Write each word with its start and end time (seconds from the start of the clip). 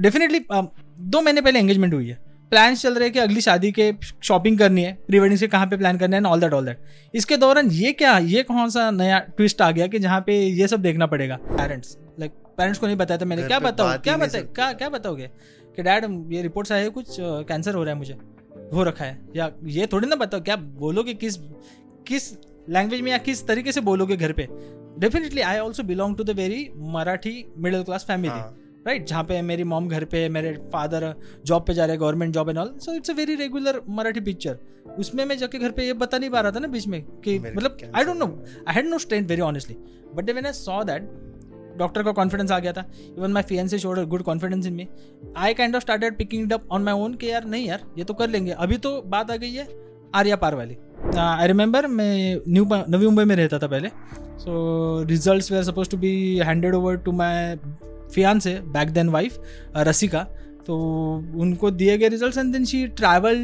Definitely 0.00 0.40
दो 1.00 1.20
महीने 1.20 1.40
पहले 1.40 1.58
एंगेजमेंट 1.58 1.94
हुई 1.94 2.08
है। 2.08 2.18
प्लान 2.52 2.74
चल 2.74 2.94
रहे 2.94 3.04
हैं 3.04 3.12
कि 3.12 3.18
अगली 3.18 3.40
शादी 3.40 3.70
के 3.72 3.92
शॉपिंग 4.24 4.58
करनी 4.58 4.82
है 4.82 4.92
प्री 5.06 5.18
वेडिंग 5.18 5.38
से 5.38 5.46
कहाँ 5.46 5.66
पे 5.66 5.76
प्लान 5.76 5.98
करना 5.98 6.16
है 6.16 6.22
ऑल 6.22 6.40
दैट 6.40 6.52
ऑल 6.52 6.66
दैट 6.66 6.78
इसके 7.14 7.36
दौरान 7.36 7.70
ये 7.70 7.92
क्या 7.92 8.16
ये 8.18 8.42
कौन 8.42 8.70
सा 8.70 8.90
नया 8.90 9.18
ट्विस्ट 9.36 9.62
आ 9.62 9.70
गया 9.70 9.86
कि 9.86 9.98
जहाँ 9.98 10.20
पे 10.20 10.38
ये 10.40 10.68
सब 10.68 10.82
देखना 10.82 11.06
पड़ेगा? 11.06 11.36
पेरेंट्स 11.36 11.96
लाइक 12.20 12.32
पेरेंट्स 12.58 12.80
को 12.80 12.86
नहीं 12.86 12.96
बताया 12.96 13.18
था 13.18 13.24
मैंने। 13.24 13.42
क्या 13.42 13.58
बताओ 13.58 13.98
क्या 13.98 14.16
बताओ 14.16 14.42
क्या 14.54 14.72
क्या 14.72 14.88
बताओगे? 14.88 15.30
कि 15.76 15.82
डैड 15.82 16.04
ये 16.32 16.42
रिपोर्ट्स 16.42 16.72
आए 16.72 16.88
कुछ 16.88 17.16
कैंसर 17.20 17.74
हो 17.74 17.82
रहा 17.84 17.92
है 17.92 17.98
मुझे। 17.98 18.14
हो 18.72 18.84
रखा 18.84 19.04
है। 19.04 19.18
या 19.36 19.50
ये 19.64 19.86
थोड़ी 19.86 20.08
ना 20.08 20.16
बताओ 20.16 20.40
क्या 20.40 20.56
बोलोगे 20.56 21.14
किस 21.14 21.36
किस 22.08 22.32
लैंग्वेज 22.68 23.00
में 23.00 23.10
या 23.12 23.18
किस 23.18 23.46
तरीके 23.46 23.72
से 23.72 23.80
बोलोगे 23.80 24.16
घर 24.16 24.32
पे? 24.32 24.48
Definitely 24.98 25.40
I 25.40 25.58
also 25.58 25.82
belong 25.82 26.16
to 26.16 26.24
the 26.24 26.30
very 26.30 26.68
Marathi 26.94 27.44
middle 27.58 27.82
class 27.82 28.04
family 28.08 28.30
right 28.88 29.06
जहाँ 29.06 29.22
पे 29.24 29.40
मेरी 29.42 29.64
मॉम 29.72 29.88
घर 29.88 30.04
पे 30.12 30.28
मेरे 30.28 30.52
फादर 30.72 31.12
जॉब 31.46 31.66
पे 31.66 31.74
जा 31.74 31.84
रहे 31.84 31.96
हैं 31.96 32.00
government 32.00 32.34
job 32.34 32.48
and 32.50 32.58
all 32.58 32.74
so 32.80 32.94
it's 32.96 33.10
a 33.10 33.14
very 33.14 33.34
regular 33.36 33.80
Marathi 33.98 34.20
picture 34.28 34.58
उसमें 34.98 35.24
मैं 35.24 35.38
जाके 35.38 35.58
घर 35.58 35.70
पे 35.70 35.86
ये 35.86 35.92
बता 36.02 36.18
नहीं 36.18 36.30
पा 36.30 36.40
रहा 36.40 36.52
था 36.52 36.58
ना 36.58 36.68
बीच 36.68 36.86
में 36.88 37.00
कि 37.24 37.38
मतलब 37.38 37.76
I 37.94 38.04
don't 38.04 38.18
know 38.18 38.26
I 38.68 38.74
had 38.74 38.86
no 38.86 38.98
strength 38.98 39.26
very 39.28 39.40
honestly 39.42 39.76
but 40.14 40.30
when 40.30 40.46
I 40.46 40.52
saw 40.54 40.82
that 40.84 41.10
doctor 41.78 42.02
का 42.02 42.12
कॉन्फिडेंस 42.12 42.50
आ 42.52 42.58
गया 42.58 42.72
था. 42.72 42.84
इवन 43.18 43.32
माई 43.32 43.42
फीएन 43.48 43.68
से 43.68 43.78
showed 43.78 43.98
good 44.08 44.22
confidence 44.22 44.66
in 44.66 44.72
me 44.74 44.86
I 45.36 45.54
kind 45.54 45.76
of 45.76 45.82
started 45.82 46.16
picking 46.18 46.52
up 46.52 46.68
on 46.72 46.82
my 46.82 46.94
own 47.02 47.14
कि 47.14 47.30
यार 47.30 47.44
नहीं 47.46 47.66
यार 47.66 47.84
ये 47.98 48.04
तो 48.04 48.14
कर 48.14 48.28
लेंगे. 48.28 48.50
अभी 48.52 48.76
तो 48.78 49.00
बात 49.06 49.30
आ 49.30 49.36
गई 49.36 49.52
है 49.52 49.66
आर्या 50.14 50.36
पार 50.36 50.54
वाली. 50.54 50.76
आई 51.18 51.46
रिमेंबर 51.46 51.86
मैं 51.88 52.40
न्यू 52.48 52.64
नवी 52.64 53.06
मुंबई 53.06 53.24
में 53.24 53.34
रहता 53.36 53.58
था 53.58 53.66
पहले. 53.66 53.88
So 54.38 55.02
results 55.08 55.50
they 55.52 55.58
are 55.58 55.64
supposed 55.64 55.90
to 55.90 55.96
be 55.96 56.12
handed 56.46 56.74
over 56.74 56.96
to 56.96 57.12
my 57.12 57.54
fiancee 58.14 58.40
से 58.40 58.54
बैक 58.68 58.90
देन 58.90 59.08
वाइफ 59.08 59.38
रसिका 59.78 60.22
तो 60.66 60.76
उनको 61.36 61.70
दिए 61.70 61.96
गए 61.98 62.08
results 62.08 62.38
and 62.38 62.52
then 62.52 62.64
she 62.64 62.86
travel 62.88 63.36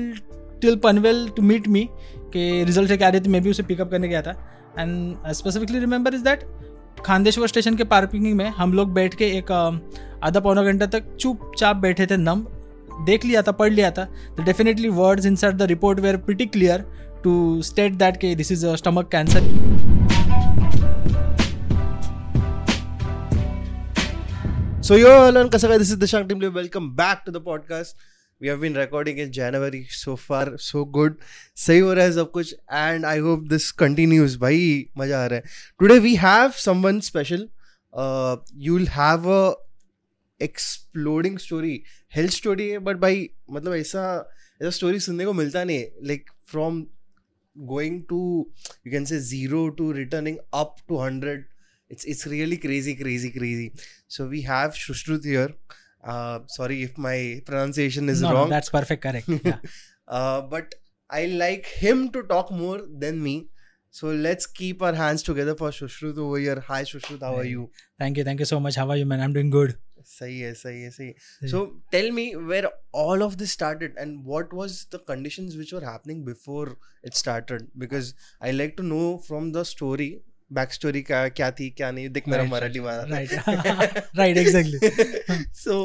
till 0.60 0.76
Panvel 0.76 1.28
to 1.36 1.42
meet 1.42 1.68
me 1.68 1.88
के 2.32 2.64
रिज़ल्ट 2.64 2.92
क्या 2.92 3.08
आ 3.08 3.10
रही 3.10 3.20
थी, 3.20 3.28
मैं 3.28 3.42
भी 3.42 3.50
उसे 3.50 3.62
पिकअप 3.62 3.90
करने 3.90 4.08
गया 4.08 4.22
था। 4.22 4.30
And 4.78 5.32
specifically 5.32 5.78
remember 5.78 6.14
is 6.14 6.24
that 6.24 6.44
Khandeshwar 7.06 7.48
station 7.48 7.76
के 7.76 7.84
पार्किंग 7.84 8.32
में 8.36 8.48
हम 8.48 8.72
लोग 8.72 8.92
बैठ 8.94 9.14
के 9.14 9.26
एक 9.38 9.52
आधा 10.24 10.40
पौना 10.40 10.62
घंटा 10.62 10.86
तक 10.86 11.14
चुपचाप 11.16 11.76
बैठे 11.76 12.06
थे 12.06 12.16
नम 12.16 12.46
देख 13.06 13.24
लिया 13.24 13.42
था, 13.42 13.52
पढ़ 13.52 13.72
लिया 13.72 13.90
था। 13.90 14.04
तो 14.36 14.42
definitely 14.42 14.88
words 14.90 15.26
in 15.26 15.36
the 15.36 15.62
report 15.62 16.00
were 16.00 16.16
pretty 16.18 16.46
clear 16.46 16.84
to 17.24 17.62
state 17.62 17.92
that 17.94 18.16
के 18.16 18.34
this 18.34 18.52
is 18.52 18.66
a 18.66 18.74
stomach 18.76 19.08
cancer 19.12 19.92
So 24.83 24.95
yo, 24.95 25.09
Alan 25.27 25.49
Kasaka, 25.49 25.77
this 25.77 25.91
is 25.91 25.97
the 25.97 26.07
Shank 26.07 26.29
Team. 26.29 26.39
Welcome 26.53 26.95
back 26.95 27.25
to 27.25 27.31
the 27.31 27.41
podcast. 27.41 27.93
We 28.39 28.47
have 28.47 28.61
been 28.61 28.73
recording 28.73 29.17
in 29.17 29.31
January 29.31 29.85
so 29.89 30.15
far, 30.15 30.57
so 30.57 30.85
good. 30.97 31.15
सही 31.55 31.79
हो 31.79 31.93
रहा 31.93 32.05
है 32.05 32.11
सब 32.13 32.31
कुछ 32.31 32.53
and 32.81 33.05
I 33.05 33.19
hope 33.19 33.47
this 33.53 33.71
continues. 33.83 34.35
भाई 34.43 34.89
मजा 34.97 35.23
आ 35.23 35.25
रहा 35.25 35.39
है. 35.39 35.43
Today 35.81 35.99
we 36.07 36.15
have 36.25 36.55
someone 36.65 37.01
special. 37.09 37.47
Uh, 37.93 38.37
you'll 38.67 38.89
have 38.97 39.25
a 39.25 39.55
exploding 40.39 41.37
story, 41.47 41.75
hell 42.17 42.29
story 42.39 42.69
है 42.71 42.79
but 42.85 43.01
भाई 43.01 43.29
मतलब 43.51 43.75
ऐसा 43.75 44.05
ऐसा 44.61 44.69
स्टोरी 44.77 44.99
सुनने 44.99 45.25
को 45.25 45.33
मिलता 45.33 45.63
नहीं 45.63 45.77
है 45.77 45.91
like 46.11 46.33
from 46.53 46.81
going 47.69 47.95
to 48.09 48.19
you 48.85 48.91
can 48.91 49.05
say 49.05 49.17
zero 49.19 49.69
to 49.79 49.91
returning 49.93 50.37
up 50.63 50.77
to 50.87 50.97
hundred 50.97 51.45
it's 51.89 52.05
it's 52.13 52.25
really 52.33 52.57
crazy 52.65 52.93
crazy 52.95 53.31
crazy 53.37 53.65
so 54.13 54.27
we 54.27 54.41
have 54.41 54.73
shushrut 54.73 55.23
here 55.23 55.53
uh, 56.03 56.39
sorry 56.47 56.83
if 56.83 56.97
my 56.97 57.41
pronunciation 57.45 58.09
is 58.09 58.21
no, 58.21 58.33
wrong 58.33 58.49
no, 58.49 58.55
that's 58.55 58.69
perfect 58.69 59.03
correct 59.03 59.27
yeah. 59.27 59.57
uh, 60.07 60.41
but 60.41 60.75
i 61.09 61.25
like 61.25 61.65
him 61.85 62.09
to 62.09 62.23
talk 62.23 62.51
more 62.51 62.81
than 63.05 63.21
me 63.21 63.47
so 63.91 64.07
let's 64.07 64.45
keep 64.45 64.83
our 64.83 64.93
hands 64.93 65.23
together 65.23 65.55
for 65.55 65.69
Shushrut 65.71 66.15
over 66.19 66.37
here. 66.37 66.63
Hi 66.67 66.83
Shushrut, 66.83 67.21
how 67.21 67.35
are 67.37 67.43
you? 67.43 67.71
Thank 67.97 68.17
you, 68.17 68.23
thank 68.23 68.39
you 68.39 68.45
so 68.45 68.59
much. 68.59 68.75
How 68.75 68.87
are 68.87 68.95
you, 68.95 69.05
man? 69.05 69.19
I'm 69.19 69.33
doing 69.33 69.49
good. 69.49 69.77
सही 70.05 70.39
है 70.39 70.53
सही 70.53 70.81
है 70.81 70.89
सही 70.91 71.49
so 71.51 71.59
tell 71.91 72.11
me 72.11 72.23
where 72.51 72.69
all 73.01 73.23
of 73.25 73.37
this 73.37 73.51
started 73.51 73.97
and 74.03 74.23
what 74.25 74.53
was 74.59 74.77
the 74.91 74.99
conditions 75.09 75.57
which 75.61 75.73
were 75.73 75.83
happening 75.85 76.23
before 76.29 76.77
it 77.09 77.19
started 77.21 77.67
because 77.83 78.13
i 78.41 78.51
like 78.51 78.77
to 78.77 78.85
know 78.91 79.17
from 79.27 79.51
the 79.57 79.65
story 79.71 80.09
back 80.54 80.72
story 80.72 81.02
क्या 81.02 81.28
क्या 81.38 81.50
थी 81.58 81.68
क्या 81.76 81.90
नहीं 81.90 82.08
देख 82.16 82.28
मेरा 82.28 82.44
मराठी 82.50 82.80
मारा 82.80 83.02
right 83.10 83.32
right 84.18 84.36
exactly 84.36 85.44
so 85.62 85.78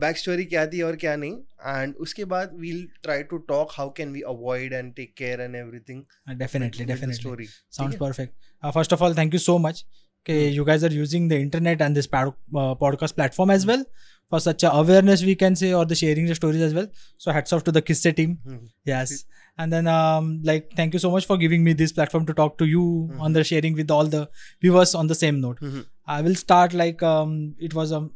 back 0.00 0.16
story 0.18 0.44
क्या 0.44 0.66
थी 0.66 0.80
और 0.82 0.96
क्या 0.96 1.16
नहीं 1.16 1.36
एंड 1.66 1.94
उसके 2.06 2.24
बाद 2.32 2.56
we'll 2.60 2.86
try 3.02 3.22
to 3.30 3.38
talk 3.50 3.72
how 3.72 3.92
can 3.96 4.12
we 4.12 4.20
avoid 4.28 4.72
and 4.72 4.92
take 4.94 5.14
care 5.18 5.40
and 5.40 5.54
everything 5.56 6.02
definitely 6.38 6.84
definitely 6.84 7.20
story 7.20 7.46
sounds 7.46 7.98
perfect 8.00 8.34
first 8.74 8.92
of 8.92 9.02
all 9.04 9.16
thank 9.18 9.34
you 9.34 9.40
so 9.40 9.58
much 9.68 9.84
कि 10.26 10.34
you 10.56 10.64
guys 10.64 10.84
are 10.84 10.92
using 10.92 11.30
the 11.30 11.32
internet 11.46 11.82
and 11.82 11.94
this 11.94 12.08
podcast 12.14 13.14
platform 13.14 13.52
as 13.52 13.66
well 13.66 13.84
for 14.32 14.40
such 14.40 14.62
a 14.64 14.70
awareness 14.72 15.22
we 15.22 15.34
can 15.34 15.56
say 15.56 15.72
or 15.72 15.84
the 15.84 15.94
sharing 15.94 16.26
the 16.26 16.34
stories 16.34 16.62
as 16.62 16.74
well. 16.74 16.88
So 17.18 17.32
hats 17.32 17.52
off 17.52 17.64
to 17.64 17.72
the 17.72 17.82
kisse 17.82 18.02
team. 18.14 18.38
Mm-hmm. 18.46 18.66
yes. 18.84 19.24
And 19.58 19.72
then 19.72 19.86
um, 19.88 20.40
like 20.44 20.72
thank 20.76 20.92
you 20.92 20.98
so 20.98 21.10
much 21.10 21.26
for 21.26 21.36
giving 21.36 21.64
me 21.64 21.72
this 21.72 21.92
platform 21.92 22.26
to 22.26 22.34
talk 22.34 22.58
to 22.58 22.66
you 22.66 22.82
mm-hmm. 22.82 23.20
on 23.20 23.32
the 23.32 23.44
sharing 23.44 23.74
with 23.74 23.90
all 23.90 24.04
the 24.06 24.28
viewers 24.62 24.94
on 24.94 25.06
the 25.06 25.14
same 25.16 25.40
note. 25.40 25.60
Mm-hmm. 25.60 25.84
i 26.08 26.20
will 26.22 26.34
start 26.36 26.74
like 26.74 27.02
um, 27.04 27.54
it 27.58 27.74
was 27.74 27.92
um, 27.92 28.10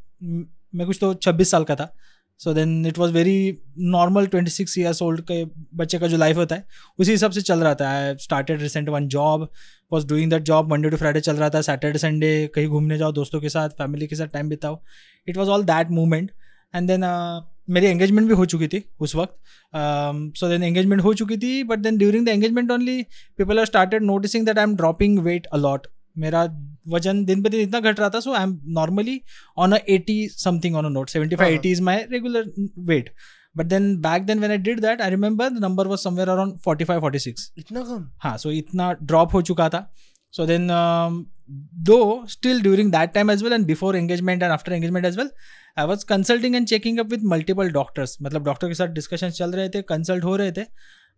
मैं 0.75 0.87
कुछ 0.87 0.99
तो 1.01 1.13
26 1.15 1.51
साल 1.51 1.65
का 1.65 1.75
था 1.75 1.89
so 2.41 2.53
then 2.55 2.87
it 2.87 2.99
was 2.99 3.13
very 3.13 3.59
normal 3.95 4.27
twenty 4.27 4.51
six 4.51 4.77
years 4.79 5.01
old 5.03 5.21
के 5.31 5.45
बच्चे 5.77 5.99
का 5.99 6.07
जो 6.09 6.17
लाइफ 6.17 6.37
होता 6.37 6.55
है 6.55 6.65
उसी 6.99 7.11
हिसाब 7.11 7.31
से 7.31 7.41
चल 7.43 7.63
रहा 7.63 7.75
था 7.81 7.89
I 7.91 8.15
started 8.21 8.61
recent 8.63 8.89
one 8.89 9.09
job 9.15 9.49
was 9.93 10.07
doing 10.09 10.31
that 10.31 10.43
job 10.51 10.71
Monday 10.73 10.91
to 10.91 10.97
Friday 10.97 11.21
चल 11.21 11.37
रहा 11.37 11.49
था 11.55 11.61
सैटरडे 11.63 11.99
संडे 11.99 12.31
कहीं 12.55 12.69
घूमने 12.69 12.99
जाओ 12.99 13.13
दोस्तों 13.13 13.41
के 13.41 13.49
साथ 13.49 13.69
फैमिली 13.79 14.07
के 14.07 14.17
साथ 14.17 14.29
time 14.33 14.49
बिताओ 14.49 14.81
it 15.29 15.37
was 15.37 15.49
all 15.51 15.65
that 15.65 15.91
movement 15.91 16.31
and 16.75 16.89
then 16.89 17.05
मेरी 17.71 17.87
एंगेजमेंट 17.87 18.29
भी 18.29 18.35
हो 18.35 18.45
चुकी 18.47 18.69
थी 18.69 18.83
उस 19.01 19.15
वक्त। 19.17 19.35
सो 20.39 20.49
देन 20.49 20.63
एंगेजमेंट 20.63 21.03
हो 21.03 21.15
चुकी 21.15 21.37
थी 21.37 21.63
but 21.65 21.79
then 21.79 21.99
during 21.99 22.27
the 22.27 22.29
engagement 22.29 22.71
only 22.71 23.03
people 23.39 23.59
are 23.59 23.67
started 23.67 24.03
noticing 24.03 24.47
that 24.47 24.59
I 24.59 24.65
am 24.65 24.75
dropping 24.77 25.19
weight 25.25 25.47
a lot 25.53 25.87
मेरा 26.19 26.45
वज़न 26.89 27.25
दिन 27.25 27.43
ब 27.43 27.49
दिन 27.49 27.61
इतना 27.61 27.81
घट 27.81 28.01
रहा 28.01 28.09
था 28.11 28.21
so 28.21 28.33
I 28.35 28.43
am 28.43 28.59
normally 28.79 29.21
on 29.59 29.73
a 29.73 29.79
eighty 29.89 30.27
something 30.29 30.77
on 30.77 30.85
a 30.85 30.89
note 30.89 31.11
seventy 31.11 31.37
five 31.37 31.55
eighty 31.55 31.71
is 31.71 31.83
my 31.83 32.05
regular 32.11 32.51
weight 32.89 33.11
but 33.57 33.67
then 33.67 33.97
back 34.01 34.23
then 34.27 34.39
when 34.39 34.51
I 34.51 34.59
did 34.59 34.81
that 34.81 35.01
I 35.01 35.11
remember 35.11 35.49
the 35.49 35.63
number 35.63 35.87
was 35.87 36.01
somewhere 36.01 36.29
around 36.29 36.59
forty 36.65 36.85
five 36.85 37.01
forty 37.01 37.19
six 37.19 37.53
इतना 37.59 37.81
कम? 37.81 38.11
हाँ 38.19 38.37
सो 38.39 38.51
इतना 38.51 38.93
drop 39.03 39.35
हो 39.35 39.43
चुका 39.43 39.69
था। 39.69 39.87
So 40.35 40.47
then 40.47 40.69
though 41.87 42.27
still 42.31 42.61
during 42.63 42.91
that 42.93 43.13
time 43.15 43.31
as 43.31 43.43
well 43.43 43.53
and 43.53 43.67
before 43.67 43.97
engagement 43.97 44.43
and 44.43 44.53
after 44.53 44.73
engagement 44.73 45.07
as 45.07 45.17
well 45.19 45.31
I 45.81 45.87
was 45.87 46.05
consulting 46.07 46.57
and 46.57 46.67
checking 46.67 46.99
up 47.01 47.11
with 47.11 47.25
multiple 47.27 47.71
doctors 47.73 48.17
मतलब 48.23 48.45
doctor 48.45 48.69
के 48.69 48.75
साथ 48.75 48.89
डिस्कशन 48.95 49.31
चल 49.33 49.53
रहे 49.53 49.69
थे 49.69 49.83
कंसल्ट 49.89 50.25
हो 50.25 50.37
रहे 50.37 50.53
थे। 50.53 50.65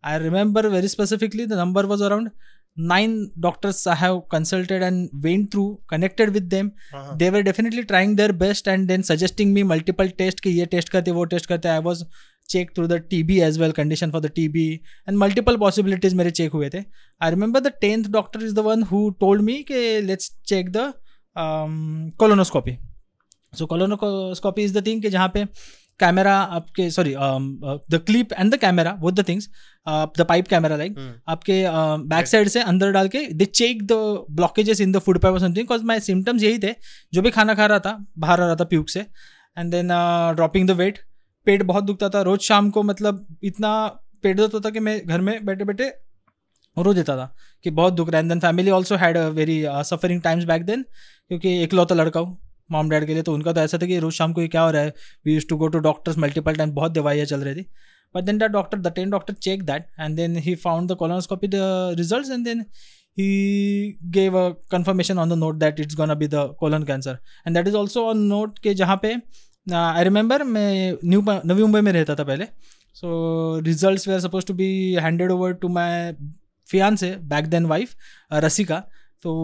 I 0.04 0.18
remember 0.18 0.66
very 0.68 0.88
specifically 0.88 1.46
the 1.46 1.52
number 1.54 1.86
was 1.86 2.02
around 2.04 2.30
nine 2.78 3.16
doctors 3.38 3.86
I 3.88 3.96
have 3.98 4.18
consulted 4.32 4.82
and 4.82 5.08
when 5.24 5.44
through 5.52 5.64
connected 5.90 6.30
with 6.30 6.42
them 6.50 6.70
they 7.16 7.30
were 7.30 7.40
definitely 7.42 7.82
trying 7.84 8.16
their 8.16 8.32
best 8.42 8.68
and 8.68 8.86
then 8.88 9.02
suggesting 9.08 9.52
me 9.54 9.62
multiple 9.72 10.08
test 10.18 10.40
कि 10.40 10.50
ये 10.50 10.66
test 10.66 10.88
करते 10.88 11.10
वो 11.10 11.24
test 11.34 11.46
करते। 11.46 11.68
I 11.68 11.80
was 11.80 12.04
check 12.48 12.70
through 12.76 12.86
the 12.86 12.92
T 13.10 13.22
B 13.22 13.38
as 13.40 13.58
well 13.58 13.72
condition 13.72 14.10
for 14.10 14.20
the 14.20 14.30
T 14.34 14.46
B 14.48 14.64
and 15.08 15.16
multiple 15.18 15.56
possibilities 15.56 16.14
मेरे 16.14 16.30
check 16.30 16.52
हुए 16.52 16.70
थे। 16.70 16.82
I 17.20 17.30
remember 17.30 17.60
the 17.60 17.72
tenth 17.80 18.04
doctor 18.12 18.44
is 18.44 18.54
the 18.54 18.58
one 18.66 18.82
who 18.82 19.08
told 19.20 19.42
me 19.42 19.62
के 19.62 20.00
let's 20.00 20.30
check 20.46 20.70
the 20.72 20.92
colonoscopy 22.18 22.76
so 23.52 23.66
colonoscopy 23.66 24.62
is 24.62 24.78
the 24.78 24.86
thing 24.86 25.02
कि 25.02 25.10
जहाँ 25.10 25.28
पे 25.28 25.44
camera 26.00 26.36
आपके 26.36 26.90
sorry 26.90 27.14
the 27.90 28.02
clip 28.06 28.32
and 28.32 28.54
the 28.54 28.58
camera 28.58 28.96
वो 29.00 29.10
the 29.10 29.28
things 29.28 29.48
the 30.18 30.26
pipe 30.28 30.48
camera 30.48 30.76
like 30.76 31.22
आपके 31.28 31.64
back 32.06 32.24
uh, 32.24 32.30
side 32.30 32.48
से 32.48 32.62
अंदर 32.62 32.92
डाल 32.92 33.08
के 33.08 33.26
दे 33.26 33.44
check 33.44 33.82
the 33.86 33.92
blockages 34.30 34.80
in 34.80 34.92
the 34.92 34.98
food 34.98 35.18
pipe 35.18 35.36
something 35.36 35.56
because 35.56 35.84
my 35.84 36.00
symptoms 36.00 36.42
यही 36.42 36.58
थे 36.58 36.74
जो 37.12 37.22
भी 37.22 37.30
खाना 37.30 37.54
खा 37.54 37.66
रहा 37.66 37.78
था 37.78 38.06
बाहर 38.18 38.40
आ 38.40 38.46
रहा 38.46 38.56
था 38.56 38.64
प्यूक 38.64 38.88
से 38.88 39.00
and 39.58 39.70
then 39.70 39.88
dropping 40.36 40.68
the 40.68 40.70
weight 40.70 40.98
पेट 41.44 41.62
बहुत 41.62 41.84
दुखता 41.84 42.08
था 42.08 42.22
रोज 42.22 42.40
शाम 42.40 42.70
को 42.70 42.82
मतलब 42.82 43.26
इतना 43.42 43.86
पेट 44.22 44.36
दर्द 44.36 44.52
होता 44.52 44.70
कि 44.70 44.80
मैं 44.80 45.06
घर 45.06 45.20
में 45.20 45.44
बैठे 45.44 45.64
बैठे 45.64 45.92
रो 46.78 46.94
देता 46.94 47.16
था 47.16 47.34
कि 47.64 47.70
बहुत 47.70 47.94
दुख 47.94 48.08
रहा 48.08 48.16
है 48.16 48.22
and 48.24 48.30
then 48.32 48.40
family 48.40 48.70
also 48.70 48.96
had 48.96 49.16
a 49.16 49.28
very 49.28 49.62
suffering 49.68 50.22
times 50.22 50.44
back 50.44 50.62
then 50.62 50.82
क्योंकि 51.28 51.62
इकलौता 51.62 51.94
लड़का 51.94 52.20
हूँ। 52.20 52.38
मॉम 52.72 52.90
डैड 52.90 53.06
के 53.06 53.14
लिए 53.14 53.22
तो 53.22 53.34
उनका 53.34 53.52
तो 53.52 53.60
ऐसा 53.60 53.78
था 53.78 53.86
कि 53.86 53.98
रोज 53.98 54.12
शाम 54.14 54.32
को 54.32 54.40
ये 54.42 54.48
क्या 54.48 54.62
हो 54.62 54.70
रहा 54.70 54.82
है? 54.82 54.94
We 55.26 55.34
use 55.34 55.46
to 55.48 55.56
go 55.56 55.68
to 55.68 55.78
doctors 55.80 56.18
multiple 56.18 56.54
time 56.54 56.72
बहुत 56.74 56.92
दवाइयाँ 56.92 57.26
चल 57.26 57.40
रही 57.40 57.54
थी। 57.54 57.66
But 58.14 58.24
then 58.24 58.38
the 58.38 58.50
doctor 58.52 58.78
the 58.78 58.92
ten 58.96 59.10
doctor 59.10 59.34
check 59.42 59.62
that 59.66 59.86
and 60.00 60.16
then 60.16 60.36
he 60.46 60.54
found 60.64 60.90
the 60.92 60.96
colonoscopy 60.98 61.48
the 61.48 61.94
result 61.98 62.30
and 62.30 62.44
then 62.44 62.64
he 63.20 63.24
gave 64.12 64.36
a 64.40 64.42
confirmation 64.72 65.18
on 65.22 65.32
the 65.32 65.36
note 65.38 65.56
that 65.62 65.80
it's 65.82 65.96
gonna 65.96 66.14
be 66.20 66.28
the 66.34 66.44
colon 66.60 66.84
cancer. 66.90 67.12
And 67.46 67.58
that 67.58 67.66
is 67.70 67.74
also 67.80 68.04
a 68.10 68.14
note 68.20 68.58
के 68.62 68.72
जहाँ 68.74 68.96
पे 69.02 69.10
I 69.66 70.04
remember 70.04 70.42
मैं 70.44 70.96
new 71.04 71.22
Navi 71.28 71.62
Mumbai 71.62 71.80
में 71.80 71.90
रहता 71.92 72.14
था 72.14 72.24
पहले। 72.24 72.44
So 72.94 73.58
result 73.64 74.08
were 74.08 74.20
suppose 74.20 74.46
to 74.46 74.54
be 74.54 74.70
handed 75.02 75.30
over 75.30 75.52
to 75.62 75.68
my 75.68 76.12
fiancee 76.66 76.96
से 76.96 77.14
back 77.34 77.46
then 77.46 77.66
wife 77.66 77.94
Rasika 78.44 78.82
तो 79.22 79.34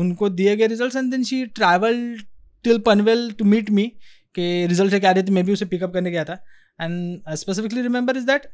उनको 0.00 0.28
दिए 0.30 0.56
गए 0.56 0.66
result 0.66 0.96
and 0.96 1.10
then 1.10 1.24
she 1.24 1.44
travel 1.58 2.04
till 2.64 2.78
Panvel 2.78 3.30
to 3.30 3.44
meet 3.44 3.70
me 3.70 3.86
के 4.34 4.66
रिज़ल्ट 4.66 4.94
क्या 4.94 5.10
रही 5.10 5.22
थी 5.22 5.32
मैं 5.32 5.44
भी 5.44 5.52
उसे 5.52 5.64
पिकअप 5.64 5.92
करने 5.92 6.10
गया 6.10 6.24
था। 6.24 6.38
And 6.80 7.34
specifically 7.34 7.82
remember 7.82 8.16
is 8.16 8.26
that 8.26 8.48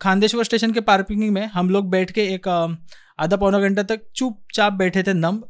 Khandeshwar 0.00 0.44
station 0.44 0.72
के 0.72 0.80
पार्किंग 0.80 1.30
में 1.32 1.44
हम 1.46 1.70
लोग 1.70 1.90
बैठ 1.90 2.10
के 2.10 2.24
एक 2.34 2.48
uh, 2.48 2.76
आधा 3.18 3.36
पौना 3.36 3.60
घंटा 3.60 3.82
तक 3.82 4.00
चुपचाप 4.16 4.72
बैठे 4.72 5.02
थे 5.02 5.12
नम 5.14 5.42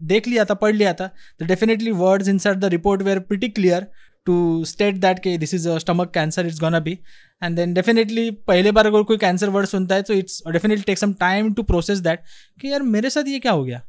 देख 0.00 0.26
लिया 0.28 0.44
था 0.44 0.54
पढ़ 0.54 0.74
लिया 0.74 0.92
था। 0.92 1.06
तो 1.38 1.46
definitely 1.46 1.90
words 1.90 2.28
in 2.28 2.38
the 2.38 2.64
report 2.64 3.02
were 3.02 3.18
pretty 3.18 3.48
clear 3.48 3.86
to 4.26 4.64
state 4.64 4.94
that 4.94 5.18
के 5.18 5.36
this 5.38 5.54
is 5.54 5.68
stomach 5.78 6.10
cancer 6.14 6.46
it's 6.46 6.60
gonna 6.60 6.80
be 6.80 6.98
and 7.42 7.56
then 7.56 7.74
definitely 7.74 8.30
पहले 8.30 8.72
बार 8.72 8.86
अगर 8.86 9.02
कोई 9.02 9.16
कैंसर 9.16 9.48
वर्ड 9.48 9.66
सुनता 9.66 9.94
है 9.94 10.02
तो 10.02 10.14
it's 10.14 10.42
definitely 10.48 10.82
take 10.82 10.98
some 10.98 11.12
time 11.12 11.52
to 11.54 11.62
process 11.62 11.98
that 11.98 12.22
कि 12.60 12.72
यार 12.72 12.82
मेरे 12.82 13.10
साथ 13.10 13.28
ये 13.28 13.38
क्या 13.38 13.52
हो 13.52 13.64
गया? 13.64 13.82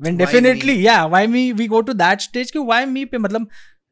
वेन 0.00 0.16
डेफिनेटली 0.16 0.86
या 0.86 1.04
why 1.06 1.26
me 1.26 1.50
we 1.52 1.66
go 1.68 1.80
to 1.80 1.92
that 1.94 2.20
stage 2.20 2.50
कि 2.50 2.58
वाई 2.60 2.84
मी 2.86 3.04
पे 3.04 3.18
मतलब 3.18 3.48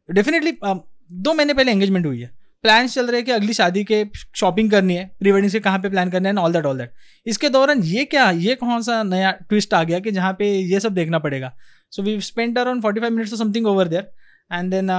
डेफिनेटली 0.09 0.53
um, 0.53 0.79
दो 1.13 1.35
महीने 1.35 1.55
पहले 1.55 1.73
एंगेजमेंट 1.73 2.07
हुई 2.07 2.21
है। 2.21 2.31
प्लान 2.65 2.87
चल 2.89 3.07
रहे 3.07 3.17
हैं 3.17 3.25
कि 3.27 3.33
अगली 3.33 3.53
शादी 3.53 3.83
के 3.85 4.05
शॉपिंग 4.37 4.71
करनी 4.71 4.95
है 4.95 5.05
प्री 5.21 5.31
वेडिंग 5.33 5.51
से 5.51 5.61
कहाँ 5.61 5.79
पे 5.79 5.89
प्लान 5.91 6.11
करना 6.11 6.29
है 6.29 6.35
ऑल 6.37 6.53
दैट 6.53 6.67
ऑल 6.67 6.79
दैट 6.79 6.93
इसके 7.27 7.49
दौरान 7.49 7.83
ये 7.85 8.05
क्या 8.05 8.31
ये 8.31 8.55
कौन 8.55 8.83
सा 8.83 9.03
नया 9.03 9.31
ट्विस्ट 9.49 9.75
आ 9.75 9.83
गया 9.85 9.99
कि 10.01 10.11
जहाँ 10.11 10.33
पे 10.39 10.51
ये 10.73 10.81
सब 10.81 10.95
देखना 10.95 11.19
पड़ेगा। 11.19 11.53
So 11.93 12.03
we 12.03 12.21
spend 12.23 12.59
around 12.59 12.83
forty 12.83 13.01
five 13.01 13.13
minutes 13.13 13.39
something 13.39 13.67
over 13.67 13.89
there 13.89 14.11
and 14.51 14.71
then 14.71 14.91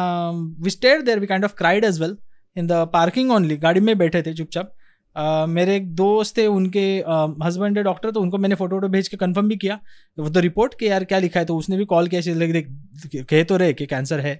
we 0.63 0.69
stayed 0.69 1.05
there 1.05 1.19
we 1.19 1.27
kind 1.27 1.45
of 1.45 1.53
cried 1.57 1.85
as 1.85 1.99
well 2.01 2.17
in 2.55 2.67
the 2.67 2.87
parking 2.93 3.31
only 3.31 3.57
गाड़ी 3.57 3.79
में 3.79 3.97
बैठे 3.97 4.21
थे 4.21 4.33
चुपचाप। 4.33 4.73
Uh, 5.15 5.47
मेरे 5.47 5.75
एक 5.75 5.93
दोस्त 5.95 6.37
थे 6.37 6.45
उनके 6.47 6.83
हस्बैंड 7.43 7.77
है 7.77 7.83
डॉक्टर 7.83 8.11
तो 8.11 8.21
उनको 8.21 8.37
मैंने 8.37 8.55
फ़ोटो 8.55 8.75
वोटो 8.75 8.87
भेज 8.87 9.07
के 9.07 9.17
कंफर्म 9.17 9.49
भी 9.49 9.55
किया। 9.55 9.79
वो 10.19 10.29
तो 10.29 10.39
रिपोर्ट 10.39 10.73
के 10.79 10.85
यार 10.85 11.03
क्या 11.03 11.19
लिखा 11.19 11.39
है 11.39 11.45
तो 11.45 11.57
उसने 11.57 11.77
भी 11.77 11.85
कॉल 11.85 12.07
किया 12.07 12.21
देख 12.43 13.25
कहे 13.29 13.43
तो 13.43 13.57
रहे 13.57 13.73
कि 13.73 13.85
कैंसर 13.85 14.19
है 14.19 14.33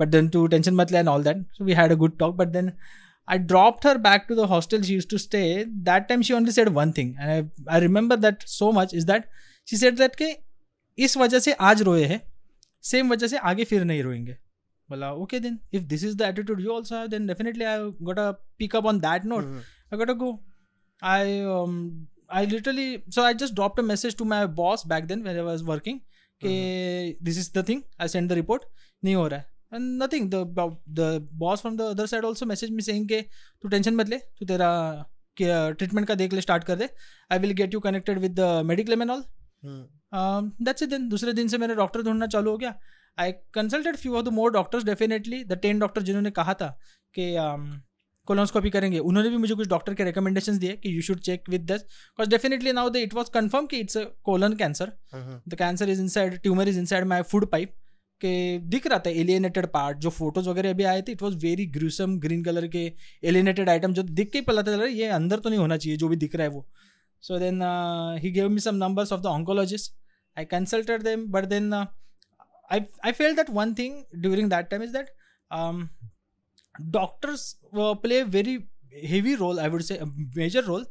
बट 0.00 0.08
देन 0.08 0.28
टू 0.28 0.46
टेंशन 0.46 0.74
मत 0.74 0.92
and 0.92 1.08
all 1.08 1.24
that 1.24 1.42
so 1.52 1.64
we 1.64 1.72
had 1.72 1.92
a 1.92 1.94
good 1.94 2.18
talk 2.18 2.34
but 2.36 2.48
then 2.48 2.72
I 3.28 3.38
dropped 3.50 3.86
her 3.86 3.98
back 3.98 4.24
to 4.28 4.34
the 4.34 4.46
hostel 4.48 4.82
used 4.92 5.10
to 5.10 5.20
stay. 5.24 5.44
That 5.90 6.08
time 6.08 6.24
she 6.28 6.34
only 6.38 6.54
said 6.56 6.70
one 6.78 6.94
thing, 6.98 7.12
and 7.18 7.34
I, 7.34 7.76
I 7.76 7.82
remember 7.84 8.18
that 8.24 8.48
so 8.54 8.72
much 8.78 8.96
is 9.00 9.06
that 9.10 9.28
she 9.68 9.82
said 9.82 10.00
that 10.00 10.16
कि 10.22 10.34
इस 10.98 11.16
वजह 11.16 11.38
से 11.38 11.52
आज 11.68 11.82
रोए 11.82 12.04
हैं 12.04 12.20
same 12.84 13.12
वजह 13.12 13.26
से 13.26 13.36
आगे 13.52 13.64
फिर 13.64 13.84
नहीं 13.84 14.02
रोएँगे। 14.02 14.32
बोला 14.88 15.12
okay 15.12 15.40
then 15.40 15.58
if 15.74 15.82
this 15.82 16.04
is 16.04 16.16
the 16.16 16.22
attitude 16.22 16.60
you 16.60 16.72
also 16.72 16.96
have 16.96 17.06
then 17.06 17.26
definitely 17.26 17.64
I 17.64 17.78
got 17.78 18.18
a 18.18 18.30
pick 18.58 18.76
up 18.76 18.86
on 18.86 18.98
that 19.00 19.24
note 19.24 19.44
I 19.94 19.98
got 19.98 20.10
a 20.10 20.18
go 20.24 20.32
I 21.02 21.40
I 22.36 22.40
literally 22.50 22.84
so 23.14 23.22
I 23.22 23.32
just 23.40 23.54
dropped 23.56 23.80
a 23.80 23.82
message 23.88 24.14
to 24.20 24.26
my 24.28 24.36
boss 24.60 24.82
back 24.92 25.08
then 25.08 25.24
when 25.24 25.40
I 25.40 25.42
was 25.48 25.64
working. 25.70 25.98
कि 26.40 26.54
this 27.26 27.36
is 27.42 27.50
the 27.56 27.62
thing. 27.62 27.82
I 28.04 28.06
sent 28.12 28.32
the 28.32 28.38
report. 28.38 28.64
नहीं 29.04 29.14
हो 29.14 29.26
रहा 29.26 29.40
है 29.40 29.52
and 29.76 29.98
nothing 30.02 30.28
the 30.30 30.40
the 30.98 31.08
boss 31.42 31.64
from 31.64 31.76
the 31.80 31.86
other 31.94 32.06
side 32.12 32.26
also 32.30 32.48
message 32.52 32.72
me 32.78 32.86
saying 32.88 33.06
के 33.08 33.20
तू 33.62 33.68
tension 33.68 33.94
मत 33.96 34.08
ले 34.08 34.18
तू 34.18 34.46
तेरा 34.46 34.70
ट्रीटमेंट 35.38 36.06
का 36.08 36.14
देख 36.14 36.32
ले 36.32 36.40
स्टार्ट 36.40 36.64
कर 36.64 36.76
दे 36.82 36.88
I 37.32 37.38
will 37.38 37.52
get 37.60 37.74
you 37.74 37.80
connected 37.86 38.18
with 38.18 38.34
the 38.40 38.62
mediclaim 38.66 39.02
and 39.02 39.10
all 39.10 39.24
that's 40.62 40.82
it 40.82 40.88
दिन 40.90 41.08
दूसरे 41.08 41.32
दिन 41.40 41.48
से 41.48 41.58
मेरा 41.58 41.74
डॉक्टर 41.74 42.02
ढूंढना 42.02 42.26
चालू 42.34 42.50
हो 42.50 42.58
गया 42.58 42.74
I 43.18 43.32
consulted 43.54 43.96
few 43.96 44.16
of 44.16 44.24
the 44.24 44.32
more 44.40 44.52
doctors 44.52 44.84
definitely 44.84 45.42
the 45.44 45.58
ten 45.62 45.78
doctor 45.78 46.02
जिन्होंने 46.10 46.30
कहा 46.40 46.54
था 46.62 46.68
कि 47.18 47.34
कोलोनस्कोपी 48.26 48.70
करेंगे। 48.70 48.98
उन्होंने 49.00 49.30
भी 49.30 49.36
मुझे 49.36 49.54
कुछ 49.54 49.68
डॉक्टर 49.68 49.94
के 49.94 50.04
रिकमेंडेशन 50.04 50.58
दिए 50.58 50.72
कि 50.76 50.96
you 50.96 51.02
should 51.02 51.20
check 51.20 51.48
with 51.50 51.70
this 51.72 51.80
because 51.80 52.30
definitely 52.30 52.72
now 52.72 52.90
the 52.90 52.96
it 52.98 53.14
was 53.14 53.30
confirm 53.34 53.66
कि 53.66 53.78
it's 53.78 53.96
a 53.96 54.04
colon 54.24 54.52
cancer 54.56 54.92
the 55.14 55.54
cancer 55.58 55.90
is 55.90 56.00
inside 56.08 56.38
tumour 56.42 56.68
is 56.68 56.78
inside 56.86 57.04
my 57.06 57.22
food 57.32 57.50
pipe 57.50 57.74
के 58.20 58.58
दिख 58.70 58.86
रहा 58.86 58.98
था 59.06 59.10
एलियनेटेड 59.12 59.66
पार्ट 59.68 59.98
जो 59.98 60.10
फ़ोटोज़ 60.10 60.48
वगैरह 60.48 60.70
अभी 60.70 60.84
आए 60.84 61.02
थे 61.02 61.12
it 61.12 61.22
was 61.22 61.36
very 61.38 61.66
gruesome 61.72 62.18
green 62.20 62.44
colour 62.44 62.66
के 62.68 62.84
एलियनेटेड 63.24 63.68
आइटम 63.68 63.92
जो 63.94 64.02
दिख 64.20 64.30
के 64.32 64.40
पता 64.40 64.62
चल 64.62 64.72
रहा 64.72 64.86
है 64.86 64.92
ये 64.92 65.08
अंदर 65.16 65.38
तो 65.38 65.48
नहीं 65.48 65.60
होना 65.60 65.76
चाहिए 65.76 65.98
जो 65.98 66.08
भी 66.08 66.16
दिख 66.16 66.36
रहा 66.36 66.46
है 66.46 66.52
वो। 66.52 66.66
So 67.22 67.38
then 67.38 67.60
he 68.22 68.30
gave 68.30 68.48
me 68.48 68.60
some 68.60 68.76
numbers 68.76 69.12
of 69.12 69.20
the 69.20 69.26
oncologist 69.26 69.94
I 70.36 70.44
consulted 70.44 71.02
them 71.02 71.26
but 71.32 71.44
then 71.48 71.72
I 71.74 72.80
I 73.04 73.12
fell 73.12 73.34
that 73.36 73.50
one 73.50 73.74
thing 73.74 74.02
during 74.16 74.50
that 74.50 74.68
time 74.70 74.82
is 74.82 74.92
that 74.92 75.14
doctors 76.90 77.54
play 77.76 78.22
very 78.22 78.58
heavy 79.04 79.34
role 79.34 79.58
I 79.60 79.68
would 79.68 79.82
say 79.82 79.98
major 80.36 80.64
role 80.64 80.86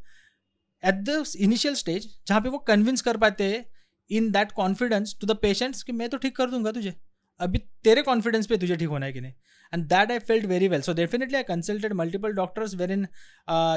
at 0.83 0.95
the 1.09 1.23
initial 1.39 1.75
stage 1.75 2.07
जहाँ 2.27 2.41
पे 2.41 2.49
वो 2.49 2.57
convince 2.67 3.01
कर 3.01 3.17
पाते 3.17 3.43
हैं 3.43 3.65
in 4.09 4.31
that 4.31 4.51
confidence 4.51 5.15
to 5.21 5.27
the 5.27 5.37
patients 5.41 5.83
कि 5.83 5.91
मैं 5.91 6.09
तो 6.09 6.17
ठीक 6.17 6.35
कर 6.35 6.49
दूँगा 6.49 6.71
तुझे। 6.71 6.93
अभी 7.39 7.57
तेरे 7.83 8.01
कॉन्फिडेंस 8.01 8.47
पे 8.47 8.57
तुझे 8.57 8.75
ठीक 8.75 8.89
होना 8.89 9.05
है 9.05 9.13
कि 9.13 9.21
नहीं। 9.21 9.33
And 9.73 9.85
that 9.87 10.11
I 10.11 10.19
felt 10.19 10.45
very 10.45 10.67
well 10.67 10.81
so 10.81 10.93
definitely 10.93 11.37
I 11.37 11.43
consulted 11.43 11.93
multiple 11.93 12.33
doctors 12.33 12.75
where 12.75 12.91
in 12.91 13.07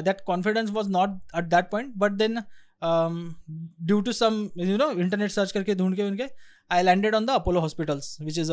that 0.05 0.21
confidence 0.27 0.71
was 0.71 0.89
not 0.91 1.19
at 1.37 1.45
that 1.55 1.71
point 1.71 1.95
but 1.97 2.13
then 2.13 2.41
due 2.83 4.01
to 4.01 4.13
some 4.13 4.49
you 4.59 4.77
know 4.77 4.91
internet 4.93 5.31
search 5.31 5.53
करके, 5.53 5.75
ढूंढ 5.75 5.97
के 5.97 6.03
उनके 6.03 6.25
I 6.71 6.83
landed 6.83 7.15
on 7.15 7.27
the 7.27 7.31
Apollo 7.31 7.61
hospitals 7.61 8.17
which 8.21 8.39
is 8.39 8.51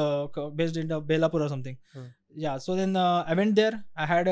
based 0.55 0.77
in 0.77 0.99
Belapur 1.07 1.47
something 1.49 1.75
या 2.33 2.57
so 2.57 2.75
then 2.75 2.97
I 2.97 3.35
went 3.35 3.53
there 3.55 3.75
I 3.97 4.07
had 4.07 4.27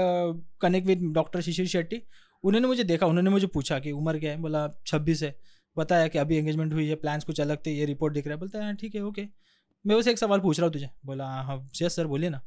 connect 0.61 0.87
with 0.87 1.03
doctor 1.13 1.41
Shishir 1.41 1.67
Shetty 1.67 2.01
उन्होंने 2.43 2.67
मुझे 2.67 2.83
देखा 2.83 3.05
उन्होंने 3.05 3.29
मुझे 3.29 3.47
पूछा 3.47 3.79
कि 3.79 3.91
उम्र 3.91 4.19
क्या 4.19 4.31
है? 4.31 4.37
बोला 4.37 4.67
छब्बीस 4.87 5.21
है। 5.23 5.35
बताया 5.77 6.07
कि 6.07 6.17
अभी 6.17 6.37
एंगेजमेंट 6.37 6.73
हुई 6.73 6.87
है 6.87 6.95
प्लान्स 6.95 7.23
कुछ 7.23 7.41
अलग 7.41 7.57
थे 7.65 7.71
ये 7.71 7.85
रिपोर्ट 7.85 8.13
दिख 8.13 8.27
रहा 8.27 8.33
है। 8.33 8.39
बोलता 8.39 8.59
है 8.59 8.65
हाँ, 8.65 8.75
ठीक 8.75 8.95
है 8.95 9.01
ओके 9.03 9.27
मैं 9.85 9.95
उसे 9.95 10.11
एक 10.11 10.17
सवाल 10.19 10.39
पूछ 10.39 10.59
रहा 10.59 10.65
हूँ 10.65 10.73
तुझे। 10.73 10.89
बोला 11.05 11.25
हाँ 11.25 11.57
यस 11.81 11.95
सर 11.95 12.07
बोलिए 12.07 12.29
ना. 12.29 12.41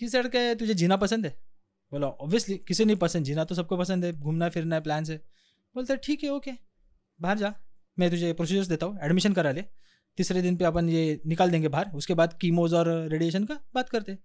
ही 0.00 0.08
सर 0.08 0.28
क्या 0.28 0.54
तुझे 0.54 0.74
जीना 0.74 0.96
पसंद 0.96 1.26
है? 1.26 1.36
बोला 1.92 2.06
ऑब्वियसली 2.06 2.56
किसी 2.68 2.84
नहीं 2.84 2.96
पसंद? 2.96 3.24
जीना 3.24 3.44
तो 3.44 3.54
सबको 3.54 3.76
पसंद 3.76 4.04
है 4.04 4.12
घूमना 4.12 4.48
फिरना 4.48 4.76
है 4.76 4.82
प्लान 4.82 5.04
से 5.04 5.16
बोलते 5.76 5.96
ठीक 6.04 6.24
है 6.24 6.30
ओके 6.30 6.52
बाहर 7.20 7.38
जा। 7.38 7.54
मैं 7.98 8.10
तुझे 8.10 8.32
प्रोसीजर्स 8.32 8.68
देता 8.68 8.86
हूँ 8.86 8.98
एडमिशन 9.02 9.32
करा 9.32 9.50
ले। 9.52 9.64
तीसरे 10.18 10.42
दिन 10.42 10.56
पे 10.56 10.64
अपन 10.64 10.88
ये 10.88 11.20
निकाल 11.26 11.50
देंगे 11.50 11.68
बाहर। 11.68 11.90
उसके 11.96 12.14
बाद 12.14 12.38
कीमोज 12.40 12.74
और 12.74 12.88
रेडिएशन 13.08 13.44
का 13.44 13.58
बात 13.74 13.88
करते 13.88 14.18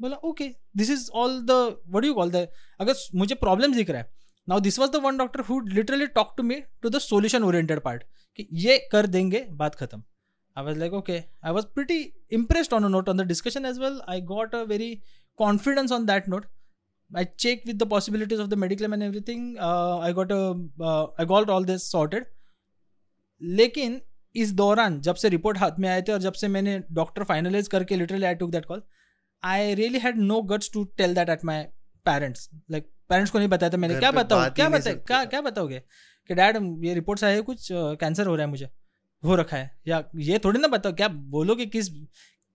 बोला 0.00 0.16
okay 0.28 0.48
this 0.76 0.90
is 0.90 1.10
all 1.22 1.40
the 1.46 1.58
what 1.96 2.04
you 2.04 2.14
call 2.14 2.30
the 2.30 2.46
अगर 2.80 2.94
मुझे 3.22 3.34
प्रॉब्लम 3.46 3.74
दिख 3.74 3.90
रहा 3.90 4.00
है 4.00 4.08
now 4.48 4.60
this 4.60 4.78
was 4.78 4.90
the 4.90 5.02
one 5.04 5.18
doctor 5.18 5.40
who 5.48 5.60
literally 5.68 6.06
talk 6.20 6.34
to 6.36 6.42
me 6.42 6.62
to 6.82 6.88
the 6.88 6.98
solution 7.08 7.44
oriented 7.44 7.80
part 7.80 8.02
कि 8.38 8.46
ये 8.66 8.78
कर 8.92 9.06
देंगे 9.16 9.46
बात 9.62 9.74
खत्म 9.74 10.02
I 10.56 10.62
was 10.62 10.76
like, 10.76 10.92
okay. 10.92 11.28
I 11.42 11.52
was 11.52 11.64
pretty 11.64 12.14
impressed 12.30 12.72
on 12.72 12.84
a 12.84 12.88
note 12.88 13.08
on 13.08 13.16
the 13.16 13.24
discussion 13.24 13.64
as 13.64 13.78
well. 13.78 14.02
I 14.06 14.20
got 14.20 14.54
a 14.54 14.64
very 14.66 15.02
confidence 15.38 15.92
on 15.92 16.06
that 16.06 16.28
note. 16.28 16.46
I 17.10 17.24
checked 17.24 17.66
with 17.66 17.78
the 17.78 17.86
possibilities 17.86 18.38
of 18.38 18.50
the 18.50 18.56
medical 18.56 18.92
and 18.92 19.02
everything. 19.02 19.56
Uh, 19.58 19.98
I 19.98 20.12
got 20.12 20.30
a 20.30 20.40
uh, 20.80 21.06
I 21.18 21.24
got 21.24 21.50
all 21.50 21.64
this 21.64 21.88
sorted. 21.88 22.26
लेकिन 23.42 24.00
इस 24.34 24.50
दौरान 24.52 25.00
जब 25.00 25.14
से 25.14 25.28
report 25.28 25.58
हाथ 25.58 25.78
में 25.80 25.88
आए 25.88 26.00
थे 26.08 26.12
और 26.12 26.18
जब 26.20 26.32
से 26.40 26.48
मैंने 26.48 26.78
डॉक्टर 26.92 27.24
फाइनलाइज 27.24 27.68
करके 27.68 27.96
literally 27.96 28.26
I 28.26 28.34
took 28.42 28.50
that 28.50 28.64
call 28.64 28.82
I 29.44 29.74
really 29.74 29.98
had 29.98 30.16
no 30.16 30.40
guts 30.42 30.70
to 30.72 30.84
tell 30.96 31.14
that 31.14 31.28
at 31.28 31.44
my 31.44 31.62
parents 32.06 32.48
like 32.70 32.84
parents 33.08 33.32
को 33.32 33.38
नहीं 33.38 33.48
बताया 33.48 33.70
था 33.70 33.76
मैंने 33.76 33.98
क्या 33.98 34.10
बताओ 34.10 34.50
क्या 34.50 34.68
बताओ 34.68 34.94
क्या 34.94 35.24
क्या 35.24 35.40
बताओगे? 35.40 35.78
कि 36.28 36.34
डैड 36.34 36.56
ये 36.84 36.94
रिपोर्ट्स 36.94 37.24
आए 37.24 37.40
कुछ 37.40 37.68
कैंसर 37.72 38.26
हो 38.26 38.34
रहा 38.36 38.44
है 38.44 38.50
मुझे। 38.50 38.68
हो 39.24 39.34
रखा 39.36 39.56
है। 39.56 39.70
या 39.86 40.02
ये 40.16 40.38
थोड़ी 40.38 40.60
ना 40.60 40.68
बताओ 40.68 40.92
क्या 40.92 41.08
बोलोगे 41.08 41.66
किस 41.66 41.88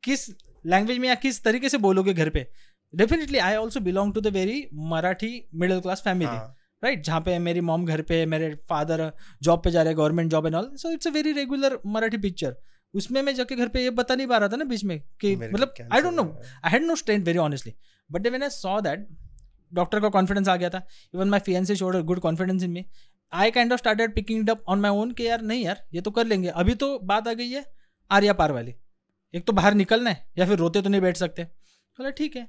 किस 0.04 0.30
लैंग्वेज 0.66 0.98
में 0.98 1.08
या 1.10 1.16
किस 1.16 1.44
तरीके 1.44 1.70
से 1.70 1.78
बोलोगे 1.78 2.14
घर 2.14 2.30
पे? 2.30 2.48
Definitely 2.96 3.38
I 3.38 3.56
also 3.56 3.80
belong 3.80 4.14
to 4.14 4.22
the 4.22 4.28
very 4.28 4.68
Marathi 4.74 5.50
middle 5.56 5.80
class 5.80 6.02
family 6.02 6.38
right 6.84 7.04
जहाँ 7.04 7.22
पे 7.22 7.40
मेरी 7.40 7.62
मॉम 7.62 7.86
घर 7.86 8.02
पे 8.02 8.26
मेरे 8.26 8.54
फादर 8.70 9.12
जॉब 9.42 9.64
पे 9.64 9.72
जा 9.72 9.82
रहे 9.82 9.92
हैं 9.92 9.98
government 9.98 10.32
job 10.32 10.46
and 10.46 10.56
all 10.56 10.72
so 10.76 10.92
it's 10.92 11.08
a 11.08 11.10
very 11.10 11.32
regular 11.32 11.78
Marathi 11.86 12.18
picture 12.18 12.56
उसमें 12.96 13.22
मैं 13.22 13.34
जाके 13.36 13.56
घर 13.56 13.68
पे 13.68 13.84
ये 13.84 13.90
बता 13.92 14.16
नहीं 14.16 14.28
पा 14.28 14.38
रहा 14.38 14.50
था 14.50 14.56
ना 14.56 14.66
बीच 14.66 14.84
में 14.84 15.00
कि 15.22 15.36
मतलब 15.36 15.74
I 15.92 16.02
don't 16.02 16.16
know 16.16 16.24
I 16.66 16.72
had 16.72 16.84
no 16.84 16.96
strength 16.96 17.26
very 17.26 17.38
honestly 17.40 17.74
but 18.10 18.28
when 18.28 18.44
I 18.44 18.50
saw 18.52 18.80
that 18.82 19.08
doctor 19.72 20.00
का 20.00 20.10
कॉन्फिडेंस 20.10 20.48
आ 20.50 20.56
गया 20.56 20.70
था. 20.70 20.82
Even 21.14 21.30
my 21.30 21.40
fiancee 21.46 21.76
showed 21.76 21.96
good 22.06 22.20
confidence 22.22 22.64
in 22.64 22.72
me 22.72 22.86
I 23.34 23.52
kind 23.52 23.74
of 23.74 23.80
started 23.80 24.14
picking 24.16 24.50
up 24.50 24.64
on 24.68 24.80
my 24.80 24.92
own 25.02 25.12
कि 25.12 25.28
यार 25.28 25.42
नहीं 25.44 25.64
यार 25.64 25.84
ये 25.94 26.02
तो 26.02 26.12
कर 26.12 26.26
लेंगे. 26.26 26.48
अभी 26.50 26.76
तो 26.76 26.98
बात 27.04 27.28
आ 27.28 27.34
गई 27.34 27.50
है 27.50 27.66
आर्या 28.12 28.34
पार 28.34 28.52
वाली. 28.52 28.76
एक 29.34 29.46
तो 29.46 29.54
बाहर 29.54 29.74
निकलना 29.74 30.10
है 30.10 30.26
या 30.38 30.46
फिर 30.46 30.58
रोते 30.58 30.82
तो 30.82 30.90
नहीं 30.90 31.02
बैठ 31.02 31.18
सकते. 31.18 31.44
बोला 31.44 32.10
ठीक 32.12 32.36
है. 32.36 32.48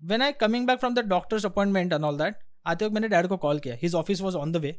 When 0.00 0.22
I 0.22 0.32
coming 0.40 0.66
back 0.66 0.78
from 0.78 0.94
the 0.94 1.04
doctors 1.08 1.46
appointment 1.46 1.92
and 1.92 2.04
all 2.04 2.18
that 2.18 2.38
आते 2.66 2.84
वक्त 2.84 2.94
मैंने 2.94 3.08
डैड 3.08 3.26
को 3.26 3.36
कॉल 3.36 3.58
किया. 3.58 3.74
His 3.82 3.94
office 3.94 4.20
was 4.20 4.36
on 4.36 4.52
the 4.52 4.56
way 4.56 4.76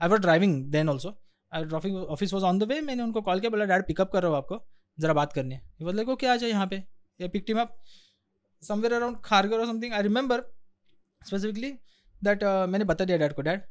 I 0.00 0.08
was 0.08 0.20
driving 0.20 0.64
then 0.72 0.88
also 0.88 1.18
dropping 1.52 1.96
office 1.96 2.32
was 2.34 2.44
on 2.44 2.58
the 2.58 2.62
way 2.68 2.80
मैंने 2.80 3.02
उनको 3.02 3.20
कॉल 3.22 3.40
किया 3.40 3.50
बोला 3.50 3.64
dad 3.64 3.86
pickup 3.86 4.12
कर 4.12 4.22
रहा 4.22 4.30
हूँ 4.30 4.36
आपको? 4.38 4.60
ज़रा 4.98 5.12
बात 5.14 5.32
करनी 5.32 5.54
है. 5.54 5.60
वो 5.82 5.92
लाइक 5.92 6.08
ओके 6.08 6.26
आ 6.26 6.36
जाए 6.36 6.50
यहाँ 6.50 6.66
पे. 6.66 6.76
ये 7.20 7.28
pick 7.28 7.44
team 7.46 7.60
up 7.60 7.76
somewhere 8.62 8.92
around 8.94 9.16
Kharghar 9.24 9.58
और 9.58 9.66
something 9.66 9.94
I 9.94 10.02
remember 10.02 10.40
specifically 11.22 11.70
that 12.22 12.44
मैंने 12.44 12.84
बता 12.84 13.04
दिया 13.04 13.18
डैड 13.18 13.32
को 13.34 13.42
डैड 13.42 13.62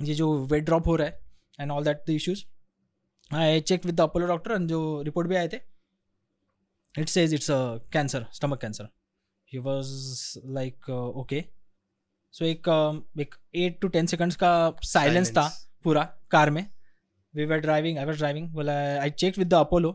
ये 0.00 0.14
जो 0.14 0.32
वेट 0.46 0.64
ड्रॉप 0.64 0.86
हो 0.86 0.96
रहा 0.96 1.06
है 1.06 1.20
and 1.60 1.72
all 1.72 1.84
that 1.84 2.02
the 2.06 2.10
issues 2.10 2.44
I 3.30 3.60
check 3.60 3.86
with 3.86 3.94
the 3.94 4.00
Apollo 4.00 4.26
doctor 4.26 4.52
and 4.52 4.68
जो 4.68 4.80
रिपोर्ट 5.02 5.28
भी 5.28 5.36
आए 5.36 5.48
थे 5.48 5.60
it 6.94 7.08
says 7.08 7.34
it's 7.34 7.50
a 7.50 7.58
cancer 7.92 8.26
stomach 8.32 8.60
cancer 8.60 8.88
he 9.52 9.58
was 9.58 10.38
like 10.54 10.90
okay 10.90 11.44
so 12.34 12.44
एक 12.44 12.68
uh, 12.68 13.20
एक 13.20 13.34
एट 13.54 13.80
टू 13.80 13.88
टेन 13.88 14.06
सेकंड्स 14.06 14.36
का 14.36 14.52
साइलेंस 14.84 15.30
था 15.30 15.48
पूरा 15.84 16.04
car 16.30 16.50
में. 16.50 16.64
We 17.36 17.44
were 17.44 17.58
driving 17.60 17.98
I 17.98 18.04
was 18.04 18.16
driving 18.16 18.48
बोला 18.52 18.72
I 19.00 19.10
check 19.12 19.38
with 19.38 19.48
the 19.48 19.54
Apollo 19.54 19.90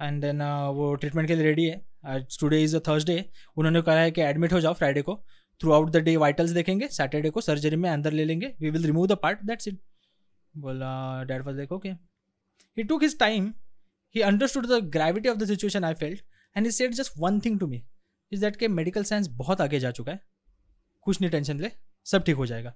and 0.00 0.20
then 0.22 0.42
वो 0.76 0.94
treatment 0.94 1.28
के 1.28 1.34
लिए 1.34 1.44
रेडी 1.44 1.64
है. 1.64 1.80
आज 2.04 2.38
टुडे 2.40 2.62
इज़ 2.64 2.76
अ 2.76 2.80
थर्सडे 2.88 3.24
उन्होंने 3.56 3.82
कहा 3.82 4.00
है 4.00 4.10
कि 4.10 4.20
एडमिट 4.22 4.52
हो 4.52 4.60
जाओ 4.60 4.74
फ्राइडे 4.74 5.02
को. 5.02 5.14
Through 5.60 5.72
out 5.72 5.90
the 5.90 5.96
day 6.04 6.16
vitals 6.16 6.50
देखेंगे. 6.50 6.88
सैटरडे 6.88 7.30
को 7.30 7.40
सर्जरी 7.40 7.76
में 7.76 7.88
अंदर 7.90 8.12
ले 8.12 8.24
लेंगे. 8.24 8.54
We 8.60 8.70
will 8.70 8.86
remove 8.86 9.06
the 9.06 9.12
part 9.22 9.42
that's 9.46 9.68
it 9.68 9.80
बोला 10.54 11.24
dad 11.28 11.42
was 11.46 11.56
like 11.56 11.72
okay 11.72 11.88
he 11.88 12.84
took 12.84 13.02
his 13.02 13.18
time 13.18 13.52
he 14.14 14.20
understood 14.22 14.66
the 14.66 14.80
gravity 14.96 15.28
of 15.28 15.38
the 15.38 15.46
situation 15.46 15.84
I 15.84 15.94
felt 15.94 16.24
and 16.56 16.66
he 16.66 16.72
said 16.72 16.94
just 16.94 17.12
one 17.18 17.40
thing 17.40 17.58
to 17.60 17.66
me 17.66 17.82
is 18.32 18.40
that 18.40 18.56
के 18.56 18.68
medical 18.68 19.04
science 19.04 19.28
बहुत 19.38 19.60
आगे 19.60 19.80
जा 19.80 19.90
चुका 19.90 20.12
है. 20.12 20.20
कुछ 21.06 21.20
नहीं 21.20 21.30
tension 21.30 21.60
ले. 21.60 21.70
सब 22.06 22.24
ठीक 22.24 22.36
हो 22.36 22.46
जाएगा. 22.46 22.74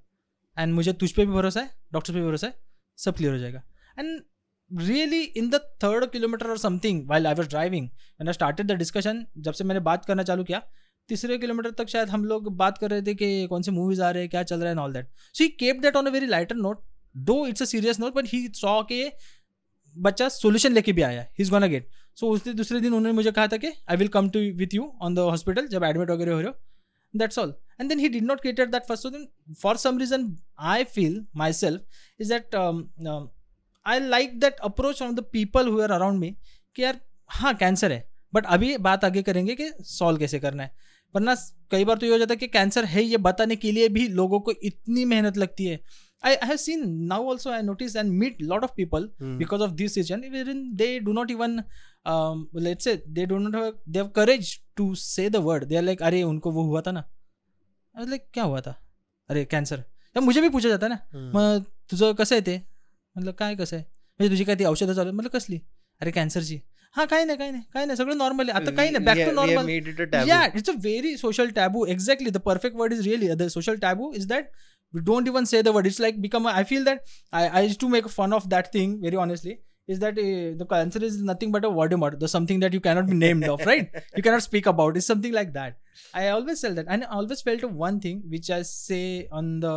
एंड 0.57 0.75
मुझे 0.75 0.93
तुझ 0.93 1.11
पे 1.12 1.26
भी 1.26 1.33
भरोसा 1.33 1.61
है. 1.61 1.71
डॉक्टर 1.93 2.12
पे 2.12 2.21
भी 2.21 2.26
भरोसा 2.26 2.47
है. 2.47 2.55
सब 2.99 3.17
क्लियर 3.17 3.33
हो 3.33 3.38
जाएगा. 3.38 3.62
And 3.99 4.21
really 4.71 5.23
in 5.23 5.49
the 5.51 5.61
third 5.83 6.11
kilometre 6.11 6.51
और 6.51 6.59
something 6.59 7.09
while 7.09 7.27
I 7.27 7.35
was 7.35 7.49
driving 7.49 7.87
मैंने 7.87 8.33
स्टार्टेड 8.33 8.67
द 8.67 8.77
डिस्कशन 8.79 9.25
जब 9.39 9.53
से 9.53 9.65
मैंने 9.65 9.81
बात 9.81 10.05
करना 10.05 10.23
चालू 10.23 10.45
किया, 10.45 10.63
तीसरे 11.09 11.39
किलोमीटर 11.39 11.71
तक 11.79 11.89
शायद 11.89 12.09
हम 12.09 12.25
लोग 12.25 12.49
बात 12.57 12.79
कर 12.79 12.91
रहे 12.91 13.03
थे 13.03 13.15
कि 13.15 13.47
कौन 13.51 13.63
से 13.63 13.71
मूवीज़ 13.71 14.03
आ 14.03 14.11
रहे 14.11 14.23
हैं, 14.23 14.31
क्या 14.31 14.43
चल 14.43 14.61
रहा 14.61 14.73
है 14.73 14.79
all 14.79 14.93
that 14.93 15.09
so 15.35 15.45
he 15.45 15.49
kept 15.61 15.81
that 15.83 15.97
on 15.97 16.07
a 16.07 16.11
very 16.11 16.27
lighter 16.27 16.57
note 16.57 16.85
though 17.15 17.47
it's 17.47 17.63
a 17.63 17.65
serious 17.67 18.01
note 18.01 18.15
but 18.15 18.27
he 18.33 18.47
saw 18.57 18.83
के 18.93 19.05
बच्चा 19.97 20.29
सोल्यूशन 20.31 20.73
लेके 20.73 20.93
भी 20.93 21.03
आया 21.03 21.21
he. 21.21 21.43
Is 21.43 21.51
gonna 21.51 21.67
get 21.67 21.89
so 22.17 22.29
उस 22.31 22.49
दूसरे 22.49 22.81
दिन 22.81 22.95
उन्होंने 22.95 23.13
मुझे 23.13 23.33
कहा 23.33 23.47
था 23.49 23.57
कि 23.57 23.73
I 23.91 23.97
will 23.97 24.09
come 24.09 24.29
to 24.31 24.41
with 24.59 24.75
you 24.75 24.93
on 25.03 25.15
the 25.15 25.19
hospital 25.31 25.67
जब 25.69 25.85
एडमिट 25.85 26.11
वगैरह 26.11 26.33
हो 26.33 26.39
रहे 26.39 26.49
हो. 26.49 26.55
That's 27.15 27.39
all 27.39 27.55
and 27.81 27.89
then 27.89 27.99
he 27.99 28.09
did 28.09 28.25
not 28.25 28.41
created 28.41 28.71
that 28.73 28.87
first 28.89 29.03
so 29.03 29.55
for 29.63 29.77
some 29.79 29.99
reason 29.99 30.35
I 30.73 30.85
feel 30.95 31.25
myself 31.53 32.21
is 32.21 32.33
that 32.35 32.57
I 33.91 34.01
like 34.01 34.39
that 34.41 34.57
approach 34.63 35.03
on 35.03 35.15
the 35.15 35.21
people 35.33 35.69
who 35.69 35.81
are 35.81 35.91
around 35.91 36.19
me 36.19 36.31
कि 36.77 36.83
यार 36.83 37.01
हाँ 37.31 37.55
cancer 37.55 37.93
है 37.93 38.09
but 38.35 38.47
अभी 38.47 38.77
बात 38.79 39.05
आगे 39.05 39.23
करेंगे 39.23 39.55
कि 39.55 39.71
solve 39.85 40.19
कैसे 40.19 40.39
करना 40.39 40.63
है। 40.63 40.75
वरना 41.15 41.35
कई 41.71 41.85
बार 41.85 41.99
तो 41.99 42.07
ये 42.07 42.13
हो 42.13 42.19
जाता 42.19 42.33
है 42.33 42.37
कि 42.37 42.47
कैंसर 42.49 42.85
है 42.85 43.03
ये 43.03 43.17
बताने 43.17 43.57
के 43.57 43.73
लिए 43.73 43.89
भी 43.89 44.07
लोगों 44.09 44.41
को 44.41 44.53
इतनी 44.63 45.05
मेहनत 45.05 45.37
लगती 45.37 45.65
है। 45.67 45.79
I 46.25 46.35
I 46.35 46.49
have 46.49 46.57
seen 46.57 46.89
now 47.07 47.27
also 47.27 47.51
I 47.51 47.63
notice 47.63 47.97
and 47.97 48.13
meet 48.13 48.43
lot 48.43 48.65
of 48.65 48.71
people 48.77 49.09
because 49.23 49.63
of 49.63 49.71
this 49.71 49.95
season 49.95 50.25
in 50.25 50.63
they 50.77 50.99
do 51.01 51.13
not 51.13 51.31
even 51.31 51.63
let's 52.61 52.85
say 52.85 52.95
they 53.09 53.27
do 53.27 53.39
not 53.39 53.83
have 53.89 54.09
courage 54.09 54.57
to 54.77 54.95
say 54.95 55.29
the 55.31 55.37
word 55.37 55.65
they 55.65 55.77
are 55.77 55.83
like 55.83 56.03
अरे 56.03 56.23
उनको 56.23 56.51
वो 56.51 56.63
हुआ 56.63 56.81
था 56.81 56.93
ना? 56.93 57.05
Like 57.95 58.27
क्या 58.35 58.45
हुआ 58.45 58.61
था? 58.61 58.79
अरे 59.31 59.45
कैंसर 59.45 59.85
मुझे 60.17 60.41
भी 60.41 60.49
पूछा 60.49 60.69
जाता 60.69 60.87
है 60.87 60.93
ना 60.93 60.99
hmm. 61.09 61.71
तुझे 61.91 62.13
कसे 62.15 62.41
थे? 62.43 62.59
म्हटलं 63.17 63.31
काय 63.38 63.55
कसं 63.55 63.76
आहे 63.76 63.85
म्हणजे 64.19 64.31
तुझी 64.35 64.45
काय 64.45 64.55
ती 64.55 64.64
औषधं 64.64 64.93
चालू 64.93 65.00
आहेत? 65.00 65.14
म्हटलं 65.14 65.38
कसली 65.38 65.59
अरे 66.00 66.11
कॅन्सरची 66.11 66.59
हा 66.97 67.05
काही 67.05 67.25
नाही 67.25 67.38
काही 67.38 67.50
नाही 67.50 67.62
काही 67.75 67.87
नाही 67.87 67.97
सगळं 67.97 68.17
नॉर्मल 68.19 68.49
आहे 68.50 68.62
आता 68.62 68.75
काही 68.76 68.90
नाही 68.90 69.05
back 69.05 69.17
We- 69.17 69.25
to 69.25 69.31
we 69.31 69.37
have 69.37 69.55
normal 69.55 69.67
made 69.71 69.88
it 69.93 70.00
a 70.00 70.07
taboo. 70.12 70.29
yeah 70.29 70.57
it's 70.61 70.71
a 70.73 70.76
very 70.87 71.12
social 71.23 71.52
taboo 71.59 71.85
exactly 71.95 72.33
the 72.37 72.43
perfect 72.49 72.79
word 72.83 72.95
is 72.97 73.07
really 73.09 73.29
the 73.43 73.49
social 73.57 73.79
taboo 73.85 74.09
is 74.21 74.26
that 74.33 74.49
we 74.95 75.02
don't 75.11 75.29
even 75.33 75.47
say 75.50 75.61
the 75.67 75.73
word 75.76 75.87
it's 75.90 76.00
like 76.05 76.17
become 76.23 76.47
a, 76.50 76.55
i 76.61 76.64
feel 76.71 76.87
that 76.88 77.05
I, 77.33 77.43
I 77.49 77.61
used 77.67 77.81
to 77.83 77.88
make 77.97 78.09
fun 78.14 78.33
of 78.38 78.49
that 78.55 78.73
thing 78.73 78.97
very 79.05 79.21
honestly 79.25 79.55
is 79.95 80.00
that 80.00 80.19
uh, 80.19 80.57
the 80.62 80.67
cancer 80.73 81.02
is 81.11 81.21
nothing 81.31 81.52
but 81.57 81.64
a 81.64 81.71
word 81.71 81.95
the 82.25 82.29
something 82.35 82.59
that 82.64 82.73
you 82.79 82.81
cannot 82.88 83.07
be 83.12 83.19
named 83.21 83.45
of 83.55 83.64
right 83.71 83.95
you 84.17 84.23
cannot 84.29 84.43
speak 84.49 84.67
about 84.75 84.97
it's 85.02 85.07
something 85.14 85.33
like 85.40 85.52
that 85.52 85.79
i 86.14 86.29
always 86.29 86.61
tell 86.67 86.75
that 86.81 86.87
and 86.97 87.05
i 87.05 87.21
always 87.21 87.43
felt 87.50 87.62
of 87.71 87.79
one 87.87 88.00
thing 88.07 88.21
which 88.35 88.50
i 88.59 88.62
say 88.73 89.05
on 89.31 89.55
the 89.67 89.75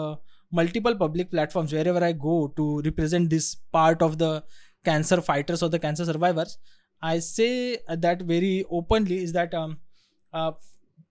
multiple 0.60 0.96
public 1.02 1.30
platforms 1.32 1.74
wherever 1.76 2.04
i 2.08 2.12
go 2.26 2.36
to 2.60 2.66
represent 2.88 3.30
this 3.36 3.48
part 3.78 4.02
of 4.08 4.18
the 4.24 4.32
cancer 4.86 5.20
fighters 5.30 5.64
or 5.64 5.70
the 5.76 5.80
cancer 5.86 6.06
survivors 6.12 6.54
i 7.04 7.16
say 7.28 7.52
that 8.06 8.22
very 8.34 8.54
openly 8.80 9.18
is 9.28 9.34
that 9.40 9.54
um, 9.62 9.76
uh, 10.34 10.52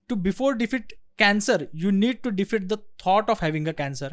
to 0.09 0.17
before 0.29 0.53
defeat 0.63 0.93
cancer 1.19 1.59
you 1.85 1.93
need 1.99 2.23
to 2.27 2.31
defeat 2.41 2.69
the 2.75 2.79
thought 3.05 3.29
of 3.37 3.45
having 3.47 3.69
a 3.75 3.77
cancer 3.83 4.11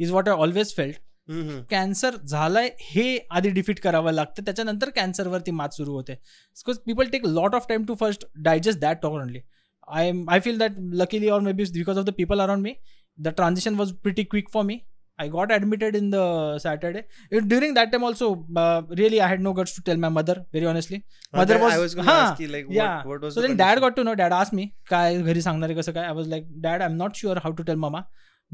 is 0.00 0.16
what 0.18 0.28
i 0.34 0.40
always 0.46 0.72
felt 0.80 1.04
Mhm. 1.28 1.56
Cancer 1.70 2.14
झालाय 2.16 2.68
हे 2.80 3.02
आधी 3.38 3.48
defeat 3.56 3.80
करावं 3.80 4.12
लागतं 4.12 4.44
त्याच्यानंतर 4.44 4.90
कॅन्सरवरती 4.96 5.50
मात 5.58 5.74
सुरू 5.76 5.94
होते 5.94 6.12
because 6.12 6.78
people 6.86 7.08
take 7.12 7.26
lot 7.26 7.54
of 7.54 7.66
time 7.68 7.84
to 7.88 7.94
first 8.00 8.24
digest 8.44 8.78
that 8.80 9.00
talk 9.02 9.12
only 9.14 9.40
I 9.88 10.10
I 10.30 10.40
feel 10.44 10.58
that 10.58 10.78
luckily 11.00 11.28
or 11.28 11.40
maybe 11.58 11.64
because 11.74 11.98
of 11.98 12.04
the 12.04 12.10
people 12.18 12.40
around 12.40 12.62
me 12.62 12.72
The 13.21 13.33
transition 13.37 13.75
was 13.75 13.91
pretty 14.03 14.23
quick 14.33 14.49
for 14.53 14.63
me 14.71 14.81
I 15.23 15.25
got 15.33 15.51
admitted 15.55 15.95
in 15.97 16.05
the 16.13 16.21
Saturday. 16.61 17.01
It- 17.39 17.47
during 17.49 17.73
that 17.77 17.91
time 17.95 18.05
also, 18.07 18.27
uh, 18.61 18.79
really, 19.01 19.19
I 19.25 19.27
had 19.33 19.43
no 19.47 19.51
guts 19.59 19.73
to 19.75 19.81
tell 19.89 19.99
my 20.05 20.09
mother. 20.13 20.35
Very 20.55 20.67
honestly, 20.71 20.97
Uh, 21.01 21.37
mother 21.39 21.57
that- 21.57 21.61
was, 21.63 21.73
I 21.75 21.81
was 21.83 21.93
going 21.99 22.07
to 22.07 22.13
हाँ, 22.13 22.23
ask 22.29 22.39
you, 22.43 22.47
like, 22.53 22.71
yeah. 22.77 22.95
what, 22.95 23.11
what 23.11 23.27
was 23.27 23.35
so 23.37 23.43
the 23.43 23.47
then 23.47 23.59
dad 23.59 23.73
condition? 23.73 23.83
got 23.85 23.99
to 23.99 24.05
know 24.07 24.15
dad 24.21 24.35
asked 24.37 24.55
me 24.59 24.65
काय 24.93 25.21
घरी 25.21 25.41
सांगणार 25.47 25.69
आहे 25.69 25.77
कसं 25.79 25.93
काय 25.99 26.07
I 26.13 26.15
was 26.21 26.31
like 26.33 26.47
dad 26.65 26.85
I'm 26.87 26.97
not 27.03 27.21
sure 27.21 27.35
how 27.45 27.51
to 27.59 27.67
tell 27.69 27.79
mama 27.83 28.01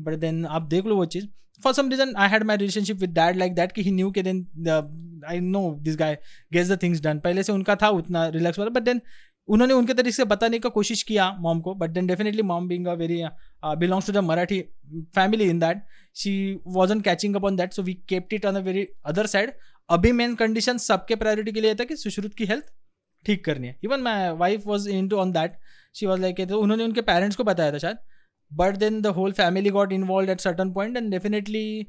but 0.09 0.19
then 0.25 0.43
आप 0.59 0.67
देख 0.75 0.91
लो 0.91 0.95
वो 0.95 1.05
चीज 1.15 1.29
for 1.67 1.73
some 1.79 1.93
reason 1.95 2.13
I 2.25 2.29
had 2.35 2.47
my 2.51 2.59
relationship 2.63 3.01
with 3.05 3.15
dad 3.21 3.41
like 3.43 3.55
that 3.61 3.77
कि 3.77 3.87
he 3.87 3.95
knew 4.01 4.11
कि 4.19 4.25
then 4.29 4.43
the, 4.69 4.77
I 5.37 5.39
know 5.55 5.65
this 5.87 5.99
guy 6.03 6.11
gets 6.57 6.75
the 6.75 6.81
things 6.85 7.05
done 7.07 7.23
पहले 7.29 7.43
से 7.43 7.53
उनका 7.53 7.75
था 7.85 7.89
उतना 8.03 8.27
रिलैक्स 8.37 8.59
वाला 8.59 8.71
but 8.79 8.91
then 8.91 9.01
उन्होंने 9.48 9.74
उनके 9.74 9.94
तरीके 9.94 10.12
से 10.12 10.24
बताने 10.24 10.58
का 10.58 10.68
कोशिश 10.68 11.02
किया 11.02 11.30
मॉम 11.40 11.60
को 11.60 11.74
but 11.74 11.90
then 11.90 12.06
definitely 12.06 12.42
mom 12.42 12.68
being 12.68 12.86
a 12.86 12.92
very 12.94 13.22
belongs 13.78 14.06
to 14.06 14.12
the 14.12 14.24
Marathi 14.24 14.60
family 15.14 15.48
in 15.50 15.58
that 15.60 15.82
she 16.16 16.32
wasn't 16.76 17.00
catching 17.00 17.36
up 17.36 17.44
on 17.44 17.56
that 17.56 17.72
so 17.72 17.82
we 17.82 17.94
kept 18.08 18.32
it 18.32 18.46
on 18.46 18.56
a 18.56 18.60
very 18.60 18.86
other 19.06 19.26
side 19.26 19.52
अभी 19.88 20.12
मेन 20.12 20.34
कंडीशन 20.34 20.78
सबके 20.78 21.16
priority 21.16 21.52
के 21.52 21.60
लिए 21.60 21.74
था 21.74 21.84
कि 21.84 21.96
सुश्रुत 21.96 22.34
की 22.34 22.44
health 22.46 22.72
ठीक 23.26 23.44
करनी 23.44 23.66
है। 23.66 23.76
Even 23.84 24.00
my 24.02 24.28
wife 24.38 24.66
was 24.66 24.88
into 25.08 25.16
on 25.16 25.32
that 25.32 25.56
she 25.94 26.06
was 26.06 26.20
like 26.20 26.40
उन्होंने 26.40 26.84
उनके 26.84 27.00
पेरेंट्स 27.02 27.36
को 27.36 27.44
बताया 27.44 27.72
था 27.72 27.78
शायद। 27.78 27.96
But 28.50 28.76
then 28.76 29.00
the 29.02 29.06
whole 29.16 29.32
family 29.32 29.70
got 29.70 29.92
involve 29.92 30.30
at 30.30 30.40
certain 30.40 30.72
point 30.72 30.96
and 30.96 31.10
definitely 31.10 31.86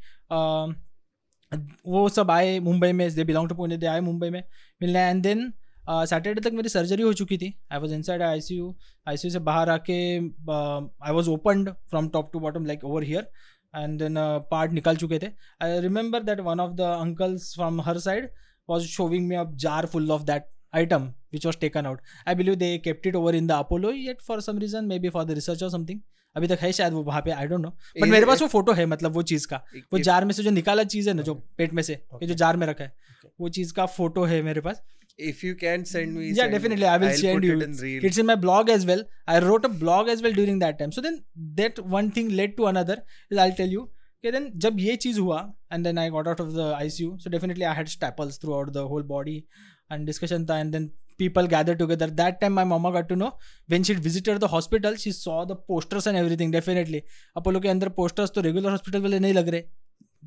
वो 1.88 2.08
सब 2.10 2.32
आए 2.32 2.60
मुंबई 2.60 2.92
में 2.92 3.10
they 3.16 3.24
belong 3.24 3.50
to 3.50 3.56
Pune 3.56 3.78
they 3.78 3.86
आए 3.88 4.00
मुंबई 4.02 4.30
में 4.30 4.44
मिलने। 4.82 5.00
एंड 5.00 5.22
देन 5.24 5.52
सैटरडे 5.90 6.42
तक 6.42 6.54
मेरी 6.54 6.70
सर्जरी 6.70 7.04
हो 7.04 7.14
चुकी 7.14 7.38
थी. 7.38 7.54
I 7.72 7.80
was 7.80 7.94
inside 8.04 8.22
I 8.22 8.42
C 8.42 8.56
U 8.56 8.76
I 9.08 9.18
C 9.18 9.28
U 9.28 9.32
से 9.34 9.40
बाहर 9.50 9.70
आके 9.70 10.00
I 10.18 11.14
was 11.14 11.30
opened 11.30 11.70
from 11.90 12.10
top 12.10 12.32
to 12.34 12.40
bottom 12.40 12.66
like 12.66 12.84
over 12.86 13.04
here 13.04 13.30
and 13.76 14.00
then 14.00 14.16
part 14.52 14.72
निकल 14.72 14.96
चुके 14.96 15.20
थे. 15.20 15.32
I 15.62 15.80
remember 15.82 16.24
that 16.24 16.40
one 16.50 16.60
of 16.60 16.74
the 16.74 16.96
uncles 17.02 17.54
from 17.56 17.82
her 17.82 18.00
side 18.08 18.30
was 18.70 18.86
showing 18.92 19.26
me 19.30 19.36
a 19.40 19.42
jar 19.64 19.82
full 19.90 20.12
of 20.14 20.22
that 20.28 20.46
item 20.80 21.04
which 21.34 21.44
was 21.48 21.58
taken 21.64 21.88
out. 21.90 22.00
I 22.32 22.34
believe 22.38 22.56
they 22.62 22.70
kept 22.86 23.04
it 23.10 23.18
over 23.20 23.34
in 23.40 23.50
the 23.52 23.58
Apollo 23.64 23.92
yet 24.04 24.24
for 24.30 24.38
some 24.46 24.62
reason, 24.64 24.88
maybe 24.94 25.12
for 25.18 25.24
the 25.32 25.36
research 25.40 25.62
or 25.68 25.70
something. 25.74 26.00
अभी 26.36 26.48
तक 26.48 26.60
है 26.62 26.72
शायद 26.78 26.94
वो 26.94 27.04
वहाँ 27.04 27.22
पे 27.26 27.32
I 27.32 27.48
don't 27.48 27.62
know 27.62 27.70
but 28.02 28.08
मेरे 28.10 28.26
पास 28.26 28.42
वो 28.42 28.48
फ़ोटो 28.54 28.74
है 28.80 28.86
मतलब 28.94 29.14
वो 29.14 29.22
चीज़ 29.32 29.48
का. 29.48 29.62
वो 29.94 30.00
जार 30.08 30.26
में 30.26 30.34
से 30.34 30.44
जो 30.44 30.52
निकाला 30.52 30.84
चीज़ 30.96 31.10
है 31.10 31.16
ना 31.16 31.24
जो 31.24 31.34
पेट 31.58 31.74
में 31.74 31.84
से 31.84 31.94
ये 31.94 32.28
जो 32.28 32.34
जार 32.34 32.58
में 32.58 32.66
रखा 32.68 32.84
है 32.84 32.94
वो 33.42 33.50
चीज़ 33.60 33.74
का 33.74 33.86
फ़ोटो 34.00 34.24
है 34.34 34.42
मेरे 34.42 34.62
पास. 34.62 34.82
If 35.18 35.44
you 35.44 35.56
can 35.56 35.86
send 35.86 36.14
me 36.14 36.28
yeah 36.28 36.36
send- 36.36 36.52
definitely 36.52 36.86
i 36.86 36.98
will 36.98 37.08
I'll 37.08 37.18
send 37.18 37.44
you 37.44 37.60
it 37.60 37.64
in 37.64 38.06
it's 38.06 38.18
in 38.18 38.26
my 38.26 38.36
blog 38.36 38.70
as 38.70 38.86
well 38.86 39.04
i 39.28 39.40
wrote 39.40 39.66
a 39.66 39.70
blog 39.70 40.10
as 40.10 40.22
well 40.22 40.34
during 40.34 40.60
that 40.60 40.78
time 40.80 40.92
so 40.92 41.02
then 41.02 41.24
that 41.56 41.80
one 41.80 42.12
thing 42.12 42.30
led 42.30 42.58
to 42.58 42.66
another 42.68 42.98
is 43.32 43.38
i'll 43.38 43.54
tell 43.54 43.68
you 43.68 43.84
okay 43.84 44.32
then 44.32 44.52
जब 44.66 44.80
ये 44.80 44.96
चीज़ 45.06 45.20
हुआ 45.20 45.40
and 45.72 45.86
then 45.86 45.98
i 45.98 46.10
got 46.10 46.28
out 46.28 46.40
of 46.40 46.54
the 46.54 46.68
icu 46.82 47.22
so 47.22 47.30
definitely 47.30 47.66
i 47.66 47.74
had 47.74 47.90
staples 47.90 48.38
throughout 48.38 48.74
the 48.74 48.88
whole 48.88 49.04
body 49.04 49.46
and 49.92 50.06
discussion 50.06 50.46
था 50.52 50.60
and 50.66 50.74
then 50.74 50.92
people 51.18 51.48
gathered 51.48 51.80
together 51.80 52.08
that 52.08 52.42
time 52.42 52.54
my 52.54 52.64
mama 52.64 52.92
got 52.92 53.08
to 53.10 53.16
know 53.16 53.32
when 53.68 53.84
she 53.84 53.94
visited 54.08 54.40
the 54.40 54.48
hospital 54.48 54.96
she 54.96 55.12
saw 55.12 55.46
the 55.46 55.56
posters 55.56 56.08
and 56.08 56.18
everything 56.18 56.52
definitely 56.52 57.02
Apollo 57.42 57.60
के 57.66 57.70
अंदर 57.70 57.92
posters 58.00 58.34
तो 58.38 58.42
regular 58.42 58.74
hospital 58.78 59.02
वाले 59.02 59.20
नहीं 59.20 59.34
लग 59.34 59.50
रहे 59.50 59.64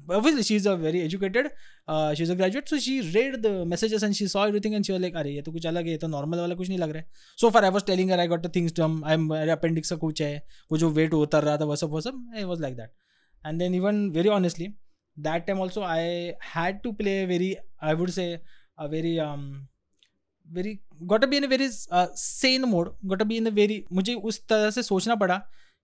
obviously 0.08 0.42
she's 0.42 0.66
a 0.66 0.76
very 0.76 1.00
educated 1.02 1.50
uh, 1.88 2.14
she's 2.14 2.30
a 2.30 2.36
graduate 2.36 2.68
so 2.68 2.78
she 2.78 2.94
read 3.16 3.42
the 3.42 3.64
messages 3.64 4.02
and 4.02 4.16
she 4.16 4.26
saw 4.26 4.44
everything 4.44 4.74
and 4.74 4.86
she 4.86 4.92
was 4.92 5.02
like 5.02 5.14
अरे 5.16 5.30
ये 5.30 5.42
तो 5.42 5.52
कुछ 5.52 5.66
अलग 5.66 5.86
है 5.86 5.90
ये 5.90 5.98
तो 5.98 6.08
नॉर्मल 6.08 6.38
वाला 6.38 6.54
कुछ 6.54 6.68
नहीं 6.68 6.78
लग 6.78 6.90
रहा 6.90 7.02
है 7.02 7.06
so 7.38 7.50
far 7.54 7.64
I 7.64 7.70
was 7.76 7.86
telling 7.90 8.12
her 8.14 8.20
I 8.24 8.26
got 8.34 8.44
the 8.46 8.52
things 8.56 8.76
done 8.80 8.98
I'm 9.12 9.28
मेरे 9.30 9.50
अपेंडिक्स 9.52 9.90
का 9.90 9.96
कुछ 10.04 10.22
है 10.22 10.34
वो 10.70 10.78
जो 10.78 10.90
वेट 10.98 11.14
उतर 11.14 11.44
रहा 11.44 11.56
था 11.58 11.64
वो 11.64 11.76
सब 11.76 11.90
वो 11.90 12.00
सब 12.00 12.20
I 12.36 12.44
was 12.52 12.64
like 12.66 12.76
that 12.76 12.94
and 13.44 13.64
then 13.64 13.80
even 13.80 14.04
very 14.18 14.34
honestly 14.36 14.70
that 15.16 15.48
time 15.48 15.64
also 15.66 15.82
I 15.82 16.34
had 16.54 16.82
to 16.84 16.92
play 17.02 17.16
a 17.24 17.26
very 17.26 17.50
I 17.82 17.94
would 17.94 18.14
say 18.20 18.30
a 18.78 18.88
very 18.88 19.16
um 19.30 19.50
very 20.48 20.78
got 21.02 21.24
be 21.24 21.36
in 21.36 21.44
a 21.44 21.48
very 21.48 21.68
sane 21.70 22.64
mode 22.64 22.88
got 23.06 23.22
be 23.22 23.36
in 23.36 23.46
a 23.46 23.50
very 23.54 23.82
मुझे 23.92 24.14
उस 24.30 24.40
तरह 24.48 24.70
से 24.70 24.82
सोचना 24.82 25.14
पड़ा 25.22 25.36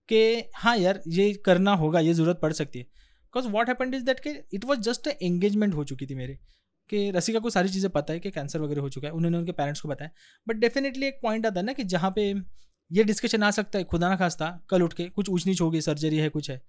कि 0.09 0.21
हाँ 0.55 0.75
यार 0.77 1.01
ये 1.07 1.33
करना 1.45 1.73
होगा 1.75 1.99
ये 1.99 2.13
ज़रूरत 2.13 2.39
पड़ 2.41 2.51
सकती 2.53 2.79
है 2.79 2.85
because 3.35 3.47
what 3.53 3.67
happened 3.67 3.95
is 3.95 4.03
that 4.03 4.19
कि 4.19 4.29
इट 4.53 4.65
वॉज़ 4.65 4.79
जस्ट 4.81 5.07
एंगेजमेंट 5.07 5.73
हो 5.73 5.83
चुकी 5.83 6.05
थी 6.05 6.15
मेरे, 6.15 6.37
कि 6.89 7.09
रसिका 7.11 7.39
को 7.39 7.49
सारी 7.49 7.69
चीज़ें 7.69 7.89
पता 7.91 8.13
है 8.13 8.19
कि 8.19 8.31
कैंसर 8.31 8.61
वगैरह 8.61 8.81
हो 8.81 8.89
चुका 8.89 9.07
है, 9.07 9.13
उन्होंने 9.13 9.37
उनके 9.37 9.51
पेरेंट्स 9.51 9.81
को 9.81 9.89
बताया। 9.89 10.09
बट 10.47 10.55
डेफिनेटली 10.55 11.07
एक 11.07 11.19
पॉइंट 11.23 11.45
आता 11.45 11.59
है 11.59 11.65
ना 11.65 11.73
कि 11.73 11.83
जहाँ 11.85 12.11
पे 12.15 12.33
ये 12.91 13.03
डिस्कशन 13.03 13.43
आ 13.43 13.49
सकता 13.51 13.79
है, 13.79 13.83
खुदा 13.83 14.09
ना 14.09 14.15
खास्ता, 14.15 14.49
कल 14.69 14.81
उठ 14.83 14.93
के 14.93 15.07
कुछ 15.09 15.29
ऊँच 15.29 15.45
नीच 15.47 15.61
होगी 15.61 15.81
सर्जरी 15.81 16.17
है, 16.17 16.29
कुछ 16.29 16.49
है। 16.49 16.61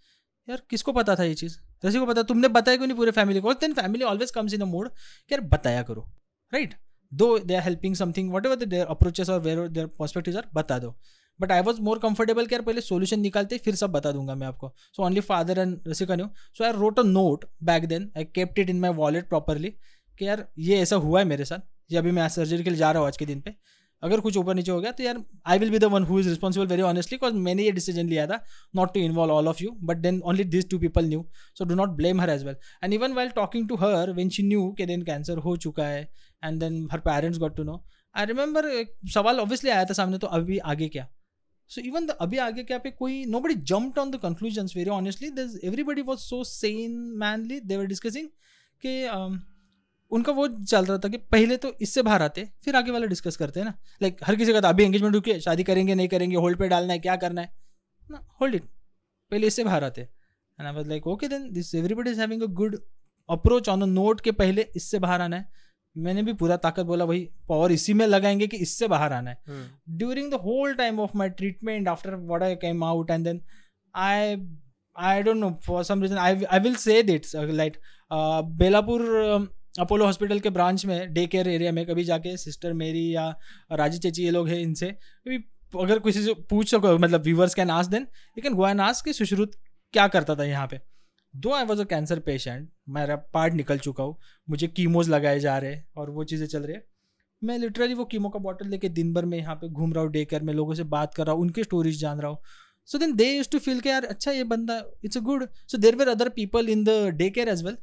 यार, 0.48 0.62
किसको 0.70 0.92
पता 0.92 1.14
था 1.16 1.24
ये 1.24 1.34
चीज़? 1.34 1.56
रसी 1.84 1.98
को 1.98 2.06
पता, 2.06 2.22
तुमने 2.22 2.48
बताया 2.48 2.76
क्यों 2.76 2.86
नहीं 2.86 2.96
पूरे 2.96 3.10
फैमिली 3.10 3.40
को? 3.40 3.54
Then 3.54 3.72
family 3.74 4.04
always 4.04 4.30
comes 4.30 4.54
in 4.54 4.60
a 4.60 4.64
mode 4.64 4.88
कि 4.88 5.34
यार 5.34 5.40
बताया 5.48 5.82
करो 5.82 6.08
right 6.52 6.74
though 7.12 7.38
they 7.38 7.54
are 7.54 7.62
helping 7.62 7.94
something 7.94 8.32
whatever 8.46 8.64
their 8.64 8.86
approaches 8.86 9.30
और 9.30 9.40
वेर 9.40 9.66
देर 9.68 9.86
पर्सपेक्टिव 9.98 10.36
आर 10.36 10.48
बता 10.54 10.78
दो। 10.78 10.94
But 11.40 11.52
I 11.52 11.60
was 11.62 11.80
more 11.82 11.98
comfortable 11.98 12.46
कि 12.46 12.54
यार 12.54 12.62
पहले 12.62 12.80
सोल्यूशन 12.80 13.20
निकालते, 13.20 13.58
फिर 13.58 13.74
सब 13.74 13.92
बता 13.92 14.12
दूँगा 14.12 14.34
मैं 14.34 14.46
आपको। 14.46 14.72
So 14.96 15.02
only 15.04 15.20
father 15.22 15.58
and 15.58 15.78
Rasika 15.88 16.16
knew 16.16 16.28
so 16.58 16.64
I 16.64 16.72
wrote 16.72 16.98
a 16.98 17.02
note 17.04 17.44
back 17.64 17.86
then 17.88 18.10
I 18.16 18.24
kept 18.34 18.58
it 18.58 18.70
in 18.70 18.80
my 18.80 18.90
wallet 18.94 19.28
properly 19.28 19.70
कि 20.20 20.26
यार 20.26 20.46
ये 20.58 20.80
ऐसा 20.82 20.96
हुआ 20.98 21.18
है 21.20 21.24
मेरे 21.26 21.44
साथ, 21.44 21.58
ये 21.90 21.98
अभी 21.98 22.10
मैं 22.10 22.28
सर्जरी 22.28 22.64
के 22.64 22.70
लिए 22.70 22.78
जा 22.78 22.90
रहा 22.90 23.00
हूँ 23.00 23.08
आज 23.08 23.16
के 23.16 23.26
दिन 23.26 23.40
पे। 23.40 23.54
अगर 24.02 24.20
कुछ 24.20 24.36
ऊपर 24.36 24.54
नीचे 24.54 24.70
हो 24.70 24.80
गया 24.80 24.90
तो 24.92 25.02
यार 25.02 25.22
I 25.46 25.58
will 25.58 25.70
be 25.70 25.78
the 25.78 25.84
one 25.92 26.04
who 26.04 26.18
is 26.20 26.28
responsible 26.28 26.66
very 26.66 26.82
honestly 26.82 27.16
because 27.16 27.34
मैंने 27.34 27.62
ये 27.62 27.70
डिसीज़न 27.72 28.08
लिया 28.08 28.26
था 28.26 28.38
not 28.76 28.92
to 28.94 29.00
involve 29.00 29.32
all 29.32 29.48
of 29.48 29.62
you 29.62 29.70
but 29.82 29.96
then 29.96 30.20
only 30.24 30.44
this 30.44 30.68
two 30.70 30.78
people 30.78 31.04
knew 31.04 31.24
so 31.58 31.64
do 31.64 31.74
not 31.74 31.96
blame 31.96 32.20
her 32.20 32.30
as 32.30 32.44
well 32.44 32.56
and 32.84 32.94
even 32.94 33.12
while 33.12 33.28
talking 33.36 33.68
to 33.68 33.76
her 33.76 34.12
when 34.12 34.28
she 34.28 34.42
knew 34.42 34.70
के 34.78 34.86
then 34.86 35.02
cancer 35.02 35.38
हो 35.38 35.56
चुका 35.56 35.86
है 35.86 36.02
and 36.42 36.60
then 36.60 36.86
her 36.92 36.98
parents 37.00 37.38
got 37.38 37.56
to 37.56 37.62
know 37.62 37.82
I 38.14 38.26
remember 38.26 38.70
सवाल 39.14 39.40
obviously 39.40 39.70
आया 39.70 39.84
था 39.84 39.94
सामने 39.94 40.18
तो 40.18 40.26
अभी 40.26 40.58
आगे 40.74 40.88
क्या? 40.88 41.06
सो 41.70 41.80
इवन 41.82 42.06
अभी 42.20 42.38
आगे 42.38 42.62
क्या 42.64 42.78
पे 42.78 42.90
कोई 42.92 43.24
nobody 43.40 43.54
jump 43.70 43.98
on 43.98 44.10
the 44.10 44.16
conclusion 44.22 44.68
very 44.76 44.90
honestly 44.92 45.28
everybody 45.64 46.02
was 46.02 46.18
so 46.20 46.42
sane 46.46 46.96
mainly 47.18 47.60
they were 47.62 47.86
discussing 47.86 48.28
कि 48.82 48.92
उनका 50.12 50.32
वो 50.32 50.46
चल 50.48 50.84
रहा 50.84 50.98
था 50.98 51.08
कि 51.08 51.16
पहले 51.32 51.56
तो 51.56 51.72
इससे 51.82 52.02
बाहर 52.02 52.22
आते, 52.22 52.44
फिर 52.64 52.76
आगे 52.76 52.90
वाला 52.90 53.06
डिस्कस 53.06 53.36
करते, 53.36 53.60
हैं 53.60 53.64
ना? 53.66 53.72
लाइक 54.02 54.18
हर 54.24 54.36
किसी 54.36 54.52
का 54.52 54.60
था 54.60 54.68
अभी 54.68 54.84
एंगेजमेंट 54.84 55.14
रुकिए 55.14 55.38
शादी 55.40 55.64
करेंगे, 55.64 55.94
नहीं 55.94 56.08
करेंगे 56.08 56.36
होल्ड 56.36 56.58
पे 56.58 56.68
डालना 56.68 56.92
है, 56.92 56.98
क्या 56.98 57.16
करना 57.16 57.40
है? 57.40 57.52
ना 58.10 58.26
होल्ड 58.40 58.54
इट 58.54 58.62
पहले 59.32 59.46
इससे 59.46 59.64
बाहर 59.64 59.84
आते। 59.84 60.00
And 60.00 60.66
I 60.66 60.72
was 60.74 60.88
like 60.88 61.06
okay 61.06 61.28
then 61.28 61.50
this 61.52 61.74
everybody 61.74 62.10
is 62.10 62.20
having 62.20 62.42
a 62.42 62.46
good 62.60 62.76
approach 63.28 63.68
on 63.68 63.82
a 63.82 63.86
note 63.86 64.20
के 64.20 64.32
पहले 64.34 64.66
इससे 64.76 64.98
बाहर 64.98 65.20
आना 65.20 65.36
है। 65.36 65.48
मैंने 65.96 66.22
भी 66.22 66.32
पूरा 66.32 66.56
ताकत 66.56 66.84
बोला 66.84 67.04
वही 67.04 67.20
पावर 67.48 67.72
इसी 67.72 67.94
में 67.94 68.06
लगाएँगे 68.06 68.46
कि 68.46 68.56
इससे 68.56 68.88
बाहर 68.88 69.12
आना 69.12 69.30
है. 69.30 69.38
During 69.88 70.30
the 70.30 70.34
whole 70.34 70.74
time 70.74 71.00
of 71.00 71.16
my 71.16 71.28
treatment 71.28 71.88
after 71.88 72.14
what 72.14 72.42
I 72.42 72.54
came 72.54 72.84
out 72.84 73.10
and 73.10 73.24
then 73.24 73.40
I 73.94 74.36
I 74.96 75.22
don't 75.22 75.36
know 75.36 75.50
for 75.64 75.84
some 75.84 76.02
reason 76.02 76.18
I 76.18 76.42
I 76.44 76.58
will 76.58 76.74
say 76.74 77.02
that's 77.02 77.36
like 77.36 77.76
Belapur 78.56 79.02
Apollo 79.80 80.04
hospital 80.04 80.40
के 80.40 80.50
branch 80.50 80.86
में 80.86 81.14
day 81.14 81.26
care 81.26 81.48
area 81.48 81.72
में 81.72 81.86
कभी 81.86 82.04
जाके 82.04 82.36
sister 82.36 82.72
मेरी 82.72 83.14
या 83.14 83.28
राज़ी 83.72 83.98
चेची 83.98 84.22
ये 84.24 84.30
लोग 84.30 84.48
हैं 84.48 84.58
इनसे 84.58 84.86
कभी 84.86 85.36
अगर 85.80 85.98
किसी 85.98 86.22
से 86.22 86.34
पूछ 86.50 86.70
सको 86.70 86.98
मतलब 86.98 87.22
viewers 87.22 87.54
can 87.54 87.70
ask 87.70 87.86
then 87.86 88.02
you 88.38 88.42
can 88.42 88.54
go 88.54 88.68
and 88.68 88.80
ask 88.80 89.02
कि 89.02 89.12
सुश्रुत 89.12 89.52
क्या 89.92 90.08
करता 90.08 90.34
था 90.34 90.44
यहाँ 90.44 90.66
पे। 90.66 90.80
Though 91.36 91.52
I 91.54 91.64
was 91.64 91.80
a 91.80 91.84
cancer 91.84 92.18
patient 92.20 92.68
मेरा 92.96 93.16
पार्ट 93.34 93.54
निकल 93.54 93.78
चुका 93.78 94.04
हूँ। 94.04 94.16
मुझे 94.48 94.66
कीमोज 94.68 95.08
लगाए 95.08 95.40
जा 95.40 95.56
रहे 95.58 95.72
हैं 95.72 95.86
और 95.96 96.10
वो 96.10 96.24
चीज़ें 96.24 96.46
चल 96.46 96.62
रही 96.62 96.74
है। 96.74 96.84
मैं 97.42 97.58
लिटरली 97.58 97.94
वो 97.94 98.04
कीमो 98.06 98.28
का 98.28 98.38
बॉटल 98.40 98.68
लेके 98.68 98.88
दिन 98.90 99.12
भर 99.14 99.24
में 99.24 99.36
यहाँ 99.38 99.54
पे 99.54 99.68
घूम 99.68 99.92
रहा 99.92 100.04
हूँ 100.04 100.12
डे 100.12 100.24
केयर 100.24 100.42
में 100.42 100.52
लोगों 100.54 100.74
से 100.74 100.84
बात 100.94 101.14
कर 101.14 101.26
रहा 101.26 101.34
हूँ 101.34 101.42
उनके 101.42 101.64
स्टोरीज 101.64 102.00
जान 102.00 102.20
रहा 102.20 102.30
हूँ। 102.30 102.38
So 102.88 102.98
then 102.98 103.14
they 103.16 103.24
used 103.26 103.48
to 103.52 103.58
feel 103.58 103.80
के 103.80 103.88
यार 103.88 104.04
अच्छा 104.06 104.32
ये 104.32 104.44
बंदा 104.46 104.82
it's 105.04 105.16
a 105.16 105.20
good 105.20 105.46
so 105.68 105.78
there 105.78 105.96
were 105.96 106.08
other 106.08 106.28
people 106.30 106.68
in 106.68 106.84
the 106.84 106.90
day 107.16 107.28
care 107.30 107.48
as 107.48 107.64
well 107.64 107.76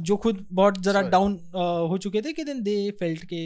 जो 0.00 0.16
खुद 0.16 0.46
बहुत 0.52 0.78
जरा 0.82 1.02
डाउन 1.10 1.38
हो 1.90 1.98
चुके 2.02 2.22
थे 2.22 2.32
कि 2.32 2.44
देन 2.44 2.62
दे 2.62 2.76
फेल्ट 3.00 3.24
के 3.32 3.42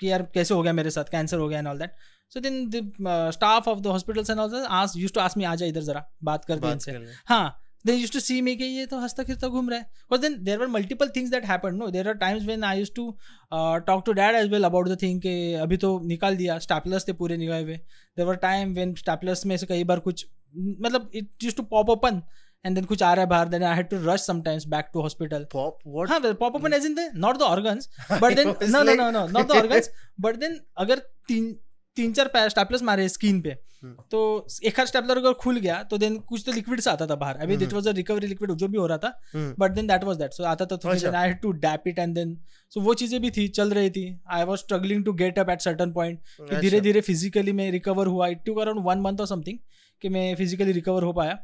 कि 0.00 0.10
यार 0.10 0.22
कैसे 0.34 0.54
हो 0.54 0.62
गया 0.62 0.72
मेरे 0.72 0.90
साथ 0.90 1.10
कैंसर 1.10 1.38
हो 1.38 1.48
गया 1.48 1.58
and 1.58 1.68
all 1.68 1.78
that 1.78 1.94
so 2.32 2.40
then 2.40 2.64
the 2.70 3.30
staff 3.34 3.68
of 3.68 3.80
the 3.80 3.96
hospitals 3.96 4.30
and 4.30 4.40
all 4.40 4.50
that 4.50 4.66
as 4.80 4.96
used 4.96 5.12
to 5.12 5.20
ask 5.20 5.36
me 5.38 5.44
आ 5.44 5.54
जा 5.54 5.66
इधर 5.66 5.82
जरा 5.90 6.04
बात 6.24 6.44
कर 6.44 6.58
दे 6.58 6.72
इनसे 6.72 6.98
हाँ 7.28 7.44
then 7.84 7.98
used 8.00 8.14
to 8.16 8.20
see 8.20 8.36
me 8.42 8.56
कि 8.56 8.64
ये 8.64 8.84
तो 8.86 8.98
हंसता 8.98 9.22
खिरता 9.22 9.48
घूम 9.48 9.68
रहा 9.70 9.78
है 9.78 10.18
then 10.20 10.36
there 10.44 10.58
were 10.60 10.68
multiple 10.74 11.10
things 11.16 11.32
that 11.32 11.48
happened 11.48 11.78
no 11.78 11.88
there 11.96 12.06
are 12.12 12.14
times 12.22 12.46
when 12.50 12.64
I 12.64 12.74
used 12.74 12.94
to 12.98 13.04
uh, 13.52 13.80
talk 13.88 14.04
to 14.06 14.14
dad 14.20 14.38
as 14.38 14.48
well 14.54 14.68
about 14.68 14.88
the 14.92 14.96
thing 15.02 15.20
कि 15.26 15.34
अभी 15.64 15.76
तो 15.82 15.98
निकाल 16.12 16.36
दिया 16.36 16.58
स्टैपलर्स 16.66 17.08
थे 17.08 17.12
पूरे 17.18 17.36
निकाले 17.36 17.62
हुए 17.62 17.76
there 18.18 18.28
were 18.30 18.38
time 18.46 18.72
when 18.78 18.96
staplers 18.98 19.44
में 19.46 19.56
से 19.56 19.66
कई 19.66 19.84
बार 19.90 20.00
कुछ 20.08 20.26
मतलब 20.56 21.10
it 21.20 21.46
used 21.48 21.60
to 21.60 21.66
pop 21.74 21.92
open 21.96 22.22
and 22.64 22.78
then 22.78 22.86
कुछ 22.86 23.02
आ 23.02 23.12
रहा 23.12 23.24
है 23.24 23.28
बाहर 23.30 23.50
then 23.50 23.66
I 23.72 23.74
had 23.80 23.92
to 23.92 24.00
rush 24.06 24.26
sometimes 24.30 24.66
back 24.76 24.90
to 24.94 25.04
hospital 25.08 25.46
pop 25.56 25.84
what 25.98 26.14
हाँ 26.14 26.34
pop 26.44 26.58
open 26.60 26.78
as 26.78 26.88
in 26.90 26.98
the 27.00 27.06
not 27.26 27.42
the 27.44 27.50
organs 27.50 27.88
but 28.24 28.40
then 28.40 28.54
no 28.76 28.82
no 28.82 28.96
no 29.02 29.10
no 29.18 29.26
not 29.36 29.52
the 29.52 29.60
organs 29.60 29.92
but 30.28 30.40
then 30.44 30.58
अगर 30.86 31.06
तीन 31.28 31.54
तीन 31.96 32.12
चार 32.12 32.48
स्टैपलर्स 32.48 32.82
मारे 32.82 33.08
skin 33.08 33.40
पे। 33.40 33.56
हम्म। 33.82 34.02
तो 34.10 34.20
एक 34.64 34.78
हाथ 34.80 34.86
स्टेपलर 34.86 35.16
अगर 35.18 35.32
खुल 35.40 35.58
गया 35.58 35.82
तो 35.90 35.98
देन 35.98 36.16
कुछ 36.28 36.42
तो 36.46 36.52
लिक्विड 36.52 36.80
से 36.80 36.90
आता 36.90 37.06
था 37.06 37.14
बाहर। 37.16 37.36
अभी 37.36 37.56
that 37.56 37.72
was 37.72 37.88
a 37.88 37.92
recovery 37.92 38.26
liquid 38.26 38.52
जो 38.52 38.68
भी 38.68 38.78
हो 38.78 38.86
रहा 38.86 38.98
था 38.98 39.54
but 39.58 39.72
then 39.72 39.86
that 39.86 40.04
was 40.04 40.16
that 40.18 40.32
so 40.32 40.44
आता 40.44 40.66
था 40.66 40.76
तो 40.76 40.88
I 40.88 41.28
had 41.28 41.40
to 41.40 41.52
dab 41.64 41.88
it 41.88 41.98
and 41.98 42.14
then 42.14 42.36
so 42.72 42.80
वो 42.80 42.94
चीज़ें 42.94 43.20
भी 43.22 43.30
थी 43.30 43.46
चल 43.50 43.72
रही 43.74 43.90
थी। 43.90 44.04
I 44.32 44.44
was 44.44 44.58
struggling 44.58 45.04
to 45.04 45.12
get 45.14 45.38
up 45.38 45.50
at 45.50 45.60
certain 45.60 45.92
point 45.92 46.60
धीरे 46.60 46.80
धीरे 46.80 47.00
फिजिकली 47.02 47.52
मैं 47.52 47.70
रिकवर 47.72 48.06
हुआ। 48.06 48.28
It 48.28 48.44
took 48.46 48.54
around 48.56 48.84
one 48.86 49.00
month 49.00 49.20
और 49.20 49.26
समथिंग 49.26 49.58
कि 50.02 50.08
मैं 50.08 50.34
फिजिकली 50.36 50.72
रिकवर 50.72 51.02
हो 51.02 51.12
पाया। 51.12 51.38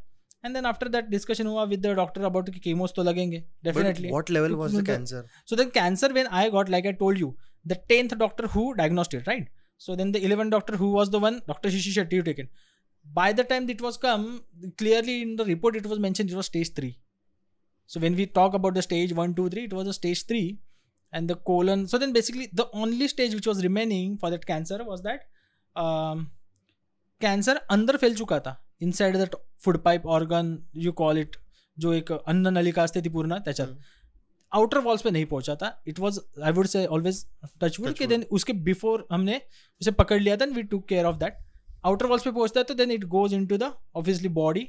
And 0.45 0.55
then 0.55 0.67
after 0.67 0.89
that 0.89 1.09
discussion 1.09 1.47
हुआ 1.47 1.65
विद 1.67 1.87
द 1.87 1.95
डॉक्टर 1.97 2.23
अबाउट 2.25 2.51
कि 2.51 2.61
कीमोस 2.61 2.93
तो 2.97 3.03
लगेंगे 3.03 3.45
definitely 3.65 4.11
what 4.11 4.31
level 4.31 4.55
was 4.57 4.77
the 4.77 4.87
cancer 4.87 5.27
so 5.51 5.57
then 5.57 5.71
cancer 5.75 6.13
when 6.13 6.27
I 6.33 6.51
got 6.51 6.71
like 6.71 6.87
I 6.87 6.93
told 7.01 7.19
you 7.19 7.35
the 7.65 7.77
10th 7.91 8.15
doctor 8.19 8.45
who 8.55 8.71
diagnosed 8.75 9.15
it 9.15 9.29
right 9.29 9.49
So 9.80 9.96
then 9.96 10.12
the 10.12 10.20
11th 10.20 10.52
doctor 10.52 10.78
who 10.78 10.92
was 10.92 11.10
the 11.10 11.20
one, 11.20 11.42
Dr. 11.48 11.70
Shishi 11.70 11.94
Shetty, 11.96 12.14
you 12.14 12.24
taken. 12.24 12.50
By 13.14 13.34
the 13.34 13.44
time 13.44 13.70
it 13.70 13.82
was 13.82 13.98
come, 13.98 14.44
clearly 14.78 15.22
in 15.22 15.36
the 15.36 15.46
report 15.46 15.76
it 15.76 15.86
was 15.86 16.00
mentioned 16.00 16.30
it 16.30 16.36
was 16.36 16.48
stage 16.48 16.74
3. 16.74 16.98
So 17.86 18.00
when 18.00 18.16
we 18.16 18.26
talk 18.26 18.54
about 18.54 18.74
the 18.74 18.82
stage 18.82 19.14
1, 19.14 19.34
2, 19.36 19.50
3, 19.50 19.64
it 19.66 19.74
was 19.74 19.88
a 19.88 19.94
stage 19.94 20.26
3. 20.26 20.60
And 21.14 21.30
the 21.30 21.36
colon, 21.36 21.88
so 21.88 21.98
then 21.98 22.14
basically 22.14 22.50
the 22.52 22.68
only 22.74 23.08
stage 23.08 23.34
which 23.34 23.48
was 23.48 23.64
remaining 23.64 24.18
for 24.18 24.30
that 24.30 24.46
cancer 24.46 24.84
was 24.84 25.02
that 25.04 25.22
um, 25.76 26.32
cancer 27.22 27.58
अंदर 27.72 27.98
फैल 27.98 28.16
चुका 28.16 28.40
था 28.46 28.56
inside 28.82 29.18
that 29.18 29.36
food 29.66 29.78
pipe 29.84 30.06
organ 30.16 30.58
you 30.86 30.92
call 31.02 31.18
it 31.18 31.36
जो 31.80 31.94
एक 31.94 32.12
अन्न 32.12 32.48
नलिका 32.58 32.84
असते 32.84 33.02
ती 33.02 33.10
पूर्ण 33.10 33.38
त्याच्यात 33.46 33.70
आउटर 34.53 34.79
वॉल्स 34.79 35.03
पे 35.03 35.11
नहीं 35.11 35.27
पहुँचा 35.27 35.55
था। 35.55 35.83
It 35.87 35.99
was 35.99 36.21
I 36.45 36.53
would 36.53 36.67
say 36.67 36.87
always 36.87 37.27
touch 37.63 37.81
wood 37.81 37.95
के 37.95 38.07
देन 38.07 38.23
उसके 38.23 38.53
बिफोर 38.53 39.09
हमने 39.13 39.41
उसे 39.81 39.91
पकड़ 39.91 40.21
लिया 40.21 40.37
था 40.37 40.45
we 40.45 40.63
took 40.63 40.79
care 40.79 41.05
of 41.05 41.17
that 41.17 41.39
outer 41.85 42.07
walls 42.07 42.23
पे 42.23 42.31
पहुँचता 42.31 42.61
है 42.61 42.65
तो 42.65 42.75
then 42.75 42.91
it 42.91 43.05
goes 43.05 43.35
into 43.47 43.59
the 43.59 43.63
obviously 43.95 44.29
body 44.29 44.69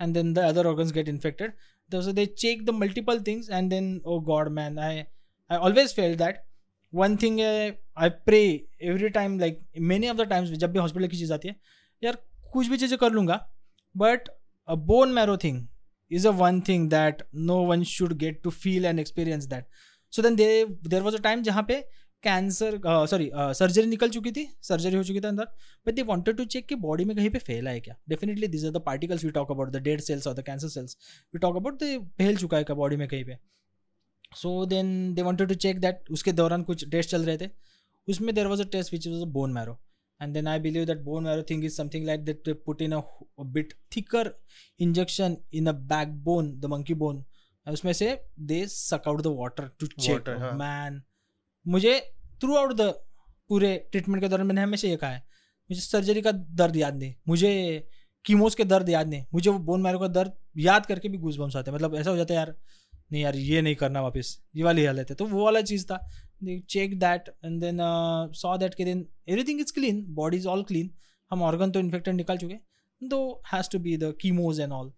and 0.00 0.14
then 0.14 0.34
the 0.34 0.38
other 0.38 0.66
organs 0.66 0.92
get 0.92 1.08
infected 1.08 1.52
so 1.92 2.12
they 2.12 2.26
check 2.26 2.60
the 2.66 2.72
multiple 2.72 3.18
things 3.18 3.48
and 3.48 3.72
then 3.72 4.00
oh 4.04 4.20
god 4.20 4.50
man 4.52 4.78
i 4.78 5.06
i 5.50 5.56
always 5.56 5.92
felt 5.92 6.18
that 6.18 6.36
one 6.92 7.16
thing 7.16 7.40
uh, 7.40 7.70
i 7.96 8.08
pray 8.28 8.64
every 8.80 9.10
time 9.10 9.38
like 9.38 9.58
many 9.92 10.10
of 10.12 10.20
the 10.20 10.26
times 10.26 10.50
जब 10.50 10.72
भी 10.72 10.78
hospital 10.78 11.06
की 11.06 11.16
चीज़ 11.16 11.32
आती 11.32 11.48
है 11.48 11.56
यार 12.04 12.18
कुछ 12.52 12.66
भी 12.66 12.76
चीज़ें 12.76 12.98
कर 12.98 13.10
लूँगा 13.10 13.50
but 13.96 14.28
bone 14.70 15.08
marrow 15.08 15.36
thing 15.36 15.66
is 16.10 16.24
a 16.24 16.32
one 16.40 16.60
thing 16.68 16.84
that 16.92 17.22
no 17.48 17.56
one 17.70 17.82
should 17.90 18.12
get 18.18 18.38
to 18.44 18.52
feel 18.58 18.86
and 18.90 19.02
experience 19.02 19.48
that. 19.50 19.66
So 20.12 20.22
then 20.22 20.36
they, 20.36 20.52
there 20.92 21.02
was 21.04 21.18
a 21.18 21.22
time 21.26 21.42
जहाँ 21.42 21.62
पे 21.68 21.80
कैंसर 22.22 22.78
सॉरी 23.10 23.30
सर्जरी 23.34 23.86
निकल 23.86 24.08
चुकी 24.10 24.30
थी 24.32 24.46
सर्जरी 24.62 24.96
हो 24.96 25.02
चुकी 25.04 25.20
थी 25.20 25.26
अंदर 25.28 25.44
but 25.86 25.94
they 25.94 26.02
wanted 26.02 26.36
to 26.36 26.44
check 26.44 26.66
कि 26.68 26.74
बॉडी 26.74 27.04
में 27.04 27.14
कहीं 27.16 27.30
पे 27.30 27.38
फैला 27.38 27.70
है 27.70 27.80
क्या? 27.80 27.94
Definitely 28.08 28.46
this 28.46 28.64
are 28.64 28.70
the 28.70 28.82
particles 28.86 29.24
we 29.24 29.30
talk 29.30 29.50
about 29.50 29.70
the 29.72 29.82
dead 29.82 30.00
cells 30.00 30.26
और 30.26 30.34
the 30.34 30.44
cancer 30.46 30.68
cells 30.68 30.96
we 31.34 31.38
talk 31.38 31.56
about 31.56 31.82
the 31.82 32.10
फैल 32.18 32.36
चुका 32.36 32.56
है 32.56 32.64
क्या 32.64 32.76
बॉडी 32.76 32.96
में 32.96 33.06
कहीं 33.08 33.24
पे? 33.24 33.38
So 34.36 34.66
then 34.66 35.14
they 35.14 35.22
wanted 35.22 35.48
to 35.48 35.54
check 35.54 35.80
that 35.80 36.10
उसके 36.10 36.32
दौरान 36.32 36.62
कुछ 36.62 36.88
टेस्ट 36.90 37.10
चल 37.10 37.24
रहे 37.24 37.38
थे। 37.38 37.48
उसमें 38.08 38.34
there 38.34 38.46
was 38.46 38.62
a 38.62 38.66
test 38.72 38.92
which 38.92 39.08
was 39.08 39.22
a 39.22 39.26
bone 39.32 39.52
marrow 39.52 39.78
and 40.20 40.36
then 40.36 40.46
i 40.46 40.58
believe 40.58 40.86
that 40.88 41.04
bone 41.04 41.24
marrow 41.24 41.44
thing 41.50 41.62
is 41.64 41.76
something 41.80 42.04
like 42.06 42.24
that 42.26 42.44
they 42.44 42.54
put 42.68 42.80
in 42.80 42.92
a, 42.92 43.02
a 43.38 43.44
bit 43.44 43.74
thicker 43.94 44.24
injection 44.78 45.36
in 45.52 45.68
a 45.68 45.74
backbone 45.92 46.60
the 46.60 46.68
monkey 46.68 46.98
bone. 47.02 47.22
उसमें 47.68 47.92
से 47.92 48.24
they 48.40 48.66
suck 48.66 49.02
out 49.08 49.20
the 49.20 49.26
water 49.26 49.70
to 49.80 49.86
check 49.86 50.28
man 50.54 51.02
मुझे 51.68 52.12
through 52.40 52.56
out 52.56 52.72
the 52.72 52.80
पूरे 53.48 53.88
treatment 53.90 54.22
के 54.22 54.28
दौरान 54.28 54.46
मैंने 54.46 54.62
हमेशा 54.62 54.88
ये 54.88 54.96
कहा 54.96 55.10
है 55.10 55.18
मुझे 55.70 55.80
सर्जरी 55.80 56.22
का 56.22 56.32
दर्द 56.32 56.76
याद 56.76 56.96
नहीं 56.96 57.14
मुझे 57.28 57.88
कीमोस 58.24 58.54
के 58.54 58.64
दर्द 58.64 58.88
याद 58.88 59.08
नहीं 59.08 59.24
मुझे 59.34 59.50
वो 59.50 59.58
बोन 59.58 59.82
मैरो 59.82 59.98
का 59.98 60.08
दर्द 60.08 60.32
याद 60.56 60.86
करके 60.86 61.08
भी 61.08 61.18
घूस 61.18 61.36
बम्स 61.36 61.56
आते 61.56 61.70
मतलब 61.70 61.94
ऐसा 61.94 62.10
हो 62.10 62.16
जाता 62.16 62.34
है 62.34 62.38
यार 62.38 62.56
नहीं 63.12 63.22
यार 63.22 63.36
ये 63.36 63.62
नहीं 63.62 63.74
करना 63.74 64.00
वापस 64.00 64.42
ये 64.56 64.62
वाली 64.62 64.84
हालत 64.84 65.10
है। 65.10 65.16
तो 65.16 65.26
वो 65.26 65.44
वाला 65.44 65.60
चीज़ 65.60 65.86
था। 65.86 66.10
They 66.42 66.62
checked 66.74 67.00
that 67.00 67.28
and 67.42 67.62
then 67.62 67.80
uh, 67.80 68.32
saw 68.32 68.56
that 68.56 68.76
कि 68.76 68.84
then 68.84 69.06
everything 69.28 69.60
is 69.64 69.72
clean 69.78 70.04
body 70.20 70.42
is 70.44 70.46
all 70.54 70.64
clean 70.72 70.90
हम 71.32 71.42
organ 71.50 71.74
तो 71.74 71.80
infected 71.80 72.14
निकाल 72.14 72.38
चुके 72.38 72.58
दो 73.10 73.20
has 73.52 73.68
to 73.74 73.78
be 73.78 73.96
the 73.96 74.12
chemos 74.22 74.62
and 74.64 74.72
all 74.72 74.90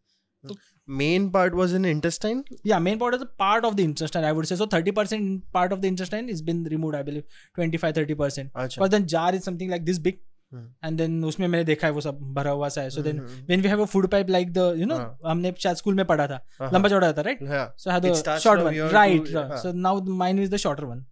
main 1.00 1.30
part 1.30 1.54
was 1.54 1.72
in 1.72 1.84
intestine 1.84 2.42
yeah 2.64 2.78
main 2.78 2.98
part 2.98 3.14
is 3.14 3.22
a 3.22 3.28
part 3.42 3.64
of 3.64 3.76
the 3.76 3.84
intestine 3.84 4.24
i 4.24 4.32
would 4.32 4.48
say 4.48 4.56
so 4.56 4.66
30% 4.66 5.42
part 5.52 5.72
of 5.72 5.82
the 5.82 5.88
intestine 5.88 6.28
is 6.28 6.42
been 6.42 6.64
removed 6.72 6.96
i 7.00 7.02
believe 7.02 7.24
25 7.54 7.94
30% 7.94 8.50
अच्छा 8.64 8.80
but 8.84 8.90
then 8.94 9.06
jar 9.14 9.28
is 9.38 9.44
something 9.44 9.70
like 9.74 9.84
this 9.90 10.00
big 10.08 10.18
and 10.54 10.98
then 10.98 11.24
उसमें 11.24 11.46
मैंने 11.48 11.64
देखा 11.64 11.86
है 11.86 11.92
वो 11.92 12.00
सब 12.00 12.18
भरा 12.34 12.50
हुआ 12.50 12.68
सा 12.68 12.82
है। 12.82 12.90
So 12.90 13.02
then 13.02 13.20
when 13.20 13.60
we 13.62 13.68
have 13.68 13.84
food 13.86 14.06
pipe 14.10 14.30
like 14.30 14.52
the 14.52 14.74
you 14.78 14.86
know 14.86 14.96
हमने 15.26 15.54
शायद 15.58 15.76
स्कूल 15.76 15.94
में 15.94 16.04
पढ़ा 16.06 16.26
था। 16.26 16.68
लंबा 16.74 16.88
चौड़ा 16.88 17.12
था 17.12 17.22
right 17.22 17.38
so 17.78 17.90
had 17.90 18.12
short 18.38 18.60
one 18.62 18.74
right 18.92 19.28
so 19.62 19.72
now 19.80 20.02
mine 20.22 20.42
is 20.42 20.50
the 20.50 20.56
shorter 20.66 20.84
one 20.84 21.04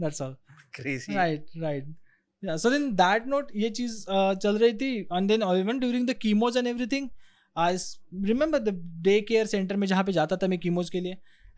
that's 0.00 0.22
all 0.22 0.36
right 0.80 1.46
right 1.58 1.94
so 2.42 2.70
then 2.70 2.90
that 2.96 3.26
note 3.26 3.50
ये 3.56 3.70
चीज़ 3.70 4.04
चल 4.08 4.58
रही 4.58 4.72
थी। 4.72 4.96
And 5.12 5.28
then 5.28 5.42
even 5.58 5.78
during 5.78 6.08
the 6.08 6.14
chemos 6.22 6.56
and 6.56 6.66
everything 6.66 7.08
I 7.56 7.76
remember 8.24 8.58
the 8.58 8.78
day 9.02 9.20
care 9.28 9.46
centre 9.46 9.76
में 9.76 9.86
जहाँ 9.86 10.04
पे 10.04 10.12
जाता 10.12 10.36
था 10.36 10.46
मैं 10.46 10.58
कीमोज 10.58 10.90
के 10.90 11.00
लिए 11.00 11.16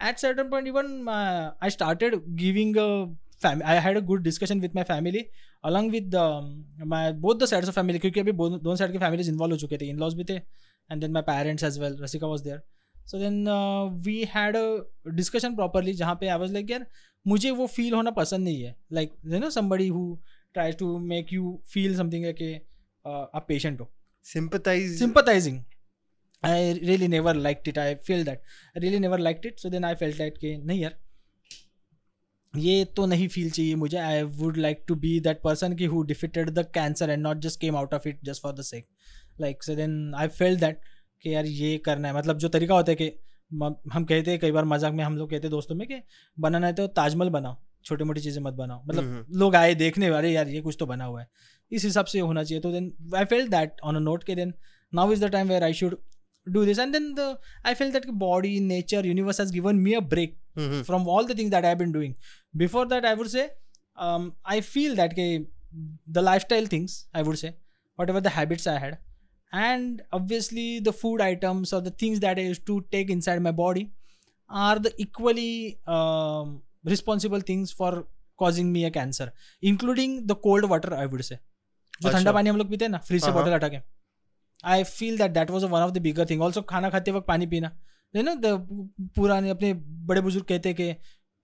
at 0.09 0.19
certain 0.19 0.51
point 0.51 0.69
even 0.69 1.09
I 1.63 1.71
started 1.71 2.15
giving 2.43 2.77
I 3.45 3.77
had 3.79 3.97
a 3.97 4.01
good 4.07 4.23
discussion 4.23 4.61
with 4.61 4.75
my 4.75 4.85
family 4.85 5.25
along 5.65 5.91
with 5.93 6.15
my 6.87 7.13
both 7.27 7.37
the 7.39 7.45
sides 7.47 7.69
of 7.69 7.75
family 7.75 7.99
क्योंकि 7.99 8.21
अभी 8.21 8.33
दोनों 8.33 8.77
साइड 8.77 8.93
के 8.93 8.99
फैमिलीज़ 8.99 9.31
इन्वॉल्व 9.31 9.55
हो 9.55 9.59
चुके 9.59 9.79
थे 9.79 9.89
इन 9.91 9.99
लॉज 9.99 10.15
भी 10.15 10.25
थे 10.25 10.35
and 10.35 11.01
then 11.01 11.13
my 11.13 11.23
parents 11.23 11.65
as 11.65 11.79
well 11.79 11.97
Rasika 12.01 12.27
was 12.27 12.43
there 12.45 12.63
so 12.95 13.19
then 13.19 13.45
we 14.05 14.23
had 14.35 14.57
discussion 15.17 15.55
properly 15.57 15.93
जहाँ 15.95 16.15
पे 16.21 16.29
आई 16.29 16.39
वॉज़ 16.39 16.53
लाइक 16.53 16.71
यार 16.71 16.87
मुझे 17.27 17.51
वो 17.51 17.67
फील 17.67 17.95
होना 17.95 18.11
पसंद 18.11 18.45
नहीं 18.45 18.63
है. 18.63 18.75
Like 18.93 19.13
you 19.27 19.39
know 19.39 19.51
somebody 19.51 19.89
who 19.89 20.19
tries 20.55 20.77
to 20.79 20.99
make 20.99 21.33
you 21.33 21.59
feel 21.73 21.97
something 21.97 22.25
के 22.41 22.55
आप 23.05 23.45
पेशेंट 23.49 23.81
हो. 23.81 23.91
Sympathise 24.27 24.99
sympathising 24.99 25.61
I 26.43 26.73
really 26.73 27.09
never 27.09 27.37
like 27.37 27.69
it 27.69 27.79
I 27.79 27.95
feel 28.07 28.25
that 28.25 28.43
really 28.77 28.99
never 28.99 29.19
like 29.19 29.41
it 29.47 29.59
so 29.61 29.71
then 29.71 29.85
I 29.85 29.95
feel 29.95 30.17
that 30.19 30.39
के 30.39 30.57
नहीं 30.59 30.81
यार 30.81 30.97
ये 32.55 32.85
तो 32.97 33.07
नहीं 33.07 33.29
feel 33.29 33.51
चाहिए 33.51 33.75
मुझे. 33.77 33.97
I 33.99 34.23
would 34.23 34.57
like 34.57 34.85
to 34.89 34.95
be 34.97 35.19
that 35.21 35.41
person 35.43 35.75
की 35.77 35.85
who 35.87 36.03
defeated 36.05 36.51
the 36.51 36.67
cancer 36.75 37.11
and 37.11 37.23
not 37.23 37.39
just 37.41 37.61
came 37.61 37.77
out 37.77 37.95
of 37.95 38.09
it 38.09 38.19
just 38.25 38.43
for 38.43 38.53
the 38.53 38.63
sake 38.65 38.87
like 39.41 39.63
so 39.63 39.75
then 39.77 40.15
I 40.17 40.29
felt 40.39 40.59
that 40.61 40.81
कि 41.23 41.35
यार 41.35 41.47
ये 41.47 41.77
करना 41.87 42.09
है. 42.09 42.15
मतलब 42.15 42.39
जो 42.39 42.49
तरीका 42.49 42.75
होता 42.75 42.93
है 42.93 42.97
कि 42.97 43.13
हम 43.93 44.05
कहते 44.05 44.31
हैं 44.31 44.39
कई 44.41 44.53
बार 44.53 44.65
मज़ाक 44.67 44.93
में 44.95 45.05
हम 45.05 45.17
लोग 45.17 45.31
कहते 45.31 45.47
हैं 45.47 45.51
दोस्तों 45.51 45.75
में 45.75 45.87
कि 45.89 46.01
बनाना 46.39 46.67
है 46.67 46.73
तो 46.73 46.87
ताजमहल 46.97 47.31
बनाओ 47.31 47.57
छोटी 47.85 48.05
मोटी 48.05 48.21
चीज़ें 48.21 48.43
मत 48.43 48.55
बनाओ. 48.55 48.83
मतलब 48.87 49.05
हम्म। 49.05 49.39
लोग 49.39 49.55
आए 49.57 49.75
देखने 49.75 50.09
अरे 50.15 50.31
यार 50.33 50.49
ये 50.49 50.61
कुछ 50.61 50.77
तो 50.79 50.87
बना 50.87 51.05
हुआ 51.05 51.21
है. 51.21 51.29
इस 51.73 51.85
हिसाब 51.85 52.07
से 52.07 52.21
होना 52.21 52.43
चाहिए. 52.45 52.61
तो 52.63 52.73
then 52.73 52.93
I 53.17 53.25
felt 53.27 53.49
that 53.49 53.81
on 53.85 53.97
a 53.97 53.99
note 54.01 54.25
के 54.25 54.35
then 54.35 54.53
now 54.93 55.13
is 55.13 55.25
the 55.25 55.29
time 55.33 55.49
where 55.49 55.65
I 55.65 55.73
should 55.75 55.97
do 56.48 56.66
this 56.66 56.80
and 56.84 56.94
then 56.94 57.06
the 57.16 57.26
i 57.64 57.74
felt 57.74 57.94
that 57.94 58.08
body 58.22 58.60
nature 58.60 59.02
universe 59.10 59.38
has 59.38 59.52
given 59.52 59.82
me 59.84 59.94
a 59.94 60.02
break 60.02 60.38
hmm, 60.58 60.86
from 60.86 61.08
all 61.08 61.26
the 61.26 61.36
things 61.36 61.52
that 61.52 61.66
i 61.66 61.70
have 61.70 61.78
been 61.78 61.92
doing 61.92 62.16
before 62.64 62.86
that 62.86 63.06
i 63.06 63.14
would 63.14 63.30
say 63.30 63.50
um, 63.98 64.34
i 64.46 64.60
feel 64.62 64.96
that 64.96 65.16
ke, 65.20 65.28
the 66.18 66.22
lifestyle 66.22 66.66
things 66.74 66.98
i 67.14 67.22
would 67.22 67.40
say 67.44 67.56
whatever 68.02 68.22
the 68.28 68.34
habits 68.38 68.68
i 68.68 68.78
had 68.78 68.98
and 69.54 70.04
obviously 70.12 70.68
the 70.80 70.94
food 70.94 71.22
items 71.22 71.74
or 71.74 71.82
the 71.88 71.96
things 72.04 72.20
that 72.20 72.38
i 72.38 72.46
used 72.50 72.66
to 72.66 72.78
take 72.92 73.10
inside 73.10 73.42
my 73.48 73.56
body 73.64 73.86
are 74.50 74.78
the 74.80 74.94
equally 74.98 75.80
um, 75.88 76.62
responsible 76.86 77.40
things 77.40 77.72
for 77.72 77.92
causing 78.38 78.72
me 78.76 78.86
a 78.86 78.92
cancer 78.92 79.32
including 79.62 80.16
the 80.28 80.36
cold 80.36 80.70
water 80.76 80.94
i 80.94 81.06
would 81.06 81.26
say 81.32 81.40
जो 82.02 82.10
अच्छा। 82.10 82.18
ठंडा 82.18 82.32
पानी 82.32 82.50
हम 82.50 82.58
लोग 82.58 82.70
पीते 82.70 82.86
हैं 82.86 82.92
ना 82.92 82.98
fridge 83.08 83.22
से 83.22 83.26
हाँ, 83.28 83.34
हाँ। 83.34 83.42
बॉटल 83.44 83.56
हटा 83.56 83.68
के 83.70 83.78
I 84.65 84.85
feel 84.85 85.19
that 85.19 85.31
that 85.33 85.51
was 85.51 85.65
one 85.67 85.81
of 85.81 85.93
the 85.93 85.99
bigger 86.03 86.27
thing 86.31 86.43
also 86.43 86.63
खाना 86.71 86.91
खाते 86.91 87.11
वक्त 87.11 87.27
पानी 87.27 87.47
पीना। 87.47 87.71
यू 88.15 88.23
नो 88.23 88.35
द 88.37 88.47
पुराने 89.17 89.51
अपने 89.51 89.73
बड़े 90.09 90.21
बुज़ुर्ग 90.21 90.47
कहते 90.47 90.69
हैं 90.69 90.77
कि 90.77 90.95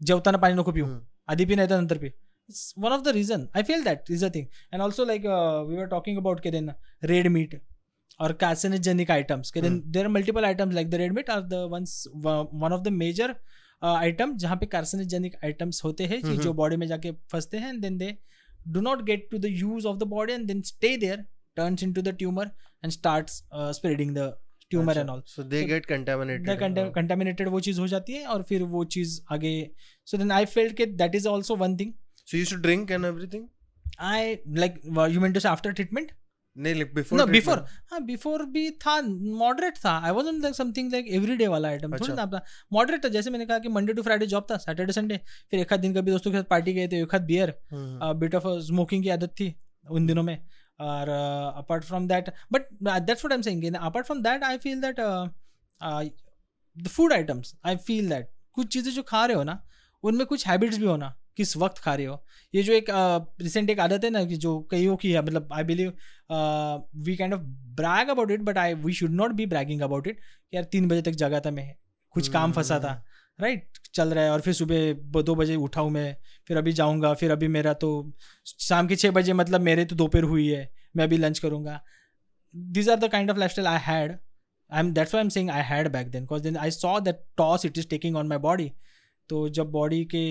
जेवताना 0.01 0.39
पाणी 0.39 0.55
नको 0.55 0.73
पिऊ। 0.73 0.85
हम्म. 0.85 1.01
आधी 1.31 1.45
पी 1.47 1.57
नाही 1.57 1.69
तर 1.69 1.81
नंतर 1.81 1.99
P 1.99 2.07
it's 2.07 2.75
one 2.79 2.93
of 2.93 3.03
the 3.03 3.15
reason 3.17 3.49
I 3.57 3.63
feel 3.63 3.85
that 3.85 4.11
is 4.11 4.25
a 4.25 4.29
thing 4.35 4.47
and 4.73 4.83
also 4.83 5.05
like 5.05 5.27
we 5.69 5.77
were 5.77 5.87
talking 5.95 6.19
about 6.19 6.41
के 6.43 6.51
देन 6.51 6.71
रेड 7.05 7.27
मीट 7.37 7.61
और 8.21 8.33
कार्सिनोजेनिक 8.41 9.11
आइटम्स 9.11 9.51
के 9.51 9.61
then 9.61 9.83
there 9.87 10.05
are 10.05 10.11
multiple 10.11 10.45
items 10.45 10.75
like 10.75 10.91
the 10.91 10.95
red 11.05 11.13
meat 11.13 11.31
are 11.31 11.41
the 11.43 11.69
ones 11.73 12.03
one 12.27 12.73
of 12.73 12.83
the 12.83 12.89
major 12.99 13.35
item 13.83 14.37
जहाँ 14.37 14.57
पे 14.57 14.67
carcinogenic 14.75 15.37
items 15.45 15.85
होते 15.85 16.05
हैं 16.07 16.21
जो 16.37 16.53
body 16.55 16.77
में 16.77 16.87
जाके 16.87 17.13
फंसते 17.33 17.59
हैं 17.59 17.81
then 17.81 17.99
they 17.99 18.17
do 18.67 18.83
not 18.85 19.01
get 19.07 19.25
to 19.31 19.39
the 19.39 19.49
use 19.53 19.87
of 19.89 19.97
the 20.01 20.07
body 20.11 20.33
and 20.33 20.51
then 20.51 20.61
stay 20.65 20.93
there. 20.97 21.17
Turns 21.57 21.83
into 21.83 22.03
the 22.03 22.13
tumor 22.13 22.47
and 22.83 22.93
starts 22.93 23.43
uh, 23.53 23.73
spreading 23.73 24.15
the 24.15 24.27
tumor 24.71 24.93
अच्छा, 24.93 25.01
and 25.03 25.11
all 25.11 25.23
so 25.27 25.43
they 25.45 25.63
So 25.63 25.69
get 25.69 25.87
contaminated 25.87 26.47
the 26.47 26.57
contam- 26.57 26.87
हाँ. 26.87 26.95
contaminated 26.95 27.49
वो 27.55 27.61
चीज़ 27.69 27.81
हो 27.81 27.87
जाती 27.89 28.13
है 28.13 28.27
और 28.35 28.43
फिर 28.51 28.63
वो 28.75 28.85
चीज़ 28.97 29.21
आगे 29.33 29.55
so 30.09 30.21
then 30.23 30.35
I 30.41 30.45
felt 30.57 30.77
that 30.83 30.99
that 31.05 31.19
is 31.21 31.27
also 31.35 31.57
one 31.65 31.77
thing 31.83 31.95
so 32.25 32.37
you 32.37 32.45
used 32.45 32.55
to 32.57 32.61
drink 32.69 32.91
and 32.99 33.11
everything 33.13 33.49
I 34.11 34.41
like 34.65 34.79
uh, 34.97 35.09
you 35.15 35.21
meant 35.21 35.35
to 35.35 35.43
say 35.47 35.51
after 35.57 35.73
treatment 35.81 36.13
नहीं 36.57 36.75
like 36.79 36.91
before 36.97 37.19
no 37.19 37.25
treatment? 37.27 37.37
before 37.37 37.57
हाँ 37.93 38.01
before 38.09 38.47
भी 38.57 38.71
था 38.85 38.97
moderate 39.39 39.79
था 39.85 39.95
I 40.09 40.13
wasn't 40.19 40.45
like 40.47 40.57
something 40.59 40.91
like 40.91 41.09
everyday 41.19 41.49
वाला 41.55 41.73
item 41.77 41.93
थोड़ी 41.93 42.13
अच्छा। 42.13 42.25
ना 42.25 42.41
moderate 42.79 43.05
था 43.05 43.09
जैसे 43.17 43.31
मैंने 43.31 43.47
कहा 43.47 43.59
कि 43.59 43.69
मंडे 43.77 43.93
टू 43.93 44.03
फ्राइडे 44.03 44.27
जॉब 44.35 44.47
था 44.51 44.57
सैटरडे 44.67 44.93
संडे 44.93 45.21
फिर 45.51 45.61
एक 45.61 45.73
दिन 45.85 45.95
कभी 45.95 46.11
दोस्तों 46.11 46.33
के 46.33 46.39
साथ 46.39 46.45
पार्टी 46.51 46.73
गए 46.75 46.89
थे 46.93 47.01
एक 47.03 47.15
beer 47.27 47.55
hmm, 47.73 48.13
bit 48.21 48.35
of 48.35 48.47
smoking 48.67 49.03
की 49.03 49.09
आदत 49.17 49.35
थी 49.41 49.55
उन 49.91 50.07
दिनों 50.07 50.23
में 50.23 50.39
और 50.81 51.09
apart 51.57 51.85
from 51.85 52.09
that 52.09 52.31
but 52.53 52.63
that's 52.83 53.25
what 53.25 53.33
I 53.33 53.37
am 53.37 53.43
saying 53.43 53.75
apart 53.75 54.07
from 54.07 54.23
that 54.23 54.43
I 54.43 54.59
feel 54.59 54.81
that 54.81 54.97
the 56.79 56.89
food 56.89 57.13
items 57.13 57.55
I 57.65 57.77
feel 57.77 58.09
that 58.09 58.31
कुछ 58.53 58.67
चीज़ें 58.67 58.93
जो 58.93 59.03
खा 59.03 59.27
रहे 59.27 59.37
हो 59.37 59.43
ना 59.43 59.67
उनमें 60.03 60.27
कुछ 60.27 60.47
हैबिट्स 60.47 60.79
भी 60.79 60.87
होना 60.87 61.21
किस 61.37 61.57
वक्त 61.57 61.79
खा 61.79 61.95
रहे 61.95 62.07
हो। 62.07 62.25
ये 62.55 62.63
जो 62.63 62.73
एक 62.73 62.87
रिसेंट 63.41 63.67
uh, 63.67 63.73
एक 63.73 63.81
आदत 63.81 64.05
है 64.05 64.11
ना 64.11 64.25
कि 64.25 64.37
जो 64.37 64.69
कईयों 64.71 64.97
की 64.97 65.13
है 65.13 65.23
मतलब 65.23 65.49
I 65.53 65.65
believe 65.65 65.91
we 66.97 67.17
kind 67.17 67.35
of 67.35 67.41
brag 67.47 68.09
about 68.09 68.31
it 68.31 68.41
but 68.41 68.59
I 68.59 68.75
we 68.75 68.93
should 68.93 69.11
not 69.11 69.31
be 69.31 69.47
bragging 69.47 69.81
about 69.81 70.07
it 70.07 70.21
यार 70.55 70.65
तीन 70.65 70.89
बजे 70.89 71.03
तक 71.03 71.11
जगा 71.11 71.41
था 71.41 71.51
मैं 71.51 71.75
कुछ 72.11 72.29
काम 72.29 72.53
फंसा 72.53 72.79
था 72.79 73.05
राइट 73.41 73.73
right? 73.73 73.91
चल 73.95 74.15
रहा 74.15 74.25
है 74.25 74.31
और 74.31 74.41
फिर 74.41 74.55
सुबह 74.55 74.93
दो 75.23 75.35
बजे 75.35 75.57
उठाऊँ 75.57 75.91
मैं 75.91 76.17
फिर 76.49 76.57
अभी 76.57 76.73
जाऊँगा 76.73 77.13
फिर 77.15 77.31
अभी 77.31 77.49
मेरा 77.49 77.73
तो 77.73 77.91
शाम 78.47 78.89
के 78.89 78.97
छः 78.97 79.11
बजे 79.11 79.33
मतलब 79.33 79.61
मेरे 79.61 79.85
तो 79.85 79.97
दोपहर 79.97 80.23
हुई 80.23 80.47
है 80.49 80.69
मैं 80.97 81.05
अभी 81.05 81.17
लंच 81.17 81.39
करूँगा। 81.39 81.81
These 82.75 82.89
are 82.89 82.99
the 83.03 83.09
kind 83.09 83.33
of 83.33 83.67
I 83.67 83.79
had 83.81 84.19
I 84.73 84.81
am 84.81 84.93
that's 84.95 85.15
why 85.15 85.23
I'm 85.23 85.31
saying 85.31 85.51
I 85.51 85.63
had 85.71 85.91
back 85.93 86.11
then 86.13 86.27
because 86.27 86.43
then 86.43 86.57
I 86.57 86.71
saw 86.71 86.99
that 87.01 87.25
toss 87.37 87.65
it 87.67 87.79
is 87.79 87.89
taking 87.89 88.17
on 88.17 88.27
my 88.27 88.39
body 88.39 88.71
तो 89.31 89.49
जब 89.49 89.71
बॉडी 89.71 90.05
के 90.15 90.25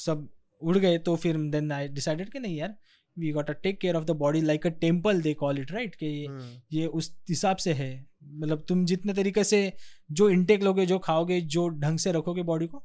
सब 0.00 0.28
उड़ 0.62 0.76
गए 0.78 0.98
तो 0.98 1.16
फिर 1.16 1.36
then 1.50 1.72
I 1.72 1.88
decided 1.88 2.30
कि 2.30 2.38
नहीं 2.38 2.56
यार 2.56 2.74
we 3.18 3.30
got 3.32 3.50
a 3.50 3.52
take 3.52 3.80
care 3.80 3.96
of 3.96 4.04
the 4.04 4.10
body 4.10 4.40
like 4.40 4.66
a 4.66 4.70
temple 4.80 5.20
they 5.22 5.34
call 5.34 5.58
it 5.58 5.72
right 5.72 5.94
कि 5.94 6.06
ये 6.06 6.26
हम्म, 6.26 6.60
ये 6.72 6.86
उस 6.86 7.14
हिसाब 7.28 7.56
से 7.56 7.72
है। 7.72 8.06
मतलब 8.22 8.64
तुम 8.68 8.84
जितने 8.84 9.12
तरीके 9.14 9.44
से 9.44 9.72
जो 10.10 10.28
इनटेक 10.30 10.62
लोगे 10.62 10.86
जो 10.86 10.98
खाओगे 10.98 11.40
जो 11.40 11.68
ढंग 11.68 11.98
से 11.98 12.12
रखोगे 12.12 12.42
बॉडी 12.42 12.66
को 12.66 12.84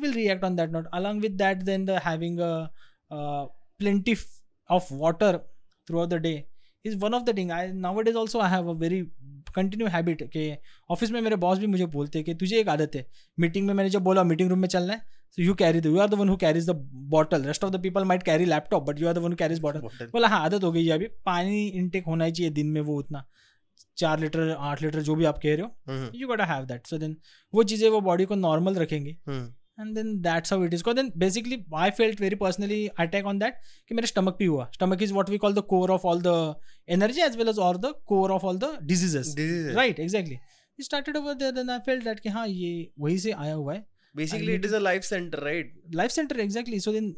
will 0.00 0.12
react 0.12 0.44
on 0.44 0.56
that 0.56 0.70
note 0.70 0.86
along 0.94 1.22
with 1.22 1.32
that 1.42 1.62
then 1.62 1.84
the 1.86 2.00
having 2.04 2.38
plenty 3.12 4.16
of 4.70 4.92
water 4.94 5.38
throughout 6.00 6.08
the 6.08 6.14
day 6.22 6.32
is 6.84 6.96
one 6.98 7.14
of 7.14 7.22
the 7.24 7.36
thing 7.38 7.50
I 7.52 7.72
now 7.72 8.00
it 8.00 8.08
is 8.08 8.16
also 8.16 8.40
I 8.40 8.50
have 8.50 8.68
a 8.70 8.74
very 8.78 9.00
continue 9.54 9.86
habit 9.88 10.22
कि 10.32 10.50
office 10.90 11.10
में 11.10 11.20
मेरे 11.20 11.36
boss 11.44 11.58
भी 11.58 11.66
मुझे 11.66 11.86
बोलते 11.86 12.18
हैं 12.18 12.24
कि 12.24 12.34
तुझे 12.34 12.58
एक 12.60 12.68
आदत 12.68 12.96
है 12.96 13.06
मीटिंग 13.38 13.66
में 13.66 13.74
मैंने 13.74 13.90
जब 13.90 14.02
बोला 14.02 14.24
मीटिंग 14.24 14.50
रूम 14.50 14.58
में 14.58 14.68
चलना 14.68 14.92
है 14.92 15.16
so 15.36 15.42
you 15.44 15.54
carry 15.60 15.80
the 15.84 15.90
you 15.94 15.98
are 16.02 16.08
the 16.12 16.18
one 16.18 16.30
who 16.32 16.34
carries 16.42 16.66
the 16.68 16.74
bottle. 17.14 17.42
Rest 17.48 17.64
of 17.66 17.72
the 17.72 17.78
people 17.80 18.06
might 18.10 18.22
carry 18.28 18.46
laptop 18.52 18.84
but 18.86 19.00
you 19.02 19.08
are 19.10 19.12
the 19.16 19.22
one 19.24 19.34
who 19.34 19.38
carries 19.40 19.58
bottle. 19.64 19.82
Bottle. 19.82 20.08
बोला 20.12 20.28
हाँ 20.28 20.38
आदत 20.44 20.64
हो 20.64 20.70
गई 20.72 20.84
है 20.86 20.92
अभी। 20.92 21.06
पानी 21.26 21.66
इनटेक 21.80 22.06
होना 22.06 22.24
ही 22.24 22.32
चाहिए 22.32 22.52
दिन 22.52 22.70
में 22.76 22.80
वो 22.80 22.96
उतना। 22.98 23.24
चार 23.98 24.20
लीटर 24.20 24.50
आठ 24.50 24.82
लीटर 24.82 25.00
जो 25.08 25.14
भी 25.14 25.24
आप 25.24 25.38
कह 25.42 25.54
रहे 25.56 25.66
हो 25.66 26.10
you 26.14 26.28
got 26.28 26.40
have 26.50 26.64
that 26.66 26.86
so 26.86 26.98
then 26.98 27.16
वो 27.54 27.62
चीज़ें 27.72 27.88
वो 27.90 28.00
बॉडी 28.00 28.24
को 28.24 28.34
नॉर्मल 28.34 28.74
रखेंगी। 28.74 29.16
हम्म, 29.28 29.52
and 29.80 29.94
then 29.94 30.14
that's 30.22 30.52
how 30.52 30.64
it 30.64 30.74
is 30.74 30.82
then 30.90 31.10
basically 31.16 31.62
I 31.76 31.90
felt 31.98 32.20
very 32.20 32.36
personally 32.36 32.86
attack 33.00 33.26
on 33.26 33.38
that 33.38 33.54
कि 33.88 33.94
मेरे 33.94 34.06
स्टमक 34.06 34.36
भी 34.38 34.44
हुआ। 34.44 34.68
Stomach 34.74 35.02
is 35.02 35.12
what 35.14 35.30
we 35.30 35.38
call 35.38 35.54
the 35.54 35.64
core 35.70 35.90
of 35.90 36.06
all 36.06 36.22
the 36.22 36.54
energy 36.88 37.20
as 37.22 37.36
well 37.36 37.48
as 37.48 37.58
और 37.68 37.76
the 37.76 37.92
core 38.06 38.30
of 38.30 38.46
all 38.46 38.58
the 38.58 38.76
diseases 38.82 39.34
right 39.76 40.00
exactly 40.00 40.38
started 40.78 41.16
over 41.16 41.34
there 41.34 41.52
then 41.52 41.70
I 41.70 41.78
felt 41.86 42.04
that 42.04 42.20
कि 42.20 42.28
हाँ 42.28 42.48
ये 42.48 42.90
वहीं 43.00 43.18
से 43.18 43.32
आया 43.32 43.54
हुआ 43.54 43.74
है। 43.74 43.86
Basically 44.14 44.54
it 44.58 44.64
is 44.66 44.72
a 44.76 44.78
life 44.82 45.04
center 45.06 45.40
right? 45.46 45.66
Life 45.94 46.10
centre 46.10 46.38
exactly 46.40 46.78
so 46.80 46.92
then 46.92 47.14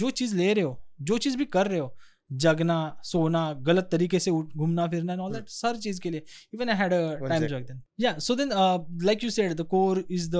जो 0.00 0.10
चीज़ 0.18 0.34
ले 0.36 0.52
रहे 0.54 0.64
हो 0.64 0.80
जो 1.10 1.16
चीज़ 1.18 1.36
भी 1.36 1.44
कर 1.54 1.66
रहे 1.66 1.78
हो 1.78 1.94
जगना 2.30 2.78
सोना 3.04 3.42
गलत 3.62 3.88
तरीके 3.92 4.18
से 4.18 4.30
घूमना 4.30 4.86
फिरना 4.88 5.12
एंड 5.12 5.20
ऑल 5.20 5.32
दैट 5.32 5.50
हर 5.64 5.76
चीज़ 5.78 6.00
के 6.00 6.10
लिए 6.10 6.22
even 6.54 6.68
I 6.68 6.76
had 6.76 6.92
a 6.92 7.28
time 7.28 7.46
jog 7.46 7.62
then 7.62 7.82
या 8.00 8.18
so 8.20 8.34
then 8.36 8.50
like 9.04 9.24
you 9.24 9.30
said 9.30 9.54
the 9.54 9.66
core 9.70 10.04
is 10.10 10.30
the 10.30 10.36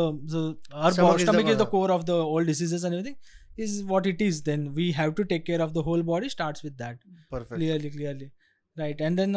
our 0.75 1.19
stomach 1.19 1.51
is 1.51 1.59
the 1.59 1.69
core 1.71 1.91
of 1.91 2.05
the 2.05 2.19
all 2.27 2.47
diseases 2.47 2.85
and 2.85 2.93
everything 2.93 3.61
is 3.61 3.83
what 3.85 4.07
it 4.07 4.23
is 4.23 4.43
then 4.45 4.69
we 4.75 4.91
have 4.93 5.13
to 5.13 5.23
take 5.25 5.45
care 5.47 5.61
of 5.61 5.73
the 5.73 5.85
whole 5.87 6.03
body 6.05 6.29
starts 6.29 6.65
with 6.65 6.73
that 6.75 7.01
clearly 7.35 7.91
clearly 7.91 8.31
right 8.77 9.01
and 9.01 9.17
then 9.17 9.33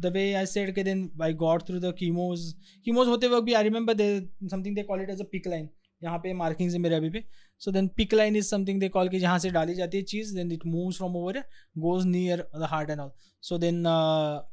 the 0.00 0.12
way 0.14 0.32
I 0.34 0.46
said 0.46 0.74
के 0.74 0.82
then 0.84 1.10
I 1.22 1.34
got 1.42 1.68
through 1.68 1.78
the 1.80 1.94
chemos 1.98 2.52
chemos 2.86 3.08
होते 3.08 3.28
वक्त 3.28 3.44
भी 3.46 3.54
I 3.54 3.62
remember 3.64 3.94
they 3.94 4.08
something 4.50 4.76
they 4.76 4.82
call 4.84 5.02
it 5.02 5.10
as 5.10 5.20
a 5.20 5.24
PICC 5.32 5.46
line 5.46 5.68
यहाँ 6.02 6.18
पे 6.18 6.32
markings 6.34 6.74
है 6.74 6.80
मेरे 6.80 6.94
अभी 6.94 7.08
भी। 7.10 7.24
So 7.62 7.70
then 7.72 7.88
PICC 7.96 8.14
line 8.14 8.36
is 8.36 8.48
something 8.48 8.80
they 8.80 8.88
call 8.88 9.08
कि 9.08 9.18
जहाँ 9.18 9.38
से 9.38 9.50
डाली 9.50 9.74
जाती 9.74 9.96
है 9.96 10.02
चीज़ 10.04 10.34
then 10.36 10.52
it 10.52 10.66
moves 10.66 10.96
from 10.98 11.16
over 11.16 11.38
goes 11.78 12.04
near 12.06 12.46
the 12.56 12.66
heart 12.70 12.90
and 12.90 13.00
all 13.00 13.10
so 13.42 13.58
then 13.58 13.82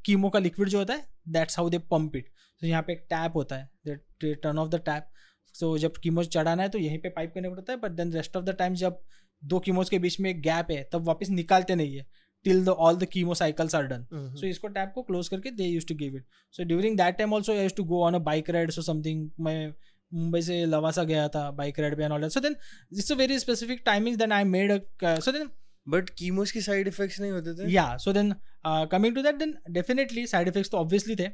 chemo 0.06 0.30
का 0.30 0.40
लिक्विड 0.40 0.70
जो 0.70 0.78
होता 0.78 0.94
है 0.94 1.06
that's 1.30 1.60
how 1.60 1.70
they 1.70 1.78
pump 1.92 2.16
it 2.16 2.30
तो 2.62 2.68
यहाँ 2.68 2.82
पे 2.82 2.94
एक 2.94 3.06
टैप 3.10 3.36
होता 3.36 3.56
है 3.56 3.96
turn 4.24 4.60
off 4.60 4.70
the 4.70 4.82
tap 4.86 5.08
so 5.56 5.78
जब 5.78 5.98
कीमो 6.04 6.24
चढ़ाना 6.26 6.64
है 6.64 6.70
तो 6.70 6.80
यहीं 6.80 6.98
पे 7.00 7.10
पाइप 7.10 7.34
कनेक्ट 7.36 7.56
होता 7.58 7.74
है 7.74 7.80
but 7.80 7.92
then 7.92 8.14
rest 8.14 8.38
of 8.38 8.46
the 8.46 8.56
time 8.60 8.74
जब 8.76 9.00
दो 9.44 9.60
कीमोज 9.60 9.90
के 9.90 10.00
बीच 10.00 10.20
में 10.20 10.30
एक 10.30 10.42
गैप 10.42 10.72
है 10.72 10.84
तब 10.94 11.04
वापस 11.08 11.30
निकालते 11.30 11.76
नहीं 11.76 11.96
है 11.96 12.06
till 12.46 12.64
the 12.66 12.70
all 12.70 12.96
the 12.98 13.06
chemo 13.06 13.34
cycles 13.34 13.76
are 13.76 13.84
done. 13.88 14.06
So 14.12 14.48
इसको 14.48 14.68
टैप 14.68 14.92
को 14.96 15.02
क्लोज 15.04 15.28
करके 15.28 15.52
they 15.52 15.64
use 15.64 15.86
to 15.88 15.96
give 15.96 16.16
it 16.18 16.26
so 16.54 16.64
during 16.64 16.98
that 16.98 17.18
time 17.18 17.34
also 17.34 17.54
I 17.54 17.68
to 17.78 17.84
go 17.84 18.04
on 18.06 18.14
a 18.14 18.20
bike 18.22 18.50
ride 18.50 18.72
so 18.72 18.82
something 18.82 19.30
मैं 19.40 19.74
मुंबई 20.14 20.42
से 20.42 20.66
लवासा 20.66 21.04
गया 21.04 21.28
था 21.28 21.52
बाइक 21.52 21.80
राइड 21.80 21.98
पे 21.98 22.04
and 22.04 22.14
all 22.14 22.22
that 22.22 22.32
so 22.32 22.40
then 22.40 22.56
it's 22.94 23.12
a 23.12 23.16
very 23.16 23.40
specific 23.40 23.84
timing 23.86 24.18
then 24.18 24.32
I 24.32 24.44
made 24.44 24.72
a 24.72 25.20
so 25.20 25.32
then 25.32 25.50
but 25.90 26.10
chemos 26.10 26.52
की 26.52 26.62
side 26.62 26.88
effects 26.88 27.20
नहीं 27.20 27.32
होते 27.32 27.54
थे 27.54 27.98
so 27.98 28.14
then 28.14 28.36
uh, 28.68 28.86
coming 28.94 29.16
to 29.16 29.22
that 29.22 29.40
then 29.40 29.52
definitely 29.74 30.28
side 30.28 30.48
effects 30.48 30.72
तो 30.72 30.78
obviously 30.78 31.16
थे. 31.20 31.30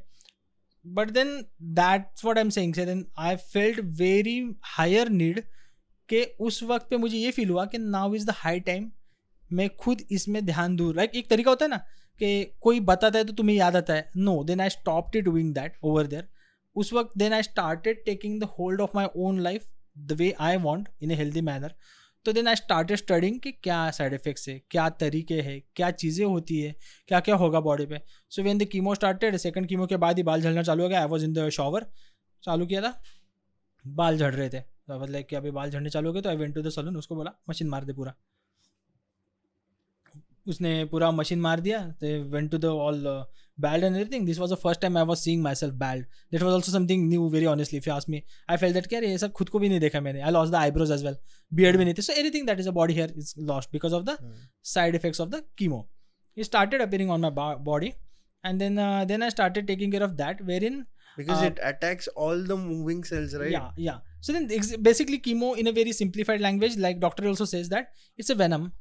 But 0.85 1.13
then 1.13 1.29
that's 1.77 2.23
what 2.23 2.37
I'm 2.39 2.51
saying 2.51 2.73
so 2.73 2.85
then 2.85 3.05
I 3.17 3.35
felt 3.37 3.79
very 3.99 4.55
higher 4.77 5.09
need 5.09 5.39
कि 6.09 6.23
उस 6.39 6.63
वक्त 6.63 6.87
पे 6.89 6.97
मुझे 6.97 7.17
ये 7.17 7.31
फील 7.31 7.49
हुआ 7.49 7.65
कि 7.65 7.77
now 7.77 8.15
is 8.15 8.25
the 8.25 8.29
high 8.29 8.59
time 8.59 8.91
मैं 9.53 9.69
खुद 9.75 10.01
इसमें 10.11 10.45
ध्यान 10.45 10.75
दूँ। 10.75 10.93
लाइक 10.95 11.11
एक 11.15 11.29
तरीका 11.29 11.51
होता 11.51 11.65
है 11.65 11.69
ना 11.69 11.77
कि 12.19 12.57
कोई 12.61 12.79
बताता 12.79 13.19
है 13.19 13.25
तो 13.25 13.33
तुम्हें 13.33 13.55
याद 13.55 13.75
आता 13.75 13.93
है। 13.93 14.09
No 14.17 14.43
then 14.43 14.61
I 14.61 14.69
stop 14.69 15.17
doing 15.17 15.53
that 15.53 15.77
over 15.83 16.07
there 16.07 16.27
उस 16.75 16.93
वक्त 16.93 17.17
then 17.17 17.33
I 17.33 17.43
started 17.43 18.03
taking 18.05 18.39
the 18.41 18.49
hold 18.59 18.81
of 18.81 18.91
my 18.95 19.07
own 19.17 19.39
life 19.39 19.67
the 19.97 20.17
way 20.19 20.31
I 20.39 20.57
want 20.59 20.89
in 21.01 21.11
a 21.11 21.15
healthy 21.15 21.41
manner 21.43 21.73
तो 22.25 22.33
देन 22.33 22.47
आई 22.47 22.55
स्टार्टेड 22.55 22.97
स्टडिंग 22.97 23.39
कि 23.39 23.51
क्या 23.53 23.79
साइड 23.91 24.13
इफेक्ट्स 24.13 24.47
है, 24.49 24.61
क्या 24.71 24.89
तरीके 24.97 25.39
हैं, 25.41 25.61
क्या 25.75 25.89
चीज़ें 25.93 26.25
होती 26.25 26.59
है, 26.61 26.75
क्या 27.07 27.19
क्या 27.19 27.35
होगा 27.35 27.59
बॉडी 27.61 27.85
पे। 27.85 28.01
So 28.31 28.43
when 28.43 28.57
the 28.57 28.65
chemo 28.71 28.95
started 28.95 29.37
second 29.37 29.67
chemo 29.67 29.87
के 29.87 29.97
बाद 29.97 30.17
ही 30.17 30.23
बाल 30.23 30.41
झड़ना 30.41 30.63
चालू 30.63 30.83
हो 30.83 30.89
गया। 30.89 30.99
I 31.01 31.07
was 31.07 31.25
in 31.25 31.33
the 31.33 31.49
shower 31.51 31.85
चालू 32.43 32.65
किया 32.65 32.81
था। 32.81 33.01
बाल 33.85 34.17
झड़ 34.17 34.33
रहे 34.33 34.49
थे। 34.49 34.59
तो 34.59 34.99
मतलब 34.99 35.23
कि 35.29 35.35
अभी 35.35 35.51
बाल 35.51 35.71
झड़ने 35.71 35.89
चालू 35.89 36.09
हो 36.09 36.13
गए 36.13 36.21
तो 36.21 36.29
I 36.29 36.35
went 36.35 36.53
to 36.55 36.61
the 36.61 36.69
salon 36.69 36.97
उसको 36.97 37.15
बोला, 37.15 37.31
मशीन 37.49 37.69
मार 37.69 37.85
दे 37.85 37.93
पूरा। 37.93 38.13
उसने 40.47 40.73
पूरा 40.85 41.11
मशीन 41.11 41.41
मार 41.41 41.59
दिया 41.59 41.79
they 42.01 42.17
went 42.19 42.51
to 42.51 42.57
the 42.57 42.65
all 42.65 43.03
bald 43.65 43.83
and 43.89 43.95
everything. 43.95 44.25
This 44.25 44.39
was 44.43 44.49
the 44.55 44.57
first 44.63 44.81
time 44.81 44.97
i 44.97 45.03
was 45.11 45.23
seeing 45.27 45.41
myself 45.47 45.77
bald. 45.83 46.05
That 46.31 46.43
was 46.43 46.53
also 46.53 46.71
something 46.75 47.07
new 47.13 47.29
very 47.37 47.49
honestly 47.53 47.77
if 47.83 47.89
you 47.89 47.93
ask 47.93 48.13
me. 48.17 48.23
I 48.47 48.57
felt 48.57 48.79
that 48.79 48.89
care 48.93 49.03
ye 49.03 49.17
sab 49.25 49.33
khud 49.41 49.51
ko 49.55 49.63
bhi 49.65 49.71
nahi 49.73 50.23
i 50.29 50.35
lost 50.37 50.55
the 50.57 50.61
eyebrows 50.65 50.93
as 50.99 51.03
well. 51.09 51.17
Beard 51.61 51.81
bhi 51.81 51.87
hmm. 51.87 51.95
nahi 51.95 52.07
so 52.09 52.19
anything 52.25 52.47
that 52.51 52.63
is 52.65 52.71
a 52.73 52.77
body 52.79 53.01
hair 53.01 53.09
is 53.23 53.33
lost 53.53 53.71
because 53.79 53.97
of 53.99 54.05
the 54.11 54.17
mm. 54.21 54.37
side 54.75 55.01
effects 55.01 55.25
of 55.27 55.31
the 55.35 55.43
chemo. 55.61 55.83
It 56.35 56.45
started 56.53 56.81
appearing 56.81 57.09
on 57.09 57.21
my 57.21 57.29
body 57.71 57.93
and 58.43 58.59
then 58.59 58.77
uh, 58.77 59.05
then 59.05 59.23
i 59.23 59.29
started 59.29 59.67
taking 59.67 59.91
care 59.91 60.03
of 60.03 60.17
that 60.17 60.43
wherein 60.45 60.85
because 61.17 61.41
uh, 61.41 61.45
it 61.45 61.59
attacks 61.61 62.07
all 62.15 62.41
the 62.51 62.57
moving 62.57 63.03
cells 63.03 63.35
right? 63.35 63.51
Yeah 63.51 63.71
yeah. 63.75 63.97
So 64.21 64.33
then 64.33 64.47
basically 64.81 65.19
chemo 65.19 65.57
in 65.57 65.67
a 65.67 65.71
very 65.71 65.91
simplified 65.91 66.41
language 66.41 66.77
like 66.77 66.99
doctor 66.99 67.27
also 67.27 67.45
says 67.45 67.69
that 67.69 67.89
it's 68.17 68.29
a 68.29 68.35
venom. 68.35 68.73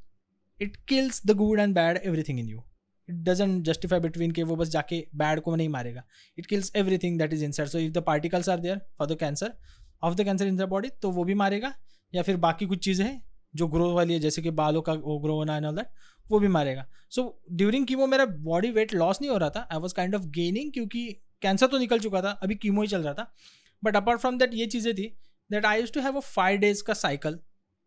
It 0.59 0.85
kills 0.85 1.19
the 1.21 1.33
good 1.33 1.59
and 1.59 1.73
bad 1.73 1.99
everything 2.03 2.37
in 2.37 2.47
you. 2.47 2.63
It 3.07 3.15
doesn't 3.25 3.63
justify 3.65 3.99
between 3.99 4.31
के 4.31 4.43
वो 4.43 4.55
बस 4.55 4.69
जाके 4.69 5.03
bad 5.15 5.39
को 5.41 5.55
नहीं 5.55 5.69
मारेगा। 5.69 6.03
It 6.37 6.47
kills 6.47 6.71
everything 6.75 7.17
that 7.21 7.33
is 7.35 7.43
inside. 7.47 7.67
So 7.67 7.79
if 7.79 7.91
the 7.91 8.03
particles 8.07 8.49
are 8.49 8.61
there 8.61 8.77
for 8.97 9.07
the 9.07 9.17
cancer 9.19 9.53
of 10.03 10.15
the 10.15 10.23
cancer 10.25 10.47
in 10.47 10.57
the 10.57 10.69
body 10.69 10.89
तो 11.01 11.11
वो 11.11 11.23
भी 11.23 11.33
मारेगा। 11.35 11.73
या 12.13 12.21
फिर 12.21 12.37
बाकी 12.39 12.65
कुछ 12.65 12.83
चीज़ें 12.85 13.05
हैं 13.05 13.21
जो 13.53 13.67
ग्रो 13.67 13.93
वाली 13.93 14.13
है, 14.13 14.19
जैसे 14.19 14.41
कि 14.41 14.49
बालों 14.51 14.81
का 14.81 14.93
वो 14.93 15.17
ग्रो 15.19 15.35
होना 15.35 15.55
एंड 15.57 15.65
ऑल 15.65 15.75
दैट 15.75 15.87
वो 16.29 16.39
भी 16.39 16.47
मारेगा। 16.49 16.85
सो 17.11 17.41
ड्यूरिंग 17.51 17.85
कीमो 17.87 18.07
मेरा 18.07 18.25
बॉडी 18.25 18.71
वेट 18.71 18.93
लॉस 18.93 19.21
नहीं 19.21 19.31
हो 19.31 19.37
रहा 19.37 19.49
था। 19.49 19.67
I 19.71 19.79
was 19.79 19.93
kind 19.95 20.15
of 20.15 20.25
gaining 20.37 20.71
क्योंकि 20.73 21.07
कैंसर 21.41 21.67
तो 21.67 21.77
निकल 21.77 21.99
चुका 21.99 22.21
था, 22.21 22.29
अभी 22.31 22.55
कीमो 22.55 22.81
ही 22.81 22.87
चल 22.87 23.01
रहा 23.01 23.13
था। 23.13 23.33
बट 23.83 23.95
अपार्ट 23.95 24.19
फ्रॉम 24.21 24.37
दैट 24.37 24.53
ये 24.53 24.65
चीज़ें 24.67 24.93
थी 24.95 25.07
that 25.49 25.65
I 25.65 25.79
use 25.79 25.91
to 25.91 26.01
have 26.01 26.17
a 26.17 26.19
five 26.21 26.59
days 26.59 26.83
का 26.83 26.93
cycle 26.95 27.39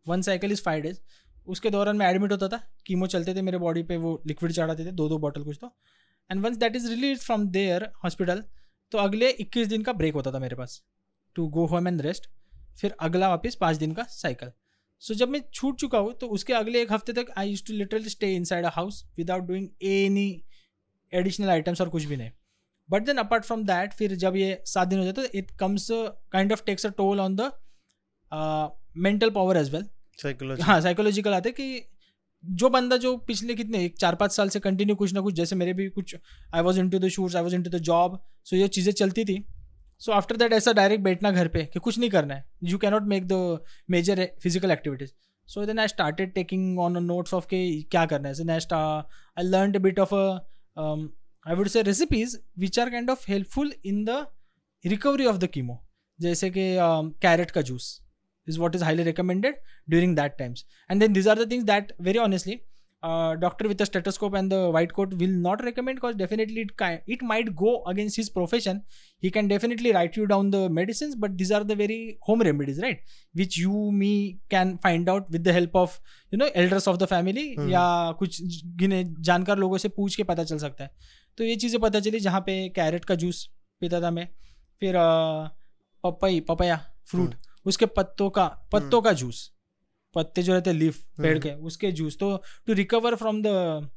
one 0.07 0.23
cycle 0.23 0.53
is 0.53 0.63
five 0.63 0.83
days 0.83 0.99
उसके 1.47 1.71
दौरान 1.71 1.97
मैं 1.97 2.07
एडमिट 2.07 2.33
होता 2.33 2.49
था 2.49 2.61
कीमो 2.87 3.07
चलते 3.07 3.35
थे 3.35 3.43
मेरे 3.43 3.59
बॉडी 3.59 3.83
पे 3.83 3.97
वो 3.97 4.21
लिक्विड 4.27 4.53
चढ़ाते 4.53 4.85
थे 4.87 4.93
दो 4.93 5.09
दो 5.09 5.19
बॉटल 5.19 5.45
कुछ 5.45 5.59
तो। 5.61 5.75
And 6.31 6.45
once 6.45 6.57
that 6.57 6.77
is 6.77 6.89
release 6.91 7.21
from 7.21 7.47
there 7.51 7.89
hospital 8.05 8.43
तो 8.93 8.99
अगले 8.99 9.31
इक्कीस 9.41 9.69
दिन 9.69 9.83
का 9.83 9.93
ब्रेक 9.93 10.15
होता 10.15 10.33
था 10.33 10.39
मेरे 10.39 10.57
पास 10.57 10.83
to 11.37 11.47
go 11.49 11.67
home 11.67 11.89
and 11.89 12.01
rest 12.03 12.29
फिर 12.81 12.97
अगला 13.01 13.29
वापस 13.29 13.55
पाँच 13.61 13.77
दिन 13.77 13.93
का 13.93 14.03
साइकिल 14.03 14.51
सो 15.03 15.13
so, 15.13 15.19
जब 15.21 15.29
मैं 15.29 15.41
छूट 15.53 15.79
चुका 15.81 15.99
हूँ 15.99 16.13
तो 16.19 16.27
उसके 16.29 16.53
अगले 16.53 16.83
एक 16.83 16.93
हफ़्ते 16.93 17.13
तक 17.13 17.33
I 17.39 17.49
use 17.49 17.65
to 17.67 17.73
literally 17.73 18.09
stay 18.09 18.35
inside 18.45 18.65
a 18.65 18.71
house 18.75 19.05
without 19.17 19.43
doing 19.43 19.69
any 19.83 20.29
additional 21.13 21.51
items 21.51 21.81
और 21.81 21.89
कुछ 21.89 22.05
भी 22.05 22.17
नहीं। 22.17 22.31
But 22.89 23.07
then 23.07 23.17
apart 23.17 23.45
from 23.45 23.65
that 23.65 23.93
फिर 23.93 24.15
जब 24.17 24.37
ये 24.37 24.63
सात 24.67 24.89
दिन 24.89 24.99
हो 24.99 25.05
जाता 25.05 25.23
तो 25.23 25.39
it 25.39 25.51
comes 25.61 25.89
kind 26.33 26.53
of 26.53 26.63
takes 26.67 26.87
a 26.87 26.91
toll 26.97 27.21
on 27.21 27.37
the 27.37 27.51
mental 28.99 29.31
power 29.31 29.57
as 29.57 29.73
well 29.75 29.89
psychology. 30.19 30.63
हाँ 30.63 30.81
साइकोलॉजिकल 30.81 31.35
आते 31.35 31.51
कि 31.53 31.67
जो 32.45 32.69
बंदा 32.71 32.97
जो 32.97 33.17
पिछले 33.19 33.55
कितने, 33.55 33.85
एक 33.85 33.97
चार 33.99 34.15
पाँच 34.15 34.33
साल 34.33 34.49
से 34.49 34.61
कंटिन्यू 34.61 34.97
कुछ 34.97 35.13
ना 35.15 35.21
कुछ, 35.21 35.35
जैसे 35.35 35.57
मेरे 35.57 35.73
भी 35.73 35.89
कुछ 35.91 36.15
I 36.55 36.63
was 36.63 36.79
into 36.91 36.99
the 36.99 37.09
shoots 37.09 37.37
I 37.37 37.43
was 37.43 37.55
into 37.63 37.71
the 37.71 37.79
job 37.83 38.19
so 38.47 38.57
ये 38.57 38.69
चीज़ें 38.69 38.93
चलती 38.95 39.25
थी। 39.25 39.45
सो 40.01 40.13
आफ्टर 40.13 40.37
दैट 40.37 40.53
ऐसा 40.53 40.73
डायरेक्ट 40.73 41.05
बैठना 41.05 41.31
घर 41.31 41.49
पे 41.49 41.65
कि 41.65 41.81
कुछ 41.81 41.99
नहीं 41.99 42.11
करना 42.11 42.35
है। 42.35 42.45
You 42.65 42.79
cannot 42.79 43.03
make 43.09 43.27
the 43.29 43.59
major 43.91 44.25
physical 44.43 44.71
activities 44.71 45.11
so 45.49 45.65
then 45.67 45.79
I 45.79 45.89
started 45.89 46.33
taking 46.35 46.79
on 46.81 47.03
notes 47.05 47.35
of 47.35 47.47
के 47.47 47.61
क्या 47.83 48.05
करना 48.07 48.29
है। 48.29 48.59
I 49.37 49.45
learn 49.45 49.79
bit 49.79 49.99
of 50.01 50.15
I 50.15 51.55
would 51.57 51.69
say 51.69 51.83
recipes 51.83 52.37
which 52.59 52.79
are 52.79 52.91
kind 52.91 53.11
of 53.11 53.25
helpful 53.29 53.73
in 53.87 54.05
the 54.05 54.25
recovery 54.85 55.27
of 55.27 55.37
the 55.39 55.47
chemo 55.49 55.81
जैसे 56.19 56.51
कि 56.51 56.65
carrot 57.23 57.51
का 57.51 57.63
juice 57.63 58.01
is 58.47 58.59
what 58.59 58.75
is 58.75 58.83
highly 58.83 59.05
recommended 59.05 59.55
during 59.89 60.15
that 60.15 60.39
times 60.39 60.65
and 60.89 61.01
then 61.03 61.13
these 61.13 61.27
are 61.27 61.37
the 61.37 61.47
things 61.47 61.65
that 61.65 61.93
very 62.01 62.19
honestly 62.19 62.63
uh, 63.03 63.37
doctor 63.37 63.69
with 63.69 63.81
a 63.81 63.87
stethoscope 63.87 64.35
and 64.35 64.51
the 64.51 64.71
white 64.71 64.93
coat 64.93 65.13
will 65.15 65.35
not 65.47 65.63
recommend 65.63 65.97
because 65.97 66.15
definitely 66.15 66.63
it 66.63 66.77
ki- 66.79 67.01
it 67.07 67.23
might 67.23 67.55
go 67.55 67.73
against 67.87 68.17
his 68.17 68.31
profession 68.31 68.83
he 69.23 69.31
can 69.31 69.47
definitely 69.47 69.93
write 69.93 70.17
you 70.17 70.27
down 70.27 70.51
the 70.51 70.63
medicines 70.71 71.15
but 71.15 71.37
these 71.37 71.53
are 71.53 71.63
the 71.65 71.75
very 71.75 72.19
home 72.23 72.41
remedies 72.41 72.81
right 72.83 73.01
which 73.35 73.59
you 73.59 73.91
me 73.93 74.39
can 74.49 74.79
find 74.79 75.09
out 75.09 75.31
with 75.31 75.45
the 75.45 75.53
help 75.53 75.77
of 75.77 76.01
you 76.33 76.39
know 76.39 76.51
elders 76.55 76.87
of 76.87 76.99
the 76.99 77.07
family 77.07 77.47
hmm. 77.59 77.71
या 77.71 77.85
कुछ 78.19 78.41
गिने 78.83 79.05
जानकार 79.31 79.59
लोगों 79.59 79.79
से 79.79 79.89
पूछ 79.99 80.17
के 80.17 80.23
पता 80.33 80.45
चल 80.45 80.59
सकता 80.59 80.85
है 80.85 80.91
तो 81.39 81.45
ये 81.45 81.57
चीज़ें 81.57 81.81
पता 81.81 82.01
चली 82.01 82.21
जहाँ 82.21 82.41
पे 82.47 82.57
कैरेट 82.77 83.05
का 83.05 83.15
जूस 83.25 83.49
पीता 83.81 84.01
था 84.01 84.11
मैं 84.11 84.29
फिर 84.81 84.95
पपई 86.05 86.41
पपया 86.49 86.85
फ्रूट 87.11 87.35
उसके 87.67 87.87
पत्तों 87.93 88.29
का 88.31 88.47
पत्तों 88.73 89.01
का 89.03 89.13
जूस 89.15 89.51
पत्ते 90.15 90.43
जो 90.43 90.53
रहते 90.53 90.73
लीफ 90.73 90.99
पेड़ 91.19 91.31
हम्म। 91.31 91.41
के 91.41 91.53
उसके 91.67 91.91
जूस 91.93 92.19
तो 92.19 92.37
to 92.67 92.73
recover 92.73 93.15
from 93.15 93.43
the 93.43 93.91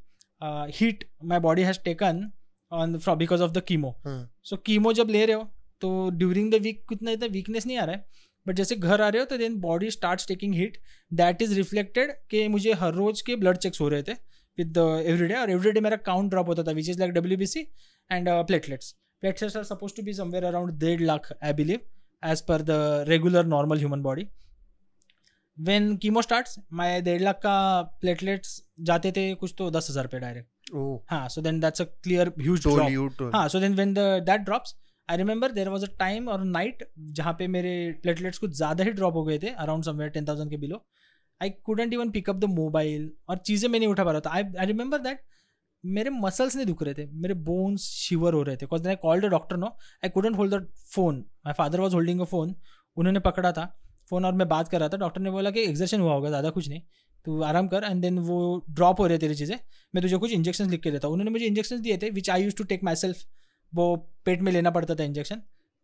heat 0.75 1.03
my 1.23 1.39
body 1.39 1.61
has 1.61 1.79
taken 1.85 2.29
on 2.71 2.99
because 3.17 3.41
of 3.43 3.51
the 3.51 3.63
chemo 3.67 3.95
so 4.05 4.57
chemo 4.65 4.93
जब 4.93 5.09
ले 5.09 5.25
रहे 5.25 5.35
हो 5.35 5.49
तो 5.81 6.09
ड्यूरिंग 6.11 6.51
द 6.51 6.61
वीक 6.61 6.83
कितना 6.89 7.11
इतना 7.11 7.27
वीकनेस 7.31 7.65
नहीं 7.67 7.77
आ 7.77 7.83
रहा 7.83 7.95
है। 7.95 8.05
बट 8.45 8.55
जैसे 8.55 8.75
घर 8.75 9.01
आ 9.01 9.07
रहे 9.09 9.19
हो 9.19 9.25
तो 9.25 9.37
then 9.37 9.59
body 9.59 9.89
start 9.91 10.27
taking 10.27 10.53
heat 10.55 10.77
that 11.11 11.41
is 11.41 11.53
reflected 11.55 12.11
कि 12.29 12.47
मुझे 12.47 12.73
हर 12.73 12.93
रोज 12.93 13.21
के 13.21 13.35
ब्लड 13.35 13.57
चेक्स 13.57 13.81
हो 13.81 13.87
रहे 13.89 14.03
थे 14.03 14.13
विद 14.57 14.77
एवरी 14.77 15.27
डे 15.27 15.35
और 15.35 15.49
एवरी 15.51 15.71
डे 15.71 15.79
मेरा 15.79 15.97
काउंट 16.05 16.29
ड्रॉप 16.29 16.47
होता 16.47 16.63
था 16.63 16.71
which 16.71 16.89
is 16.89 16.99
like 16.99 17.13
W 17.13 17.37
B 17.37 17.47
C 17.47 17.59
and 18.09 18.29
platelets 18.47 18.91
platelets 19.23 19.57
are 19.57 19.63
suppose 19.65 19.95
to 19.95 20.03
be 20.03 20.13
somewhere 20.13 20.43
around 20.45 20.79
डेढ़ 20.79 21.01
lakh 21.01 21.31
I 21.43 21.53
believe 21.53 21.79
as 22.23 22.41
per 22.41 22.57
the 22.59 23.05
regular 23.07 23.43
normal 23.43 23.77
human 23.77 24.01
body. 24.01 24.29
When 25.57 25.97
chemo 25.97 26.23
starts 26.23 26.57
my 26.71 26.89
डेढ़ 27.01 27.21
लाख 27.21 27.39
का 27.43 27.81
platelets 28.01 28.61
जाते 28.87 29.11
थे 29.11 29.33
कुछ 29.35 29.53
तो 29.57 29.69
दस 29.71 29.87
हज़ार 29.89 30.07
पे 30.07 30.19
डायरेक्ट 30.19 30.71
oh. 30.75 30.97
हाँ 31.09 31.27
so 31.29 31.41
then 31.41 31.59
that's 31.59 31.81
a 31.81 31.85
clear 32.03 32.33
huge 32.39 32.67
हाँ 33.33 33.47
so 33.49 33.59
then 33.59 33.75
when 33.75 33.93
the 33.93 33.99
that 34.25 34.41
drops 34.41 34.75
I 35.09 35.17
remember 35.17 35.51
there 35.51 35.69
was 35.69 35.85
a 35.85 35.89
time 35.99 36.27
और 36.29 36.43
नाइट 36.43 36.83
जहाँ 37.17 37.33
पे 37.39 37.47
मेरे 37.47 37.73
प्लेटलेट्स 38.03 38.37
कुछ 38.37 38.51
ज़्यादा 38.57 38.83
ही 38.83 38.91
ड्रॉप 38.91 39.13
हो 39.15 39.23
गए 39.23 39.39
थे 39.43 39.49
अराउंड 39.65 39.83
समवेयर 39.83 40.11
टेन 40.11 40.27
थाउज़ेंड 40.27 40.49
के 40.51 40.57
below 40.57 40.83
I 41.41 41.49
couldn't 41.65 41.93
even 41.93 42.09
pick up 42.11 42.35
the 42.35 42.45
mobile 42.51 43.11
और 43.29 43.37
चीज़ें 43.47 43.69
मैं 43.69 43.79
नहीं 43.79 43.89
उठा 43.89 44.03
पा 44.03 44.11
रहा 44.11 44.21
था. 44.21 44.29
आई 44.29 44.43
आई 44.59 44.65
रिमेंबर 44.65 44.97
दैट 44.99 45.21
मेरे 45.95 46.09
मसल्स 46.11 46.55
नहीं 46.55 46.65
दुख 46.65 46.83
रहे 46.83 46.93
थे 46.93 47.05
मेरे 47.21 47.33
बोन्स 47.49 47.81
शिवर 47.91 48.33
हो 48.33 48.41
रहे 48.43 48.55
थे। 48.55 48.65
Because 48.65 48.87
I 48.87 48.95
called 49.01 49.25
a 49.25 49.27
doctor 49.29 49.57
no 49.57 49.67
I 50.03 50.09
couldn't 50.09 50.35
hold 50.37 50.53
the 50.53 50.67
phone 50.93 51.23
my 51.45 51.53
father 51.57 51.79
was 51.79 51.93
holding 51.93 52.21
a 52.21 52.25
phone 52.25 52.55
उन्होंने 52.97 53.19
पकड़ा 53.27 53.51
था 53.51 53.65
फ़ोन 54.09 54.25
और 54.25 54.33
मैं 54.33 54.47
बात 54.49 54.67
कर 54.67 54.79
रहा 54.79 54.89
था। 54.89 54.97
डॉक्टर 54.97 55.21
ने 55.21 55.31
बोला 55.31 55.51
कि 55.51 55.61
एग्जर्शन 55.63 56.01
हुआ 56.01 56.13
होगा 56.13 56.29
ज़्यादा 56.29 56.49
कुछ 56.49 56.69
नहीं। 56.69 56.81
तो 57.25 57.41
आराम 57.43 57.67
कर 57.67 57.83
एंड 57.83 58.01
देन 58.01 58.19
वो 58.19 58.65
ड्रॉप 58.69 58.99
हो 58.99 59.07
रहे 59.07 59.17
तेरी 59.17 59.35
चीज़ें। 59.35 59.57
मैं 59.95 60.01
तुझे 60.01 60.17
कुछ 60.17 60.31
इंजेक्शन 60.31 60.69
लिख 60.69 60.81
के 60.81 60.91
देता 60.91 61.07
हूँ। 61.07 61.13
उन्होंने 61.13 61.31
मुझे 61.31 61.45
इंजेक्शन 61.45 61.81
दिए 61.81 61.97
थे 61.97 62.09
which 62.09 62.29
I 62.29 62.43
use 62.43 62.55
to 62.55 62.63
take 62.63 62.83
my 62.83 62.95
self 62.95 63.25
वो 63.73 63.95
पेट 64.25 64.41
में 64.41 64.51
लेना 64.51 64.71
पड़ता 64.71 64.95
था 64.95 65.03
इंजेक्शन 65.03 65.41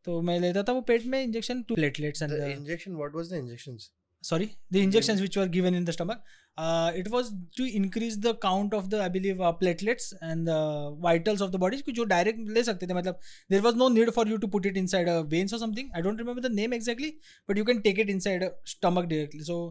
तो 0.08 0.22
मैं 0.22 0.40
लेता 0.40 0.64
था 0.64 0.74
वो 0.74 0.82
पेट 0.82 1.06
में 1.06 1.22
injection 1.24 1.62
to 1.64 1.76
platelets 1.76 2.24
injection, 2.24 2.96
what 2.98 3.14
was 3.18 3.30
the 3.30 3.38
injections? 3.38 3.84
Sorry 4.30 4.48
the 4.72 4.82
injections 4.88 5.22
which 5.24 5.38
were 5.38 5.48
given 5.56 5.78
in 5.80 5.86
the 5.88 5.94
stomach 5.96 6.20
uh, 6.58 6.92
it 6.96 7.10
was 7.16 7.32
to 7.58 7.66
increase 7.80 8.16
the 8.26 8.34
count 8.46 8.74
of 8.74 8.90
the 8.90 9.02
i 9.06 9.10
believe 9.16 9.42
uh, 9.42 9.52
platelets 9.62 10.06
and 10.22 10.48
the 10.48 10.60
vitals 11.06 11.42
of 11.42 11.52
the 11.56 11.62
body 11.64 11.82
जो 12.00 12.06
direct 12.14 12.50
ले 12.58 12.64
सकते 12.64 12.88
थे 12.88 12.94
मतलब 12.94 13.20
there 13.54 13.64
was 13.68 13.80
no 13.84 13.90
need 13.96 14.14
for 14.20 14.28
you 14.34 14.42
to 14.46 14.52
put 14.58 14.70
it 14.72 14.78
inside 14.84 15.14
a 15.16 15.18
veins 15.36 15.56
or 15.58 15.62
something 15.66 15.90
i 15.96 16.02
don't 16.08 16.26
remember 16.26 16.46
the 16.48 16.54
name 16.60 16.78
exactly 16.80 17.14
but 17.48 17.62
you 17.62 17.66
can 17.72 17.82
take 17.88 18.04
it 18.06 18.14
inside 18.18 18.48
a 18.50 18.52
stomach 18.76 19.10
directly 19.16 19.48
so 19.52 19.64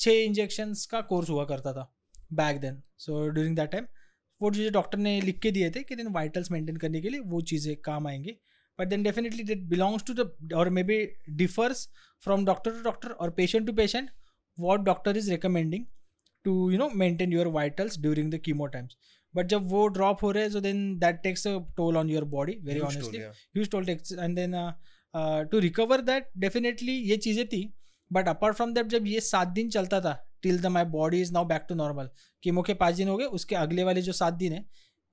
छः 0.00 0.22
injections 0.22 0.84
का 0.86 1.00
course 1.10 1.28
हुआ 1.30 1.44
करता 1.50 1.72
था 1.72 1.82
back 2.40 2.58
then 2.60 2.80
so 3.04 3.28
during 3.28 3.54
that 3.56 3.70
time 3.70 3.84
वो 4.40 4.50
चीज़ें 4.50 4.72
doctor 4.72 4.98
ने 4.98 5.20
लिख 5.20 5.38
के 5.42 5.50
दिए 5.50 5.70
थे 5.76 5.82
कि 5.82 5.96
देन 5.96 6.08
वाइटल्स 6.12 6.50
मेंटेन 6.52 6.76
करने 6.82 7.00
के 7.00 7.10
लिए 7.10 7.20
वो 7.30 7.40
चीज़ें 7.50 7.76
काम 7.84 8.06
आएँगी 8.08 8.36
but 8.78 8.90
then 8.90 9.02
definitely 9.02 9.44
that 9.50 9.68
belongs 9.68 10.02
to 10.02 10.14
the 10.14 10.26
or 10.54 10.70
maybe 10.70 10.96
differs 11.42 11.88
from 12.26 12.44
doctor 12.44 12.72
to 12.72 12.82
doctor 12.82 13.12
or 13.20 13.30
patient 13.30 13.66
to 13.66 13.72
patient 13.72 14.10
what 14.58 14.84
doctor 14.84 15.12
is 15.20 15.30
recommending 15.30 15.86
to 16.44 16.56
you 16.72 16.78
know 16.78 16.90
maintain 17.04 17.30
your 17.30 17.48
vitals 17.58 17.96
during 17.96 18.28
the 18.30 18.40
chemo 18.48 18.70
times 18.72 18.96
but 19.34 19.48
जब 19.48 19.66
वो 19.70 19.86
drop 19.96 20.22
हो 20.22 20.30
रहे 20.32 20.42
हैं 20.44 20.50
so 20.50 20.60
then 20.66 20.84
that 21.00 21.22
takes 21.24 21.46
a 21.46 21.54
toll 21.80 22.02
on 22.02 22.12
your 22.16 22.24
body 22.36 22.58
very 22.68 22.80
Huge 22.80 22.82
toll, 22.82 22.92
honestly 22.92 23.18
yeah. 23.20 23.32
huge 23.54 23.70
toll 23.70 23.88
takes 23.90 24.12
and 24.26 24.38
then 24.42 24.54
uh, 24.54 24.72
uh, 25.14 25.44
to 25.44 25.60
recover 25.66 25.98
that 26.12 26.30
definitely 26.46 26.96
ये 27.10 27.16
चीज़ें 27.26 27.46
थी 27.48 27.62
but 28.10 28.28
apart 28.28 28.56
from 28.56 28.72
that 28.74 28.86
जब 28.86 29.06
ये 29.06 29.20
सात 29.20 29.48
दिन 29.58 29.70
चलता 29.70 30.00
था 30.00 30.12
till 30.42 30.60
the 30.60 30.66
my 30.76 30.84
body 30.96 31.20
is 31.20 31.32
now 31.32 31.44
back 31.44 31.66
to 31.68 31.74
normal 31.74 32.10
chemo 32.42 32.62
के 32.62 32.74
पाँच 32.82 32.94
दिन 32.94 33.08
हो 33.08 33.16
गए 33.16 33.24
उसके 33.38 33.56
अगले 33.56 33.84
वाले 33.84 34.02
जो 34.02 34.12
सात 34.12 34.34
दिन 34.42 34.52
है 34.52 34.64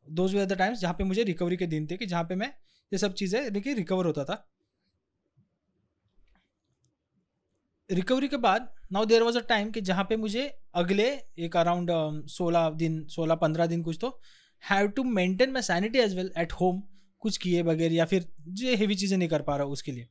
दोज 0.07 0.35
वर 0.35 0.45
द 0.45 0.57
टाइम्स 0.57 0.79
जहाँ 0.79 0.93
पे 0.97 1.03
मुझे 1.03 1.23
रिकवरी 1.23 1.57
के 1.57 1.67
दिन 1.67 1.87
थे 1.91 1.97
कि 1.97 2.05
जहाँ 2.05 2.23
पे 2.29 2.35
मैं 2.35 2.53
ये 2.93 2.97
सब 2.97 3.13
चीज़ें 3.13 3.51
देखिए 3.53 3.73
रिकवर 3.73 4.05
होता 4.05 4.23
था। 4.25 4.35
रिकवरी 7.89 8.27
के 8.27 8.37
बाद 8.37 8.69
now 8.91 9.05
there 9.05 9.23
was 9.23 9.37
a 9.37 9.41
time 9.49 9.71
कि 9.71 9.81
जहाँ 9.81 10.03
पे 10.09 10.15
मुझे 10.17 10.47
अगले 10.75 11.07
एक 11.45 11.57
अराउंड 11.57 11.89
सोलह 12.29 12.69
दिन 12.77 13.05
सोलह 13.09 13.35
पंद्रह 13.35 13.65
दिन 13.67 13.81
कुछ 13.83 13.97
तो 14.01 14.09
have 14.63 14.87
to 14.87 15.03
maintain 15.03 15.51
my 15.51 15.61
sanity 15.61 15.99
as 15.99 16.15
well 16.17 16.31
at 16.37 16.51
home 16.51 16.81
कुछ 17.23 17.37
किए 17.37 17.63
बगैर 17.63 17.91
या 17.91 18.05
फिर 18.05 18.27
जो 18.49 18.75
हेवी 18.77 18.95
चीज़ें 18.95 19.17
नहीं 19.17 19.29
कर 19.29 19.41
पा 19.41 19.55
रहा 19.57 19.65
उसके 19.75 19.91
लिए। 19.91 20.07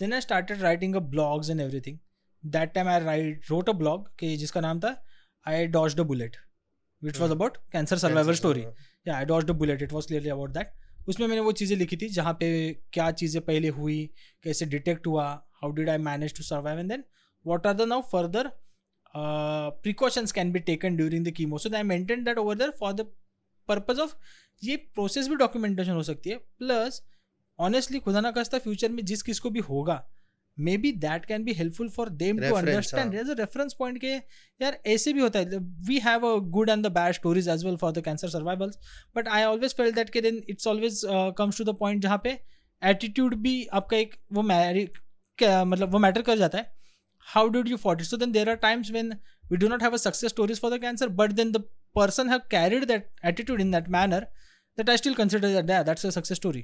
Then 0.00 0.12
I 0.12 0.20
started 0.20 0.60
writing 0.60 0.96
a 0.96 1.00
blogs 1.14 1.50
and 1.50 1.60
everything 1.60 1.98
that 2.44 2.72
time 2.74 2.88
I 2.88 3.00
write 3.04 3.50
wrote 3.50 3.68
a 3.68 3.72
blog 3.74 4.10
कि 4.18 4.36
जिसका 4.36 4.60
नाम 4.60 4.80
था 4.80 4.94
I 5.46 5.66
dodge 5.68 5.96
the 5.96 6.06
bullet 6.06 6.36
which 7.02 7.20
was 7.20 7.32
about 7.32 7.56
cancer 7.72 7.98
survivor 7.98 8.34
story 8.34 8.64
या 9.06 9.16
I 9.16 9.24
dodge 9.24 9.44
the 9.44 9.58
bullet 9.58 9.82
it 9.82 9.92
was 9.92 10.06
clearly 10.06 10.28
about 10.28 10.50
that 10.50 10.72
उसमें 11.08 11.26
मैंने 11.26 11.40
वो 11.40 11.52
चीज़ें 11.52 11.76
लिखी 11.76 11.96
थी, 11.96 12.08
जहाँ 12.08 12.32
पे 12.40 12.48
क्या 12.92 13.10
चीज़ें 13.10 13.42
पहले 13.44 13.68
हुई, 13.68 14.10
कैसे 14.44 14.66
डिटेक्ट 14.66 15.06
हुआ 15.06 15.26
how 15.62 15.70
did 15.72 15.90
I 15.90 15.98
manage 15.98 16.36
to 16.36 16.42
survive 16.42 16.78
and 16.78 16.88
then 16.88 17.04
what 17.44 17.66
are 17.66 17.74
the 17.74 17.82
now 17.88 18.02
further 18.12 18.50
precautions 19.82 20.32
can 20.32 20.52
be 20.52 20.58
taken 20.60 20.96
during 20.96 21.26
the 21.26 21.30
chemo 21.30 21.58
so 21.58 21.74
I 21.76 21.82
maintain 21.82 22.24
that 22.24 22.38
over 22.38 22.54
there 22.54 22.70
for 22.80 22.92
the 22.92 23.06
purpose 23.68 24.00
of 24.00 24.14
ये 24.62 24.76
process 24.94 25.28
भी 25.28 25.36
documentation 25.36 25.92
हो 25.92 26.02
सकती 26.02 26.30
है 26.30 26.36
plus 26.58 27.02
honestly 27.58 27.98
खुदा 27.98 28.20
ना 28.20 28.30
खास्ता 28.30 28.58
future 28.58 28.88
में 28.88 29.04
जिस 29.04 29.22
किस 29.22 29.40
को 29.40 29.50
भी 29.50 29.60
होगा 29.60 30.04
may 30.60 30.76
be 30.76 30.92
that 31.04 31.24
can 31.24 31.44
be 31.44 31.52
helpful 31.54 31.88
for 31.96 32.08
them 32.22 32.38
to 32.40 32.54
understand 32.54 33.14
as 33.14 33.30
a 33.30 33.34
reference 33.38 33.74
point 33.78 33.98
के 34.00 34.12
यार 34.62 34.78
ऐसे 34.86 35.12
भी 35.12 35.20
होता 35.20 35.38
है। 35.38 35.58
We 35.88 35.98
have 36.04 36.26
a 36.26 36.34
good 36.56 36.70
and 36.70 36.86
the 36.86 36.90
bad 36.92 37.14
stories 37.14 37.48
as 37.48 37.64
well 37.64 37.76
for 37.76 37.92
the 37.92 38.04
cancer 38.04 38.28
survivals 38.28 38.78
but 39.16 39.28
I 39.28 39.44
always 39.44 39.74
felt 39.76 39.92
that 39.92 40.10
के 40.10 40.20
then 40.20 40.42
it's 40.48 40.66
always 40.66 41.00
comes 41.38 41.58
to 41.58 41.64
the 41.64 41.76
point 41.80 42.02
जहाँ 42.02 42.20
पे 42.24 42.38
attitude 42.82 43.34
भी 43.42 43.54
आपका 43.72 43.96
एक 43.96 44.14
वो 44.32 44.42
मैरी 44.42 44.88
मतलब 45.38 45.92
वो 45.92 45.98
मैटर 45.98 46.22
कर 46.22 46.38
जाता 46.38 46.58
है। 46.58 46.72
How 47.26 47.48
did 47.48 47.68
you 47.68 47.76
fought 47.76 48.00
it 48.00 48.06
so 48.06 48.16
then 48.16 48.32
there 48.32 48.50
are 48.50 48.56
times 48.62 48.90
when 48.90 49.12
we 49.50 49.56
do 49.56 49.68
not 49.68 49.82
have 49.82 49.92
a 49.92 49.96
success 49.96 50.30
stories 50.30 50.60
for 50.60 50.76
the 50.76 50.80
cancer 50.80 51.08
but 51.22 51.32
then 51.32 51.52
the 51.52 51.64
person 51.96 52.28
have 52.30 52.40
carried 52.50 52.84
that 52.84 53.26
attitude 53.26 53.60
in 53.60 53.74
that 53.74 53.88
manner 53.90 54.26
that 54.78 54.90
I 54.90 54.96
still 54.96 55.14
consider 55.20 55.48
that 55.52 55.70
yeah, 55.70 55.86
that's 55.86 56.04
a 56.08 56.10
success 56.16 56.40
story. 56.40 56.60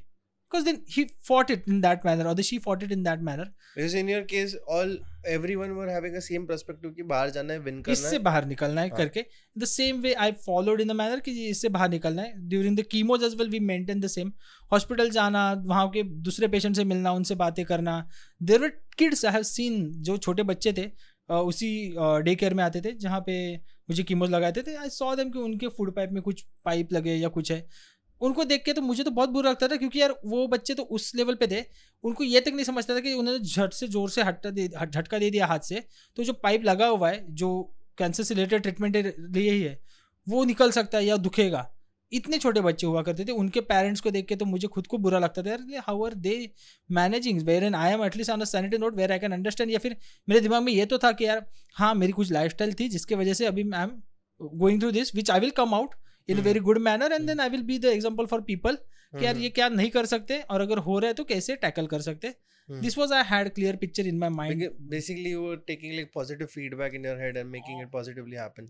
Because 0.55 0.67
then 0.67 0.77
he 0.87 1.03
fought 1.29 1.49
it 1.53 1.65
in 1.67 1.79
that 1.81 2.05
manner 2.07 2.25
or 2.31 2.33
the 2.39 2.43
she 2.49 2.57
fought 2.65 2.83
it 2.87 2.93
in 2.97 3.01
that 3.05 3.23
manner. 3.29 3.47
Because 3.77 3.95
in 4.01 4.11
your 4.11 4.21
case, 4.33 4.53
all 4.69 4.93
everyone 5.37 5.73
were 5.77 5.87
having 5.89 6.19
a 6.19 6.21
same 6.27 6.45
perspective 6.51 6.93
कि 6.97 7.03
बाहर 7.13 7.31
जाना 7.37 7.53
है 7.53 7.59
win 7.61 7.81
करना 7.83 7.93
इससे 7.93 8.19
बाहर 8.27 8.45
निकलना 8.47 8.81
है 8.81 8.89
हाँ. 8.89 8.99
करके। 8.99 9.25
The 9.59 9.65
same 9.65 10.01
way 10.03 10.13
I 10.27 10.33
followed 10.45 10.81
in 10.81 10.89
the 10.89 10.97
manner 11.01 11.21
कि 11.21 11.33
इससे 11.49 11.69
बाहर 11.77 11.91
निकलना 11.91 12.23
है। 12.23 12.49
During 12.49 12.77
the 12.79 12.83
chemos 12.91 13.25
as 13.25 13.35
well 13.39 13.49
we 13.51 13.61
maintain 13.73 14.01
the 14.01 14.07
same 14.15 14.33
hospital 14.73 15.11
जाना 15.11 15.43
वहाँ 15.67 15.89
के 15.97 16.03
दूसरे 16.29 16.49
पेशेंट 16.49 16.77
से 16.77 16.85
मिलना 16.85 17.13
उनसे 17.13 17.35
बातें 17.43 17.65
करना। 17.65 17.97
There 18.41 18.61
were 18.61 18.73
kids 18.99 19.25
I 19.25 19.33
have 19.33 19.43
seen 19.51 19.91
जो 20.03 20.17
छोटे 20.19 20.43
बच्चे 20.53 20.73
थे 20.79 20.91
उसी 21.33 21.69
डे 21.99 22.35
केयर 22.35 22.55
में 22.55 22.63
आते 22.65 22.81
थे 22.81 22.93
जहाँ 23.01 23.21
पे 23.27 23.35
मुझे 23.91 24.03
कीमोज 24.03 24.31
लगाते 24.31 24.63
थे। 24.63 24.75
आई 24.77 24.89
सॉ 24.91 25.15
देम 25.17 25.31
कि 25.31 25.39
उनके 25.39 25.69
फ़ूड 25.69 25.95
पाइप 25.97 26.11
में 26.13 26.23
कुछ 26.23 26.45
पाइप 26.65 26.93
लगे 26.93 27.15
या 27.15 27.29
कुछ 27.29 27.53
है। 27.53 27.67
उनको 28.21 28.45
देख 28.45 28.63
के 28.65 28.73
तो 28.73 28.83
मुझे 28.83 29.05
तो 29.05 29.11
बहुत 29.13 29.31
बुरा 29.31 29.51
लगता 29.51 29.69
था, 29.69 29.77
क्योंकि 29.77 30.01
यार 30.01 30.15
वो 30.25 30.47
बच्चे 30.49 30.75
तो 30.75 30.83
उस 30.85 31.15
लेवल 31.15 31.35
पे 31.35 31.47
थे। 31.49 31.65
उनको 32.05 32.25
ये 32.25 32.41
तक 32.41 32.53
नहीं 32.53 32.65
समझता 32.65 32.95
था 32.95 33.01
कि 33.01 33.13
उन्होंने 33.15 33.39
झट 33.41 33.73
से 33.73 33.89
ज़ोर 33.89 34.11
से 34.11 34.23
हटा 34.23 34.51
दे, 34.51 34.69
झटका 34.69 35.19
दे 35.19 35.31
दिया 35.31 35.47
हाथ 35.47 35.61
से। 35.65 35.83
तो 36.17 36.25
जो 36.25 36.33
पाइप 36.35 36.65
लगा 36.65 36.87
हुआ 36.89 37.11
है, 37.11 37.25
जो 37.31 37.77
कैंसर 37.99 38.23
से 38.23 38.35
रिलेटेड 38.35 38.63
ट्रीटमेंट 38.63 38.97
लिए 38.97 39.51
ही 39.51 39.63
है, 39.63 39.79
वो 40.27 40.45
निकल 40.45 40.71
सकता 40.73 40.99
है 40.99 41.05
या 41.05 41.17
दुखेगा। 41.19 41.71
इतने 42.13 42.39
छोटे 42.39 42.61
बच्चे 42.61 42.87
हुआ 42.87 43.03
करते 43.03 43.25
थे, 43.25 43.33
उनके 43.33 43.61
पेरेंट्स 43.63 44.01
को 44.01 44.11
देख 44.11 44.27
के 44.27 44.37
तो 44.37 44.45
मुझे 44.47 44.69
खुद 44.69 44.87
को 44.87 44.99
बुरा 44.99 45.19
लगता 45.19 45.43
था, 45.43 45.51
यार 45.51 45.83
how 45.87 46.05
are 46.05 46.15
they 46.17 46.51
managing 46.91 47.41
where 47.43 47.65
and 47.65 47.75
I 47.75 47.93
am 47.93 48.05
at least 48.05 48.31
on 48.31 48.41
a 48.41 48.77
note 48.77 48.97
where 48.97 49.13
I 49.13 49.19
can 49.19 49.33
understand 49.33 49.71
या 49.71 49.79
फिर 49.79 49.97
मेरे 50.29 50.41
दिमाग 50.41 50.63
में 50.63 50.73
ये 50.73 50.87
तो 50.87 50.99
था 50.99 51.13
कि 51.13 51.25
यार 51.25 51.45
हाँ 51.77 51.95
मेरी 51.95 52.13
कुछ 52.13 52.33
लाइफ 52.33 52.55
थी, 52.61 52.89
जिसके 52.89 53.15
वजह 53.15 53.35
से 53.35 53.47
अभी 53.47 53.71
I 53.73 53.83
am 53.83 54.01
going 54.41 54.81
through 54.81 54.91
this 54.93 55.15
which 55.15 55.31
I 55.31 55.41
will 55.41 55.51
come 55.57 55.75
out 55.75 55.95
in 56.29 56.41
very 56.41 56.61
good 56.61 56.79
manner 56.79 57.13
and 57.13 57.27
then 57.27 57.41
I 57.41 57.49
will 57.49 57.63
be 57.63 57.79
the 57.79 57.85
example 57.85 58.27
for 58.27 58.41
people 58.41 58.79
कि 59.15 59.25
यार 59.25 59.37
ये 59.37 59.49
क्या 59.51 59.69
नहीं 59.69 59.91
कर 59.91 60.07
सकते 60.07 60.39
और 60.41 60.61
अगर 60.61 60.79
हो 60.79 60.99
रहा 60.99 61.09
है 61.09 61.15
तो 61.15 61.25
कैसे 61.25 61.57
टैकल 61.57 61.87
कर 61.87 62.01
सकते? 62.01 62.35
This 62.69 62.97
was 62.99 63.13
I 63.15 63.23
had 63.27 63.49
clear 63.55 63.77
picture 63.77 64.07
in 64.07 64.19
my 64.19 64.31
mind 64.31 64.69
basically 64.91 65.31
you 65.31 65.55
taking 65.67 65.95
like 65.95 66.11
positive 66.15 66.47
feedback 66.47 66.95
in 66.95 67.07
your 67.07 67.21
head 67.21 67.37
and 67.37 67.51
making 67.51 67.83
it 67.83 67.91
positively 67.91 68.37
happen 68.37 68.69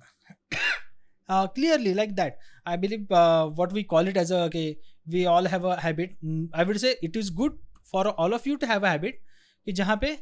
clearly 1.30 1.94
like 1.94 2.12
that 2.12 2.38
I 2.66 2.76
believe 2.76 3.14
what 3.58 3.72
we 3.72 3.82
call 3.82 4.08
it 4.08 4.16
as 4.16 4.32
a 4.32 4.46
के 4.48 4.64
we 5.08 5.24
all 5.24 5.46
have 5.46 5.68
a 5.68 5.76
I 5.76 5.92
would 5.92 6.76
say 6.76 6.98
it 7.04 7.16
is 7.16 7.32
good 7.32 7.60
for 7.92 8.06
all 8.06 8.34
of 8.34 8.48
you 8.48 8.56
to 8.56 8.66
have 8.66 8.86
a 8.86 8.96
कि 8.96 9.72
जहाँ 9.72 9.96
पे 9.96 10.16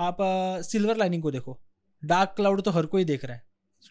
आप 0.00 0.16
silver 0.62 0.92
uh, 0.92 0.98
lining 0.98 1.22
को 1.22 1.30
देखो। 1.30 1.60
Dark 2.02 2.32
cloud 2.36 2.62
तो 2.62 2.70
हर 2.70 2.86
कोई 2.86 3.04
देख 3.04 3.24
रहा 3.24 3.36
है। 3.36 3.42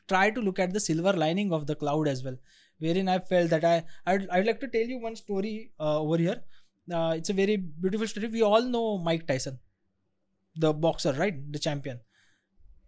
Try 0.07 0.31
to 0.31 0.41
look 0.41 0.59
at 0.59 0.69
the 0.69 0.77
silver 0.77 1.15
lining 1.15 1.51
of 1.53 1.63
the 1.63 1.71
cloud 1.71 2.07
as 2.07 2.23
well 2.25 2.37
where 2.80 2.96
in 2.98 3.08
I 3.08 3.18
fail 3.30 3.48
that 3.48 3.64
I 3.64 3.80
I 4.08 4.42
like 4.42 4.58
to 4.60 4.66
tell 4.76 4.90
you 4.90 4.98
one 5.00 5.14
story 5.14 5.54
over 5.80 6.20
here 6.20 6.44
it's 7.16 7.30
a 7.30 7.34
very 7.34 7.56
beautiful 7.56 8.06
story 8.06 8.26
we 8.36 8.40
all 8.52 8.68
know 8.70 8.82
Mike 9.04 9.24
Tyson 9.28 9.58
the 10.56 10.74
boxer 10.86 11.14
right 11.14 11.44
the 11.50 11.56
champion 11.68 12.00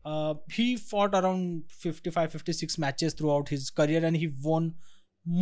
uh, 0.04 0.34
he 0.54 0.64
fought 0.76 1.12
around 1.16 1.74
55 1.82 2.32
56 2.36 2.76
matches 2.84 3.14
throughout 3.18 3.50
his 3.54 3.66
career 3.80 4.00
and 4.08 4.16
he 4.22 4.28
won 4.46 4.64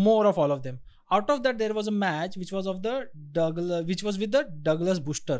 more 0.06 0.24
of 0.30 0.40
all 0.42 0.52
of 0.56 0.58
them 0.66 0.80
out 1.18 1.30
of 1.34 1.38
that 1.46 1.62
there 1.62 1.76
was 1.78 1.86
a 1.92 1.94
match 2.00 2.36
which 2.42 2.52
was 2.56 2.66
of 2.72 2.82
the 2.88 2.92
douglas 3.38 3.86
which 3.92 4.02
was 4.08 4.18
with 4.24 4.34
the 4.36 4.42
douglas 4.66 5.00
booster 5.06 5.38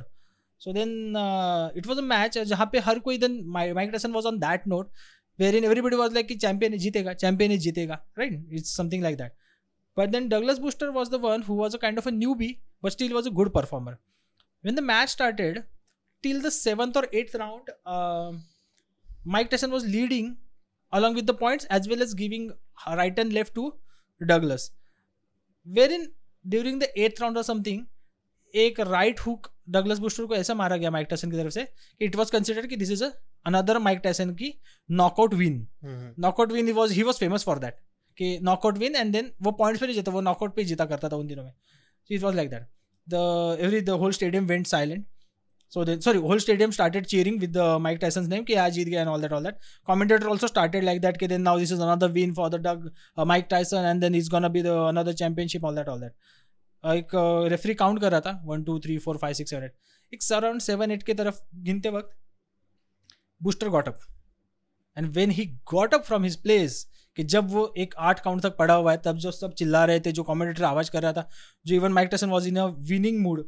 so 0.61 0.73
then 0.79 0.95
uh, 1.25 1.67
it 1.83 1.91
was 1.91 2.01
a 2.05 2.07
match 2.15 2.39
uh, 2.43 2.45
जहाँ 2.55 2.69
पे 2.73 2.79
हर 2.89 2.99
कोई 3.09 3.19
then 3.27 3.37
Mi- 3.59 3.75
Mike 3.81 3.93
Tyson 3.97 4.17
was 4.21 4.31
on 4.33 4.41
that 4.47 4.67
note 4.75 5.05
wherein 5.38 5.64
everybody 5.64 5.96
was 5.96 6.14
like, 6.14 6.28
champion 6.40 6.74
is 6.74 6.86
jitega, 6.86 7.20
champion 7.20 7.52
is 7.52 7.66
jitega, 7.66 8.00
right? 8.16 8.40
It's 8.50 8.70
something 8.70 9.02
like 9.02 9.18
that. 9.18 9.34
But 9.96 10.12
then 10.12 10.30
Douglas 10.30 10.60
Booster 10.60 10.92
was 10.92 11.10
the 11.10 11.20
one 11.20 11.42
who 11.42 11.54
was 11.54 11.74
a 11.74 11.78
kind 11.78 11.98
of 11.98 12.08
a 12.08 12.12
newbie, 12.12 12.60
but 12.82 12.92
still 12.92 13.14
was 13.14 13.28
a 13.28 13.32
good 13.32 13.54
performer. 13.54 14.00
When 14.62 14.76
the 14.76 14.82
match 14.82 15.10
started, 15.10 15.64
till 16.22 16.42
the 16.42 16.52
seventh 16.52 16.98
or 16.98 17.08
eighth 17.14 17.36
round, 17.36 17.70
uh, 17.86 18.34
Mike 19.24 19.50
Tyson 19.50 19.72
was 19.72 19.86
leading 19.86 20.38
along 20.92 21.16
with 21.16 21.26
the 21.26 21.34
points 21.34 21.66
as 21.66 21.88
well 21.88 22.02
as 22.02 22.14
giving 22.14 22.52
right 22.88 23.18
and 23.18 23.34
left 23.34 23.56
to 23.56 23.74
Douglas. 24.26 24.72
Wherein 25.66 26.12
during 26.48 26.80
the 26.80 26.90
eighth 27.00 27.22
round 27.22 27.38
or 27.38 27.44
something, 27.44 27.88
a 28.54 28.74
right 28.86 29.18
hook 29.18 29.52
Douglas 29.68 30.00
Buster 30.00 30.26
को 30.26 30.36
ऐसा 30.36 30.54
मारा 30.54 30.78
गया 30.78 30.92
Mike 30.92 31.08
Tyson 31.10 31.32
की 31.32 31.38
तरफ़ 31.38 31.54
से 31.54 31.68
it 32.02 32.16
was 32.16 32.32
consider 32.32 32.68
की 32.68 32.76
this 32.76 32.92
is 32.92 33.04
another 33.04 33.80
Mike 33.80 34.00
Tyson 34.04 34.34
की 34.36 34.54
knockout 34.90 35.34
win 35.34 35.66
knockout 36.20 36.52
win 36.52 36.72
was 36.74 36.94
he 36.94 37.04
was 37.04 37.20
famous 37.20 37.44
for 37.44 37.60
that 37.60 37.80
कि 38.18 38.38
नॉकआउट 38.44 38.78
विन 38.78 38.96
एंड 38.96 39.12
देन 39.14 39.32
वो 39.42 39.52
पॉइंट्स 39.54 39.82
पर 39.82 39.88
नहीं 39.88 39.96
जीता 39.96 40.12
वो 40.12 40.22
नॉकआउट 40.22 40.56
पर 40.56 40.64
जीता 40.64 40.86
करता 40.86 41.10
था 41.10 41.16
उन 41.16 41.28
दिनों 41.28 41.44
में। 41.44 41.52
It 42.10 42.22
was 42.22 42.36
like 42.36 42.50
that 42.50 42.68
the 43.08 43.58
every 43.62 43.82
the 43.82 44.00
whole 44.02 44.12
stadium 44.12 44.46
went 44.48 44.68
silent 44.68 45.06
so 45.74 45.84
then 45.86 46.00
sorry 46.00 46.20
whole 46.20 46.40
stadium 46.40 46.72
started 46.72 47.06
cheering 47.06 47.40
with 47.40 47.58
Mike 47.82 47.98
Tyson 48.00 48.28
name 48.30 48.44
कि 48.44 48.54
आज 48.64 48.74
जीत 48.74 48.88
गया 48.88 49.02
and 49.02 49.10
all 49.10 49.22
that 49.22 49.32
all 49.34 49.44
that 49.44 49.58
commentator 49.88 50.26
also 50.28 50.48
started 50.48 50.84
like 50.84 51.02
that 51.02 51.18
कि 51.18 51.28
then 51.28 51.42
now 51.42 51.60
this 51.60 51.72
is 51.72 51.82
another 51.82 52.12
win 52.12 52.34
for 52.34 52.50
the 52.50 52.62
Doug 52.68 52.92
Mike 53.28 53.48
Tyson 53.50 53.86
and 53.86 54.02
then 54.02 54.16
is 54.16 54.30
gone 54.32 54.48
be 54.48 54.62
the 54.62 54.76
another 54.88 55.14
championship 55.14 55.66
all 55.66 55.76
that 55.76 55.90
all 55.90 56.00
that 56.02 56.14
एक 56.94 57.12
referee 57.52 57.74
count 57.74 58.02
कर 58.02 58.12
रहा 58.12 58.22
था 58.22 58.42
one 58.46 58.64
two 58.64 58.80
three 58.80 58.98
four 59.06 59.18
five 59.18 59.34
six 59.34 59.52
seven 59.52 59.64
eight 59.64 59.76
एक 60.14 60.32
around 60.34 60.62
seven 60.62 60.92
eight 60.92 61.04
के 61.04 61.14
तरफ़ 61.14 61.40
गिनते 61.64 61.90
वक्त 61.90 62.16
Buster 63.42 63.70
got 63.70 63.88
up 63.88 64.00
and 64.98 65.08
when 65.16 65.32
he 65.32 65.46
got 65.72 65.94
up 65.94 66.04
from 66.04 66.24
his 66.24 66.36
place 66.42 66.86
कि 67.18 67.24
जब 67.24 67.50
वो 67.52 67.74
एक 67.78 67.94
आठ 68.08 68.20
काउंट 68.20 68.42
तक 68.44 68.56
पड़ा 68.58 68.74
हुआ 68.74 68.92
है 68.92 68.98
तब 69.06 69.18
जो 69.18 69.32
सब 69.32 69.54
चिल्ला 69.54 69.84
रहे 69.86 70.00
थे 70.00 70.12
जो 70.12 70.24
कमेंटेटर 70.24 70.64
आवाज़ 70.64 70.92
कर 70.92 71.02
रहा 71.02 71.14
था 71.14 71.30
जो 71.66 71.76
even 71.76 71.92
Mike 71.92 72.10
Tyson 72.14 72.30
was 72.30 72.48
in 72.48 72.58
a 72.58 72.66
winning 72.92 73.22
mood 73.22 73.48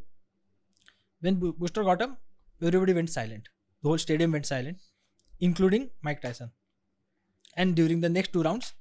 when 1.21 1.39
got 1.83 2.01
him, 2.01 2.17
everybody 2.61 2.93
went 2.93 3.09
silent. 3.09 3.49
The 3.83 3.89
whole 3.89 3.97
stadium 3.97 4.31
went 4.31 4.45
silent, 4.45 4.77
including 5.41 5.89
Mike 6.01 6.21
Tyson. 6.21 6.51
And 7.55 7.75
during 7.75 8.01
the 8.01 8.09
next 8.09 8.33
two 8.33 8.43
rounds, 8.43 8.73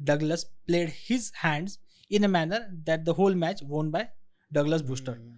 Douglas 0.00 0.44
played 0.66 0.90
his 0.90 1.32
hands 1.36 1.78
in 2.10 2.24
a 2.24 2.28
manner 2.28 2.60
that 2.84 3.04
the 3.04 3.12
whole 3.12 3.34
match 3.34 3.62
won 3.62 3.90
by 3.90 4.08
Douglas 4.52 4.82
Booster. 4.82 5.12
Mm-hmm. 5.12 5.36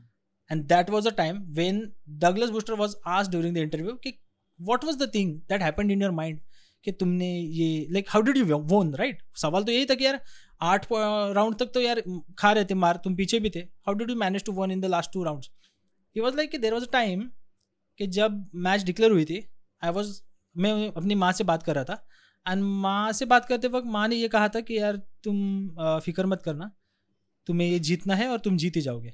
And 0.50 0.68
that 0.68 0.90
was 0.90 1.06
a 1.06 1.12
time 1.12 1.46
when 1.54 1.92
Douglas 2.18 2.50
Booster 2.50 2.74
was 2.74 2.96
asked 3.06 3.30
during 3.30 3.54
the 3.54 3.62
interview, 3.62 3.96
what 4.60 4.84
was 4.84 4.96
the 4.96 5.06
thing 5.06 5.42
that 5.48 5.62
happened 5.62 5.90
in 5.90 6.00
your 6.00 6.12
mind? 6.12 6.40
कि 6.84 6.92
तुमने 6.92 7.26
ये 7.28 7.86
like 7.92 8.08
how 8.08 8.22
did 8.22 8.36
you 8.36 8.44
won 8.46 8.94
right 8.96 9.18
सवाल 9.36 9.64
तो 9.64 9.72
यही 9.72 9.86
था 9.86 9.94
कि 9.94 10.04
यार 10.04 10.20
आठ 10.60 10.86
राउंड 10.92 11.56
तक 11.58 11.70
तो 11.74 11.80
यार 11.80 12.02
खा 12.38 12.52
रहे 12.52 12.64
थे 12.64 12.74
मार 12.74 13.00
तुम 13.04 13.14
पीछे 13.16 13.40
भी 13.40 13.50
थे 13.54 13.60
how 13.86 13.94
did 13.94 14.10
you 14.10 14.16
manage 14.16 14.44
to 14.44 14.52
won 14.52 14.70
in 14.70 14.80
the 14.80 14.90
last 14.94 15.12
two 15.12 15.24
rounds 15.24 15.50
he 16.16 16.20
was 16.20 16.36
like 16.36 16.60
there 16.60 16.74
was 16.74 16.84
a 16.84 16.90
time 16.92 17.28
कि 17.98 18.06
जब 18.18 18.44
मैच 18.66 18.82
डिक्लेयर 18.84 19.12
हुई 19.12 19.24
थी 19.24 19.44
आई 19.82 19.90
वॉज़ 19.98 20.20
मैं 20.56 20.72
अपनी 20.88 21.14
माँ 21.14 21.32
से 21.32 21.44
बात 21.44 21.62
कर 21.62 21.74
रहा 21.74 21.84
था 21.84 22.04
एंड 22.47 22.62
माँ 22.82 23.12
से 23.12 23.24
बात 23.26 23.45
करते 23.45 23.68
वक्त 23.68 23.86
माँ 23.86 24.07
ने 24.09 24.16
ये 24.16 24.28
कहा 24.28 24.49
था 24.49 24.61
कि 24.61 24.78
यार 24.78 24.97
तुम 25.24 25.68
फ़िक्र 26.05 26.26
मत 26.26 26.43
करना। 26.43 26.70
तुम्हें 27.47 27.68
ये 27.68 27.78
जीतना 27.80 28.14
है 28.14 28.28
और 28.28 28.38
तुम 28.38 28.57
जीत 28.57 28.76
ही 28.76 28.80
जाओगे। 28.82 29.12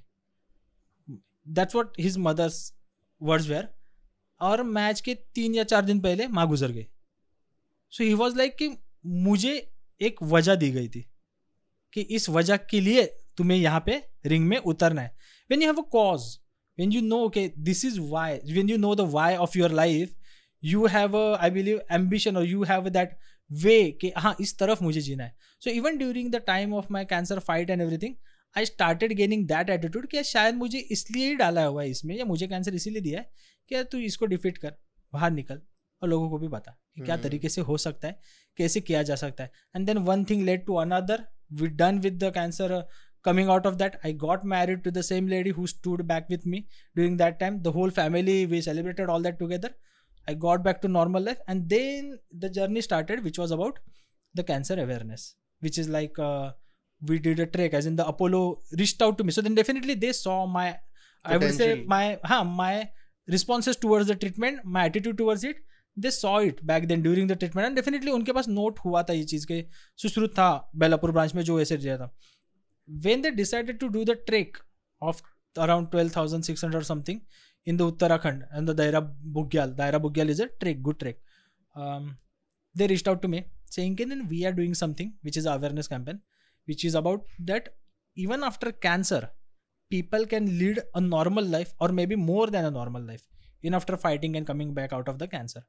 That's 1.48 1.74
what 1.74 2.00
his 2.00 2.16
mother's 2.18 2.72
words 3.20 3.48
were 3.48 3.68
और 4.40 4.62
मैच 4.62 5.00
के 5.00 5.14
तीन 5.34 5.54
या 5.54 5.64
चार 5.64 5.84
दिन 5.84 6.00
पहले 6.00 6.26
माँ 6.28 6.46
गुजर 6.48 6.72
गई। 6.72 6.86
सो 7.92 8.04
ही 8.04 8.14
वॉज़ 8.14 8.36
लाइक 8.36 8.56
कि 8.56 8.68
मुझे 9.06 9.54
एक 10.00 10.22
वजह 10.24 10.54
दी 10.54 10.70
गई 10.70 10.88
थी 10.88 11.04
कि 11.92 12.00
इस 12.00 12.28
वजह 12.28 12.56
के 12.70 12.80
लिए 12.80 13.04
तुम्हें 13.36 13.58
यहाँ 13.58 13.82
पे 13.86 14.02
रिंग 14.26 14.46
में 14.48 14.56
उतरना 14.58 15.02
है। 15.02 15.14
When 15.50 15.62
you 15.62 15.68
have 15.68 15.82
a 15.82 15.88
cause 15.92 16.22
when 16.78 16.92
you 16.92 17.00
know 17.02 17.24
okay 17.26 17.48
this 17.58 17.84
is 17.84 18.00
why 18.02 18.38
when 18.52 18.70
you 18.70 18.76
know 18.78 18.94
the 18.94 19.10
why 19.12 19.34
of 19.36 19.58
your 19.58 19.70
life 19.72 20.14
you 20.62 20.88
have 20.90 21.16
a 21.44 21.50
believe 21.52 21.80
ambition 21.92 22.36
और 22.36 22.46
you 22.46 22.62
have 22.62 22.82
have 22.82 22.92
that 22.94 23.12
way 23.50 23.92
कि 24.00 24.12
हाँ 24.16 24.34
इस 24.40 24.58
तरफ़ 24.58 24.82
मुझे 24.84 25.00
जीना 25.00 25.24
है. 25.24 25.34
So 25.62 25.70
even 25.70 25.98
during 25.98 26.30
the 26.32 26.36
time 26.46 26.74
of 26.74 26.86
my 26.92 27.04
cancer 27.04 27.38
fight 27.38 27.70
and 27.70 27.82
everything 27.82 28.14
I 28.56 28.64
started 28.64 29.12
gaining 29.12 29.46
that 29.48 29.70
attitude 29.70 30.06
कि 30.10 30.22
शायद 30.24 30.54
मुझे 30.54 30.78
इसलिए 30.78 31.28
ही 31.28 31.34
डाला 31.36 31.64
हुआ 31.64 31.82
है 31.82 31.90
इसमें 31.90 32.16
या 32.16 32.24
मुझे 32.24 32.46
कैंसर 32.48 32.74
इसीलिए 32.74 33.02
दिया 33.02 33.20
है 33.20 33.30
कि 33.68 33.74
यार 33.74 33.84
तू 33.92 33.98
इसको 33.98 34.26
डिफीट 34.26 34.58
कर 34.58 34.74
बाहर 35.12 35.30
निकल 35.30 35.60
और 36.02 36.08
लोगों 36.08 36.30
को 36.30 36.38
भी 36.38 36.48
बता 36.48 36.78
कि 36.96 37.02
क्या 37.02 37.16
तरीके 37.16 37.48
से 37.48 37.60
हो 37.60 37.76
सकता 37.78 38.08
है 38.08 38.20
कैसे 38.58 38.80
किया 38.80 39.02
जा 39.02 39.16
सकता 39.16 39.44
है. 39.44 39.50
And 39.76 39.86
then 39.86 39.98
one 40.08 40.24
thing 40.24 40.44
led 40.44 40.66
to 40.66 40.74
another 40.84 41.24
we 41.60 41.68
done 41.82 41.98
with 41.98 42.24
the 42.24 42.32
cancer 42.34 42.82
coming 43.26 43.48
out 43.52 43.64
of 43.68 43.76
that 43.78 43.94
i 44.08 44.10
got 44.18 44.44
married 44.50 44.82
to 44.82 44.90
the 44.96 45.02
same 45.06 45.28
lady 45.30 45.52
who 45.54 45.64
stood 45.70 46.02
back 46.10 46.28
with 46.32 46.44
me 46.50 46.58
during 46.98 47.14
that 47.22 47.38
time. 47.40 47.56
The 47.62 47.72
whole 47.76 47.92
family 47.96 48.36
we 48.52 48.60
celebrated 48.66 49.10
all 49.14 49.24
that 49.26 49.38
together. 49.40 49.70
i 50.27 50.33
got 50.33 50.63
back 50.63 50.81
to 50.81 50.87
normal 50.87 51.23
life 51.29 51.39
and 51.47 51.69
then 51.69 52.17
the 52.45 52.49
journey 52.49 52.81
started 52.81 53.23
which 53.23 53.39
was 53.43 53.51
about 53.57 53.79
the 54.35 54.43
cancer 54.43 54.77
awareness 54.83 55.35
which 55.59 55.77
is 55.77 55.89
like 55.89 56.19
uh, 56.19 56.51
we 57.01 57.19
did 57.19 57.39
a 57.39 57.49
trek 57.55 57.73
as 57.73 57.85
in 57.91 57.95
the 57.95 58.07
apollo 58.13 58.41
reached 58.81 59.01
out 59.01 59.17
to 59.17 59.23
me 59.23 59.31
so 59.31 59.41
then 59.41 59.55
definitely 59.55 59.95
they 60.05 60.13
saw 60.21 60.37
my 60.45 60.67
i 61.25 61.37
would 61.37 61.53
say 61.53 61.83
my 61.95 62.19
huh, 62.23 62.43
my 62.43 62.89
responses 63.27 63.75
towards 63.75 64.07
the 64.07 64.15
treatment 64.15 64.65
my 64.77 64.85
attitude 64.91 65.17
towards 65.17 65.43
it 65.51 65.67
they 65.99 66.11
saw 66.11 66.39
it 66.41 66.63
back 66.65 66.85
then 66.87 67.01
during 67.01 67.29
the 67.29 67.33
treatment 67.37 67.65
and 67.65 67.75
definitely 67.75 68.11
उनके 68.11 68.31
पास 68.33 68.47
note 68.47 68.79
हुआ 68.79 69.01
था 69.03 69.13
ये 69.13 69.23
चीज़ 69.31 69.45
के 69.47 69.63
सुश्रुत 70.01 70.31
था 70.37 70.49
Belapur 70.83 71.11
branch 71.11 71.33
में 71.35 71.41
जो 71.43 71.59
ऐसे 71.61 71.77
दिया 71.77 71.97
था 71.97 72.13
when 73.05 73.21
they 73.23 73.31
decided 73.35 73.77
to 73.81 73.87
do 73.95 74.03
the 74.07 74.13
trek 74.29 74.57
of 75.09 75.19
around 75.65 75.89
12,600 75.91 76.79
or 76.79 76.81
something 76.87 77.19
in 77.66 77.76
the 77.76 77.90
Uttarakhand 77.90 78.46
and 78.52 78.66
the 78.68 78.74
Daira 78.74 79.00
Bugyal, 79.36 79.74
Daira 79.74 80.00
Bugyal 80.00 80.28
is 80.28 80.40
a 80.40 80.48
trek, 80.60 80.82
good 80.82 80.98
trek. 81.00 81.16
Um, 81.74 82.16
they 82.74 82.86
reached 82.86 83.08
out 83.08 83.20
to 83.22 83.28
me 83.28 83.44
saying, 83.64 83.96
then 83.96 84.26
we 84.28 84.46
are 84.46 84.52
doing 84.52 84.74
something 84.74 85.14
which 85.22 85.36
is 85.36 85.46
awareness 85.46 85.88
campaign, 85.88 86.20
which 86.66 86.84
is 86.84 86.94
about 86.94 87.22
that 87.40 87.74
even 88.14 88.42
after 88.44 88.72
cancer, 88.72 89.30
people 89.90 90.26
can 90.26 90.58
lead 90.58 90.80
a 90.94 91.00
normal 91.00 91.44
life 91.44 91.74
or 91.80 91.88
maybe 91.88 92.16
more 92.16 92.46
than 92.46 92.64
a 92.64 92.70
normal 92.70 93.02
life 93.02 93.26
in 93.62 93.74
after 93.74 93.96
fighting 93.96 94.36
and 94.36 94.46
coming 94.46 94.72
back 94.72 94.92
out 94.92 95.08
of 95.08 95.18
the 95.18 95.26
cancer. 95.26 95.62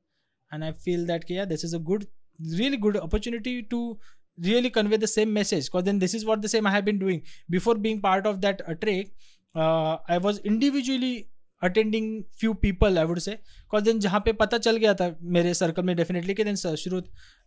And 0.52 0.64
I 0.64 0.72
feel 0.72 1.06
that 1.08 1.30
yeah, 1.30 1.46
this 1.46 1.64
is 1.64 1.74
a 1.74 1.80
good, 1.80 2.08
really 2.40 2.78
good 2.78 2.98
opportunity 2.98 3.64
to 3.64 3.98
really 4.44 4.70
convey 4.70 4.98
the 4.98 5.08
same 5.08 5.34
message 5.34 5.66
because 5.66 5.84
then 5.84 6.00
this 6.00 6.14
is 6.14 6.26
what 6.26 6.42
the 6.42 6.50
same 6.50 6.68
i 6.68 6.72
have 6.72 6.86
been 6.86 7.00
doing 7.00 7.22
before 7.50 7.76
being 7.76 8.00
part 8.00 8.26
of 8.26 8.42
that 8.42 8.62
uh, 8.68 8.76
trek 8.76 9.08
uh, 9.56 9.98
i 10.08 10.18
was 10.18 10.40
individually 10.40 11.30
attending 11.62 12.24
few 12.40 12.54
people 12.54 12.98
I 13.00 13.06
would 13.06 13.20
say 13.20 13.32
because 13.32 13.84
then 13.84 14.00
जहाँ 14.00 14.20
पे 14.26 14.34
पता 14.34 14.58
चल 14.58 14.78
गया 14.78 14.94
था 14.94 15.10
मेरे 15.38 15.54
circle 15.54 15.84
में 15.84 15.96
definitely 15.96 16.34
कि 16.34 16.44
then 16.44 16.56
शुरू 16.56 17.02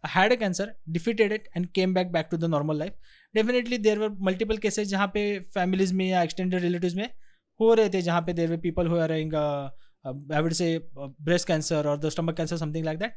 had 0.05 0.33
a 0.33 0.37
cancer 0.37 0.75
defeated 0.89 1.33
it 1.33 1.49
and 1.57 1.67
came 1.75 1.95
back 1.95 2.13
back 2.13 2.29
to 2.31 2.37
the 2.37 2.45
normal 2.51 2.79
life 2.79 2.95
definitely 3.35 3.79
there 3.79 3.99
were 3.99 4.17
multiple 4.29 4.57
cases 4.59 4.89
जहाँ 4.89 5.07
पे 5.15 5.23
फैमिलीज़ 5.55 5.95
में 5.95 6.07
या 6.09 6.23
एक्सटेंडेड 6.23 6.63
रिलेटिव 6.63 6.97
में 6.97 7.09
हो 7.61 7.73
रहे 7.75 7.89
थे, 7.91 8.01
जहाँ 8.03 8.21
पे 8.27 8.33
देर 8.33 8.51
वे 8.51 8.57
पीपल 8.59 8.87
हो 8.87 9.07
रहेंगे 9.07 9.37
I 10.35 10.43
would 10.43 10.53
say 10.53 10.67
breast 10.97 11.47
cancer 11.49 11.87
और 11.89 11.99
the 12.01 12.09
stomach 12.09 12.37
cancer 12.37 12.57
something 12.57 12.85
like 12.85 12.99
that 12.99 13.17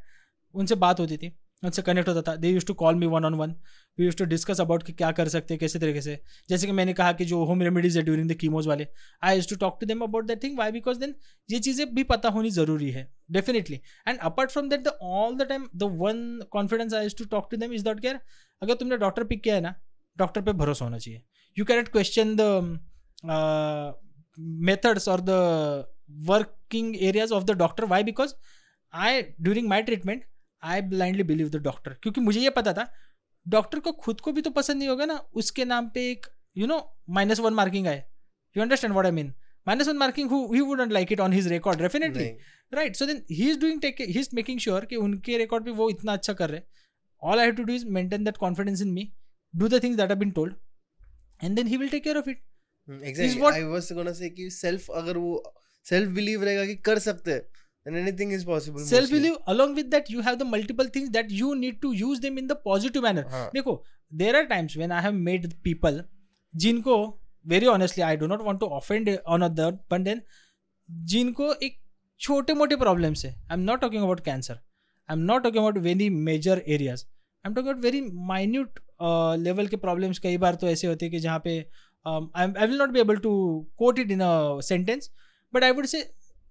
उनसे 0.56 0.76
बात 0.76 1.00
होती 1.00 1.18
थी, 1.18 1.28
उनसे 1.64 1.82
कनेक्ट 1.82 2.10
होता 2.10 2.22
था. 2.22 2.36
They 2.36 2.50
use 2.50 2.66
to 2.66 2.74
call 2.74 2.96
me 2.96 3.06
one 3.08 3.26
on 3.26 3.34
one 3.36 3.56
we 3.98 4.06
use 4.06 4.16
to 4.18 4.26
discuss 4.26 4.62
about 4.62 4.84
कि 4.84 4.94
क्या 4.94 5.12
कर 5.12 5.28
सकते 5.30 5.54
हैं, 5.54 5.60
कैसे 5.60 5.80
तरीके 5.80 6.02
से। 6.02 6.20
जैसे 6.50 6.68
कि 6.68 6.72
मैंने 6.74 6.94
कहा 6.94 7.12
कि 7.14 7.26
जो 7.26 7.44
होम 7.46 7.62
रेमेडीज 7.62 7.98
है 7.98 8.04
ड्यूरिंग 8.04 8.30
द 8.30 8.34
कीमोज 8.36 8.68
वाले। 8.68 8.88
I 9.24 9.36
use 9.36 9.50
to 9.50 9.56
talk 9.56 9.78
to 9.82 9.86
them 9.86 10.02
about 10.04 10.26
that 10.28 10.44
thing 10.44 10.58
why 10.60 10.72
because 10.72 11.00
then 11.00 11.16
ये 11.50 11.60
चीज़ें 11.60 11.94
भी 11.96 12.04
पता 12.06 12.30
होनी 12.30 12.50
ज़रूरी 12.52 12.89
है। 12.91 13.08
Definitely 13.32 13.80
and 14.08 14.20
apart 14.20 14.52
from 14.52 14.70
that 14.70 14.84
the 14.84 14.98
all 15.02 15.36
the 15.38 15.48
time 15.50 15.68
the 15.76 15.89
one 16.00 16.41
confidence 16.52 16.94
I 16.94 17.04
use 17.04 17.16
to 17.18 17.26
talk 17.32 17.48
to 17.52 17.58
them 17.58 17.74
is 17.74 17.84
that 17.86 18.00
care 18.00 18.20
अगर 18.62 18.74
तुमने 18.76 18.98
doctor 18.98 19.24
pick 19.24 19.44
किया 19.44 19.56
है 19.56 19.62
ना 19.62 19.76
डॉक्टर 20.18 20.41
पे 20.41 20.54
भरोसा 20.54 20.86
होना 20.86 20.98
चाहिए। 20.98 21.22
You 21.58 21.66
cannot 21.66 21.88
question 21.88 22.36
the 22.36 22.80
methods 24.38 25.08
और 25.10 25.22
the 25.22 25.32
working 26.28 26.96
areas 26.98 27.34
of 27.34 27.44
the 27.44 27.52
doctor 27.58 27.86
why 27.86 28.04
because 28.04 28.34
I 28.94 29.22
during 29.22 29.68
my 29.68 29.82
treatment 29.84 30.26
I 30.64 30.82
blindly 30.84 31.24
believe 31.24 31.50
the 31.50 31.62
doctor 31.64 31.94
क्योंकि 32.04 32.22
मुझे 32.22 32.39
ये 32.39 32.50
पता 32.50 32.74
था 32.74 32.91
डॉक्टर 33.46 33.80
को 33.80 33.91
खुद 33.91 34.22
को 34.22 34.32
भी 34.32 34.41
तो 34.41 34.50
पसंद 34.52 34.78
नहीं 34.78 34.89
होगा 34.89 35.06
ना। 35.06 35.16
उसके 35.34 35.66
नाम 35.66 35.89
पे 35.89 36.10
एक 36.12 36.26
you 36.58 36.68
know 36.68 36.80
minus 37.10 37.39
one 37.39 37.54
marking 37.54 37.88
आए। 37.88 38.04
You 38.56 38.64
understand 38.64 38.94
what 38.94 39.06
I 39.06 39.12
mean 39.12 39.34
minus 39.68 39.88
one 39.88 39.98
marking 39.98 40.32
he 40.54 40.62
wouldn't 40.62 40.91
like 40.91 41.12
it 41.12 41.20
on 41.20 41.34
his 41.34 41.48
record 41.48 41.82
definitely 41.82 42.26
right 42.74 42.96
so 42.96 43.06
then 43.06 43.24
he 43.32 43.50
is 43.50 43.60
doing 43.60 43.82
take 43.82 44.02
he 44.02 44.20
is 44.20 44.30
making 44.34 44.60
sure 44.60 44.86
कि 44.86 44.96
उनके 44.96 45.38
record 45.38 45.66
पे 45.66 45.72
वो 45.72 45.89
इतना 45.89 46.14
अच्छा 46.14 46.34
कर 46.34 46.50
रहे 46.50 46.62
all 47.24 47.39
I 47.39 47.46
have 47.46 47.56
to 47.56 47.64
do 47.64 47.74
is 47.74 47.86
maintain 47.89 48.24
that 48.24 48.38
confidence 48.38 48.82
in 48.82 48.91
me 48.91 49.12
do 49.54 49.68
the 49.68 49.84
things 49.84 49.98
that 49.98 50.10
have 50.10 50.20
been 50.20 50.32
told 50.32 50.56
and 51.44 51.56
then 51.56 51.68
he 51.68 51.78
will 51.78 51.89
take 51.89 52.04
care 52.04 52.18
of 52.18 52.30
it 52.30 52.44
exactly 52.89 53.41
I 53.52 53.64
was 53.64 53.91
gonna 53.94 54.14
say 54.14 54.30
कि 54.30 54.50
self 54.50 54.89
अगर 54.91 55.18
वो 55.18 55.54
self 55.86 56.10
believe 56.10 56.44
रहेगा 56.44 56.66
कि 56.66 56.76
कर 56.86 57.00
सकते 57.00 57.32
हैं 57.32 57.41
then 57.87 57.99
anything 58.03 58.35
is 58.39 58.45
possible 58.45 58.85
self 58.87 59.11
belief 59.11 59.37
along 59.55 59.74
with 59.74 59.91
that 59.91 60.11
you 60.11 60.26
have 60.29 60.39
the 60.39 60.49
multiple 60.55 60.91
things 60.97 61.11
that 61.11 61.31
you 61.31 61.55
need 61.57 61.81
to 61.83 61.93
use 62.01 62.20
them 62.20 62.39
in 62.39 62.51
the 62.53 62.59
positive 62.66 63.03
manner 63.03 63.24
हाँ. 63.31 63.51
देखो 63.55 63.83
there 64.12 64.37
are 64.37 64.47
times 64.53 64.76
when 64.76 64.93
I 64.93 65.01
have 65.07 65.22
made 65.31 65.49
people 65.68 66.03
जिनको 66.55 66.99
very 67.47 67.66
honestly 67.74 68.03
I 68.03 68.14
do 68.16 68.29
not 68.29 68.45
want 68.45 68.61
to 68.61 68.66
offend 68.81 69.11
on 69.26 69.49
other 69.51 69.72
but 69.95 70.05
then 70.11 70.22
जिनको 71.11 71.53
एक 71.62 71.76
छोटे 72.20 72.55
मोटे 72.55 72.76
problems 72.76 73.24
है 73.24 73.31
I 73.31 73.55
am 73.55 73.61
not 73.64 73.81
talking 73.81 74.03
about 74.03 74.20
cancer 74.24 74.55
I 74.55 75.16
am 75.16 75.24
not 75.24 75.43
talking 75.43 75.64
about 75.64 75.79
very 75.85 76.09
major 76.11 76.62
areas 76.66 77.05
I 77.05 77.49
am 77.49 77.55
talking 77.55 77.68
about 77.68 77.85
very 77.85 78.01
minute 78.29 78.81
level 79.43 79.66
के 79.66 79.76
problems 79.76 80.18
कई 80.18 80.37
बार 80.45 80.55
तो 80.62 80.68
ऐसे 80.68 80.87
होते 80.87 81.05
हैं 81.05 81.12
कि 81.12 81.18
जहाँ 81.20 81.41
पे 81.45 81.59
I 82.07 82.66
will 82.66 82.79
not 82.79 82.91
be 82.91 83.01
able 83.01 83.16
to 83.26 83.33
quote 83.79 83.99
it 83.99 84.11
in 84.11 84.20
a 84.20 84.61
sentence 84.68 85.11
but 85.55 85.64
I 85.64 85.70
would 85.70 85.87
say 85.87 86.03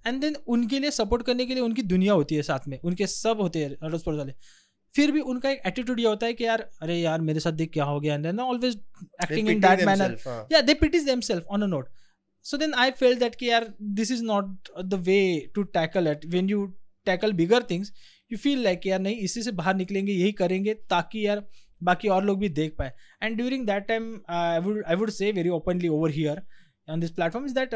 And 0.07 0.21
then 0.21 0.37
उनके 0.47 0.79
लिए 0.79 0.91
सपोर्ट 0.91 1.27
करने 1.27 1.47
के 1.47 1.55
लिए 1.55 1.63
उनकी 1.63 1.83
दुनिया 1.95 2.13
होती 2.13 2.35
है 2.35 2.43
साथ 2.43 2.69
में। 2.69 2.79
उनके 2.81 3.07
सब 3.07 3.41
होते 3.41 3.65
हैं 3.65 3.77
अड़ोस 3.77 4.03
पड़ोस 4.03 4.19
वाले। 4.19 4.33
फिर 4.95 5.13
भी 5.13 5.21
उनका 5.33 5.51
एक 5.51 5.61
एटीट्यूड 5.67 6.01
ये 6.01 6.07
होता 6.07 6.27
है 6.27 6.33
कि 6.35 6.45
यार 6.45 6.69
अरे 6.83 6.99
यार 7.01 7.21
मेरे 7.21 7.41
साथ 7.41 7.53
देख 7.53 7.71
क्या 7.73 7.85
हो 7.85 7.99
गया। 8.01 8.15
एंड 8.15 8.27
ना 8.27 8.45
always 8.45 8.79
acting 9.23 9.49
in 9.49 9.61
that 9.61 9.85
manner 9.87 10.17
या 10.53 10.61
they 10.61 10.75
pities 10.75 11.05
themselves 11.05 11.45
on 11.51 11.63
a 11.63 11.67
note 11.67 11.89
so 12.45 12.59
then 12.61 12.73
I 12.83 12.85
felt 12.99 13.21
that 13.23 13.35
कि 13.41 13.49
यार 13.49 13.65
this 13.97 14.11
is 14.13 14.23
not 14.29 14.69
the 14.93 14.99
way 15.09 15.25
to 15.57 15.63
tackle 15.75 16.09
it. 16.13 16.25
When 16.31 16.49
you 16.53 16.63
tackle 17.07 17.35
bigger 17.41 17.61
things, 17.69 17.91
you 18.33 18.39
feel 18.45 18.65
like 18.67 18.87
यार 18.87 19.01
नहीं 19.01 19.17
इसी 19.27 19.43
से 19.43 19.53
बाहर 19.61 19.75
निकलेंगे 19.77 20.13
यही 20.13 20.33
करेंगे 20.41 20.75
ताकि 20.91 21.27
यार 21.27 21.45
बाकी 21.81 22.09
और 22.09 22.25
लोग 22.25 22.39
भी 22.39 22.49
देख 22.57 22.75
पाए। 22.79 22.93
And 23.23 23.37
during 23.37 23.67
that 23.67 23.87
time 23.89 24.11
I 24.31 24.59
would 24.61 24.83
I 24.87 24.97
would 24.97 25.11
say 25.11 25.31
very 25.33 25.49
openly 25.59 25.89
over 25.89 26.11
here 26.11 26.43
on 26.89 27.01
this 27.01 27.11
platform 27.11 27.47
is 27.47 27.55
that 27.55 27.75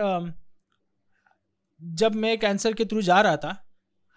जब 1.80 2.14
मैं 2.14 2.38
कैंसर 2.38 2.72
के 2.72 2.84
थ्रू 2.84 3.02
जा 3.02 3.20
रहा 3.20 3.36
था 3.36 3.62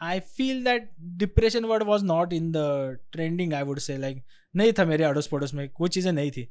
I 0.01 0.20
feel 0.20 0.64
that 0.64 0.89
depression 1.20 1.66
word 1.66 1.84
was 1.84 2.03
not 2.05 2.34
in 2.34 2.51
the 2.51 2.57
trending 3.12 3.53
I 3.53 3.64
would 3.64 3.80
say 3.80 3.97
like 3.97 4.24
नहीं 4.55 4.72
था 4.74 4.86
मेरे 4.86 5.03
अड़ोस 5.03 5.28
पड़ोस 5.28 5.53
में 5.53 5.70
वो 5.80 5.88
चीज़ें 5.88 6.12
नहीं 6.12 6.32
थी। 6.32 6.41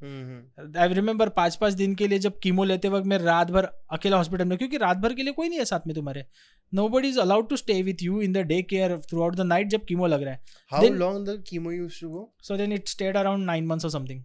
आई 0.79 0.95
रिमेंबर 0.95 1.29
पाँच 1.29 1.57
पाँच 1.57 1.75
दिन 1.75 1.95
के 1.95 2.07
लिए 2.09 2.19
जब 2.19 2.39
कीमो 2.39 2.65
लेते 2.65 2.89
वक्त 2.89 3.07
मैं 3.07 3.19
रात 3.19 3.51
भर 3.51 3.65
अकेला 3.93 4.17
हॉस्पिटल 4.17 4.45
में 4.45 4.57
क्योंकि 4.59 4.77
रात 4.77 4.97
भर 4.97 5.15
के 5.15 5.23
लिए 5.23 5.33
कोई 5.33 5.49
नहीं 5.49 5.59
है 5.59 5.65
साथ 5.65 5.87
में 5.87 5.95
तुम्हारे। 5.95 6.25
Nobody 6.89 7.09
is 7.09 7.19
allowed 7.21 7.49
to 7.49 7.57
stay 7.57 7.81
with 7.83 8.03
you 8.03 8.21
in 8.21 8.33
the 8.33 8.39
day 8.47 8.63
care 8.63 8.97
throughout 9.23 9.37
the 9.37 9.41
night 9.41 9.69
जब 9.69 9.85
कीमो 9.85 10.07
लग 10.07 10.23
रहा 10.23 10.33
है। 10.33 10.41
How 10.73 10.83
Then- 10.83 11.01
long 11.01 11.19
the 11.29 11.37
chemo 11.51 11.75
used 11.79 12.05
to 12.05 12.25
so 12.43 12.57
then 12.57 12.73
it 12.73 12.89
stayed 12.89 13.17
around 13.17 13.45
nine 13.47 13.67
months 13.67 13.85
और 13.85 13.91
something 13.91 14.23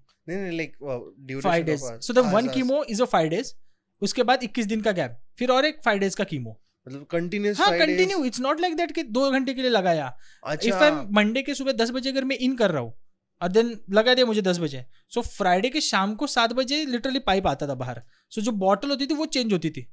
five 1.42 1.64
days 1.64 1.84
so 1.84 2.14
the 2.14 2.26
one 2.34 2.50
chemo 2.50 2.84
is 2.84 3.02
a 3.02 3.06
five 3.06 3.30
days 3.30 3.54
उसके 4.02 4.24
बाद 4.24 4.44
इक्कीस 4.44 4.66
दिन 4.66 4.82
का 4.82 4.92
गैप 4.92 5.20
फिर 5.40 5.52
और 5.52 5.66
एक 5.66 5.82
फाइव 5.86 6.00
डेज़ 6.00 6.18
का 6.18 6.24
कीमो 6.24 6.60
मतलब 6.88 7.06
कंटिन्यूस 7.12 7.60
हाँ 7.60 7.70
continue 7.80 8.24
it's 8.26 8.40
not 8.42 8.62
like 8.62 8.76
that 8.78 8.92
कि 8.92 9.04
दो 9.06 9.30
घंटे 9.32 9.54
के 9.54 9.62
लिए 9.62 9.72
लगाया। 9.72 10.08
इफ़ 10.08 10.50
आई 10.50 10.70
अच्छा 10.70 10.92
मंडे 11.12 11.42
के 11.42 11.56
सुबह 11.56 11.72
दस 11.74 11.92
बजे 11.92 12.10
अगर 12.10 12.24
मैं 12.24 12.38
इन 12.38 12.56
कर 12.56 12.72
रहा 12.72 12.82
हूँ 12.82 12.94
और 13.42 13.50
देन 13.50 13.78
लगा 13.92 14.14
दिया 14.14 14.26
मुझे 14.26 14.42
दस 14.42 14.60
बजे। 14.60 14.86
सो 15.14 15.22
फ्राइडे 15.24 15.70
के 15.70 15.82
शाम 15.82 16.16
को 16.16 16.28
सात 16.28 16.54
बजे 16.54 16.84
लिटरली 16.86 17.20
पाइप 17.22 17.48
आता 17.48 17.68
था 17.68 17.76
बाहर। 17.76 18.02
सो 18.32 18.42
जो 18.42 18.52
बॉटल 18.64 18.90
होती 18.90 19.08
थी 19.08 19.14
वो 19.14 19.26
चेंज 19.28 19.54
होती 19.54 19.70
थी। 19.70 19.86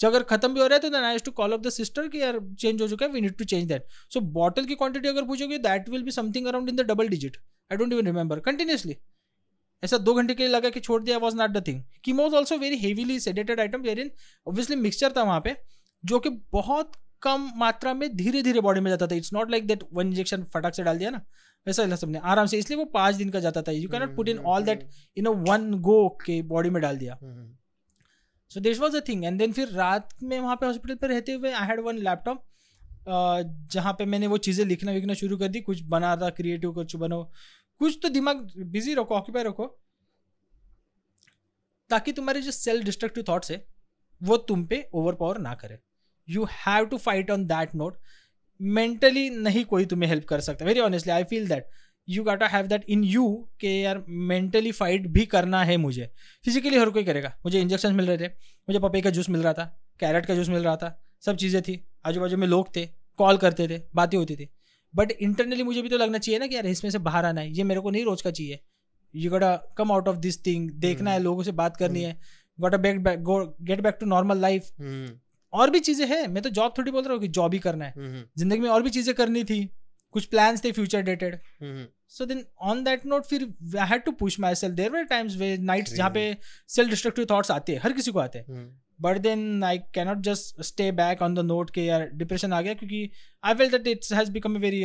जो 0.00 0.08
अगर 0.08 0.22
खत्म 0.24 0.54
भी 0.54 0.60
हो 0.60 0.66
रहा 0.66 0.76
है 0.76 0.80
तो 0.80 0.88
then 0.90 1.04
I 1.04 1.18
to 1.24 1.30
call 1.32 1.52
up 1.52 1.60
the 1.60 1.70
sister 1.70 2.08
कि 2.08 2.20
यार 2.22 2.38
चेंज 2.60 2.82
हो 2.82 2.88
चुका 2.88 3.06
है 3.06 3.12
we 3.12 3.20
need 3.20 3.36
to 3.38 3.44
change 3.44 3.68
that 3.68 3.84
so 4.14 4.20
bottle 4.32 4.64
की 4.64 4.74
क्वांटिटी 4.74 5.08
अगर 5.08 5.24
पूछोगे 5.26 5.58
that 5.60 5.88
will 5.88 6.02
be 6.02 6.10
something 6.12 6.46
around 6.46 6.68
in 6.68 6.76
the 6.76 6.86
double 6.90 7.08
digit 7.08 7.36
I 7.70 7.76
don't 7.76 7.92
even 7.92 8.06
remember 8.06 8.40
continuously 8.40 8.96
ऐसा 9.82 9.98
दो 9.98 10.14
घंटे 10.14 10.34
के 10.34 10.42
लिए 10.42 10.52
लगा 10.52 10.70
कि 10.70 10.80
छोड़ 10.80 11.02
दिया 11.02 11.18
was 11.18 11.36
not 11.36 11.50
the 11.50 11.66
thing 11.66 11.82
chemo 12.04 12.28
also 12.36 12.56
very 12.58 12.76
heavily 12.78 13.18
sedated 13.20 13.60
item 13.60 13.82
where 13.82 13.98
in 14.00 14.10
obviously 14.46 14.76
mixture 14.76 15.12
था 15.16 15.22
वहाँ 15.22 15.40
पे। 15.40 15.56
जो 16.06 16.18
कि 16.18 16.30
बहुत 16.52 16.92
कम 17.22 17.50
मात्रा 17.56 17.92
में 17.94 18.08
धीरे 18.16 18.42
धीरे 18.42 18.60
बॉडी 18.60 18.80
में 18.80 18.90
जाता 18.90 19.06
था। 19.06 19.14
It's 19.14 19.32
not 19.32 19.50
like 19.50 19.66
that 19.66 19.82
one 19.92 20.08
injection 20.08 20.42
फटाक 20.54 20.74
से 20.74 20.82
डाल 20.82 20.98
दिया 20.98 21.10
ना। 21.10 21.20
वैसा 21.66 21.84
ही 21.84 21.96
सबने। 21.96 22.18
आराम 22.24 22.46
से 22.46 22.58
इसलिए 22.58 22.78
वो 22.78 22.84
पाँच 22.92 23.14
दिन 23.14 23.30
का 23.30 23.40
जाता 23.40 23.62
था। 23.62 23.72
You 23.72 23.88
cannot 23.88 24.14
put 24.16 24.28
in 24.28 24.38
all 24.38 24.64
that 24.64 24.88
in 25.16 25.26
a 25.26 25.30
one 25.30 25.72
go 25.82 26.08
के 26.24 26.40
बॉडी 26.44 26.70
में 26.70 26.80
डाल 26.82 26.98
दिया। 26.98 27.18
So 28.50 28.60
this 28.60 28.80
was 28.80 28.96
a 28.96 29.00
thing 29.08 29.24
and 29.24 29.38
then 29.38 29.52
फिर 29.52 29.68
रात 29.68 30.08
में 30.22 30.38
वहाँ 30.40 30.56
पे 30.56 30.66
हॉस्पिटल 30.66 30.94
पर 30.94 31.08
रहते 31.08 31.32
हुए 31.32 31.52
आई 31.52 31.66
हैड 31.66 31.80
वन 31.80 31.98
लैपटॉप 32.00 32.44
जहाँ 33.72 33.92
पे 33.92 34.04
मैंने 34.04 34.26
वो 34.26 34.36
चीज़ें 34.38 34.64
लिखना 34.66 34.92
विखना 34.92 35.14
शुरू 35.14 35.36
कर 35.38 35.48
दी। 35.48 35.60
कुछ 35.60 35.82
बना 35.86 36.12
रहा 36.14 36.30
क्रिएटिव 36.32 36.72
कुछ 36.72 36.94
बनो। 36.96 37.22
कुछ 37.80 37.98
तो 38.02 38.08
दिमाग 38.08 38.46
बिज़ी 38.66 38.94
रखो 38.94 39.14
ऑक्यूपाई 39.14 39.44
रखो। 39.44 39.66
ताकि 41.90 42.12
तुम्हारे 42.12 42.40
जो 42.42 42.50
सेल्फ 42.50 42.84
डिस्ट्रक्टिव 42.84 43.24
थाट्स 43.28 43.50
है 43.50 43.64
वो 44.20 44.36
तुम 44.48 44.64
पे 44.66 44.88
ओवर 44.94 45.14
पावर 45.14 45.38
ना 45.38 45.54
करे। 45.54 45.78
You 46.28 46.44
have 46.66 46.84
to 46.84 46.96
fight 46.96 47.30
on 47.30 47.46
that 47.46 47.74
note 47.74 47.96
mentally 48.60 49.28
नहीं 49.30 49.64
कोई 49.64 49.84
तुम्हें 49.86 50.08
हेल्प 50.08 50.24
कर 50.24 50.40
सकता। 50.40 50.64
Very 50.64 50.80
honestly 50.80 51.12
I 51.12 51.24
feel 51.24 51.48
that 51.48 51.68
you 52.08 52.22
got 52.24 52.42
have 52.42 52.66
that 52.66 52.84
in 52.88 53.04
you 53.04 53.26
के 53.60 53.80
यार 53.80 54.04
मेंटली 54.08 54.72
फाइट 54.72 55.06
भी 55.06 55.24
करना 55.26 55.62
है 55.64 55.76
मुझे। 55.76 56.10
फिजिकली 56.44 56.78
हर 56.78 56.90
कोई 56.90 57.04
करेगा। 57.04 57.32
मुझे 57.44 57.60
इंजेक्शन 57.60 57.94
मिल 57.94 58.06
रहे 58.06 58.18
थे। 58.18 58.32
मुझे 58.68 58.78
पपे 58.78 59.00
का 59.00 59.10
जूस 59.10 59.28
मिल 59.30 59.42
रहा 59.42 59.52
था। 59.52 59.64
कैरेट 60.00 60.26
का 60.26 60.34
जूस 60.34 60.48
मिल 60.48 60.62
रहा 60.62 60.76
था। 60.76 61.02
सब 61.26 61.36
चीज़ें 61.36 61.62
थी। 61.62 61.80
आजू 62.06 62.20
बाजू 62.20 62.36
में 62.36 62.46
लोग 62.46 62.74
थे। 62.76 62.86
कॉल 63.18 63.36
करते 63.36 63.68
थे। 63.68 63.80
बातें 63.94 64.16
होती 64.18 64.36
थी। 64.36 64.48
बट 64.94 65.10
इंटरनली 65.10 65.62
मुझे 65.62 65.82
भी 65.82 65.88
तो 65.88 65.98
लगना 65.98 66.18
चाहिए 66.18 66.38
ना 66.38 66.46
कि 66.46 66.54
यार 66.54 66.66
इसमें 66.66 66.90
से 66.90 66.98
बाहर 66.98 67.24
आना 67.24 67.40
है। 67.40 67.52
ये 67.52 67.64
मेरे 67.64 67.80
को 67.80 67.90
नहीं 67.90 68.04
रोज 68.04 68.22
का 68.22 68.30
चाहिए। 68.30 68.60
You 69.14 69.30
gotta 69.30 69.54
come 69.76 69.92
out 69.92 70.08
of 70.08 70.16
this 70.16 70.44
thing 70.46 70.70
देखना 70.70 71.10
है 71.10 71.18
लोगों 71.18 71.42
से 71.42 71.52
बात 71.52 71.76
करनी 71.76 72.02
है। 72.02 72.18
Gotta 72.58 72.76
back 72.76 73.02
back 73.02 73.22
go 73.22 73.38
get 73.62 73.80
back 73.80 73.96
to 74.00 74.06
normal 74.06 74.38
life 74.38 74.70
hmm, 74.80 75.10
और 75.52 75.70
भी 75.70 75.80
चीज़ें 75.80 76.06
हैं। 76.08 76.26
मैं 76.28 76.42
तो 76.42 76.50
जॉब 76.50 76.74
थोड़ी 76.78 76.90
बोल 76.90 77.02
रहा 77.02 77.12
हूँ 77.12 77.20
कि 77.20 77.28
जॉब 77.30 77.52
ही 77.54 77.58
करना 77.60 77.84
है। 77.84 77.92
हम्म, 77.96 78.22
ज़िंदगी 78.38 78.60
में 78.60 78.68
और 78.70 78.82
भी 78.82 78.90
चीज़ें 78.90 79.14
करनी 79.14 79.44
थी। 79.44 79.64
कुछ 80.14 80.24
प्लान्स 80.26 80.64
थे 80.64 80.70
future 80.72 81.02
dated 81.02 81.34
hmm, 81.34 81.84
so 82.08 82.24
then 82.26 82.44
on 82.62 82.82
that 82.84 83.04
note 83.06 83.24
फिर 83.26 83.42
I 83.78 83.86
had 83.88 84.02
to 84.04 84.12
push 84.20 84.38
myself 84.54 84.74
there 84.74 84.90
were 84.90 85.04
times 85.06 85.36
way 85.36 85.56
nights 85.60 85.94
जहाँ 85.94 86.10
पे 86.10 86.36
सेल्फ 86.70 86.90
डिस्ट्रक्टिव 86.90 87.26
थॉट्स 87.30 87.50
आते 87.50 87.72
हैं 87.72 87.80
हर 87.82 87.92
किसी 87.92 88.10
को 88.10 88.18
आते 88.18 88.38
हैं। 88.38 88.46
हम्म, 88.48 88.68
but 89.00 89.18
then 89.18 89.64
I 89.64 89.78
cannot 89.94 90.18
just 90.24 90.62
stay 90.64 90.90
back 90.94 91.22
on 91.22 91.34
the 91.34 91.38
note 91.46 91.70
के 91.70 91.84
यार 91.84 92.08
डिप्रेशन 92.14 92.52
आ 92.52 92.60
गया 92.60 92.74
क्योंकि 92.74 93.10
I 93.44 93.54
feel 93.54 93.70
that 93.70 93.86
it's 93.88 94.12
has 94.12 94.30
become 94.32 94.54
a 94.54 94.58
very 94.58 94.84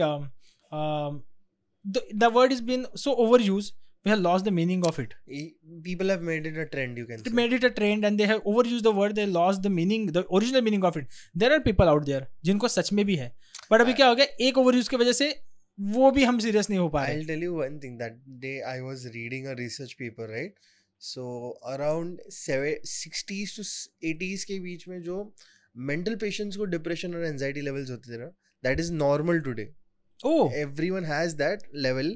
the 2.16 2.32
word 2.34 2.52
is 2.52 2.64
been 2.64 2.86
so 2.96 3.12
over 3.26 3.42
use 3.42 3.72
we 4.06 4.10
have 4.10 4.20
lost 4.20 4.46
the 4.46 4.50
meaning 4.60 4.86
of 4.86 5.02
it 5.02 5.14
E- 5.40 5.50
People 5.86 6.12
have 6.14 6.24
made 6.30 6.48
it 6.50 6.58
a 6.62 6.66
trend, 6.72 6.98
you 7.02 7.06
can 7.10 7.22
They 7.26 7.32
say. 7.32 7.36
made 7.38 7.54
it 7.58 7.64
a 7.68 7.70
trend 7.78 8.08
and 8.10 8.22
they 8.22 8.28
have 8.32 8.48
overused 8.52 8.88
the 8.88 8.94
word 8.98 9.16
they 9.20 9.26
lost 9.36 9.62
the 9.68 9.72
meaning 9.78 10.08
the 10.18 10.24
original 10.40 10.64
meaning 10.68 10.84
of 10.90 10.98
it 11.02 11.20
there 11.44 11.54
are 11.58 11.60
people 11.68 11.92
out 11.94 12.10
there 12.10 12.22
जिनको 12.50 12.68
सच 12.76 12.92
में 13.00 13.06
भी 13.12 13.16
है 13.22 13.32
but 13.72 13.82
अभी 13.82 13.94
क्या 14.02 14.08
हो 14.08 14.16
गया 14.22 14.48
एक 14.48 14.58
overuse 14.58 14.88
की 14.94 14.98
वजह 15.04 15.18
से 15.22 15.30
वो 15.78 16.12
भी 16.18 16.24
हम 16.32 16.40
सीरियस 16.46 16.70
नहीं 16.70 16.80
हो 16.80 16.88
पा 16.96 17.04
रहे 17.06 17.16
I'll 17.20 17.28
tell 17.32 17.46
you 17.48 17.54
one 17.60 17.78
thing. 17.86 17.94
That 18.04 18.18
day 18.46 18.56
I 18.74 18.76
was 18.88 19.06
reading 19.16 19.48
a 19.52 19.56
research 19.62 19.94
paper, 20.02 20.28
right? 20.34 20.60
So 21.02 21.24
around 21.76 22.20
seven, 22.40 22.84
60s 22.96 23.54
to 23.60 23.64
80s 24.10 24.44
के 24.50 24.60
बीच 24.66 24.88
में 24.88 25.02
जो 25.06 25.16
mental 25.92 26.18
patients 26.26 26.58
को 26.62 26.68
depression 26.76 27.16
और 27.20 27.26
anxiety 27.30 27.64
levels 27.70 27.90
होते 27.92 28.14
थे 28.14 28.20
ना 28.24 28.30
that 28.64 28.84
is 28.86 28.92
normal 29.00 29.42
today. 29.48 29.68
Oh 30.20 30.60
Everyone 30.64 31.10
has 31.14 31.36
that 31.40 31.66
level 31.88 32.12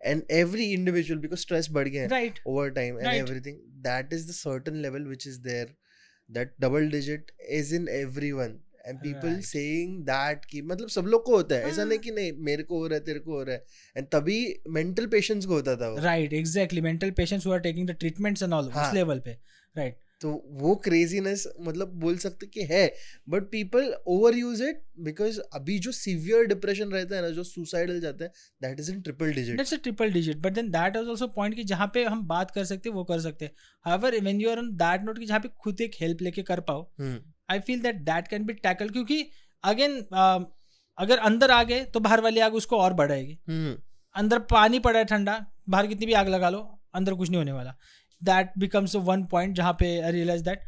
and 0.00 0.30
every 0.34 0.66
individual 0.74 1.18
because 1.22 1.42
stress 1.46 1.66
बढ़ 1.72 1.88
गया 1.88 2.02
है 2.02 2.08
right 2.08 2.38
over 2.48 2.66
time 2.78 2.98
and 3.00 3.06
Right. 3.08 3.22
everything 3.24 3.56
that 3.86 4.14
is 4.18 4.26
the 4.28 4.36
certain 4.38 4.78
level 4.86 5.08
which 5.12 5.26
is 5.30 5.38
there 5.46 5.68
that 6.30 6.52
double 6.64 6.90
digit 6.94 7.32
is 7.58 7.72
in 7.78 7.88
everyone 7.98 8.54
and 8.90 9.00
people 9.02 9.30
Right. 9.32 9.46
saying 9.48 9.96
that 10.10 10.44
कि 10.50 10.62
मतलब 10.72 10.88
सब 10.96 11.06
लोग 11.14 11.24
को 11.24 11.36
होता 11.36 11.54
है 11.54 11.68
ऐसा 11.68 11.80
हाँ. 11.80 11.88
नहीं 11.88 11.98
कि 11.98 12.10
नहीं 12.10 12.32
मेरे 12.48 12.62
को 12.70 12.78
हो 12.78 12.86
रहा 12.86 12.98
है 12.98 13.04
तेरे 13.04 13.20
को 13.26 13.32
हो 13.32 13.42
रहा 13.48 13.54
है 13.54 13.64
and 13.98 14.10
तभी 14.14 14.38
mental 14.78 15.10
patients 15.16 15.46
को 15.46 15.54
होता 15.54 15.76
था 15.82 15.88
वो 15.88 16.00
right 16.04 16.32
exactly 16.42 16.80
mental 16.88 17.10
patients 17.22 17.46
who 17.46 17.52
are 17.52 17.60
taking 17.68 17.88
the 17.88 17.96
treatments 18.00 18.42
and 18.42 18.52
all 18.52 18.70
हाँ. 18.70 18.88
उस 18.88 18.94
लेवल 18.94 19.20
पे 19.24 19.36
राइट 19.76 19.98
तो 20.21 20.31
वो 20.59 20.75
क्रेजीनेस 20.75 21.43
मतलब 21.61 21.87
बोल 21.99 22.17
सकते 22.17 22.45
कि 22.47 22.63
है 22.65 22.85
but 23.29 23.49
people 23.51 23.93
over 24.07 24.35
use 24.35 24.63
it 24.63 24.81
because 24.99 25.39
अभी 25.53 25.77
जो 25.79 25.91
सीवियर 25.91 26.45
डिप्रेशन 26.45 26.91
रहता 26.91 27.15
है 27.15 27.21
ना 27.21 27.29
जो 27.29 27.43
सुसाइडल 27.43 27.99
जाता 28.01 28.25
है 28.25 28.31
that 28.61 28.79
is 28.79 28.91
in 28.91 29.01
triple 29.01 29.33
digit 29.33 29.57
that's 29.57 29.73
a 29.73 29.77
triple 29.77 30.11
digit 30.11 30.37
but 30.37 30.53
then 30.53 30.69
that 30.71 30.95
is 30.95 31.09
also 31.09 31.27
point 31.35 31.55
कि 31.55 31.63
जहाँ 31.63 31.89
पे 31.93 32.03
हम 32.05 32.25
बात 32.27 32.51
कर 32.51 32.65
सकते 32.65 32.89
हैं 32.89 32.95
वो 32.95 33.03
कर 33.03 33.19
सकते 33.21 33.45
हैं। 33.45 33.51
However 33.85 34.19
when 34.19 34.41
you 34.41 34.49
are 34.49 34.59
on 34.59 34.71
that 34.77 35.03
note 35.05 35.19
कि 35.19 35.25
जहाँ 35.25 35.39
पे 35.39 35.49
खुद 35.57 35.81
एक 35.81 35.95
हेल्प 36.01 36.21
लेके 36.21 36.43
कर 36.43 36.59
पाओ 36.69 36.87
I 37.49 37.59
feel 37.61 37.81
that 37.81 38.01
that 38.03 38.27
can 38.27 38.45
be 38.45 38.53
tackle 38.61 38.89
क्योंकि 38.89 39.25
अगेन 39.63 39.99
अगर 40.97 41.17
अंदर 41.19 41.51
आ 41.51 41.63
गए 41.63 41.83
तो 41.85 41.99
बाहर 41.99 42.21
वाली 42.21 42.39
आग 42.39 42.53
उसको 42.55 42.77
और 42.77 42.93
बढ़ाएगी। 42.93 43.37
अंदर 44.15 44.39
पानी 44.51 44.79
पड़ा 44.79 44.99
है 44.99 45.05
ठंडा 45.05 45.45
बाहर 45.69 45.87
कितनी 45.87 46.05
भी 46.05 46.13
आग 46.13 46.27
लगा 46.29 46.49
लो 46.49 46.59
अंदर 46.95 47.13
कुछ 47.13 47.29
नहीं 47.29 47.37
होने 47.37 47.51
वाला। 47.51 47.75
दैट 48.23 48.51
बिकम्स 48.57 48.95
वन 48.95 49.25
पॉइंट 49.25 49.55
जहाँ 49.55 49.73
पे 49.79 49.99
I 50.01 50.11
realize 50.11 50.43
that 50.43 50.63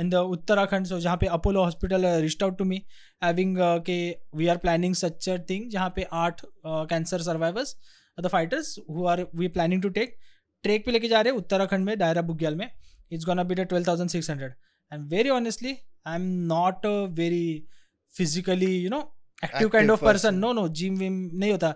in 0.00 0.10
the 0.10 0.14
Uttarakhand 0.14 0.86
so 0.86 1.00
जहाँ 1.00 1.16
पे 1.16 1.26
Apollo 1.26 1.64
hospital 1.64 2.06
reached 2.06 2.42
out 2.42 2.58
to 2.58 2.64
me 2.64 2.82
having 3.24 3.56
के 3.60 3.98
we 4.34 4.46
are 4.46 4.56
planning 4.56 4.94
such 4.94 5.28
a 5.28 5.36
thing 5.50 5.70
जहाँ 5.70 5.92
पे 5.96 6.06
आठ 6.12 6.40
cancer 6.66 7.22
survivors 7.22 7.76
the 8.20 8.28
fighters 8.28 8.78
who 8.90 9.06
are 9.06 9.26
we 9.34 9.48
planning 9.48 9.82
to 9.82 9.88
take 9.88 10.16
trek 10.62 10.86
पे 10.86 10.92
लेके 10.92 11.08
जा 11.08 11.20
रहे 11.20 11.32
हैं, 11.32 11.38
उत्तराखंड 11.38 11.84
में, 11.84 11.98
दायरा 11.98 12.22
बुग्याल 12.22 12.54
में 12.54 12.70
it's 13.12 13.24
gonna 13.24 13.42
the 13.42 13.60
twelve 13.60 13.86
thousand 13.88 14.10
six 14.10 14.30
hundred 14.30 14.54
and 14.92 15.08
very 15.08 15.28
honestly 15.30 15.76
I 16.06 16.14
am 16.14 16.22
not 16.46 16.86
very 17.18 17.66
physically 18.14 18.76
you 18.76 18.90
know 18.90 19.15
active 19.44 19.58
Active 19.58 19.72
kind 19.72 19.90
of 19.90 20.04
person 20.04 20.28
person. 20.28 20.40
No 20.40 20.52
no 20.52 20.68
gym 20.80 20.96
Vim 20.98 21.18
नहीं 21.34 21.50
होता। 21.52 21.74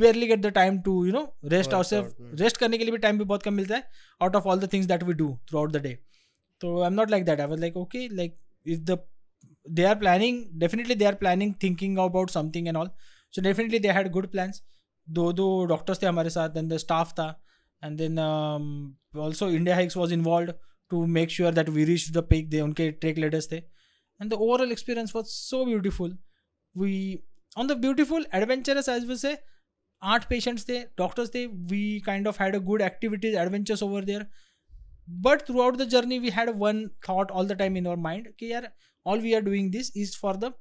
Barely 0.00 0.26
get 0.26 0.40
the 0.40 0.46
time 0.54 0.80
to 0.80 1.04
you 1.06 1.12
know 1.12 1.22
rest 1.44 1.74
out 1.74 1.84
से 1.84 2.00
Work 2.00 2.10
out, 2.10 2.30
hmm. 2.30 2.40
Rest 2.40 2.56
करने 2.56 2.78
के 2.78 2.84
लिए 2.84 2.92
भी 2.92 2.98
time 2.98 3.18
भी 3.18 3.24
बहुत 3.24 3.42
कम 3.42 3.54
मिलता 3.54 3.76
है 3.76 3.84
out 4.22 4.36
of 4.36 4.48
all 4.48 4.60
the 4.60 4.72
things 4.72 4.86
that 4.88 5.02
we 5.02 5.14
do 5.14 5.36
throughout 5.58 5.72
the 5.72 5.82
day 5.82 5.98
तो 6.60 6.80
I 6.80 6.86
am 6.86 6.94
not 6.94 7.10
like 7.10 7.24
that 7.24 7.40
I 7.40 7.46
was 7.46 7.60
like 7.60 7.76
okay 7.76 8.08
like 8.16 8.38
if 8.66 8.80
the 8.80 8.98
they 9.76 9.84
are 9.86 9.96
planning 10.00 10.36
definitely 10.60 10.94
they 11.00 11.06
are 11.08 11.16
planning 11.22 11.50
thinking 11.62 11.96
about 12.02 12.30
something 12.34 12.68
and 12.70 12.78
all. 12.82 12.90
So 13.34 13.42
definitely 13.46 13.80
they 13.86 13.94
had 13.96 14.06
good 14.12 14.28
plans. 14.34 14.60
दो 15.08 15.32
दो 15.32 15.48
doctors 15.66 16.02
थे 16.02 16.06
हमारे 16.06 16.30
साथ 16.30 16.48
then 16.50 16.68
the 16.68 16.76
staff 16.76 17.12
था 17.18 17.26
and 17.82 17.98
then 17.98 18.18
also 18.18 19.48
India 19.48 19.74
Hikes 19.76 19.96
was 19.96 20.12
involve 20.12 20.52
to 20.90 21.04
make 21.16 21.30
sure 21.30 21.54
that 21.54 21.68
we 21.68 21.84
reach 21.84 22.10
the 22.12 22.22
peak 22.30 22.48
they 22.50 22.60
उनके 22.60 22.90
trek 22.90 23.18
leaders 23.18 23.50
थे. 23.52 23.56
And 23.56 24.30
the 24.30 24.34
overall 24.34 24.72
experience 24.72 25.12
was 25.16 25.26
so 25.26 25.64
beautiful 25.64 26.16
we 26.80 26.94
on 27.58 27.66
the 27.66 27.72
beautiful 27.80 28.26
adventurous 28.34 28.88
as 28.88 29.04
we 29.04 29.16
say 29.16 29.36
आठ 30.02 30.28
patients 30.28 30.68
थे 30.68 30.82
doctors 30.98 31.34
थे 31.34 31.46
we 31.70 31.82
kind 32.06 32.28
of 32.28 32.42
had 32.42 32.56
a 32.56 32.58
good 32.66 32.82
activities 32.82 33.36
adventures 33.36 33.82
over 33.82 34.04
there 34.04 34.26
but 35.26 35.42
throughout 35.62 35.76
the 35.76 35.88
journey 35.88 36.18
we 36.18 36.30
had 36.30 36.50
one 36.56 36.86
thought 37.08 37.30
all 37.30 37.48
the 37.48 37.52
time 37.58 37.76
in 37.76 37.86
our 37.86 37.96
mind 38.02 38.32
कि 38.38 38.52
यार 38.52 38.70
all 39.06 39.20
we 39.20 39.34
are 39.34 39.40
doing 39.42 39.70
this 39.72 39.92
is 39.96 40.16
for 40.18 40.36
the 40.36 40.52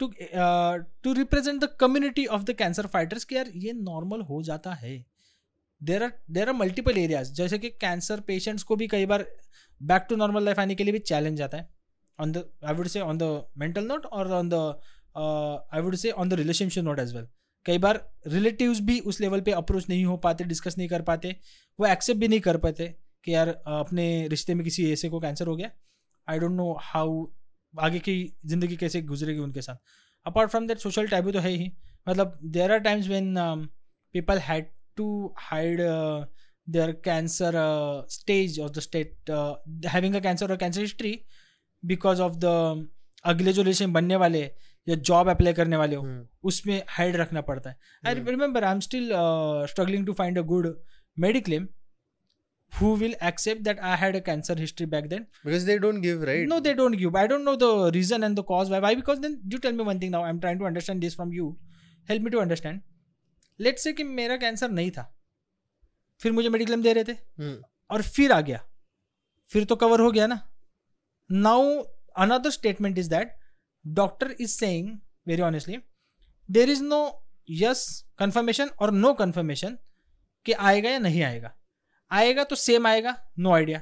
to 0.00 0.06
to 1.04 1.12
represent 1.12 1.60
the 1.60 1.68
community 1.80 2.26
of 2.26 2.42
the 2.42 2.52
cancer 2.58 2.86
fighters 2.86 3.24
कि 3.24 3.36
यार, 3.36 3.50
ये 3.56 3.72
normal 3.72 4.20
हो 4.30 4.42
जाता 4.42 4.72
है। 4.74 5.04
There 5.80 6.02
are 6.02 6.12
there 6.30 6.48
are 6.48 6.54
multiple 6.54 6.98
areas 6.98 7.32
जैसे 7.32 7.58
कि 7.58 7.70
कैंसर 7.80 8.20
पेशेंट्स 8.26 8.62
को 8.62 8.76
भी 8.76 8.86
कई 8.88 9.06
बार 9.06 9.24
बैक 9.80 10.06
टू 10.08 10.16
नॉर्मल 10.16 10.44
लाइफ 10.44 10.58
आने 10.60 10.74
के 10.74 10.84
लिए 10.84 10.92
भी 10.92 10.98
चैलेंज 11.00 11.42
आता 11.42 11.56
है। 11.56 11.68
On 12.18 12.32
the 12.32 12.44
I 12.64 12.74
would 12.74 12.86
say 12.88 13.00
on 13.00 13.18
the 13.18 13.30
mental 13.58 13.84
note 13.86 14.06
और 14.06 14.32
on 14.32 14.48
the 14.48 14.54
I 15.16 15.80
would 15.80 15.94
say 15.96 16.10
on 16.10 16.28
the 16.28 16.34
relationship 16.34 16.84
not 16.84 16.98
as 17.00 17.14
well 17.14 17.26
कई 17.66 17.78
बार 17.78 17.98
रिलेटिव्स 18.28 18.80
भी 18.82 18.98
उस 19.02 19.20
लेवल 19.20 19.40
पे 19.40 19.50
अप्रोच 19.52 19.88
नहीं 19.88 20.04
हो 20.04 20.16
पाते 20.16 20.44
डिस्कस 20.44 20.76
नहीं 20.78 20.88
कर 20.88 21.02
पाते, 21.02 21.36
वो 21.78 21.86
एक्सेप्ट 21.86 22.20
भी 22.20 22.28
नहीं 22.28 22.40
कर 22.40 22.56
पाते 22.56 22.86
कि 23.24 23.34
यार 23.34 23.48
अपने 23.48 24.06
रिश्ते 24.28 24.54
में 24.54 24.64
किसी 24.64 24.90
ऐसे 24.92 25.08
को 25.08 25.20
कैंसर 25.20 25.46
हो 25.46 25.56
गया। 25.56 25.70
आई 26.28 26.38
डोंट 26.38 26.52
नो 26.52 26.72
हाउ 26.82 27.24
आगे 27.74 27.98
की 27.98 28.16
ज़िंदगी 28.46 28.76
कैसे 28.76 29.00
गुजरेगी 29.02 29.40
उनके 29.40 29.62
साथ। 29.62 29.76
Apart 30.26 30.50
from 30.50 30.66
that 30.66 30.78
social 30.78 31.08
taboo 31.08 31.32
तो 31.32 31.38
है 31.38 31.50
ही। 31.50 31.70
मतलब 32.06 32.38
there 32.44 32.72
are 32.72 32.78
times 32.80 33.08
when 33.08 33.34
people 34.14 34.38
had 34.38 34.66
to 34.96 35.34
hide 35.38 35.80
their 36.68 36.92
cancer 37.04 37.52
stage 38.10 38.58
of 38.60 38.72
the 38.72 38.80
state 38.80 39.30
having 39.88 40.14
a 40.14 40.20
cancer 40.20 40.50
और 40.50 40.56
cancer 40.56 40.80
history 40.80 41.18
because 41.82 42.20
of 42.22 42.36
the 42.44 42.88
अगले 43.24 43.52
जो 43.52 43.62
रिलेशन 43.62 43.92
बनने 43.92 44.16
वाले 44.16 44.44
या 44.86 44.94
जॉब 45.08 45.28
अप्लाई 45.30 45.52
करने 45.52 45.76
वाले 45.76 45.96
हो 45.96 46.02
हम्म. 46.02 46.26
उसमें 46.48 46.82
हाइड 46.96 47.16
रखना 47.16 47.40
पड़ता 47.50 47.70
है 47.70 47.76
I 48.06 48.14
Hmm. 48.14 48.28
Remember 48.30 48.64
I 48.64 48.72
am 48.72 48.80
still 48.86 49.08
struggling 49.70 50.06
to 50.06 50.12
find 50.20 50.38
a 50.38 50.42
good 50.52 50.74
mediclaim 51.16 51.68
who 52.72 52.88
will 53.00 53.12
accept 53.26 53.60
that 53.66 53.80
I 53.88 53.90
had 53.98 54.16
a 54.18 54.20
cancer 54.28 54.54
history 54.60 54.84
back 54.92 55.04
then. 55.10 55.24
because 55.48 55.66
they 55.66 55.74
don't 55.82 56.04
give 56.04 56.22
right 56.28 56.48
No, 56.52 56.56
they 56.62 56.70
don't 56.78 56.96
give. 57.02 57.18
I 57.20 57.22
don't 57.32 57.46
know 57.48 57.52
the 57.60 57.68
reason 57.96 58.26
and 58.28 58.40
the 58.40 58.44
cause 58.48 58.72
why. 58.72 58.80
Why? 58.84 58.90
Because 59.00 59.20
then 59.24 59.36
you 59.52 59.60
tell 59.66 59.76
me 59.80 59.84
one 59.88 60.00
thing 60.04 60.10
now. 60.14 60.22
I'm 60.30 60.40
trying 60.44 60.58
to 60.62 60.66
understand 60.70 61.04
this 61.06 61.14
from 61.20 61.34
you. 61.36 61.46
Help 62.08 62.24
me 62.26 62.32
to 62.36 62.40
understand. 62.44 62.82
Let's 63.60 63.86
say 63.88 63.92
कि 64.00 64.04
मेरा 64.16 64.36
cancer 64.46 64.70
नहीं 64.70 64.90
था 64.96 65.04
फिर 66.20 66.32
मुझे 66.38 66.48
mediclaim 66.56 66.82
दे 66.88 66.92
रहे 66.98 67.04
थे 67.04 67.16
Hmm. 67.42 67.54
और 67.90 68.02
फिर 68.16 68.32
आ 68.32 68.40
गया 68.50 68.60
फिर 69.50 69.64
तो 69.72 69.76
कवर 69.84 70.00
हो 70.00 70.10
गया 70.18 70.26
ना 70.34 70.40
now 71.30 71.70
another 72.26 72.50
statement 72.58 72.98
is 72.98 73.10
that 73.10 73.36
doctor 73.84 74.34
is 74.40 74.50
saying 74.50 74.90
very 75.26 75.42
honestly 75.42 75.78
there 76.48 76.70
is 76.70 76.82
no 76.82 77.00
yes 77.50 78.04
confirmation 78.18 78.70
और 78.80 78.90
नो 78.92 79.12
कंफर्मेशन 79.14 79.78
कि 80.46 80.52
आएगा 80.52 80.90
या 80.90 80.98
नहीं 80.98 81.22
आएगा। 81.22 81.52
आएगा 82.10 82.44
तो 82.44 82.56
सेम 82.56 82.86
आएगा 82.86 83.16
नो 83.38 83.52
आइडिया 83.54 83.80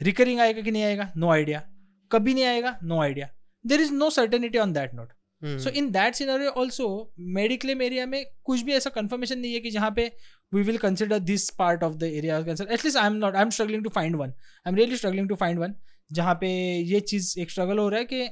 रिकरिंग 0.00 0.40
आएगा 0.40 0.62
कि 0.62 0.70
नहीं 0.70 0.84
आएगा? 0.84 1.12
नो 1.16 1.30
आइडिया 1.30 1.62
कभी 2.10 2.34
नहीं 2.34 2.44
आएगा? 2.44 2.78
No 2.82 3.00
idea 3.02 3.28
there 3.64 3.80
is 3.80 3.92
no 3.92 4.10
certainty 4.10 4.58
on 4.58 4.72
that 4.72 4.94
note. 4.94 5.12
So 5.42 5.70
in 5.70 5.90
that 5.90 6.14
scenario 6.14 6.50
also 6.50 6.86
mediclaim 7.18 7.82
area 7.82 8.06
में 8.06 8.24
कुछ 8.44 8.62
भी 8.62 8.72
ऐसा 8.74 8.90
कंफर्मेशन 8.90 9.38
नहीं 9.38 9.52
है 9.54 9.60
कि 9.60 9.70
जहाँ 9.70 9.90
पे 9.96 10.10
we 10.52 10.62
will 10.62 10.78
consider 10.78 11.18
this 11.20 11.48
part 11.58 11.82
of 11.82 11.94
the 11.94 12.02
area 12.02 12.40
cancer 12.42 12.72
at least 12.72 12.96
I 12.96 13.06
am 13.06 13.16
not 13.16 13.36
I 13.36 13.42
am 13.42 13.50
struggling 13.50 13.84
to 13.84 13.90
find 13.90 14.16
one 14.16 14.28
I 14.28 14.70
am 14.70 14.76
really 14.76 14.96
struggling 14.96 15.28
to 15.28 15.34
find 15.34 15.58
one 15.58 15.74
जहाँ 16.10 16.34
पे 16.40 16.48
ये 16.92 17.00
चीज़ 17.02 17.38
एक 17.40 17.50
स्ट्रगल 17.50 17.78
हो 17.78 17.88
रहा 17.88 17.98
है 17.98 18.04
कि 18.04 18.28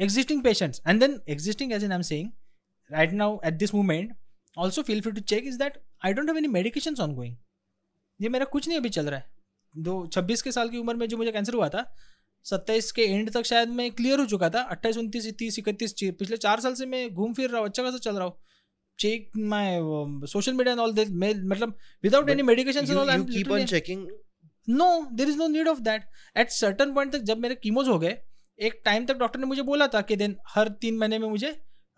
existing 0.00 0.42
patients. 0.44 0.80
And 0.86 1.04
then 1.04 1.16
existing 1.34 1.72
as 1.76 1.86
in 1.86 1.94
i'm 1.96 2.04
saying 2.08 2.28
right 2.90 3.12
now 3.20 3.30
at 3.50 3.58
this 3.62 3.72
moment 3.74 4.12
also 4.56 4.84
feel 4.90 5.02
free 5.06 5.14
to 5.18 5.24
check 5.32 5.48
is 5.52 5.58
that 5.58 5.80
i 6.02 6.12
don't 6.18 6.32
have 6.32 6.40
any 6.42 6.52
medications 6.58 7.02
ongoing. 7.06 7.34
ये 8.20 8.28
मेरा 8.28 8.44
कुछ 8.52 8.68
नहीं 8.68 8.78
अभी 8.78 8.88
चल 8.88 9.10
रहा 9.10 9.18
है। 9.18 9.28
दो 9.74 9.94
छब्बीस 10.12 10.42
के 10.42 10.52
साल 10.52 10.68
की 10.68 10.78
उम्र 10.78 10.94
में 10.94 11.06
जो 11.08 11.16
मुझे 11.16 11.32
कैंसर 11.32 11.54
हुआ 11.54 11.68
था 11.68 11.84
सत्ताईस 12.46 12.90
के 12.92 13.02
एंड 13.02 13.30
तक 13.32 13.44
शायद 13.46 13.68
मैं 13.78 13.90
क्लियर 13.92 14.18
हो 14.18 14.24
चुका 14.26 14.48
था। 14.50 14.60
अट्ठाईस 14.74 14.96
उनतीस 14.98 15.26
तीस 15.38 15.58
इकतीस 15.58 15.94
पिछले 16.02 16.36
चार 16.36 16.60
साल 16.60 16.74
से 16.74 16.86
मैं 16.86 17.08
घूम 17.10 17.34
फिर 17.34 17.50
रहा 17.50 17.58
हूँ 17.58 17.68
अच्छा 17.68 17.82
खासा 17.82 17.98
चल 17.98 18.16
रहा 18.16 18.24
हूँ। 18.24 18.36
Check 18.98 19.30
my 19.52 19.78
social 20.28 20.52
media 20.52 20.72
and 20.72 20.80
all 20.80 20.92
this 20.94 21.10
मतलब 21.10 21.76
without 22.02 22.30
any 22.30 22.42
medication 22.42 22.86
you, 22.86 22.96
you 23.10 23.24
keep 23.28 23.52
on 23.56 23.66
checking? 23.72 24.06
No 24.68 24.88
there 25.12 25.28
is 25.28 25.36
no 25.38 25.46
need 25.48 25.68
of 25.68 25.80
that 25.80 26.02
at 26.36 26.50
certain 26.50 26.94
point 26.94 27.12
तक 27.12 27.22
जब 27.30 27.38
मेरे 27.38 27.54
कीमोज 27.54 27.88
हो 27.88 27.98
गए 27.98 28.16
एक 28.60 28.80
टाइम 28.84 29.06
तक 29.06 29.16
डॉक्टर 29.16 29.40
ने 29.40 29.46
मुझे 29.46 29.62
बोला 29.62 29.86
था 29.86 30.00
कि 30.00 30.16
देन 30.16 30.36
हर 30.48 30.68
तीन 30.80 30.98
महीने 30.98 31.18
में 31.18 31.28
मुझे 31.28 31.50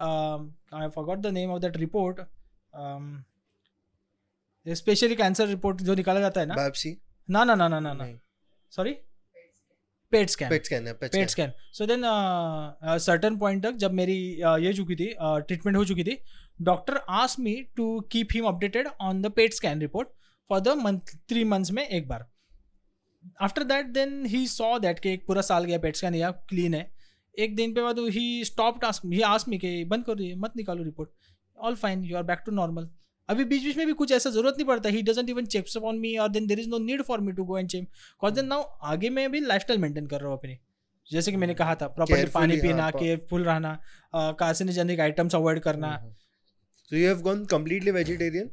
I 0.03 0.89
forgot 0.89 1.19
the 1.19 1.27
name 1.27 1.51
of 1.51 1.61
that 1.61 1.77
report 1.77 2.21
specially 4.67 5.17
cancer 5.17 5.47
report 5.47 5.81
जो 5.83 5.95
निकाला 5.95 6.21
जाता 6.21 6.41
है 6.41 6.47
ना। 6.47 6.55
Biopsy? 6.55 6.93
ना 7.29 7.45
ना 7.45 7.55
ना 7.55 7.69
ना 7.69 7.81
ना 7.81 7.93
ना। 7.93 8.07
Sorry 8.73 8.93
PET 10.13 10.29
scan 10.29 10.51
PET 10.51 10.65
scan 10.65 10.87
है 10.87 10.93
PET 10.95 11.29
scan 11.29 11.53
so 11.73 11.87
then 11.87 12.03
certain 12.99 13.37
point 13.39 13.63
तक 13.63 13.73
जब 13.73 13.93
मेरी 13.93 14.17
uh, 14.43 14.59
ये 14.59 14.73
चुकी 14.73 14.95
थी 14.97 15.15
ट्रीटमेंट 15.21 15.77
हो 15.77 15.85
चुकी 15.85 16.05
थी 16.05 16.19
doctor 16.63 16.97
ask 17.11 17.41
me 17.41 17.55
to 17.77 18.01
keep 18.13 18.29
him 18.33 18.45
updated 18.47 18.89
on 19.01 19.23
the 19.23 19.31
PET 19.33 19.53
scan 19.53 19.81
report 19.81 20.09
for 20.49 20.61
the 20.61 20.69
month 20.69 21.01
three 21.29 21.45
months 21.45 21.71
में 21.71 21.87
एक 21.89 22.09
बार। 22.09 22.27
After 23.41 23.65
that 23.65 23.87
then 23.95 24.25
he 24.27 24.47
saw 24.49 24.79
that 24.79 24.99
कि 24.99 25.13
एक 25.13 25.27
पूरा 25.27 25.43
साल 25.43 25.65
गया 25.65 25.79
पेट 25.79 25.97
स्कैन 25.97 26.15
या 26.15 26.31
क्लीन 26.31 26.75
है। 26.75 26.91
एक 27.35 27.55
दिन 27.57 27.75
पे 27.75 27.83
बाद 27.83 27.99
ही 28.11 28.45
stop 28.45 28.81
task 28.81 29.03
he 29.13 29.21
ask 29.27 29.49
me 29.49 29.59
कि 29.59 29.85
बंद 29.85 30.05
कर 30.05 30.15
दिए 30.15 30.35
मत 30.37 30.57
निकालो 30.57 30.83
report 30.85 31.11
all 31.59 31.75
fine 31.77 32.05
you 32.05 32.17
are 32.17 32.23
back 32.23 32.43
to 32.47 32.53
normal 32.53 32.89
अभी 33.29 33.45
बीच 33.45 33.63
बीच 33.65 33.77
में 33.77 33.87
भी 33.87 33.93
कुछ 33.93 34.13
ऐसा 34.13 34.31
ज़रूरत 34.31 34.55
नहीं 34.57 34.67
पड़ता। 34.67 34.89
He 34.89 35.03
doesn't 35.03 35.29
even 35.31 35.47
checks 35.47 35.77
on 35.77 35.99
me 35.99 36.17
और 36.17 36.29
then 36.29 36.47
there 36.47 36.61
is 36.61 36.69
no 36.69 36.79
need 36.81 37.03
for 37.03 37.21
me 37.21 37.33
to 37.33 37.45
go 37.45 37.59
and 37.59 37.69
check 37.69 37.89
cause 38.21 38.33
then 38.33 38.47
now 38.47 38.63
आगे 38.93 39.11
मैं 39.11 39.31
भी 39.33 39.41
लाइफ 39.41 39.63
स्टाइल 39.63 39.81
मेंटेन 39.81 40.07
कर 40.07 40.21
रहा 40.21 40.29
हूँ 40.29 40.39
अपनी। 40.39 40.59
जैसे 41.11 41.31
कि 41.31 41.37
मैंने 41.37 41.55
कहा 41.55 41.75
था 41.75 41.95
Carefully, 41.95 42.29
पानी 42.31 42.55
हाँ, 42.55 42.63
पीना 42.63 42.91
केयरफुल 42.91 43.45
रहना 43.45 43.79
कार्सिनोजेनिक 44.15 45.01
आइटम्स 45.01 45.35
अवॉइड 45.35 45.61
करना। 45.61 45.89
so 46.91 46.97
you 46.97 47.09
have 47.09 47.23
gone 47.23 47.45
completely 47.47 47.95
vegetarian? 47.97 48.49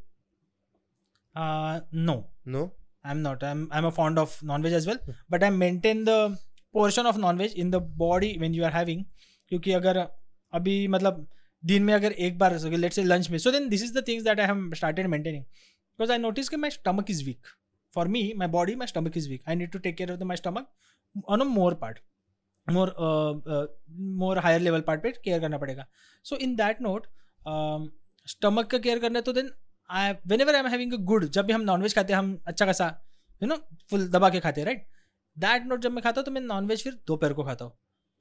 No 1.95 2.15
no? 2.47 2.63
I 3.05 3.79
am 3.79 3.85
a 3.85 3.89
fond 3.89 4.19
of 4.19 4.39
non 4.45 4.63
veg 4.63 4.73
as 4.73 4.87
well 4.87 4.99
but 5.31 5.43
I 5.43 5.49
maintain 5.49 6.03
the 6.05 6.37
portion 6.75 7.05
of 7.05 7.17
non 7.17 7.37
veg 7.37 7.53
in 7.57 7.71
the 7.71 7.75
body 7.97 8.35
when 8.39 8.55
you 8.55 8.63
are 8.65 8.73
having 8.73 9.03
क्योंकि 9.51 9.71
अगर 9.71 9.97
अभी 10.53 10.87
मतलब 10.87 11.27
दिन 11.63 11.83
में 11.83 11.93
अगर 11.93 12.11
एक 12.11 12.37
बार 12.39 12.57
late 12.67 12.93
से 12.93 13.03
लंच 13.03 13.29
में 13.29 13.37
so 13.37 13.51
then 13.51 13.69
this 13.69 13.83
is 13.83 13.93
the 13.93 14.03
things 14.07 14.23
that 14.23 14.39
I 14.39 14.45
have 14.45 14.69
started 14.75 15.07
maintaining 15.07 15.43
because 15.43 16.11
I 16.11 16.17
notice 16.17 16.49
कि 16.49 16.57
my 16.57 16.69
stomach 16.69 17.09
is 17.11 17.23
weak 17.25 17.47
for 17.93 18.07
me 18.07 18.21
my 18.37 18.47
body 18.47 18.75
my 18.75 18.87
stomach 18.87 19.17
is 19.17 19.29
weak 19.29 19.49
I 19.49 19.55
need 19.55 19.71
to 19.71 19.79
take 19.79 19.97
care 19.97 20.11
of 20.11 20.19
the 20.19 20.23
my 20.23 20.37
stomach 20.37 20.67
on 21.29 21.41
a 21.41 21.45
more 21.45 21.73
part 21.73 21.99
more 22.67 22.93
more 24.19 24.39
higher 24.39 24.61
level 24.61 24.81
part 24.81 25.01
पे 25.03 25.11
care 25.23 25.39
करना 25.41 25.57
पड़ेगा. 25.57 25.85
So 26.25 26.35
in 26.35 26.55
that 26.55 26.81
note 26.81 27.07
stomach 28.27 28.67
का 28.71 28.77
care 28.77 28.99
करना 28.99 29.19
है 29.19 29.23
तो 29.23 29.33
then 29.33 29.51
I 29.89 30.11
whenever 30.41 30.55
I 30.55 30.59
am 30.59 30.67
having 30.67 30.93
a 30.93 30.97
good 31.11 31.25
जब 31.31 31.45
भी 31.45 31.53
हम 31.53 31.61
नॉनवेज 31.61 31.93
खाते 31.95 32.13
हैं 32.13 32.19
हम 32.19 32.37
अच्छा 32.47 32.65
खासा 32.65 32.87
यू 33.41 33.47
नो 33.47 33.55
फुल 33.89 34.07
दबा 34.09 34.29
के 34.29 34.39
खाते 34.39 34.61
हैं 34.61 34.65
राइट 34.65 34.85
दैट 35.37 35.65
नोट 35.67 35.81
जब 35.81 35.91
मैं 35.91 36.03
खाता 36.03 36.21
हूँ 36.21 36.25
तो 36.25 36.31
मैं 36.31 36.41
नॉनवेज 36.41 36.83
फिर 36.83 36.93
दोपहर 37.07 37.33
को 37.33 37.43
खाता 37.43 37.65
हूँ। 37.65 37.73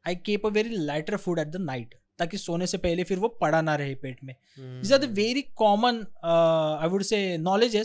I 0.05 0.15
keep 0.27 0.47
a 0.47 0.49
very 0.51 0.77
lighter 0.77 1.17
food 1.17 1.39
at 1.39 1.49
the 1.49 1.57
night 1.63 1.95
ताकि 2.19 2.39
सोने 2.39 2.67
से 2.67 2.79
पहले 2.79 3.05
फिर 3.05 3.19
वो 3.19 3.29
पड़ा 3.41 3.61
ना 3.63 3.75
रहे 3.77 3.95
पेट 3.95 4.23
में। 4.25 4.35
This 4.59 4.93
are 4.93 4.99
the 4.99 5.11
very 5.15 5.43
common 5.57 6.05
I 6.25 6.89
would 6.89 7.03
say 7.03 7.21
knowledge 7.39 7.77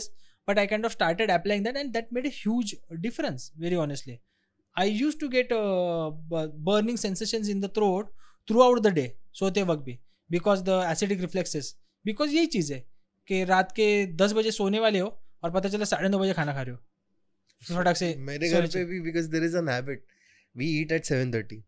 but 0.48 0.58
I 0.58 0.66
kind 0.66 0.84
of 0.84 0.92
started 0.92 1.30
applying 1.30 1.64
that 1.64 1.76
and 1.76 1.92
that 1.92 2.08
made 2.12 2.26
a 2.26 2.30
huge 2.34 2.74
difference 3.04 3.50
very 3.58 3.76
honestly 3.84 4.18
I 4.76 4.90
use 4.90 5.18
to 5.18 5.28
get 5.28 5.48
burning 5.52 6.98
sensation 6.98 7.50
in 7.50 7.60
the 7.60 7.70
throat 7.76 8.10
throughout 8.62 8.80
the 8.80 8.94
day 8.94 9.06
सोते 9.40 9.62
वक्त 9.62 9.82
भी 9.84 9.98
because 10.30 10.62
the 10.64 10.82
acidic 10.90 11.20
reflexes 11.20 11.74
because 12.04 12.30
यही 12.30 12.46
चीज़ 12.48 12.72
है। 12.72 12.82
कि 13.28 13.42
रात 13.50 13.72
के 13.76 13.86
दस 14.22 14.32
बजे 14.38 14.50
सोने 14.60 14.80
वाले 14.80 14.98
हो 14.98 15.08
और 15.44 15.50
पता 15.50 15.68
चला 15.68 15.84
साढ़े 15.92 16.08
नौ 16.08 16.18
बजे 16.18 16.32
खाना 16.40 16.52
खा 16.54 16.62
रहे 16.62 16.74
हो 16.74 17.76
फटाक 17.76 17.96
से 17.96 18.14
मेरे 18.30 18.50
घर 18.50 18.66
पे 18.74 18.84
भी 18.90 19.00
because 19.08 19.30
there 19.34 19.46
is 19.48 19.54
an 19.60 19.70
habit 19.74 20.02
we 20.54 20.66
eat 20.80 20.92
at 20.98 21.10
7:30 21.12 21.62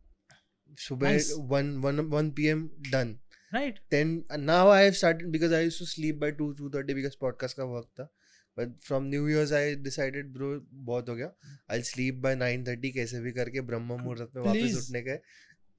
सुबह 0.86 1.12
Nice. 1.12 1.30
1 1.59 1.70
1 1.90 2.02
1 2.18 2.30
pm 2.40 2.66
done 2.94 3.14
right 3.54 3.78
10 3.94 4.12
and 4.36 4.46
now 4.50 4.62
I 4.74 4.80
have 4.84 4.96
started 5.00 5.32
because 5.36 5.57
I 5.59 5.62
used 5.68 5.80
to 5.82 5.88
sleep 5.92 6.20
by 6.24 6.30
2 6.42 6.48
2:30 6.61 6.96
because 7.00 7.18
podcast 7.24 7.59
का 7.61 7.64
वक्त 7.72 7.90
था 8.00 8.09
but 8.57 8.74
from 8.88 9.09
New 9.14 9.24
Year's 9.30 9.54
I 9.61 9.64
decided 9.86 10.30
bro 10.36 10.50
बहुत 10.90 11.09
हो 11.09 11.14
गया 11.16 11.30
I'll 11.72 11.86
sleep 11.92 12.20
by 12.26 12.34
9:30 12.42 12.92
कैसे 12.98 13.20
भी 13.26 13.32
करके 13.40 13.61
ब्रह्म 13.70 13.98
मुहूर्त 14.02 14.36
में 14.36 14.42
वापस. 14.42 14.76
उठने 14.82 15.02
का 15.09 15.12
है 15.12 15.22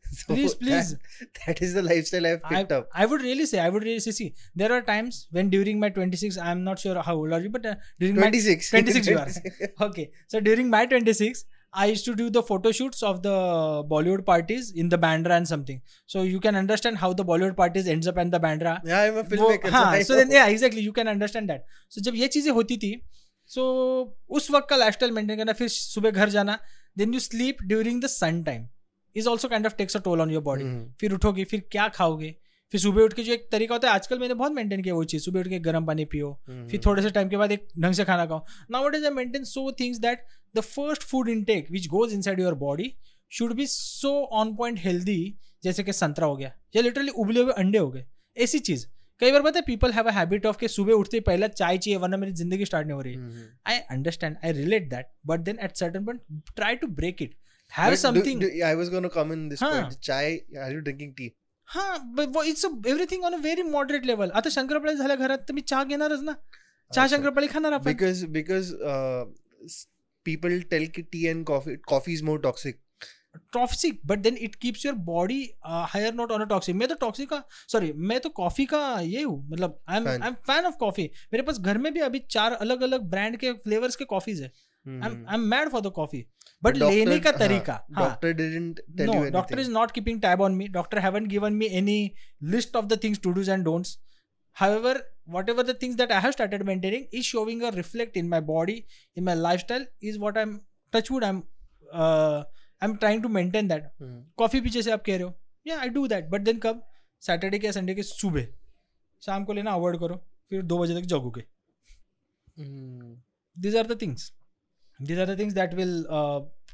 so 0.15 0.35
Please, 0.35 0.55
please. 0.63 0.89
that, 0.95 1.29
that 1.47 1.63
is 1.67 1.73
the 1.75 1.83
lifestyle 1.83 2.27
I've 2.31 2.43
I, 2.45 2.55
picked 2.55 2.73
up 2.79 2.89
I 2.95 3.07
would 3.07 3.23
really 3.23 3.47
say, 3.47 3.61
I 3.61 3.69
would 3.69 3.83
really 3.85 4.01
say, 4.07 4.11
see, 4.11 4.35
there 4.55 4.73
are 4.73 4.83
times 4.83 5.21
when 5.31 5.49
during 5.55 5.79
my 5.81 5.89
26, 5.89 6.37
I'm 6.39 6.63
not 6.65 6.79
sure 6.79 7.01
how 7.07 7.15
old 7.15 7.33
are 7.33 7.41
you, 7.41 7.49
but 7.51 7.65
uh, 7.65 7.75
during 7.99 8.17
my 8.17 8.23
26 8.31 8.71
26 8.71 9.07
you 9.13 9.19
are. 9.19 9.29
okay 9.89 10.11
so 10.29 10.41
during 10.41 10.69
my 10.75 10.85
26 10.87 11.45
i 11.83 11.87
used 11.87 12.05
to 12.07 12.15
do 12.15 12.25
the 12.37 12.43
photo 12.49 12.71
shoots 12.79 13.03
of 13.11 13.23
the 13.27 13.35
bollywood 13.93 14.25
parties 14.27 14.67
in 14.83 14.91
the 14.95 14.99
bandra 15.05 15.37
and 15.39 15.49
something 15.53 15.79
so 16.15 16.25
you 16.31 16.41
can 16.47 16.59
understand 16.61 16.99
how 17.05 17.11
the 17.21 17.25
bollywood 17.31 17.57
parties 17.61 17.89
ends 17.95 18.11
up 18.13 18.19
in 18.25 18.33
the 18.35 18.41
bandra 18.47 18.75
yeah 18.91 19.01
I'm 19.07 19.17
a 19.17 19.23
वो- 19.23 19.31
filmmaker 19.31 19.71
so 19.71 19.77
हाँ 19.77 19.87
I 20.01 20.03
so 20.11 20.19
then 20.19 20.29
know. 20.29 20.35
yeah 20.39 20.49
exactly 20.57 20.83
you 20.89 20.93
can 20.99 21.09
understand 21.15 21.55
that 21.55 21.65
so 21.97 22.03
जब 22.09 22.21
ये 22.23 22.29
चीजें 22.37 22.51
होती 22.61 22.77
थी 22.85 22.93
सो 23.55 23.65
उस 24.41 24.51
वक्त 24.51 24.69
का 24.71 24.77
लाइफ 24.85 25.03
मेंटेन 25.21 25.37
करना 25.37 25.53
फिर 25.63 25.69
सुबह 25.79 26.11
घर 26.11 26.29
जाना 26.37 26.59
then 26.99 27.15
you 27.15 27.21
sleep 27.21 27.63
during 27.73 28.03
the 28.03 28.07
sun 28.21 28.43
time 28.51 28.69
Is 29.18 29.28
also 29.30 29.48
kind 29.48 29.66
of 29.66 29.76
takes 29.78 29.98
a 29.98 30.00
toll 30.00 30.22
on 30.22 30.32
your 30.32 30.44
body 30.44 30.64
फिर 31.00 31.14
उठोगे 31.14 31.44
फिर 31.46 31.64
क्या 31.72 31.88
खाओगे? 31.90 32.36
फिर 32.74 32.82
सुबह 32.82 33.02
उठ 33.02 33.14
के 33.14 33.24
जो 33.24 33.34
एक 33.34 33.48
तरीका 33.52 33.76
होता 33.76 33.88
है 33.88 33.94
आजकल 33.94 34.20
मैंने 34.20 34.34
बहुत 34.34 34.52
मेंटेन 34.52 34.82
किया 34.84 34.94
वो 34.96 35.04
चीज़। 35.04 35.24
सुबह 35.24 35.40
उठ 35.40 35.48
के 35.48 35.60
गर्म 35.60 35.86
पानी 35.86 36.06
पियो 36.06 36.32
हम्म, 36.48 36.68
फिर 36.68 36.82
थोड़े 36.86 37.02
से 37.02 37.10
टाइम 37.10 37.30
के 37.30 37.38
बाद 37.38 37.52
एक 37.52 37.68
ढंग 37.80 37.94
से 37.94 38.06
खाना 38.06 38.26
खाओ। 38.26 38.44
Now 38.72 38.88
it 38.90 38.96
is 38.96 39.06
I 39.06 39.12
maintain 39.14 39.44
so 39.46 39.72
things 39.80 40.00
that 40.00 40.26
the 40.56 40.60
first 40.62 41.04
food 41.04 41.30
intake 41.30 41.72
which 41.72 41.88
goes 41.90 42.14
inside 42.22 42.40
your 42.40 42.54
body 42.66 42.94
should 43.32 43.54
be 43.56 43.66
so 43.68 44.12
on 44.34 44.56
point 44.56 44.80
healthy 44.80 45.38
जैसे 45.64 45.84
कि 45.84 45.94
संतरा 45.94 46.28
हो 46.28 46.36
गया 46.36 46.52
या 46.76 46.82
लिटरली 46.82 47.12
उबले 47.18 47.42
हुए 47.42 47.54
अंडे 47.54 47.78
हो 47.78 47.90
गए। 47.92 48.06
ऐसी 48.38 48.60
चीज़। 48.60 48.86
कई 49.22 49.32
बार 49.32 49.42
पता 49.42 49.60
है 49.60 49.64
people 49.68 49.92
have 49.92 50.08
a 50.08 50.12
habit 50.14 50.46
of 50.46 50.58
के 50.58 50.68
सुबह 50.68 50.94
उठते 50.94 51.20
पहले 51.28 51.48
चाय 51.50 51.78
चाहिए 51.78 51.98
वरना 52.00 52.18
मेरी 52.18 52.32
ज़िंदगी 52.34 52.66
स्टार्ट 52.66 52.88
नहीं 52.88 52.96
हो 52.96 53.02
रही। 53.02 53.14
है 53.14 53.50
I 53.68 53.78
understand 53.92 54.36
I 54.46 54.52
relate 54.54 54.90
that 54.90 55.08
but 55.28 55.40
then 55.40 55.60
at 55.64 55.76
certain 55.78 56.06
point 56.06 56.52
try 56.56 56.76
to 56.76 56.88
break 57.00 57.22
it 57.22 57.36
have 57.72 57.90
But 57.90 57.98
do- 57.98 58.02
something 58.02 58.42
do- 58.42 58.52
I 58.68 58.74
was 58.82 58.92
going 58.94 59.08
to 59.08 59.14
come 59.18 59.34
in 59.36 59.44
this 59.52 59.64
हाँ. 59.64 59.72
point. 59.74 59.98
Chai, 60.10 60.24
are 60.66 60.72
you 60.76 60.84
drinking 60.88 61.14
tea? 61.20 61.30
हा 61.70 61.86
it's 62.48 62.66
everything 62.66 63.24
on 63.24 63.34
a 63.34 63.38
very 63.42 63.64
moderate 63.70 64.06
level 64.06 64.30
आता 64.36 64.50
शंकरपाळी 64.50 64.96
झाल्या 64.96 65.16
घरात 65.16 65.38
तर 65.48 65.54
मी 65.54 65.62
चहा 65.62 65.84
घेणारच 65.84 66.22
ना 66.22 66.32
चहा 66.32 67.04
अच्छा. 67.04 67.16
शंकरपाळी 67.16 67.48
खाणार 67.54 67.72
आपण 67.72 67.92
Because 67.92 68.22
because 68.38 68.70
uh, 68.92 69.24
s- 69.72 69.86
people 70.26 70.60
tell 70.74 70.86
कि 70.96 71.04
tea 71.16 71.26
and 71.34 71.46
coffee 71.50 71.76
coffee 71.94 72.20
is 72.20 72.28
more 72.30 72.42
toxic. 72.50 72.84
Toxic 73.54 74.00
but 74.08 74.20
then 74.20 74.38
it 74.42 74.56
keeps 74.62 74.86
your 74.86 74.96
body 75.08 75.42
higher 75.90 76.14
not 76.14 76.32
on 76.32 76.42
a 76.42 76.46
toxic 76.50 76.76
मैं 76.76 76.88
तो 76.90 76.96
टॉक्सिक 77.02 77.30
का 77.30 77.42
सॉरी 77.72 77.92
मैं 78.12 78.20
तो 78.20 78.30
कॉफ़ी 78.40 78.66
का 78.72 78.80
ये 79.02 79.22
हूँ 79.24 79.36
मतलब 79.50 79.78
I 79.90 79.98
am 79.98 80.08
I 80.08 80.28
am 80.28 80.34
fan 80.48 80.66
of 80.66 80.76
coffee 80.80 81.04
मेरे 81.34 81.44
पास 81.44 81.60
घर 81.60 81.78
में 81.78 81.92
भी 81.94 82.00
अभी 82.08 82.20
चार 82.32 82.54
अलग 82.56 82.82
अलग 82.84 83.02
ब्रांड 83.10 83.38
के 83.40 83.52
फ्लेवर्स 83.66 83.96
के 83.96 84.06
कॉफीज 84.06 84.42
है 84.42 84.52
I. 84.86 85.12
Am 85.36 85.42
mad 85.54 85.70
for 85.70 85.82
the 85.82 85.92
coffee 85.96 86.26
but 86.64 86.78
लेने 86.78 87.20
का 87.20 87.32
तरीका 87.32 87.74
doctor 89.32 89.60
is 89.60 89.70
not 89.72 89.92
keeping 89.92 90.22
tab 90.22 90.42
on 90.42 90.56
me 90.56 90.68
doctor 90.78 91.00
haven't 91.00 91.26
given 91.28 91.54
me 91.54 91.66
any 91.80 92.00
list 92.54 92.76
of 92.76 92.86
the 92.86 93.00
things 93.04 93.20
to 93.24 93.32
dos 93.32 93.50
and 93.50 93.64
don'ts 93.64 93.98
however 94.56 95.02
whatever 95.50 95.64
the 95.64 95.78
things 95.82 95.98
that 95.98 96.12
I 96.12 96.22
have 96.22 96.32
started 96.32 96.64
maintaining 96.64 97.04
is 97.14 97.24
showing 97.26 97.62
a 97.62 97.70
reflect 97.76 98.18
in 98.18 98.28
my 98.30 98.42
body 98.50 98.84
in 99.18 99.24
my 99.24 99.36
lifestyle 99.60 99.86
is 100.04 100.20
what 100.20 100.38
I 100.38 100.44
am 100.44 100.60
touchwood 100.94 101.24
I 101.24 101.30
am 101.30 101.42
I 101.96 102.90
am 102.90 102.96
trying 102.96 103.24
to 103.24 103.30
maintain 103.30 103.68
that 103.68 103.90
coffee 104.38 104.62
पीछे 104.62 104.82
से 104.82 104.92
आप 104.92 105.04
कह 105.06 105.14
रहे 105.14 105.24
हो। 105.24 105.34
या 105.66 105.80
I 105.82 105.90
do 105.90 106.08
that 106.08 106.26
but 106.30 106.42
then 106.42 106.60
कब? 106.60 106.82
Saturday 107.24 107.60
के 107.60 107.72
Sunday 107.72 107.96
के 107.96 108.04
सुबह। 108.04 108.48
शाम 109.22 109.46
को 109.46 109.54
लेना 109.54 109.72
अवॉइड 109.72 110.00
करो। 110.00 110.16
फिर 110.50 110.62
दो 110.64 110.78
बजे 110.80 111.00
तक 111.00 111.08
जगोगे। 111.08 111.44
These 113.58 113.76
are 113.76 113.88
the 113.88 114.02
things 114.02 114.32
these 115.02 115.20
are 115.20 115.36
the 115.36 115.40
things 115.40 115.54
that 115.54 115.74
will 115.74 116.06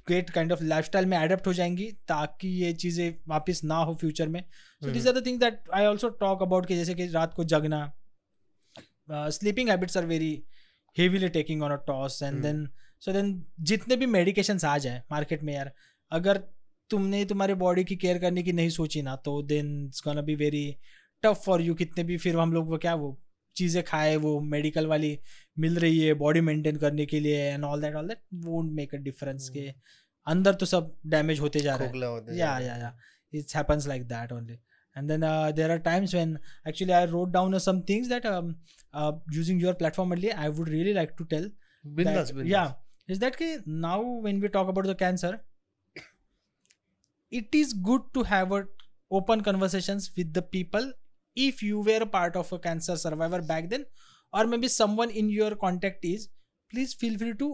great 0.07 0.30
kind 0.30 0.51
of 0.51 0.63
lifestyle 0.63 1.05
में 1.05 1.17
एडेप्ट 1.17 1.47
हो 1.47 1.53
जाएँगी 1.53 1.91
ताकि 2.07 2.47
ये 2.47 2.74
चीज़ें 2.74 3.15
वापस 3.28 3.63
ना 3.63 3.76
हो 3.76 3.95
फ्यूचर 3.95 4.28
में 4.28 4.41
so 4.41 4.91
these 4.91 5.07
are 5.07 5.19
the 5.19 5.26
things 5.26 5.39
that 5.39 5.69
I 5.74 5.86
also 5.86 6.09
talk 6.09 6.41
about 6.41 6.65
कि 6.65 6.76
जैसे 6.76 6.93
कि 6.93 7.07
रात 7.07 7.34
को 7.34 7.43
जगना 7.43 7.91
sleeping 9.11 9.69
habits 9.69 9.97
are 9.97 10.05
very 10.05 10.43
heavily 10.97 11.30
taking 11.30 11.63
on 11.63 11.71
a 11.71 11.76
toss 11.76 12.24
and. 12.24 12.41
Then 12.41 12.69
so 12.99 13.13
then 13.13 13.45
जितने 13.59 13.95
भी 13.95 14.05
मेडिकेशन 14.05 14.59
आ 14.65 14.78
जाए 14.78 15.03
मार्केट 15.11 15.43
में 15.43 15.53
यार 15.53 15.71
अगर 16.11 16.38
तुमने 16.89 17.26
तुम्हारे 17.26 17.53
बॉडी 17.53 17.84
की 17.84 17.95
केयर 17.95 18.17
करने 18.19 18.43
की 18.43 18.51
नहीं 18.53 18.69
सोची 18.69 19.01
ना 19.01 19.15
तो 19.15 19.41
then 19.41 19.86
it's 19.86 20.01
gonna 20.03 20.21
be 20.21 20.36
very 20.36 20.78
tough 21.24 21.41
for 21.45 21.61
you 21.61 21.76
कितने 21.76 22.03
भी 22.03 22.17
फिर 22.17 22.38
हम 22.38 22.53
लोग 22.53 22.69
वो 22.69 22.78
क्या 22.78 22.95
वो 22.95 23.22
चीज़ें 23.56 23.84
खाए 23.84 24.16
वो 24.16 24.39
मेडिकल 24.39 24.88
वाली 24.88 25.18
मिल 25.60 25.78
रही 25.80 25.99
है 25.99 26.14
बॉडी 26.14 26.41
मेंटेन 26.41 26.76
करने 26.76 27.06
के 27.06 27.20
लिए 27.20 27.41
and 27.51 27.64
all 27.64 27.82
that 27.82 27.95
all 27.95 28.08
that 28.08 28.20
won't 28.45 28.72
make 28.72 28.95
a 28.95 28.97
difference 28.97 29.49
के 29.49 29.74
अंदर 30.28 30.54
तो 30.54 30.66
सब 30.66 30.93
डैमेज 31.06 31.39
होते 31.39 31.60
जा 31.60 31.76
रहे 31.76 31.88
हैं। 31.88 31.93
Yeah 32.38 32.58
yeah 32.60 32.76
yeah 32.78 32.97
it's 33.34 33.56
happens 33.56 33.88
like 33.88 34.04
that 34.08 34.32
only 34.32 34.54
and 34.97 35.08
then 35.08 35.22
there 35.56 35.72
are 35.72 35.78
times 35.78 36.16
when 36.16 36.38
actually 36.68 36.93
I 36.93 37.06
wrote 37.06 37.30
down 37.30 37.58
some 37.60 37.82
things 37.89 38.10
that 38.10 38.26
using 39.36 39.62
your 39.62 39.74
platform 39.74 40.14
at 40.14 40.20
लिए 40.20 40.32
I 40.32 40.47
would 40.49 40.70
really 40.70 40.93
like 40.93 41.12
to 41.18 41.24
tell 41.24 41.51
yeah 42.45 42.64
is 43.10 43.20
that 43.20 43.36
कि 43.36 43.58
now 43.68 44.22
when 44.22 44.41
we 44.41 44.47
talk 44.47 44.68
about 44.68 44.88
the 44.88 44.97
cancer 44.99 45.39
it 47.32 47.56
is 47.56 47.76
good 47.82 48.12
to 48.14 48.24
have 48.24 48.58
a 48.60 48.64
open 49.12 49.41
conversation 49.41 49.97
with 50.18 50.38
the 50.38 50.43
people 50.51 50.93
if 51.38 51.66
you 51.66 51.84
were 51.84 52.06
part 52.14 52.38
of 52.38 52.54
a 52.56 52.58
cancer 52.58 52.96
survivor 52.98 53.42
back 53.52 53.70
then 53.70 53.86
or 54.34 54.46
maybe 54.58 54.70
someone 54.70 55.10
in 55.12 55.30
your 55.30 55.54
contact 55.64 56.06
is 56.06 56.28
please 56.72 56.96
feel 57.02 57.18
free 57.18 57.34
to 57.34 57.50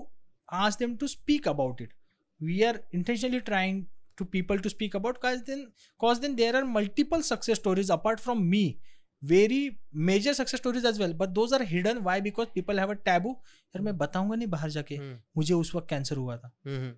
ask 0.49 0.77
them 0.77 0.95
to 0.97 1.07
speak 1.07 1.47
about 1.47 1.81
it 1.81 1.93
we 2.41 2.61
are 2.63 2.81
intentionally 2.95 3.39
trying 3.49 3.83
to 4.17 4.25
people 4.25 4.59
to 4.59 4.69
speak 4.69 4.95
about 4.95 5.17
cause 6.01 6.19
then 6.19 6.35
there 6.35 6.55
are 6.55 6.63
multiple 6.75 7.21
success 7.21 7.57
stories 7.57 7.91
apart 7.91 8.19
from 8.19 8.43
me 8.45 8.63
very 9.23 9.69
major 10.07 10.33
success 10.33 10.59
stories 10.59 10.85
as 10.85 10.99
well 10.99 11.13
but 11.13 11.29
those 11.29 11.53
are 11.53 11.61
hidden 11.67 11.97
why 12.03 12.21
because 12.21 12.47
people 12.55 12.79
have 12.79 12.89
a 12.89 12.93
taboo 13.05 13.29
यार 13.29 13.81
मैं 13.81 13.91
हम्म। 13.91 13.99
बताऊँगा 13.99 14.35
नहीं 14.35 14.47
बाहर 14.47 14.69
जाके। 14.69 14.95
हम्म। 14.95 15.17
मुझे 15.37 15.53
उस 15.53 15.73
वक्त 15.75 15.89
cancer 15.89 16.17
हुआ 16.17 16.37
था। 16.37 16.51
हम्म, 16.65 16.93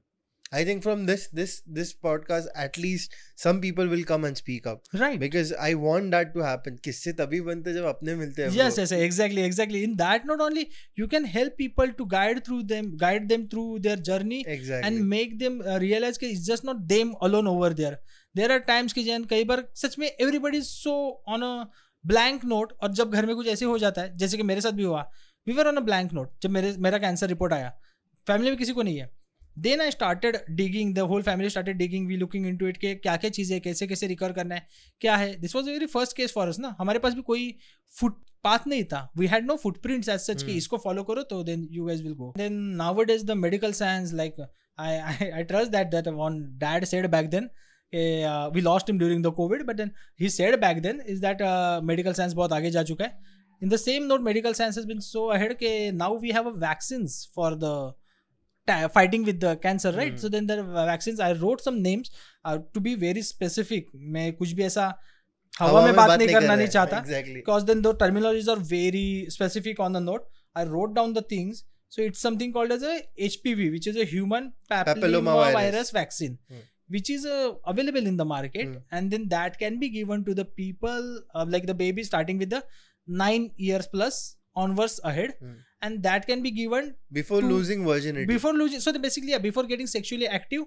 I 0.52 0.64
think 0.66 0.84
from 0.84 1.06
this 1.06 1.22
this 1.40 1.52
this 1.76 1.92
podcast 2.06 2.48
at 2.62 2.78
least 2.78 3.14
some 3.44 3.60
people 3.62 3.88
will 3.88 4.04
come 4.08 4.26
and 4.30 4.40
speak 4.40 4.66
up 4.72 4.90
right 5.02 5.20
because 5.20 5.52
I 5.68 5.70
want 5.84 6.12
that 6.16 6.34
to 6.34 6.44
happen. 6.46 6.78
किससे 6.86 7.14
तभी 7.20 7.40
बनते 7.42 7.74
जब 7.74 7.86
अपने 7.92 8.16
मिलते 8.16 8.44
हैं 8.44 8.50
yes 8.56 8.80
yes 8.80 8.92
exactly 8.98 9.46
exactly 9.50 9.84
in 9.90 9.96
that 10.02 10.26
not 10.32 10.44
only 10.48 10.66
you 11.02 11.08
can 11.14 11.28
help 11.36 11.56
people 11.62 11.94
to 12.02 12.08
guide 12.16 12.42
through 12.48 12.60
them 12.74 12.90
guide 13.06 13.30
them 13.30 13.46
through 13.54 13.80
their 13.88 14.02
journey 14.10 14.42
exactly. 14.56 14.90
and 14.90 15.08
make 15.14 15.38
them 15.40 15.62
uh, 15.62 15.78
realize 15.86 16.18
कि 16.18 16.32
it's 16.34 16.46
just 16.50 16.68
not 16.72 16.84
them 16.88 17.16
alone 17.30 17.48
over 17.54 17.72
there 17.82 17.94
there 18.36 18.52
are 18.58 18.60
times 18.72 18.94
कि 18.94 19.04
जैन 19.04 19.26
कई 19.30 19.44
बार 19.54 19.64
सच 19.84 19.98
में 20.00 20.08
everybody 20.12 20.62
is 20.66 20.74
so 20.82 20.98
on 21.38 21.48
a 21.52 21.54
blank 22.04 22.46
note 22.56 22.76
और 22.84 22.94
जब 23.02 23.12
घर 23.12 23.26
में 23.26 23.36
कुछ 23.36 23.48
ऐसे 23.48 23.66
हो 23.66 23.78
जाता 23.78 24.02
है 24.02 24.18
जैसे 24.18 24.38
कि 24.38 24.44
मेरे 24.52 24.62
साथ 24.62 24.82
भी 24.82 24.84
हुआ 24.84 25.08
we 25.50 25.58
were 25.60 25.68
on 25.74 25.82
a 25.84 25.88
blank 25.90 26.14
note 26.20 26.38
जब 26.44 26.50
मेरे 26.50 26.76
मेरा 26.88 26.98
कैंसर 26.98 27.28
रिपोर्ट 27.28 27.54
आया 27.54 27.74
फैमिली 28.28 28.50
में 28.50 28.58
किसी 28.60 28.74
को 28.74 28.82
नहीं 28.82 28.98
है 28.98 29.21
then 29.62 29.82
I 29.82 29.92
started 29.92 30.38
digging 30.52 30.94
the 30.96 31.00
whole 31.10 31.22
family 31.22 31.50
started 31.50 31.78
digging 31.78 32.08
we 32.08 32.16
looking 32.18 32.46
into 32.58 32.68
it 32.68 32.78
के 32.78 32.94
क्या 32.96 33.16
क्या 33.18 33.30
चीज़ें 33.32 33.60
कैसे 33.62 33.88
कैसे 33.88 34.08
रिकवर 34.08 34.32
करना 34.34 34.56
है 34.56 34.66
क्या 35.02 35.16
है? 35.16 35.36
This 35.42 35.56
was 35.56 35.70
very 35.70 35.86
first 35.88 36.18
case 36.18 36.34
for 36.34 36.48
us 36.48 36.60
ना। 36.60 36.76
हमारे 36.80 37.00
पास 37.00 37.14
भी 37.14 37.22
कोई 37.24 37.56
फुट 37.96 38.20
पाथ 38.44 38.68
नहीं 38.68 38.84
था। 38.84 39.08
We 39.18 39.28
had 39.28 39.46
no 39.46 39.56
footprints 39.58 40.10
as 40.10 40.20
such 40.20 40.44
कि 40.44 40.48
Hmm. 40.48 40.58
इसको 40.58 40.78
फॉलो 40.78 41.04
करो 41.04 41.24
तो 41.24 41.44
then 41.44 41.68
you 41.72 41.86
guys 41.86 42.02
will 42.02 42.14
go 42.14 42.34
then 42.38 42.54
now 42.78 43.02
it 43.02 43.10
is 43.10 43.26
the 43.26 43.32
medical 43.38 43.74
science 43.74 44.14
like 44.14 44.42
I 44.80 45.30
I 45.30 45.44
trust 45.44 45.72
that 45.72 45.88
that 45.88 46.08
one 46.16 46.42
dad 46.60 46.86
said 46.86 47.08
back 47.12 47.30
then 47.30 47.50
we 48.54 48.62
lost 48.62 48.90
him 48.90 49.00
during 49.00 49.24
the 49.26 49.34
covid 49.38 49.66
but 49.66 49.76
then 49.76 49.92
he 50.22 50.30
said 50.30 50.60
back 50.62 50.82
then 50.82 51.02
is 51.08 51.22
that 51.22 51.42
medical 51.86 52.14
science 52.14 52.34
बहुत 52.34 52.54
आगे 52.54 52.72
जा 52.72 52.84
चुका 52.84 53.06
है। 53.06 53.20
In 53.62 53.70
the 53.70 53.76
same 53.78 54.04
note 54.04 54.22
medical 54.24 54.54
science 54.54 54.78
has 54.78 54.88
been 54.88 55.00
so 55.06 55.26
ahead 55.30 55.54
के 55.58 55.92
now 55.94 56.20
we 56.20 56.32
have 56.32 56.50
a 56.50 56.54
vaccines 56.60 57.26
for 57.36 57.56
the 57.56 57.74
ta- 58.71 58.89
fighting 58.95 59.25
with 59.31 59.41
the 59.47 59.51
cancer 59.67 59.93
right 59.97 60.13
Hmm. 60.15 60.23
so 60.25 60.29
then 60.37 60.47
there 60.53 60.63
are 60.65 60.87
vaccines 60.93 61.21
i 61.27 61.33
wrote 61.43 61.61
some 61.67 61.77
names 61.89 62.11
uh, 62.49 62.57
to 62.77 62.81
be 62.87 62.95
very 63.05 63.23
specific 63.33 63.93
मैं 64.17 64.33
कुछ 64.41 64.53
भी 64.61 64.65
ऐसा 64.71 64.87
हवा 65.61 65.85
में 65.85 65.95
बात 65.97 66.11
नहीं 66.19 66.29
करना 66.29 66.41
कर 66.41 66.47
नहीं 66.49 66.57
रहे। 66.57 66.73
चाहता 66.73 67.03
Exactly. 67.05 67.35
because 67.41 67.67
then 67.71 67.83
the 67.87 67.93
terminologies 68.05 68.49
are 68.55 68.61
very 68.73 69.05
specific 69.37 69.83
on 69.89 69.99
the 69.99 70.03
note 70.09 70.27
i 70.63 70.65
wrote 70.73 70.95
down 71.01 71.15
the 71.19 71.23
things 71.35 71.63
so 71.97 72.07
it's 72.09 72.25
something 72.27 72.53
called 72.57 72.75
as 72.77 72.83
a 72.93 72.95
hpv 73.29 73.69
which 73.77 73.87
is 73.93 74.01
a 74.05 74.09
human 74.15 74.49
papilloma, 74.73 74.95
Papilloma 75.03 75.37
virus. 75.37 75.61
virus. 75.61 75.93
vaccine 76.01 76.35
Hmm. 76.51 76.65
which 76.97 77.09
is 77.15 77.25
uh, 77.37 77.53
available 77.75 78.11
in 78.11 78.19
the 78.23 78.27
market 78.33 78.67
Hmm. 78.67 78.83
and 78.99 79.15
then 79.17 79.29
that 79.37 79.59
can 79.63 79.79
be 79.85 79.89
given 79.95 80.25
to 80.27 80.35
the 80.41 80.45
people 80.61 81.09
uh, 81.37 81.47
like 81.55 81.71
the 81.71 81.79
baby 81.85 82.05
starting 82.11 82.43
with 82.45 82.51
the 82.57 82.61
9 83.25 83.49
years 83.69 83.89
plus 83.95 84.21
onwards 84.65 84.99
ahead 85.13 85.35
Hmm. 85.41 85.57
and 85.82 86.04
that 86.04 86.26
can 86.28 86.42
be 86.44 86.52
given 86.52 86.96
Before 87.12 87.42
to- 87.42 87.48
losing 87.48 87.86
virginity. 87.86 88.26
before 88.26 88.54
losing 88.54 88.80
so 88.80 88.94
basically 89.08 89.32
yeah 89.32 89.40
before 89.50 89.64
getting 89.64 89.88
sexually 89.88 90.28
active 90.28 90.64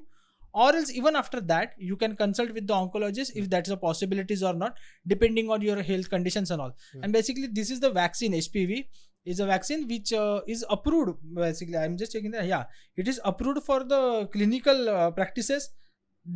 or 0.63 0.75
else 0.79 0.91
even 0.93 1.17
after 1.17 1.41
that 1.41 1.73
you 1.79 1.97
can 1.97 2.17
consult 2.17 2.53
with 2.59 2.67
the 2.67 2.75
oncologist 2.75 3.33
if 3.43 3.49
that's 3.51 3.71
a 3.71 3.77
possibilities 3.77 4.43
or 4.43 4.55
not 4.55 4.77
depending 5.07 5.51
on 5.51 5.63
your 5.69 5.83
health 5.83 6.09
conditions 6.11 6.51
and 6.51 6.61
all 6.67 6.75
Hmm. 6.93 7.05
and 7.05 7.13
basically 7.13 7.49
this 7.61 7.71
is 7.77 7.81
the 7.87 7.91
vaccine 7.91 8.33
hpv 8.41 8.85
is 9.33 9.41
a 9.41 9.47
vaccine 9.47 9.87
which 9.89 10.13
uh, 10.13 10.41
is 10.47 10.65
approved 10.71 11.19
basically 11.35 11.77
i'm 11.85 11.97
just 12.03 12.13
checking 12.13 12.31
that 12.39 12.47
yeah 12.47 12.65
it 12.97 13.09
is 13.15 13.21
approved 13.25 13.63
for 13.71 13.79
the 13.95 14.03
clinical 14.33 14.89
uh, 14.97 15.11
practices 15.21 15.71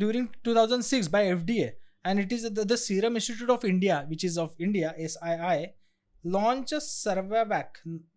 during 0.03 0.29
2006 0.43 1.07
by 1.07 1.21
fda 1.35 1.71
and 2.05 2.19
it 2.19 2.31
is 2.31 2.43
the, 2.57 2.65
the 2.65 2.77
serum 2.77 3.15
institute 3.15 3.49
of 3.57 3.63
india 3.73 4.05
which 4.09 4.23
is 4.23 4.37
of 4.37 4.55
india 4.59 4.93
sii 5.13 5.67
launched 6.23 6.73
a 6.73 6.79
Cervavac. 6.85 7.67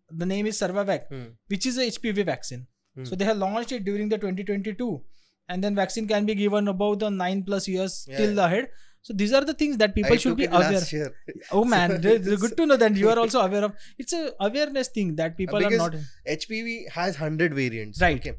The 0.09 0.25
name 0.25 0.45
is 0.45 0.59
Cervavac 0.59 1.07
Hmm. 1.09 1.25
which 1.47 1.65
is 1.65 1.77
a 1.77 1.85
HPV 1.87 2.25
vaccine. 2.25 2.67
Hmm. 2.95 3.05
So 3.05 3.15
they 3.15 3.25
have 3.25 3.37
launched 3.37 3.71
it 3.71 3.85
during 3.85 4.09
the 4.09 4.17
2022, 4.17 5.01
and 5.49 5.63
then 5.63 5.75
vaccine 5.75 6.07
can 6.07 6.25
be 6.25 6.35
given 6.35 6.67
about 6.67 6.99
the 6.99 7.09
nine 7.09 7.43
plus 7.43 7.67
years 7.67 8.05
Yeah, 8.07 8.17
till 8.17 8.35
yeah. 8.35 8.45
ahead. 8.45 8.67
so 9.07 9.13
these 9.19 9.33
are 9.37 9.43
the 9.47 9.53
things 9.61 9.77
that 9.79 9.93
people 9.95 10.13
I 10.13 10.17
should 10.23 10.37
be 10.41 10.45
aware 10.57 11.07
oh 11.51 11.63
man 11.71 11.93
it's 12.11 12.41
good 12.43 12.53
to 12.59 12.65
know 12.65 12.77
that 12.83 12.95
you 12.99 13.09
are 13.13 13.17
also 13.23 13.41
aware 13.47 13.63
of 13.67 13.73
it's 14.03 14.13
a 14.19 14.21
awareness 14.47 14.91
thing 14.97 15.09
that 15.17 15.35
people 15.39 15.65
are 15.69 15.71
not 15.81 15.97
HPV 16.35 16.89
has 16.97 17.19
100 17.19 17.53
variants. 17.53 17.99
Right. 18.05 18.21
Okay. 18.21 18.33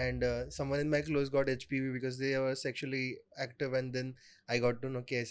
And 0.00 0.24
uh, 0.24 0.50
someone 0.56 0.80
in 0.80 0.90
my 0.90 1.02
close 1.02 1.28
got 1.28 1.46
HPV 1.46 1.92
because 1.92 2.18
they 2.18 2.32
were 2.38 2.54
sexually 2.54 3.06
active, 3.44 3.72
and 3.72 3.92
then 3.92 4.14
I 4.48 4.58
got 4.64 4.82
to 4.82 4.88
know 4.88 5.04
hai. 5.12 5.24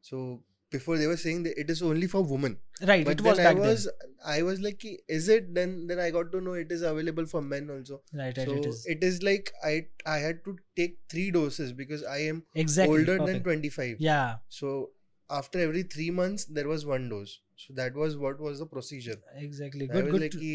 So 0.00 0.42
before 0.70 0.96
they 0.98 1.06
were 1.06 1.16
saying 1.16 1.42
that 1.44 1.58
it 1.60 1.70
is 1.74 1.82
only 1.82 2.06
for 2.06 2.22
women. 2.22 2.56
right 2.90 3.04
But 3.04 3.18
it 3.18 3.24
was 3.28 3.38
then 3.38 3.46
I 3.46 3.60
was 3.60 3.88
I 4.34 4.42
was 4.42 4.60
like, 4.60 4.84
is 5.08 5.28
it? 5.36 5.54
Then 5.58 5.86
then 5.88 5.98
I 6.06 6.10
got 6.16 6.30
to 6.32 6.40
know 6.46 6.52
it 6.62 6.70
is 6.78 6.82
available 6.92 7.26
for 7.26 7.42
men 7.42 7.68
also. 7.76 8.00
right 8.22 8.36
right 8.38 8.46
so 8.48 8.54
it 8.60 8.66
is 8.70 8.86
it 8.94 9.04
is 9.10 9.20
like 9.28 9.52
I 9.72 9.74
I 10.06 10.16
had 10.28 10.40
to 10.48 10.56
take 10.80 10.96
three 11.14 11.28
doses 11.36 11.72
because 11.82 12.04
I 12.04 12.18
am 12.32 12.42
exactly 12.54 12.98
older 12.98 13.18
than 13.26 13.42
25. 13.42 13.96
yeah 13.98 14.36
So 14.48 14.90
after 15.38 15.60
every 15.68 15.82
three 15.94 16.10
months 16.22 16.44
there 16.58 16.68
was 16.74 16.84
one 16.96 17.08
dose. 17.14 17.38
So 17.62 17.74
that 17.78 17.94
was 18.02 18.16
what 18.16 18.40
was 18.40 18.58
the 18.60 18.66
procedure. 18.66 19.16
exactly 19.46 19.86
good 19.86 20.06
good 20.12 20.20
like, 20.22 20.30
to- 20.34 20.38
"Ki, 20.44 20.52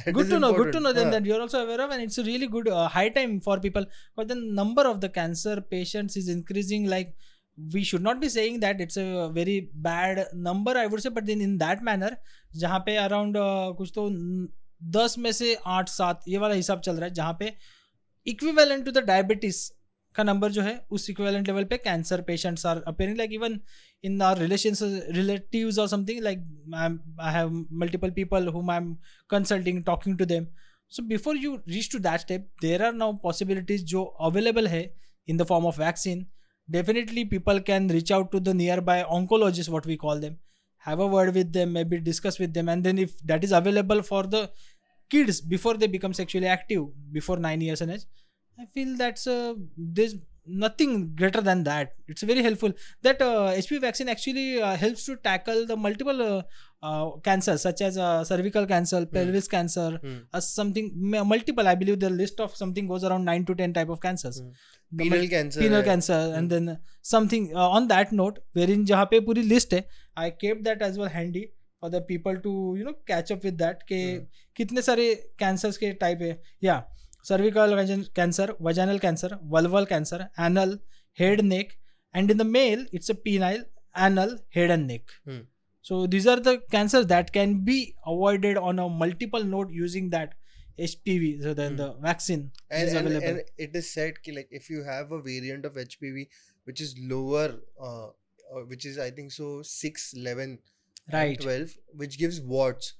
that 0.00 0.12
good 0.18 0.28
to 0.32 0.38
know 0.44 0.50
good 0.52 0.72
to 0.74 0.78
important." 0.78 0.84
know 0.88 0.92
then 0.98 1.10
that 1.14 1.24
you're 1.30 1.40
also 1.46 1.62
aware 1.64 1.80
of 1.84 1.90
and 1.96 2.02
it's 2.08 2.18
a 2.22 2.26
really 2.28 2.48
good 2.56 2.68
uh, 2.80 2.88
high 2.96 3.08
time 3.16 3.32
for 3.46 3.56
people 3.64 3.86
but 4.20 4.28
the 4.32 4.36
number 4.60 4.84
of 4.92 5.00
the 5.04 5.10
cancer 5.20 5.54
patients 5.76 6.16
is 6.20 6.28
increasing 6.36 6.86
like 6.96 7.10
we 7.58 7.84
should 7.84 8.02
not 8.02 8.20
be 8.20 8.28
saying 8.28 8.60
that 8.60 8.80
it's 8.80 8.96
a 8.96 9.30
very 9.32 9.70
bad 9.74 10.26
number 10.34 10.76
i 10.76 10.86
would 10.86 11.02
say 11.02 11.08
but 11.08 11.26
then 11.26 11.40
in 11.40 11.58
that 11.58 11.82
manner 11.82 12.10
जहाँ 12.56 12.78
पे 12.86 12.96
around 12.96 13.36
कुछ 13.78 13.90
तो 13.94 14.08
दस 14.96 15.16
में 15.18 15.30
से 15.32 15.54
आठ 15.66 15.88
सात 15.88 16.20
ये 16.28 16.38
वाला 16.38 16.54
हिसाब 16.54 16.80
चल 16.80 16.96
रहा 16.96 17.04
है 17.04 17.14
जहाँ 17.14 17.36
पे 17.38 17.52
इक्विवेलेंट 18.26 18.84
टू 18.84 18.90
द 18.90 18.98
डायबिटीज़ 19.06 19.70
का 20.14 20.22
नंबर 20.22 20.52
जो 20.52 20.62
है 20.62 20.74
उस 20.90 21.08
इक्विवेलेंट 21.10 21.46
लेवल 21.48 21.64
पे 21.70 21.76
cancer 21.76 22.20
patients 22.28 22.66
are 22.66 22.82
appearing 22.86 23.18
like 23.18 23.32
even 23.32 23.60
in 24.04 24.20
our 24.20 24.36
relations 24.36 24.82
relatives 25.16 25.78
or 25.78 25.88
something 25.88 26.22
like 26.22 26.40
I'm, 26.72 27.00
i 27.18 27.30
have 27.30 27.52
multiple 27.82 28.10
people 28.10 28.50
whom 28.56 28.70
i'm 28.70 28.98
consulting 29.30 29.82
talking 29.82 30.18
to 30.18 30.26
them 30.32 30.48
so 30.88 31.02
before 31.12 31.34
you 31.44 31.52
reach 31.66 31.88
to 31.94 32.00
that 32.00 32.24
step 32.24 32.44
there 32.60 32.82
are 32.88 32.92
now 32.92 33.08
possibilities 33.24 33.84
जो 33.92 34.04
available 34.28 34.68
है 34.68 34.82
in 35.28 35.40
the 35.42 35.46
form 35.52 35.68
of 35.70 35.78
vaccine 35.84 36.24
definitely 36.70 37.24
people 37.24 37.60
can 37.60 37.88
reach 37.88 38.10
out 38.10 38.30
to 38.32 38.40
the 38.40 38.54
nearby 38.54 39.02
oncologists 39.02 39.68
what 39.68 39.86
we 39.86 39.96
call 39.96 40.18
them 40.18 40.38
have 40.78 41.00
a 41.00 41.06
word 41.06 41.34
with 41.34 41.52
them 41.52 41.72
maybe 41.72 42.00
discuss 42.00 42.38
with 42.38 42.54
them 42.54 42.68
and 42.68 42.84
then 42.84 42.98
if 42.98 43.18
that 43.22 43.44
is 43.44 43.52
available 43.52 44.02
for 44.02 44.22
the 44.24 44.50
kids 45.10 45.40
before 45.40 45.74
they 45.74 45.86
become 45.86 46.12
sexually 46.12 46.46
active 46.46 46.84
before 47.12 47.36
9 47.36 47.60
years 47.60 47.80
and 47.80 47.92
age 47.92 48.04
i 48.58 48.64
feel 48.66 48.96
that's 48.96 49.26
uh, 49.26 49.54
there's 49.76 50.14
nothing 50.46 51.14
greater 51.14 51.40
than 51.40 51.64
that. 51.64 51.92
It's 52.06 52.22
very 52.22 52.42
helpful. 52.42 52.72
That 53.02 53.20
uh, 53.20 53.52
hpv 53.52 53.80
vaccine 53.80 54.08
actually 54.08 54.60
uh, 54.62 54.76
helps 54.76 55.04
to 55.06 55.16
tackle 55.16 55.66
the 55.66 55.76
multiple 55.76 56.22
uh, 56.22 56.42
cancer 56.84 57.56
such 57.56 57.82
as 57.82 57.94
cervical 58.28 58.64
cancer 58.66 59.04
pelvis 59.12 59.48
cancer 59.48 59.98
something 60.40 60.90
multiple 61.26 61.66
I 61.66 61.76
believe 61.76 61.96
the 61.96 62.10
list 62.12 62.40
of 62.40 62.56
something 62.56 62.88
goes 62.88 63.04
around 63.04 63.24
nine 63.24 63.44
to 63.44 63.54
ten 63.54 63.72
type 63.72 63.90
of 63.90 64.00
cancer 64.02 64.40
penile 64.92 65.82
cancer 65.82 66.34
and 66.36 66.48
then 66.50 66.76
something 67.04 67.52
on 67.58 67.86
that 67.86 68.12
note 68.12 68.38
wherein 68.70 68.84
जहाँ 68.84 69.04
पे 69.10 69.20
पूरी 69.20 69.42
list 69.44 69.74
है 69.74 69.84
I 70.18 70.30
kept 70.40 70.60
that 70.64 70.82
as 70.82 70.98
well 70.98 71.08
handy 71.08 71.46
for 71.82 71.90
the 71.90 72.04
people 72.08 72.36
to 72.38 72.52
you 72.76 72.84
know 72.84 72.92
catch 73.08 73.32
up 73.32 73.44
with 73.44 73.54
that 73.54 73.82
के 73.82 74.02
कितने 74.56 74.82
सारे 74.82 75.14
cancer 75.38 75.70
के 75.80 75.92
type 76.02 76.22
है 76.22 76.38
या 76.64 76.82
cervical 77.24 78.04
cancer 78.16 78.54
vaginal 78.60 78.98
cancer 78.98 79.38
vulval 79.48 79.84
cancer 79.86 80.26
anal 80.40 80.78
head 81.18 81.40
neck 81.46 81.72
and 82.14 82.30
in 82.30 82.36
the 82.38 82.46
male 82.50 82.86
it's 82.94 83.10
a 83.10 83.14
penile 83.24 83.64
anal 84.02 84.38
head 84.56 84.70
and 84.70 84.86
neck 84.86 85.10
so 85.88 85.96
these 86.12 86.26
are 86.32 86.40
the 86.48 86.52
cancers 86.74 87.06
that 87.12 87.32
can 87.32 87.54
be 87.64 87.78
avoided 88.12 88.56
on 88.68 88.78
a 88.84 88.88
multiple 88.88 89.44
note 89.44 89.70
using 89.80 90.10
that 90.14 90.34
HPV 90.84 91.42
so 91.42 91.54
then 91.58 91.72
Hmm. 91.72 91.76
the 91.80 91.88
vaccine 92.04 92.40
and, 92.70 92.88
is 92.88 92.94
and, 92.94 93.06
available. 93.08 93.28
and 93.28 93.42
it 93.66 93.76
is 93.80 93.90
said 93.96 94.22
ki, 94.22 94.32
like 94.38 94.48
if 94.50 94.70
you 94.70 94.82
have 94.84 95.12
a 95.12 95.20
variant 95.26 95.64
of 95.70 95.74
hpv 95.82 96.26
which 96.64 96.80
is 96.86 96.94
lower 97.12 97.48
uh, 97.88 98.06
uh, 98.06 98.62
which 98.72 98.86
is 98.92 98.98
i 98.98 99.10
think 99.18 99.30
so 99.36 99.50
6 99.62 100.14
11 100.22 100.58
right. 101.12 101.40
12 101.40 101.76
which 102.02 102.18
gives 102.24 102.40
warts 102.40 102.94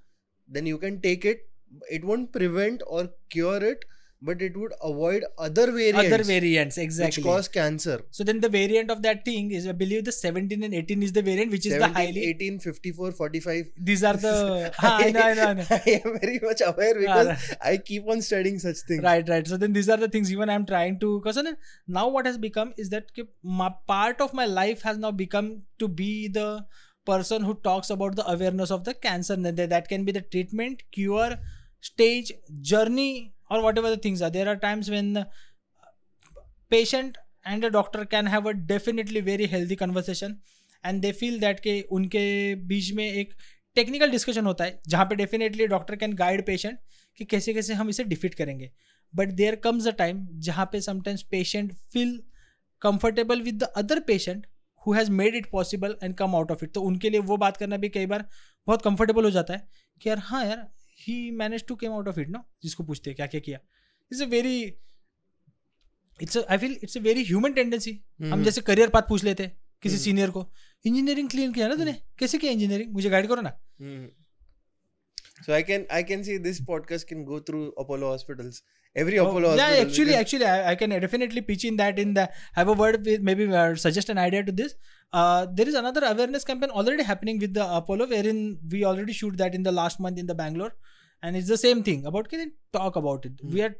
then 0.46 0.66
you 0.66 0.78
can 0.78 1.00
take 1.00 1.24
it. 1.24 1.48
It 1.90 2.04
won't 2.04 2.32
prevent 2.32 2.82
or 2.86 3.08
cure 3.30 3.62
it 3.64 3.84
but 4.26 4.42
it 4.46 4.56
would 4.56 4.72
avoid 4.82 5.24
other 5.38 5.66
variants 5.70 6.12
other 6.12 6.24
variants 6.24 6.76
which 6.76 6.84
exactly. 6.84 7.22
cause 7.22 7.48
cancer. 7.48 8.00
So 8.10 8.24
then 8.24 8.40
the 8.40 8.48
variant 8.48 8.90
of 8.90 9.02
that 9.02 9.24
thing 9.24 9.50
is 9.50 9.66
i 9.66 9.72
believe 9.72 10.04
the 10.04 10.12
17 10.12 10.62
and 10.62 10.74
18 10.74 11.02
is 11.02 11.12
the 11.12 11.22
variant 11.22 11.50
which 11.50 11.66
is 11.66 11.72
17, 11.72 11.92
the 11.92 11.98
highly 11.98 12.24
18 12.28 12.58
54 12.60 13.12
45 13.12 13.66
these 13.76 14.04
are 14.04 14.16
the 14.16 14.72
Ah, 14.82 14.98
I 14.98 15.10
know, 15.10 15.20
I 15.20 15.34
know, 15.34 15.66
I 15.70 16.00
am 16.04 16.18
very 16.20 16.40
much 16.42 16.62
aware 16.64 16.94
because 16.94 17.56
I 17.60 17.76
keep 17.76 18.08
on 18.08 18.22
studying 18.22 18.58
such 18.58 18.78
things. 18.88 19.02
right 19.02 19.28
right. 19.28 19.46
So 19.46 19.56
then 19.56 19.72
these 19.72 19.88
are 19.88 19.96
the 19.96 20.08
things 20.08 20.32
even 20.32 20.50
i'm 20.50 20.66
trying 20.66 20.98
to 21.00 21.20
because 21.20 21.42
now 21.86 22.08
what 22.08 22.26
has 22.26 22.38
become 22.38 22.72
is 22.76 22.90
that 22.90 23.10
my 23.42 23.70
part 23.86 24.20
of 24.20 24.32
my 24.32 24.46
life 24.46 24.82
has 24.82 24.98
now 24.98 25.10
become 25.10 25.62
to 25.78 25.88
be 25.88 26.28
the 26.28 26.64
person 27.04 27.44
who 27.44 27.54
talks 27.54 27.90
about 27.90 28.16
the 28.16 28.26
awareness 28.30 28.70
of 28.70 28.84
the 28.84 28.94
cancer 28.94 29.36
that 29.36 29.68
that 29.68 29.88
can 29.88 30.04
be 30.04 30.12
the 30.12 30.22
treatment 30.22 30.82
cure 30.90 31.36
stage 31.80 32.32
journey 32.60 33.33
or 33.50 33.62
whatever 33.62 33.90
the 33.90 33.96
things 33.98 34.22
are. 34.22 34.30
There 34.30 34.48
are 34.48 34.56
times 34.56 34.90
when 34.90 35.26
patient 36.70 37.18
and 37.44 37.64
a 37.64 37.70
doctor 37.70 38.04
can 38.04 38.26
have 38.26 38.46
a 38.46 38.54
definitely 38.54 39.20
very 39.20 39.46
healthy 39.46 39.76
conversation 39.76 40.38
and 40.84 41.02
they 41.02 41.12
feel 41.12 41.38
that 41.40 41.60
कि 41.60 41.80
उनके 41.92 42.24
बीच 42.68 42.92
में 42.92 43.04
एक 43.04 43.34
technical 43.76 44.10
discussion 44.10 44.46
होता 44.46 44.64
है 44.64 44.80
जहाँ 44.88 45.04
पे 45.06 45.14
definitely 45.16 45.66
doctor 45.66 45.96
can 45.96 46.12
guide 46.16 46.44
patient 46.46 46.78
कि 47.18 47.24
कैसे 47.24 47.54
कैसे 47.54 47.74
हम 47.74 47.88
इसे 47.88 48.04
डिफीट 48.04 48.34
करेंगे 48.34 48.70
but 49.14 49.32
there 49.40 49.56
comes 49.64 49.86
a 49.86 49.90
time 49.98 50.26
जहाँ 50.46 50.68
पे 50.72 50.80
sometimes 50.80 51.22
patient 51.30 51.72
feel 51.92 52.18
comfortable 52.82 53.42
with 53.42 53.58
the 53.62 53.68
other 53.76 54.00
patient 54.06 54.46
who 54.86 54.92
has 54.92 55.10
made 55.10 55.34
it 55.34 55.50
possible 55.50 55.96
and 56.02 56.14
come 56.14 56.34
out 56.36 56.50
of 56.52 56.64
it 56.64 56.72
तो 56.74 56.82
उनके 56.82 57.10
लिए 57.10 57.20
वो 57.32 57.36
बात 57.36 57.56
करना 57.56 57.76
भी 57.84 57.88
कई 57.88 58.06
बार 58.06 58.24
बहुत 58.66 58.82
कंफर्टेबल 58.82 59.24
हो 59.24 59.30
जाता 59.30 59.54
है 59.54 59.68
कि 60.02 60.08
यार 60.08 60.18
हाँ 60.24 60.44
यार 60.46 60.66
he 60.98 61.30
manage 61.38 61.66
to 61.66 61.74
came 61.76 61.92
out 61.92 62.08
of 62.08 62.20
it 62.20 62.28
ना 62.30 62.44
जिसको 62.62 62.84
पूछते 62.84 63.10
हैं 63.10 63.16
क्या 63.16 63.26
क्या 63.26 63.40
किया 63.40 63.58
it's 64.10 64.22
a 64.22 64.26
very 64.26 64.56
it's 66.20 66.36
I 66.38 66.58
feel 66.58 66.78
it's 66.82 66.96
a 66.96 67.00
very 67.00 67.24
human 67.24 67.52
tendency 67.52 67.92
हम 68.22 68.32
Mhm. 68.32 68.44
जैसे 68.44 68.60
करियर 68.60 68.88
पाथ 68.90 69.08
पूछ 69.08 69.24
लेते 69.24 69.42
हैं 69.42 69.56
किसी 69.82 69.94
हम्म। 69.94 70.04
सीनियर 70.04 70.30
को 70.30 70.46
इंजीनियरिंग 70.84 71.28
क्लियर 71.30 71.52
किया 71.52 71.68
ना 71.68 71.74
तूने 71.74 71.92
कैसे 72.18 72.38
किया 72.38 72.52
इंजीनियरिंग 72.52 72.92
मुझे 72.92 73.10
गाइड 73.10 73.26
करो 73.28 73.42
ना. 73.42 73.56
So 75.46 75.52
I 75.54 75.62
can 75.68 75.84
I 75.90 76.00
can 76.08 76.22
see 76.26 76.34
this 76.42 76.58
podcast 76.66 77.06
can 77.06 77.24
go 77.30 77.38
through 77.40 77.62
Apollo 77.82 78.10
hospitals. 78.10 78.60
Every 78.96 79.16
Apollo 79.16 79.48
Oh, 79.52 79.54
yeah 79.56 79.64
hospital. 79.68 79.86
actually 79.86 80.14
actually 80.14 80.46
I, 80.46 80.70
I 80.72 80.74
can 80.76 80.90
definitely 80.90 81.40
pitch 81.42 81.64
in 81.64 81.76
that 81.78 81.98
in 81.98 82.14
the 82.14 82.30
have 82.54 82.68
a 82.68 82.72
word 82.72 83.04
with 83.04 83.22
maybe 83.22 83.46
uh, 83.52 83.74
suggest 83.74 84.08
an 84.08 84.18
idea 84.18 84.42
to 84.44 84.52
this. 84.52 84.74
Uh, 85.12 85.46
there 85.52 85.68
is 85.68 85.74
another 85.74 86.04
awareness 86.04 86.44
campaign 86.44 86.70
already 86.70 87.02
happening 87.02 87.38
with 87.38 87.54
the 87.54 87.64
apollo 87.78 88.06
wherein 88.06 88.58
we 88.70 88.84
already 88.84 89.12
shoot 89.12 89.36
that 89.36 89.54
in 89.54 89.62
the 89.64 89.72
last 89.72 89.98
month 90.00 90.18
in 90.18 90.26
the 90.26 90.34
bangalore. 90.34 90.74
And 91.22 91.36
it's 91.36 91.48
the 91.48 91.56
same 91.58 91.82
thing. 91.82 92.06
About 92.06 92.28
can 92.28 92.40
you 92.40 92.50
talk 92.72 92.96
about 92.96 93.24
it? 93.26 93.32
We 93.42 93.62
are 93.62 93.74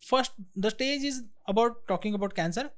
first 0.00 0.32
the 0.54 0.70
stage 0.70 1.02
is 1.02 1.22
about 1.46 1.86
talking 1.88 2.14
about 2.14 2.34
cancer 2.34 2.70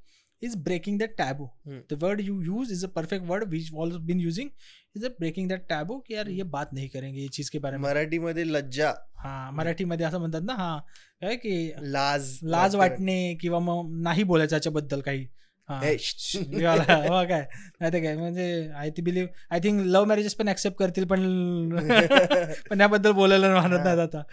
is 0.43 0.55
breaking 0.55 0.97
the 0.97 1.07
taboo. 1.07 1.49
Hmm. 1.67 1.79
the 1.89 1.95
word 1.95 2.21
you 2.21 2.35
use 2.41 2.71
is 2.71 2.83
a 2.83 2.87
perfect 2.87 3.25
word 3.25 3.51
which 3.51 3.69
we've 3.71 3.79
also 3.79 3.99
been 3.99 4.19
using. 4.19 4.51
Is 4.95 5.03
a 5.03 5.09
breaking 5.09 5.47
that 5.47 5.69
taboo 5.69 6.01
कि 6.07 6.13
यार 6.13 6.29
ये 6.29 6.43
बात 6.43 6.73
नहीं 6.73 6.89
करेंगे 6.89 7.21
ये 7.21 7.27
चीज़ 7.27 7.51
के 7.51 7.59
बारे 7.59 7.77
में? 7.77 7.83
मराठीमध्ये 7.83 8.43
लज्जा. 8.43 8.93
हा 9.17 9.51
मराठीमध्ये 9.51 10.05
असं 10.05 10.19
म्हणतात 10.19 10.41
ना 10.41 10.53
हा. 10.53 10.77
काय 11.21 11.35
की 11.35 11.71
लाज 11.81 12.39
लाज 12.43 12.75
वाटणे 12.75 13.37
किंवा 13.41 13.59
मग 13.59 14.01
नाही 14.01 14.23
बोलायचं 14.23 14.55
याच्याबद्दल 14.55 15.01
काही. 15.01 15.27
हा. 15.69 15.79
काय? 17.23 17.45
नाही 17.81 18.01
काय 18.01 18.15
म्हणजे 18.15 18.69
आय 18.75 18.89
ती 18.89 19.01
believe 19.01 19.29
I 19.51 19.59
think 19.59 19.81
love 19.85 20.05
marriages 20.05 20.35
पण 20.35 20.49
ऍक्सेप्ट 20.49 20.77
करतील 20.77 21.05
पण 21.05 21.21
पण 22.69 22.81
याबद्दल 22.81 23.11
बोलायला 23.11 23.55
मानत 23.55 23.79
नाही 23.83 23.99
आता. 23.99 24.23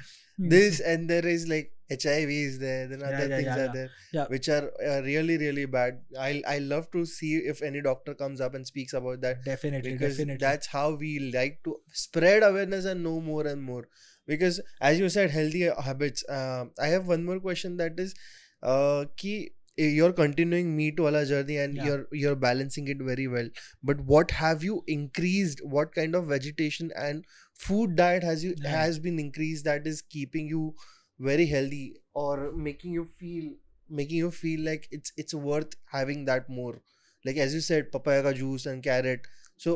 this 0.48 0.80
and 0.80 1.08
there 1.08 1.26
is 1.26 1.48
like 1.48 1.72
HIV 1.90 2.30
is 2.30 2.58
there, 2.58 2.86
then 2.86 3.02
other 3.02 3.28
yeah, 3.28 3.36
things 3.36 3.46
yeah, 3.46 3.58
are 3.58 3.72
there, 3.72 4.26
which 4.28 4.48
are 4.48 4.70
uh, 4.86 5.02
really, 5.02 5.36
really 5.38 5.66
bad. 5.66 6.00
I 6.18 6.42
I 6.46 6.58
love 6.58 6.90
to 6.92 7.04
see 7.04 7.36
if 7.36 7.62
any 7.62 7.82
doctor 7.82 8.14
comes 8.14 8.40
up 8.40 8.54
and 8.54 8.66
speaks 8.66 8.92
about 8.92 9.20
that. 9.22 9.44
Definitely, 9.44 9.92
because 9.92 10.16
definitely. 10.16 10.46
that's 10.46 10.68
how 10.68 10.94
we 10.94 11.18
like 11.34 11.58
to 11.64 11.76
spread 11.92 12.44
awareness 12.44 12.84
and 12.84 13.02
know 13.02 13.20
more 13.20 13.46
and 13.46 13.62
more. 13.62 13.88
Because 14.26 14.60
as 14.80 15.00
you 15.00 15.08
said, 15.08 15.30
healthy 15.30 15.68
habits. 15.68 16.24
Uh, 16.28 16.66
I 16.78 16.86
have 16.88 17.08
one 17.08 17.24
more 17.24 17.40
question 17.40 17.76
that 17.78 17.98
is, 17.98 18.14
uh, 18.62 19.06
key. 19.16 19.50
Eh, 19.78 19.88
you're 19.96 20.12
continuing 20.12 20.76
meat 20.76 20.96
to 20.96 21.04
wala 21.04 21.24
journey 21.24 21.56
and 21.56 21.76
you're 21.76 22.06
you're 22.12 22.36
balancing 22.36 22.88
it 22.88 22.98
very 23.10 23.26
well. 23.26 23.48
But 23.82 24.00
what 24.00 24.32
have 24.32 24.62
you 24.62 24.82
increased? 24.86 25.60
What 25.64 25.94
kind 25.94 26.14
of 26.14 26.26
vegetation 26.26 26.90
and 26.96 27.24
food 27.59 27.95
diet 27.95 28.23
has 28.23 28.43
you 28.43 28.55
Right. 28.63 28.69
has 28.71 28.99
been 28.99 29.19
increased 29.19 29.65
that 29.65 29.87
is 29.87 30.01
keeping 30.01 30.47
you 30.47 30.75
very 31.19 31.45
healthy 31.45 31.83
or 32.13 32.51
making 32.51 32.91
you 32.93 33.05
feel 33.19 33.53
making 33.89 34.17
you 34.17 34.31
feel 34.31 34.65
like 34.69 34.87
it's 34.91 35.13
it's 35.23 35.33
worth 35.33 35.75
having 35.91 36.25
that 36.25 36.49
more 36.49 36.81
like 37.25 37.37
as 37.37 37.53
you 37.53 37.61
said 37.61 37.91
papaya 37.91 38.33
juice 38.33 38.65
and 38.65 38.83
carrot 38.83 39.27
so 39.65 39.75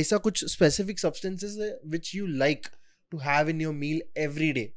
ऐसा 0.00 0.16
कुछ 0.26 0.44
specific 0.52 0.98
substances 0.98 1.58
which 1.94 2.14
you 2.14 2.28
like 2.44 2.70
to 3.10 3.18
have 3.18 3.50
in 3.54 3.60
your 3.60 3.72
meal 3.72 4.00
every 4.16 4.52
day 4.52 4.74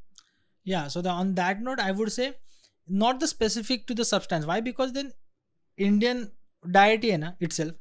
yeah 0.63 0.87
so 0.87 1.01
the, 1.01 1.09
on 1.09 1.35
that 1.35 1.61
note 1.61 1.79
i 1.79 1.91
would 1.91 2.11
say 2.11 2.33
not 2.87 3.19
the 3.19 3.27
specific 3.27 3.87
to 3.87 3.93
the 3.93 4.05
substance 4.05 4.45
why 4.45 4.59
because 4.59 4.91
then 4.97 5.11
indian 5.77 6.25
diet 6.77 7.05
है 7.05 7.17
ना 7.17 7.37
itself 7.47 7.73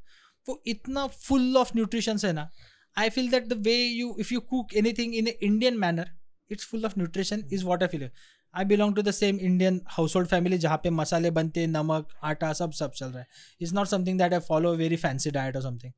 वो 0.49 0.63
इतना 0.67 1.09
full 1.27 1.57
of 1.63 1.75
nutrition 1.81 2.25
है 2.25 2.33
ना 2.33 2.51
I 3.00 3.10
feel 3.16 3.28
that 3.32 3.50
the 3.50 3.58
way 3.66 3.80
you, 3.98 4.08
if 4.24 4.32
you 4.34 4.42
cook 4.54 4.76
anything 4.82 5.14
in 5.20 5.28
an 5.32 5.46
Indian 5.48 5.80
manner, 5.82 6.06
it's 6.52 6.70
full 6.70 6.88
of 6.88 6.96
nutrition 7.02 7.44
is 7.58 7.66
what 7.70 7.88
I 7.88 7.90
feel. 7.96 8.10
I 8.54 8.66
belong 8.66 8.96
to 8.96 9.02
the 9.02 9.12
same 9.12 9.40
Indian 9.40 9.80
household 10.16 10.28
family 10.28 10.58
जहाँ 10.58 10.78
पे 10.84 10.90
मसाले 10.90 11.32
बनते, 11.32 11.66
नमक, 11.68 12.08
आटा 12.24 12.52
सब 12.54 12.72
सब 12.72 12.92
चल 12.92 13.06
रहा 13.06 13.20
है। 13.20 13.28
It's 13.62 13.74
not 13.74 13.88
something 13.88 14.20
that 14.20 14.34
I 14.34 14.40
follow 14.48 14.74
very 14.76 14.96
fancy 14.96 15.32
diet 15.32 15.56
or 15.56 15.62
something 15.62 15.92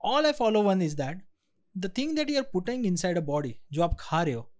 all 0.00 0.26
I 0.26 0.32
follow 0.38 0.62
one 0.62 0.82
is 0.82 0.96
that 0.96 1.22
the 1.74 1.90
thing 1.98 2.14
that 2.16 2.30
you 2.30 2.36
are 2.38 2.48
putting 2.52 2.86
inside 2.96 3.18
a 3.18 3.20
body 3.30 3.54
जो 3.72 3.82
आप 3.82 3.96
खा 4.00 4.22
रहे 4.22 4.34
हो, 4.34 4.52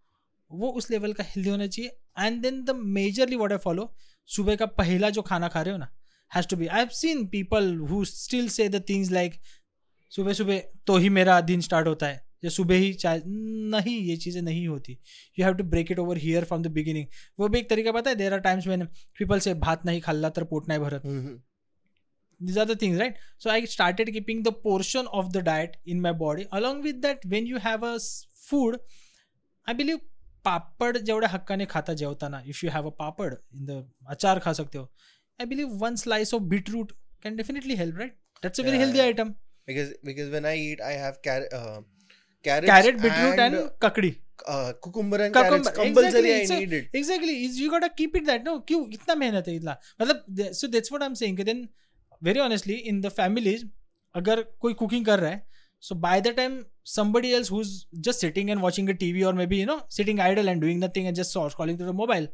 वो 0.51 0.71
उस 0.71 0.91
लेवल 0.91 1.13
का 1.13 1.25
हेल्दी 1.25 1.51
होना 1.51 1.67
चाहिए। 1.67 1.91
And 2.19 2.43
then 2.43 2.65
the 2.65 2.77
majorly 2.99 3.37
what 3.37 3.53
I 3.53 3.59
follow 3.65 3.93
सुबह 4.29 4.57
का 4.57 4.67
पहला 4.81 5.11
जो 5.11 5.23
खाना 5.23 5.49
खा 5.49 5.63
रहे 5.63 5.73
हो 5.73 5.79
ना 5.79 5.93
has 6.31 6.47
to 6.49 6.57
be 6.57 6.67
I 6.67 6.79
have 6.79 6.89
seen 7.01 7.27
people 7.29 7.75
who 7.91 8.05
still 8.05 8.49
say 8.49 8.69
the 8.69 8.85
things 8.89 9.11
like 9.11 9.41
सुबह 10.13 10.33
सुबह 10.33 10.63
तो 10.87 10.97
ही 10.97 11.09
मेरा 11.09 11.41
दिन 11.41 11.61
स्टार्ट 11.61 11.87
होता 11.89 12.07
है। 12.07 12.21
या 12.45 12.51
सुबह 12.51 12.75
ही 12.75 12.93
चाय 12.95 13.23
नहीं 13.27 13.97
ये 13.99 14.17
चीज़ें 14.17 14.41
नहीं 14.43 14.67
होती। 14.69 14.99
You 15.39 15.45
have 15.45 15.55
to 15.55 15.65
break 15.65 15.91
it 15.93 15.99
over 15.99 16.19
here 16.19 16.45
from 16.45 16.63
the 16.63 16.67
beginning 16.73 17.07
वो 17.41 17.49
भी 17.49 17.59
एक 17.59 17.69
तरीका 17.71 17.93
पता 17.93 18.11
है 18.11 18.17
देर 18.17 18.33
आर 18.35 18.41
टाइम्स 18.41 18.67
मैंने 18.67 18.85
पीपल 19.19 19.41
से 19.41 19.55
भात 19.65 19.87
नहीं 19.87 20.01
खाल्ला 20.01 20.29
तर 20.31 20.45
पोट 20.45 20.69
नाही 20.69 20.81
Bharat. 20.81 21.03
these 22.41 22.57
are 22.61 22.65
the 22.69 22.75
things 22.79 23.01
right? 23.01 23.19
So 23.43 23.51
i 23.51 23.59
started 23.73 24.09
keeping 24.15 24.39
the 24.45 24.53
portion 24.63 25.09
of 25.19 25.27
the 25.35 25.43
diet 25.49 25.77
in 25.87 26.01
my 26.07 26.13
body. 26.23 26.47
Along 26.59 26.81
with 26.87 26.97
that 27.03 27.27
when 27.35 27.47
you 27.51 27.61
have 27.67 27.85
a 27.89 27.93
food 28.47 28.81
i 29.67 29.75
believe 29.83 30.09
पापड 30.45 30.97
जेवढ्या 30.99 31.29
हक्काने 31.31 31.65
खाता 31.73 31.93
जेवताना 31.99 32.43
if 32.49 32.65
you 32.65 32.71
have 32.71 32.87
a 32.87 32.91
papad 32.99 33.35
in 33.55 33.67
the 33.67 33.77
achar 34.11 34.39
खा 34.45 34.53
सकते 34.53 34.79
हो 34.79 34.85
I 35.41 35.47
believe 35.47 35.75
one 35.83 35.97
slice 35.97 36.33
of 36.35 36.43
beetroot 36.53 36.93
can 37.23 37.37
definitely 37.37 37.75
help 37.77 37.99
right 37.99 38.17
that's 38.43 38.61
a 38.61 38.63
very 38.63 38.79
healthy 38.79 39.01
item 39.01 39.31
because 39.69 39.91
because 40.09 40.31
when 40.31 40.47
I 40.47 40.55
eat, 40.57 40.81
I 40.81 40.93
have 41.05 41.19
car- 41.27 41.49
uh, 41.59 41.79
carrots, 42.45 42.71
carrot, 42.71 43.01
beetroot, 43.03 43.43
and, 43.47 43.57
uh, 43.59 43.69
kakdi. 43.87 44.13
Uh, 44.49 44.73
अगर 54.15 54.43
कोई 54.61 54.75
cooking 54.81 55.05
कर 55.07 55.21
रहा 55.21 55.31
है 55.31 55.47
so 55.83 55.95
by 56.07 56.21
the 56.21 56.29
time 56.37 56.59
somebody 56.95 57.31
else 57.33 57.51
who's 57.51 57.69
just 58.07 58.21
sitting 58.21 58.51
and 58.51 58.61
watching 58.61 58.89
a 58.89 58.93
TV 59.05 59.23
or 59.29 59.35
maybe 59.47 59.61
you 59.61 59.67
know 59.67 59.81
sitting 59.97 60.21
idle 60.21 60.49
and 60.49 60.61
doing 60.61 60.83
nothing 60.85 61.07
and 61.07 61.17
just 61.17 61.57
calling 61.57 61.79
to 61.79 61.85
the 61.85 61.95
mobile 62.03 62.29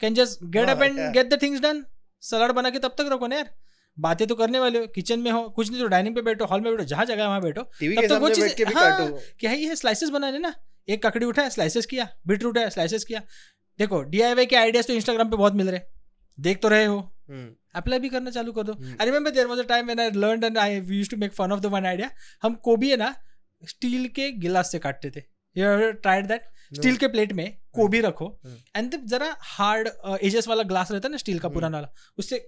can 0.00 0.14
just 0.14 0.44
get 0.56 0.68
up 0.68 0.82
and 0.82 0.98
get 1.14 1.34
the 1.34 1.42
things 1.42 1.60
done 1.60 1.84
salad 2.22 2.52
बना 2.52 2.70
के 2.70 2.78
तब 2.78 2.94
तक 2.98 3.08
रखो 3.12 3.26
ना 3.26 3.36
यार। 3.36 3.50
बातें 3.98 4.26
तो 4.28 4.34
करने 4.34 4.58
वाले 4.58 4.78
हो 4.78 4.86
किचन 4.94 5.20
में 5.20 5.30
हो 5.30 5.48
कुछ 5.50 5.70
नहीं 5.70 5.80
तो 5.80 5.86
डाइनिंग 5.88 6.14
पे 6.14 6.22
बैठो 6.22 6.44
हॉल 6.46 6.60
में 6.60 6.70
बैठो 6.72 6.84
जहाँ 6.86 7.04
जगह 7.06 7.26
वहाँ 7.26 7.40
बैठो। 7.42 7.62
तब 7.62 8.06
तो 8.08 8.18
वो 8.20 8.28
चीज़ 8.30 8.62
हाँ, 8.74 9.12
क्या 9.40 9.50
है 9.50 9.58
ये 9.58 9.76
स्लाइसेस 9.76 10.10
बनाने 10.10 10.38
ना 10.38 10.54
एक 10.88 11.04
ककड़ी 11.06 11.26
उठाया 11.26 11.48
स्लाइसेस 11.50 11.86
किया 11.86 12.08
बीट 12.26 12.44
उठाया 12.44 12.68
स्लाइसेस 12.68 13.04
किया। 13.04 13.22
देखो 13.78 14.02
डीआईवाई 14.04 14.46
के 14.46 14.56
आइडियाज़ 14.56 14.86
तो 14.86 14.92
इंस्टाग्राम 14.92 15.30
पे 15.30 15.36
बहुत 15.36 15.54
मिल 15.54 15.70
रहे 15.70 15.80
देख 16.38 16.62
तो 16.62 16.68
रहे 16.68 16.84
हो। 16.84 16.98
अप्लाई 16.98 17.96
हम्म। 17.96 18.02
भी 18.02 18.08
करना 18.08 18.30
चालू 18.30 18.52
कर 18.52 18.62
दो। 18.62 18.72
I 18.72 19.06
remember 19.06 19.30
there 19.30 19.46
was 19.46 19.58
a 19.58 19.62
time 19.68 19.86
when 19.86 20.00
I 20.00 20.10
learned 20.16 20.44
and 20.44 20.58
I 20.58 20.74
used 20.74 21.10
to 21.10 21.16
make 21.16 21.32
fun 21.34 21.52
of 21.52 21.60
the 21.60 21.66
one 21.74 21.86
idea 21.86 22.10
हम 22.42 22.54
कोबी 22.64 22.90
है 22.90 22.96
ना 22.96 23.14
स्टील 23.62 24.08
के 24.16 24.30
गिलास 24.38 24.72
से 24.72 24.78
काटते 24.78 25.10
थे। 25.10 25.22
यू 25.56 25.92
ट्राइड 25.92 26.26
दैट 26.26 26.50
स्टील 26.72 26.96
के 26.96 27.08
प्लेट 27.08 27.32
में 27.32 27.46
कोबी 27.74 28.00
रखो 28.00 28.26
एंड 28.46 28.94
हम्म। 28.94 29.06
जरा 29.08 29.36
हार्ड 29.48 29.88
एजेस 30.22 30.48
वाला 30.48 30.62
ग्लास 30.64 30.92
रहता 30.92 31.08
है 31.08 31.10
ना 31.12 31.18
स्टील 31.18 31.38
का 31.38 31.48
हम्म। 31.48 31.54
पुराना 31.54 31.76
वाला 31.76 31.88
उससे 32.18 32.38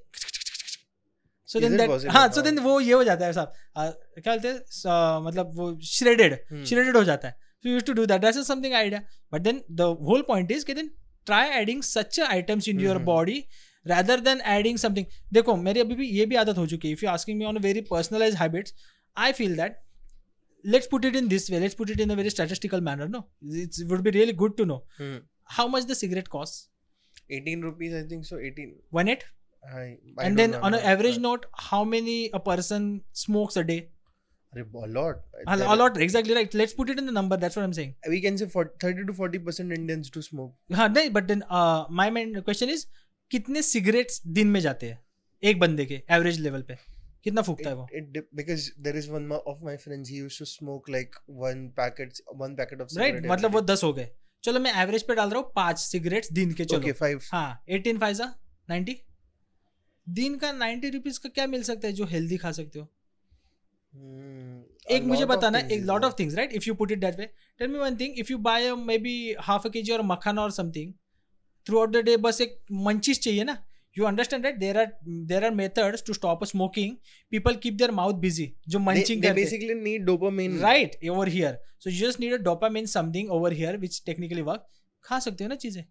सो 1.48 1.60
देन 1.60 1.76
दैट 1.76 2.06
हाँ 2.10 2.28
सो 2.32 2.42
देन 2.42 2.58
वो 2.66 2.78
ये 2.80 2.92
हो 2.92 3.04
जाता 3.04 3.26
है 3.26 3.32
साहब 3.32 3.52
क्या 4.18 4.36
बोलते 4.36 4.48
हैं 4.48 5.24
मतलब 5.26 5.52
वो 5.56 5.68
श्रेडेड 5.82 6.34
श्रेडेड 6.64 6.86
hmm. 6.86 6.96
हो 6.96 7.04
जाता 7.04 7.28
है 7.28 7.36
so 7.62 7.68
use 7.68 7.84
to 7.84 7.92
do 7.92 8.06
that 8.06 8.20
that's 8.20 8.46
something 8.48 8.74
idea 8.74 9.02
but 9.32 9.42
then 9.42 9.62
the 9.72 9.94
whole 10.08 10.24
point 10.28 10.50
is 10.50 10.64
कि 10.64 10.74
then 10.74 10.90
try 11.26 11.48
adding 11.60 11.82
such 11.82 12.20
items 12.20 12.68
in 12.68 12.80
your 12.80 12.98
body 13.12 13.44
rather 13.86 14.14
than 14.26 14.38
adding 14.50 14.78
something 14.80 15.06
देखो 15.32 15.54
मेरी 15.56 15.80
अभी 15.80 15.94
भी 15.94 16.06
ये 16.08 16.26
भी 16.26 16.36
आदत 16.42 16.58
हो 16.58 16.66
चुकी 16.66 16.88
है 16.88 16.92
if 16.92 17.04
you 17.04 17.10
asking 17.10 17.38
me 17.38 17.44
on 17.44 17.58
very 17.66 17.80
personalize 17.90 18.34
habits 18.34 18.74
I 19.16 19.32
feel 19.32 19.56
that 19.56 19.82
let's 20.64 20.86
put 20.86 21.04
it 21.04 21.16
in 21.16 21.26
this 21.28 21.50
way 21.50 21.58
let's 21.60 21.74
put 21.74 21.90
it 21.90 21.98
in 22.00 22.10
a 22.10 22.14
very 22.16 22.30
statistical 22.30 22.82
manner 22.84 23.06
no 23.06 23.18
it 23.62 23.78
would 23.88 24.02
be 24.04 24.10
really 24.10 24.34
good 24.42 24.54
to 24.60 24.64
know 24.64 24.78
hmm. 24.98 25.16
how 25.56 25.66
much 25.72 25.88
the 25.90 25.96
cigarette 25.98 26.30
18 26.34 27.66
rupees 27.66 27.96
i 27.98 28.02
think 28.12 28.24
so 28.24 28.38
18 28.38 28.70
one 28.98 29.10
eight 29.14 29.26
I, 29.72 29.98
I 30.18 30.24
and 30.26 30.38
then 30.38 30.54
on 30.54 30.74
an 30.74 30.80
average 30.80 31.18
note, 31.18 31.46
how 31.52 31.84
many 31.84 32.30
a 32.32 32.40
person 32.40 33.02
smokes 33.12 33.56
a 33.56 33.64
day? 33.64 33.88
A 34.56 34.86
lot. 34.86 35.16
A, 35.46 35.56
a 35.56 35.76
lot, 35.76 35.96
exactly 35.96 36.34
right. 36.34 36.52
Let's 36.54 36.72
put 36.72 36.88
it 36.88 36.98
in 36.98 37.06
the 37.06 37.12
number. 37.12 37.36
That's 37.36 37.56
what 37.56 37.64
I'm 37.64 37.72
saying. 37.72 37.94
We 38.08 38.20
can 38.20 38.38
say 38.38 38.46
for 38.46 38.72
30 38.80 39.06
to 39.06 39.12
40 39.12 39.38
percent 39.38 39.72
Indians 39.72 40.10
to 40.10 40.22
smoke. 40.22 40.52
हाँ 40.72 40.88
नहीं 40.94 41.12
but 41.12 41.26
then 41.28 41.42
uh, 41.50 41.84
my 41.90 42.10
main 42.10 42.34
question 42.42 42.68
is 42.68 42.86
कितने 43.30 43.62
cigarettes 43.62 44.20
दिन 44.26 44.48
में 44.48 44.60
जाते 44.60 44.86
हैं 44.86 44.98
एक 45.42 45.58
बंदे 45.60 45.84
के 45.84 46.02
average 46.10 46.38
level 46.40 46.62
पे 46.68 46.76
कितना 47.24 47.42
फूकता 47.42 47.68
है 47.70 47.74
वो 47.76 47.86
it 48.00 48.20
because 48.34 48.68
there 48.86 48.96
is 49.02 49.08
one 49.10 49.32
of 49.32 49.62
my 49.62 49.76
friends 49.76 50.08
he 50.08 50.20
used 50.26 50.38
to 50.38 50.46
smoke 50.46 50.88
like 50.96 51.18
one 51.26 51.64
packet 51.80 52.20
one 52.44 52.56
packet 52.60 52.84
of 52.84 52.90
cigarette 52.90 53.14
right 53.14 53.30
मतलब 53.32 53.52
वो 53.52 53.60
दस 53.60 53.84
हो 53.84 53.92
गए 53.92 54.08
चलो 54.44 54.60
मैं 54.60 54.72
एवरेज 54.82 55.02
पे 55.02 55.14
डाल 55.14 55.30
रहा 55.30 55.40
हूँ 55.40 55.52
पाँच 55.56 55.78
सिगरेट्स 55.78 56.32
दिन 56.32 56.52
के 56.52 56.64
चलो 56.64 56.78
okay, 56.78 56.96
five. 57.02 57.28
हाँ 57.32 57.64
एटीन 57.68 57.98
फाइव 57.98 58.22
नाइन्टी 58.70 59.00
दिन 60.06 60.36
का 60.36 60.52
नाइन्टी 60.52 60.90
रुपीज़ 60.90 61.18
का 61.20 61.28
क्या 61.28 61.46
मिल 61.46 61.62
सकता 61.62 61.86
है 61.88 61.92
जो 61.92 62.04
हेल्दी 62.04 62.36
खा 62.36 62.52
सकते 62.52 62.78
हो? 62.78 62.86
hmm, 63.92 64.92
एक 64.92 65.04
मुझे 65.04 65.24
बताना 65.26 65.58
एक 65.72 65.82
lot 65.84 66.04
of 66.04 66.14
things 66.18 66.34
right 66.34 66.52
if 66.52 66.64
you 66.68 66.74
put 66.74 66.92
it 66.92 66.98
that 67.00 67.18
way 67.18 67.26
tell 67.60 67.68
me 67.68 67.78
one 67.78 67.96
thing 67.96 68.18
if 68.18 68.32
you 68.32 68.38
buy 68.38 68.74
maybe 68.98 69.14
half 69.40 69.66
a 69.68 69.70
K 69.70 69.82
G 69.82 69.92
or 69.92 70.02
makhana 70.02 70.42
or 70.42 70.50
something 70.52 70.92
throughout 71.80 71.92
the 71.92 72.04
day 72.04 72.16
बस 72.18 72.40
एक 72.40 72.58
munchies 72.88 73.20
चाहिए 73.20 73.44
ना? 73.44 73.56
You 73.96 74.04
understand 74.04 74.44
right 74.44 74.58
there 74.58 74.78
are 74.78 74.92
there 75.26 75.44
are 75.44 75.50
methods 75.54 76.04
to 76.06 76.12
stop 76.12 76.44
smoking 76.44 76.96
people 77.32 77.56
keep 77.56 77.74
their 77.74 77.90
mouth 77.90 78.14
busy 78.20 78.52
जो 78.68 78.78
munching 78.80 79.22
करते। 79.22 79.34
Basically 79.34 79.74
need 79.74 80.04
dopamine 80.04 80.58
right 80.60 80.96
over 81.10 81.28
here 81.28 81.58
so 81.80 81.90
you 81.90 82.06
just 82.08 82.20
need 82.20 82.32
a 82.34 82.36
dopamine 82.44 82.86
something 82.96 83.30
over 83.32 83.52
here 83.52 83.76
which 83.78 84.02
technically 84.06 84.42
work 84.42 84.66
खा 85.04 85.18
सकते 85.20 85.44
हो 85.44 85.48
ना 85.48 85.56
चीज़ें? 85.56 85.84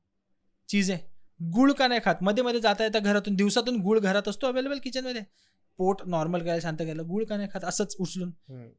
चीज़ें। 0.69 0.99
गुळ 1.39 1.71
का 1.71 1.87
नाही 1.87 2.01
खात? 2.05 2.15
मध्ये 2.21 2.43
मध्ये 2.43 2.59
जाता 2.61 2.83
येता 2.83 2.99
घरातून 2.99 3.35
दिवसातून 3.35 3.81
गुळ 3.81 3.99
घरात 3.99 4.27
असतो 4.27 4.47
अवेलेबल 4.47 4.79
किचनमध्ये 4.83 5.21
पोट 5.79 6.01
नॉर्मल 6.07 6.39
करायला 6.39 6.59
शांत 6.61 6.77
करायला 6.77 7.01
गुळ 7.03 7.23
का 7.25 7.37
नाही 7.37 7.47
खात? 7.53 7.63
असंच 7.65 7.95
उचलून. 7.99 8.31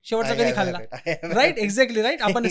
शेवटचा 0.05 0.34
कधी 0.34 0.52
खाल्ला? 0.57 0.78
राईट 1.34 1.59
एक्झॅक्टली 1.59 2.02
राईट 2.02 2.22
आपण 2.22 2.46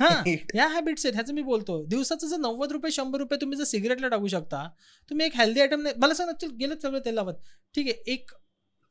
हा 0.00 0.22
या 0.54 0.66
हॅबिट्स 0.68 1.06
आहेत 1.06 1.14
ह्याचं 1.14 1.34
मी 1.34 1.42
बोलतो. 1.42 1.82
दिवसाचं 1.86 2.26
जर 2.26 2.36
नव्वद 2.36 2.72
रुपये 2.72 2.90
शंभर 2.92 3.18
रुपये 3.18 3.40
तुम्ही 3.40 3.58
जर 3.58 3.64
सिगरेटला 3.64 4.08
टाकू 4.08 4.28
शकता 4.28 4.66
तुम्ही 5.10 5.26
एक 5.26 5.36
हेल्दी 5.36 5.60
आयटम 5.60 5.82
नाही 5.82 5.94
मला 5.98 6.14
सांग 6.14 6.48
गेलं 6.60 6.74
सगळं 6.82 7.04
तेल 7.04 7.14
लावत 7.14 7.34
ठीक 7.74 7.86
है 7.86 7.92
एक 8.12 8.30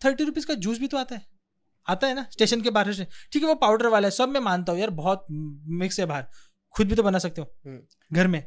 थर्टी 0.02 0.24
रुपीज 0.24 0.46
का 0.46 0.54
जूस 0.54 0.80
भी 0.80 0.88
तो 0.92 0.98
आता 0.98 1.16
है 1.16 1.22
आता 1.88 2.08
है 2.08 2.14
ना 2.14 2.24
स्टेशन 2.32 2.62
के 2.62 2.70
बाहर 2.70 2.92
ठीक 3.34 3.42
है 3.42 3.48
वो 3.48 3.54
पाउडर 3.56 3.88
वाला 3.88 4.08
है 4.08 4.12
सब 4.12 4.30
मैं 4.30 4.42
मानता 4.42 4.72
हूँ 4.72 4.80
यार 4.80 4.90
बहुत 4.90 5.26
मिक्स 5.80 6.00
है 6.00 6.06
बाहर. 6.06 6.24
खुद 6.78 6.88
भी 6.88 6.96
तो 6.96 7.04
बना 7.04 7.20
सकते 7.20 7.42
हो। 7.42 7.48
हम्म। 7.66 8.16
घर 8.16 8.28
में। 8.28 8.44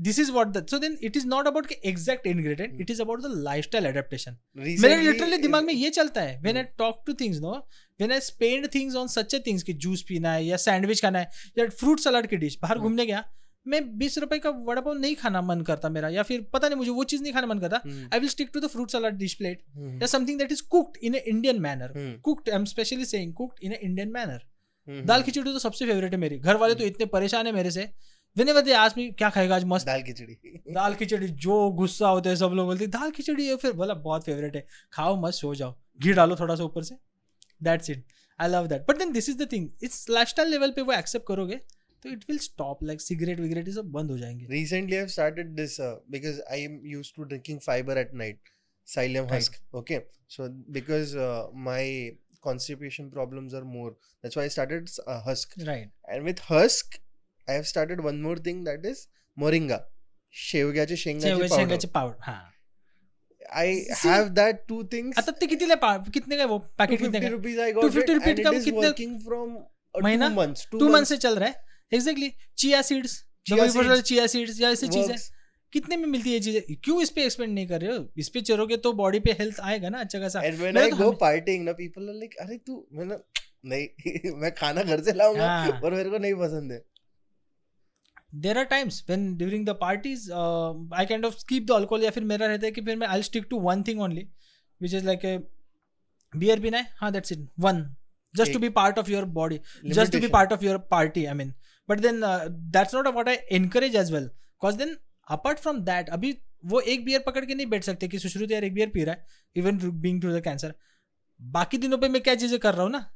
This 0.00 0.18
is 0.18 0.30
what 0.32 0.58
so 0.70 0.78
then 0.78 0.96
it 1.02 1.16
is 1.16 1.26
not 1.26 1.46
about 1.46 1.72
exact 1.84 2.26
ingredient 2.26 2.80
it 2.80 2.90
is 2.90 3.02
about 3.02 3.22
the 3.22 3.32
lifestyle 3.64 3.86
adaptation 3.86 4.36
मेरे 4.56 5.00
लिटरली 5.02 5.36
दिमाग 5.38 5.64
में 5.64 5.72
ये 5.74 5.90
चलता 5.90 6.20
है 6.20 6.38
when 6.42 6.56
I 6.56 6.62
talk 6.78 7.02
to 7.06 7.14
things 7.14 7.40
no 7.40 7.56
when 8.00 8.12
I 8.12 8.20
spend 8.22 8.68
things 8.74 8.96
on 8.96 9.08
such 9.08 9.34
a 9.34 9.42
things 9.46 9.62
की 9.62 9.72
juice 9.86 10.04
पीना 10.08 10.32
है 10.32 10.44
या 10.44 10.56
सैंडविच 10.58 11.02
खाना 11.02 11.18
है 11.18 11.30
या 11.58 11.68
फ्रूट 11.74 12.00
सलाड 12.00 12.26
की 12.26 12.36
डिश 12.36 12.58
बाहर 12.62 12.76
हम्म। 12.76 12.88
घूमने 12.88 13.06
गया 13.06 13.24
मैं 13.66 13.80
बीस 13.98 14.18
रुपए 14.18 14.38
का 14.38 14.50
वड़ा 14.66 14.80
पाव 14.80 14.94
नहीं 14.94 15.14
खाना 15.16 15.40
मन 15.42 15.60
करता 15.62 15.88
मेरा 15.88 16.08
या 16.08 16.22
फिर 16.22 16.46
पता 16.52 16.68
नहीं 16.68 16.76
मुझे 16.76 16.90
वो 16.90 17.04
चीज़ 17.04 17.22
नहीं 17.22 17.32
खाना 17.32 17.46
मन 17.46 17.58
करता 17.58 17.80
I 18.12 18.18
will 18.18 18.28
stick 18.28 18.50
to 18.54 18.60
the 18.60 18.66
fruit 18.66 18.90
salad 18.90 19.16
dish 19.18 19.34
plate 19.34 19.64
या 20.02 20.06
something 20.08 20.38
that 20.38 20.52
is 20.52 20.62
cooked 20.70 20.98
in 21.02 21.14
a 21.14 21.24
Indian 21.28 21.60
manner 21.60 21.92
cooked 22.24 22.50
I 22.50 22.56
am 22.56 22.64
specially 22.64 23.04
saying 23.06 23.32
cooked 23.34 23.64
in 23.64 23.72
a 23.72 23.80
Indian 23.82 24.12
manner 24.12 24.46
dal 24.88 25.22
khichdi 25.22 25.52
तो 25.52 25.58
सबसे 25.58 25.86
फेवरेट 25.86 26.12
है 26.12 26.18
मेरी। 26.18 26.38
घर 26.38 26.56
वाले 26.56 26.74
तो 26.74 26.84
इतने 26.84 27.06
परेशान 27.06 27.46
है 27.46 27.52
मेरे 27.52 27.70
से। 27.70 27.88
विनय 28.36 28.52
बदे 28.52 28.72
आज 28.72 28.94
में 28.96 29.12
क्या 29.14 29.30
खाएगा 29.30 29.56
आज 29.56 29.64
मस्त? 29.64 29.86
दाल 29.86 30.02
खिचड़ी। 30.02 30.34
दाल 30.70 30.94
खिचड़ी 30.94 31.28
जो 31.28 31.70
गुस्सा 31.70 32.08
होते 32.08 32.28
हैं 32.28 32.36
सब 32.36 32.50
लोग 32.54 32.66
बोलते 32.66 32.86
दाल 32.86 33.10
खिचड़ी 33.10 33.46
है। 33.46 33.56
फिर 33.56 33.72
बोला 33.72 33.94
बहुत 33.94 34.24
फेवरेट 34.24 34.56
है। 34.56 34.66
खाओ 34.92 35.20
मस्त 35.22 35.40
सो 35.40 35.54
जाओ। 35.54 35.74
घी 36.02 36.12
डालो 36.12 36.36
थोड़ा 36.36 36.54
सा 36.54 36.64
ऊपर 36.64 36.82
से। 36.82 36.94
That's 37.62 37.90
it 37.90 38.04
I 38.40 38.48
love 38.48 38.66
that 38.66 38.82
but 38.88 38.98
then 38.98 39.12
this 39.12 39.28
is 39.28 39.36
the 39.36 39.52
thing 39.52 39.68
it's 39.82 40.10
lifestyle 40.10 40.48
level 40.48 40.70
पे 40.70 40.82
वो 40.82 40.92
एक्सेप्ट 40.92 41.26
करोगे 41.28 41.56
तो 42.02 42.08
it 42.08 42.24
will 42.28 42.38
stop 42.38 42.84
like 42.84 43.00
cigarette 43.00 43.40
विगरेट 43.40 43.68
सब 43.68 43.90
बंद 43.92 44.10
हो 44.10 44.18
जाएँगे। 44.18 44.46
Recently 44.50 44.92
I 44.92 44.98
have 44.98 45.08
started 45.08 45.46
this 45.46 45.80
because 46.10 46.40
I 46.50 46.60
am 46.60 46.80
used 46.84 47.16
to 47.16 47.22
drinking 47.22 47.60
fibre 47.60 47.98
at 47.98 48.14
night 48.14 48.40
husk. 49.30 49.56
Okay, 49.74 49.96
so 50.28 50.44
because 50.72 51.10
uh, 51.14 51.48
my 51.64 51.82
constipation 52.46 53.10
problems 53.10 53.54
are 53.54 53.64
more, 53.64 53.90
that's 54.22 54.36
why 54.36 54.44
I 54.44 54.48
started 54.48 54.90
uh, 55.06 55.20
husk. 55.28 55.54
Right. 55.68 55.90
And 56.14 56.28
with 56.30 56.42
husk, 56.50 56.98
I 57.48 57.52
have 57.52 57.66
started 57.66 58.02
one 58.08 58.20
more 58.22 58.36
thing 58.48 58.64
that 58.70 58.84
is 58.92 59.06
moringa. 59.36 59.80
शेवग्याचे 60.34 60.96
शेंगाचे 60.96 61.86
powder 61.94 62.16
हा 62.22 62.38
I 63.58 63.68
See- 63.98 64.08
have 64.08 64.34
that 64.38 64.58
two 64.70 64.78
things. 64.94 65.18
आता 65.18 65.32
ते 65.40 65.46
कितीला 65.46 65.74
कितने 66.14 66.36
का 66.36 66.42
है 66.42 66.48
वो 66.48 66.58
पैकेट 66.78 66.98
कितने 67.00 67.20
250 67.20 67.22
का 67.22 67.36
rupees 67.36 67.60
I 67.66 67.70
got 67.76 67.84
250 67.84 68.32
it 68.32 68.44
का 68.44 68.50
कितने- 68.50 68.82
working 68.84 69.14
from 69.28 69.54
uh, 69.96 70.02
महीना? 70.04 70.28
two 70.28 70.36
months. 70.38 70.66
Two, 70.72 70.80
two 70.80 70.88
month 70.88 71.04
से 71.12 71.16
चल 71.16 71.38
रहा 71.38 71.48
है 71.48 71.96
exactly 71.98 72.32
chia 72.58 72.82
seeds 72.90 73.16
Chia 73.50 73.66
seeds. 73.74 74.02
Chia 74.08 74.26
seeds 74.26 74.60
या 74.60 74.70
ऐसी 74.70 74.88
चीज़ें 74.88 75.14
works. 75.14 75.30
कितने 75.72 75.96
में 75.96 76.06
मिलती 76.06 76.32
है 76.32 76.40
चीज़ें? 76.40 76.74
क्यों 76.74 77.02
इस 77.02 77.10
पे 77.10 77.24
एक्सपेंड 77.24 77.54
नहीं 77.54 77.66
कर 77.66 77.80
रहे 77.80 77.96
हो? 77.96 78.08
इस 78.16 78.28
पे 78.28 78.40
चलोगे 78.40 78.76
तो 78.76 78.92
बॉडी 78.92 79.20
पे 79.20 79.32
हेल्थ 79.32 79.60
आएगा 79.60 79.88
ना 79.88 79.98
अच्छा 79.98 80.20
खासा। 80.20 80.42
I 80.42 80.50
तो 80.50 80.56
go 80.56 80.94
हमे- 80.94 81.18
partying, 81.22 81.64
ना 81.64 81.72
people 81.72 82.02
are 82.08 82.16
like, 82.16 82.36
अरे 82.40 82.58
तू 82.58 82.88
मैंने 82.92 83.16
नहीं 83.64 84.32
मैं 84.36 84.54
खाना 84.54 84.82
घर 84.82 85.02
से 85.02 85.12
लाऊँगा 85.12 85.46
हाँ। 85.46 85.70
और 85.70 85.94
मेरे 85.94 86.10
को 86.10 86.18
नहीं 86.18 86.34
पसंद 86.34 86.72
है. 86.72 86.84
There 88.34 88.58
are 88.58 88.64
times 88.64 89.04
when 89.08 89.36
during 89.36 89.66
the 89.66 89.70
parties 89.70 90.32
I 90.94 91.06
kind 91.06 91.24
of 91.24 91.36
skip 91.38 91.66
the 91.66 91.70
alcohol 91.70 92.02
या 92.02 92.10
फिर 92.10 92.24
मेरा 92.24 92.46
रहता 92.46 92.66
है 92.66 92.72
कि 92.72 92.80
फिर 92.80 92.96
मैं 92.96 93.06
I 93.06 93.22
stick 93.22 93.46
to 93.50 93.60
one 93.60 93.82
thing 93.82 94.00
only 94.00 94.28
which 94.82 94.94
is 94.94 95.04
like 95.04 95.48
beer 96.36 96.60
पीना 96.60 96.78
है? 96.78 96.86
हाँ 96.96 97.12
that's 97.12 97.32
it 97.32 97.48
one 97.58 97.96
just 98.36 98.52
to 98.52 98.58
be 98.58 98.68
part 98.68 98.98
of 98.98 99.10
your 99.10 99.24
body 99.24 99.58
just 99.58 99.88
to 99.88 99.94
be 99.94 100.04
Limitation. 100.04 100.34
part 100.34 100.56
of 100.56 100.64
your 100.68 100.78
party 100.94 101.22
i 101.28 101.34
mean. 101.34 101.54
But 101.88 102.02
then 102.04 102.18
uh, 102.22 102.48
that's 102.74 102.94
not 102.96 103.06
what 103.14 103.28
i 103.28 103.36
encourage 103.58 103.94
as 103.94 104.10
well. 104.12 104.26
Apart 105.30 105.58
from 105.58 105.80
that 105.80 106.08
अभी 106.08 106.38
वो 106.64 106.80
एक 106.80 107.04
beer 107.04 107.20
पकड़ 107.20 107.44
के 107.44 107.54
नहीं 107.54 107.66
बैठ 107.66 107.84
सकते 107.84 108.08
कि 108.08 108.18
सुश्रुत 108.18 108.50
यार 108.50 108.64
एक 108.64 108.74
बियर 108.74 108.88
पी 108.88 109.04
रहा 109.04 109.14
है 109.14 109.26
even 109.56 109.78
being 109.90 110.22
through 110.22 110.38
the 110.38 110.40
cancer 110.44 110.74
बाकी 111.42 111.78
दिनों 111.78 111.98
पर 111.98 112.08
मैं 112.08 112.22
क्या 112.22 112.34
चीज़ें 112.34 112.58
कर 112.58 112.74
रहा 112.74 112.82
हूँ 112.82 112.90
ना? 112.90 113.14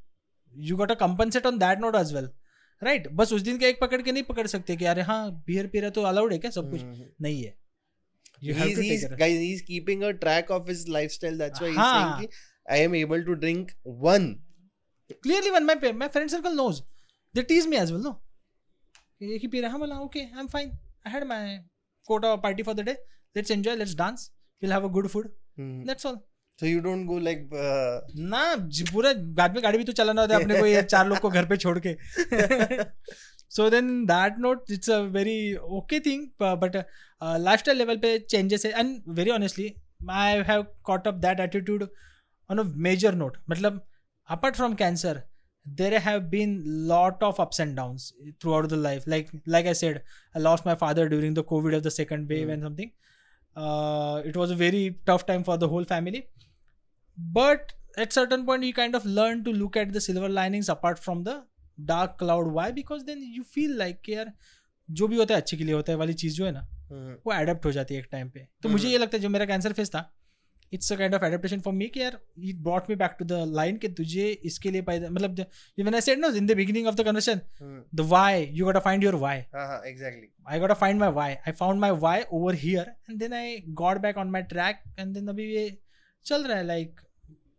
You 0.56 0.76
got 0.76 0.90
a 0.90 0.94
compensate 0.94 1.46
on 1.46 1.58
that 1.58 1.78
note 1.78 1.94
as 1.94 2.14
well 2.14 2.30
right 2.82 3.08
बस 3.08 3.32
उस 3.32 3.42
दिन 3.42 3.58
का 3.58 3.66
एक 3.66 3.80
पकड़ 3.80 4.02
के 4.02 4.12
नहीं 4.12 4.22
पकड़ 4.22 4.46
सकते 4.46 4.76
कि 4.76 4.84
अरे 4.84 5.02
हाँ 5.02 5.44
बियर 5.46 5.66
पी 5.66 5.80
रहा 5.80 5.90
तो 5.90 6.02
अलाउड 6.02 6.32
है 6.32 6.38
क्या? 6.38 6.50
सब 6.50 6.70
कुछ? 6.70 6.80
नहीं 7.20 7.44
है। 7.44 7.62
Tease 17.42 17.66
me 17.66 17.76
quota 22.06 22.34
party 22.36 22.62
for 22.62 22.74
the 22.74 22.80
day 22.80 22.92
let's 23.36 23.50
enjoy 23.50 23.76
let's 23.76 23.94
dance 23.94 24.30
will 24.62 24.72
have 24.72 24.88
a 24.88 24.92
good 24.92 25.08
food 25.08 25.30
Hmm. 25.60 26.06
All 26.06 26.16
So 26.58 26.68
you 26.68 26.80
don't 26.84 27.06
go 27.08 27.16
like 27.24 27.42
uh, 27.62 28.18
ना 28.30 28.40
पूरा 28.92 29.12
बाद 29.38 29.54
में 29.54 29.62
गाड़ी 29.62 29.78
भी 29.78 29.84
तो 29.84 29.92
चलाना 29.92 30.20
होता 30.20 30.36
है 30.36 30.42
अपने 30.42 30.60
को 30.60 30.66
ये 30.66 30.82
चार 30.92 31.06
लोग 31.08 31.18
को 31.18 31.30
घर 31.30 31.46
पे 31.46 31.56
छोड़ 31.56 31.78
के। 31.86 31.94
So 33.56 33.68
then 33.70 34.04
that 34.06 34.38
note 34.38 34.70
it's 34.70 34.90
a 34.90 34.98
very 35.16 35.54
okay 35.78 36.00
thing 36.00 36.26
but 36.42 36.76
lifestyle 37.22 37.78
level 37.78 37.96
पे 37.96 38.18
चेंजेस 38.18 38.66
है। 38.66 38.72
And 38.72 39.02
very 39.08 39.30
honestly 39.30 39.74
I 40.10 40.42
have 40.48 40.66
caught 40.84 41.08
up 41.08 41.14
that 41.14 41.40
attitude 41.40 41.88
on 42.50 42.58
a 42.58 42.62
major 42.88 43.14
note 43.14 43.36
मतलब 43.50 43.86
apart 44.32 44.60
from 44.60 44.78
cancer 44.82 45.16
there 45.65 45.99
have 45.99 46.29
been 46.31 46.51
lot 46.89 47.21
of 47.21 47.39
ups 47.39 47.59
and 47.59 47.75
downs 47.75 48.13
throughout 48.39 48.69
the 48.69 48.77
life 48.77 49.07
like 49.13 49.31
like 49.55 49.65
i 49.65 49.73
said 49.73 50.01
i 50.35 50.39
lost 50.39 50.65
my 50.65 50.75
father 50.75 51.07
during 51.09 51.33
the 51.33 51.43
covid 51.43 51.75
of 51.75 51.83
the 51.83 51.91
second 51.91 52.29
wave 52.29 52.47
Mm. 52.47 52.53
and 52.53 52.63
something 52.63 52.91
uh, 53.55 54.21
it 54.25 54.37
was 54.37 54.51
a 54.51 54.55
very 54.55 54.83
tough 55.05 55.25
time 55.25 55.43
for 55.43 55.57
the 55.57 55.67
whole 55.67 55.83
family 55.83 56.21
but 57.17 57.73
at 57.97 58.13
certain 58.13 58.45
point 58.45 58.63
you 58.63 58.73
kind 58.73 58.95
of 58.95 59.05
learn 59.19 59.43
to 59.43 59.51
look 59.53 59.75
at 59.75 59.91
the 59.93 60.01
silver 60.01 60.29
linings 60.29 60.69
apart 60.69 60.99
from 60.99 61.23
the 61.23 61.35
dark 61.91 62.17
cloud 62.17 62.47
why 62.59 62.71
because 62.71 63.03
then 63.05 63.21
you 63.37 63.43
feel 63.55 63.75
like 63.83 64.01
कि 64.05 64.13
यार 64.13 64.31
जो 64.89 65.07
भी 65.07 65.17
होता 65.17 65.33
है 65.33 65.41
अच्छे 65.41 65.57
के 65.57 65.63
लिए 65.63 65.75
होता 65.75 65.91
है 65.91 65.97
वाली 65.97 66.13
चीज 66.13 66.37
जो 66.37 66.45
है 66.45 66.51
ना 66.51 66.61
hmm. 66.91 67.15
वो 67.25 67.33
अडेप्ट 67.33 67.65
हो 67.65 67.71
जाती 67.71 67.93
है 67.93 67.99
एक 67.99 68.07
टाइम 68.11 68.29
पे 68.29 68.47
तो 68.63 68.69
मुझे 68.69 68.83
हम्म। 68.83 68.91
ये 68.91 68.97
लगता 68.97 69.17
है 69.17 69.21
जो 69.23 69.29
मेरा 69.29 69.45
कैंसर 69.45 69.73
फेस 69.79 69.89
था 69.95 70.09
it's 70.72 70.92
a 70.92 70.96
kind 70.96 71.14
of 71.14 71.24
adaptation 71.24 71.60
for 71.60 71.74
me 71.74 71.86
के 71.86 72.00
यार 72.00 72.18
it 72.40 72.56
brought 72.62 72.88
me 72.90 72.96
back 72.96 73.16
to 73.18 73.24
the 73.24 73.42
line 73.54 73.76
के 73.76 73.88
तुझे 73.98 74.30
इसके 74.44 74.70
लिए 74.70 74.82
मतलब 74.82 75.44
even 75.78 75.94
I 75.94 76.00
said 76.00 76.20
no 76.20 76.30
in 76.34 76.46
the 76.46 76.56
beginning 76.56 76.86
of 76.86 76.94
the 76.94 77.04
conversation 77.04 77.40
the 77.94 78.08
why 78.08 78.48
you 78.52 78.64
got 78.64 78.76
a 78.76 78.80
find 78.80 79.04
your 79.04 79.16
why 79.16 79.38
हाँ 79.54 79.80
exactly 79.86 80.28
I 80.48 80.60
got 80.60 80.70
a 80.70 80.74
find 80.80 81.00
my 81.00 81.10
why 81.10 81.34
I 81.36 81.52
found 81.52 81.80
my 81.80 81.90
why 82.00 82.22
over 82.32 82.54
here 82.56 82.92
and 83.10 83.18
then 83.18 83.32
I 83.34 83.56
got 83.82 83.98
back 84.00 84.18
on 84.18 84.30
my 84.30 84.42
track 84.50 84.82
and 84.98 85.14
then 85.14 85.28
अभी 85.28 85.54
ये 85.54 85.70
चल 86.26 86.44
रहा 86.44 86.58
है 86.58 86.66
like 86.66 87.00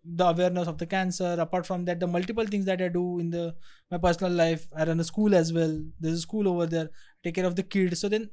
the 0.05 0.22
awareness 0.22 0.68
of 0.68 0.78
the 0.78 0.88
cancer 0.91 1.39
apart 1.39 1.66
from 1.66 1.86
that 1.86 1.97
the 1.97 2.03
multiple 2.09 2.47
things 2.47 2.66
that 2.66 2.82
I 2.82 2.89
do 2.89 3.20
in 3.20 3.30
the 3.32 3.45
my 3.91 3.99
personal 3.99 4.38
life 4.38 4.74
I 4.74 4.86
run 4.86 4.99
a 4.99 5.03
school 5.03 5.34
as 5.34 5.51
well 5.51 5.78
there 6.01 6.14
is 6.14 6.20
a 6.20 6.22
school 6.22 6.47
over 6.47 6.66
there 6.68 6.89
take 7.24 7.36
care 7.36 7.47
of 7.47 7.53
the 7.53 7.64
kids 7.72 8.01
so 8.01 8.09
then 8.09 8.30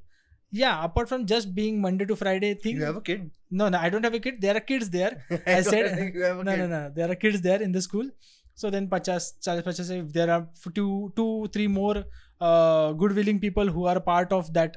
yeah. 0.50 0.84
Apart 0.84 1.08
from 1.08 1.26
just 1.26 1.54
being 1.54 1.80
Monday 1.80 2.04
to 2.06 2.16
Friday 2.16 2.54
thing. 2.54 2.76
You 2.76 2.84
have 2.84 2.96
a 2.96 3.00
kid. 3.00 3.30
no, 3.50 3.68
no, 3.68 3.78
I 3.78 3.88
don't 3.90 4.04
have 4.04 4.14
a 4.14 4.20
kid. 4.20 4.40
There 4.40 4.56
are 4.56 4.60
kids 4.60 4.90
there. 4.90 5.24
I 5.46 5.56
I 5.56 5.62
said 5.62 5.96
think 5.98 6.14
you 6.14 6.22
have 6.24 6.38
a 6.38 6.44
no, 6.44 6.56
no, 6.56 6.66
no. 6.66 6.92
There 6.94 7.10
are 7.10 7.14
kids 7.14 7.40
there 7.40 7.60
in 7.62 7.72
the 7.72 7.82
school. 7.82 8.08
So 8.54 8.68
then, 8.68 8.88
pachas, 8.88 9.26
chalis, 9.44 9.62
pachas, 9.68 9.90
if 9.96 10.12
there 10.12 10.30
are 10.30 10.46
two, 10.74 11.12
two, 11.16 11.48
three 11.52 11.66
more 11.66 12.04
uh, 12.40 12.92
good 12.92 13.14
willing 13.18 13.38
people 13.40 13.66
who 13.76 13.86
are 13.86 14.00
part 14.00 14.32
of 14.32 14.52
that 14.58 14.76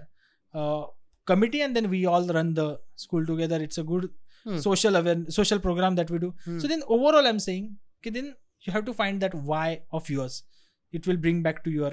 uh, 0.53 0.84
committee, 1.26 1.61
and 1.61 1.76
then 1.76 1.89
we 1.89 2.05
all 2.05 2.26
run 2.28 2.53
the 2.53 2.80
school 2.95 3.26
together. 3.26 3.61
It's 3.69 3.78
a 3.78 3.84
good 3.84 4.09
Hmm. 4.45 4.57
social 4.63 4.95
awareness, 4.99 5.36
social 5.39 5.59
program 5.65 5.95
that 5.97 6.09
we 6.13 6.17
do. 6.21 6.30
Hmm. 6.45 6.59
So 6.61 6.67
then, 6.69 6.82
overall, 6.95 7.26
I'm 7.28 7.38
saying, 7.43 7.67
okay, 7.99 8.09
then 8.15 8.26
you 8.65 8.74
have 8.74 8.84
to 8.88 8.93
find 8.93 9.21
that 9.26 9.34
why 9.51 9.67
of 9.99 10.09
yours. 10.09 10.43
It 10.91 11.07
will 11.07 11.15
bring 11.26 11.38
back 11.45 11.63
to 11.67 11.71
your 11.76 11.91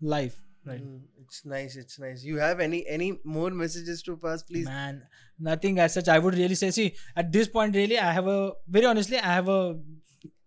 life. 0.00 0.40
Right. 0.66 0.80
Hmm. 0.80 0.96
It's 1.22 1.44
nice. 1.44 1.76
It's 1.76 1.98
nice. 1.98 2.24
You 2.24 2.38
have 2.38 2.60
any 2.60 2.86
any 2.86 3.18
more 3.24 3.50
messages 3.50 4.02
to 4.02 4.16
pass, 4.16 4.42
please? 4.42 4.64
Man, 4.64 5.02
nothing 5.38 5.78
as 5.78 5.94
such. 5.94 6.08
I 6.08 6.18
would 6.18 6.34
really 6.34 6.54
say, 6.54 6.70
see, 6.70 6.94
at 7.14 7.30
this 7.32 7.48
point, 7.48 7.76
really, 7.76 7.98
I 7.98 8.12
have 8.12 8.26
a 8.26 8.52
very 8.68 8.86
honestly, 8.86 9.18
I 9.18 9.34
have 9.34 9.48
a 9.48 9.78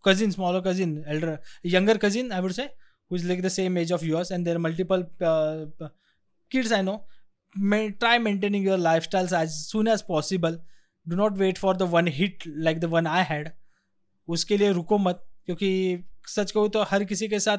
cousin, 0.04 0.32
smaller 0.32 0.62
cousin, 0.62 1.04
elder, 1.08 1.40
younger 1.64 1.98
cousin, 1.98 2.32
I 2.32 2.40
would 2.40 2.56
say, 2.56 2.70
who's 3.10 3.24
like 3.24 3.42
the 3.42 3.50
same 3.50 3.78
age 3.78 3.92
of 3.92 4.04
yours, 4.04 4.32
and 4.32 4.46
there 4.46 4.56
are 4.56 4.60
multiple 4.60 5.06
uh, 5.22 5.66
kids 6.50 6.72
I 6.72 6.82
know. 6.82 7.04
May, 7.56 7.92
try 7.92 8.18
maintaining 8.20 8.64
your 8.64 8.78
lifestyles 8.78 9.32
as 9.32 9.68
soon 9.68 9.88
as 9.88 10.02
possible. 10.02 10.58
Do 11.08 11.16
not 11.16 11.38
wait 11.38 11.58
for 11.58 11.74
the 11.74 11.86
one 11.86 12.08
hit 12.08 12.46
like 12.70 12.82
the 12.82 12.90
one 12.90 13.08
I 13.08 13.22
had. 13.22 13.54
उसके 14.30 14.58
लिए 14.58 14.72
रुको 14.72 14.98
मत 14.98 15.24
क्योंकि 15.46 15.70
सच 16.28 16.52
कहूँ 16.52 16.70
तो 16.70 16.84
हर 16.90 17.04
किसी 17.12 17.28
के 17.28 17.40
साथ 17.40 17.58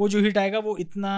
वो 0.00 0.08
जो 0.08 0.20
हिट 0.22 0.38
आएगा 0.38 0.58
वो 0.58 0.76
इतना 0.84 1.12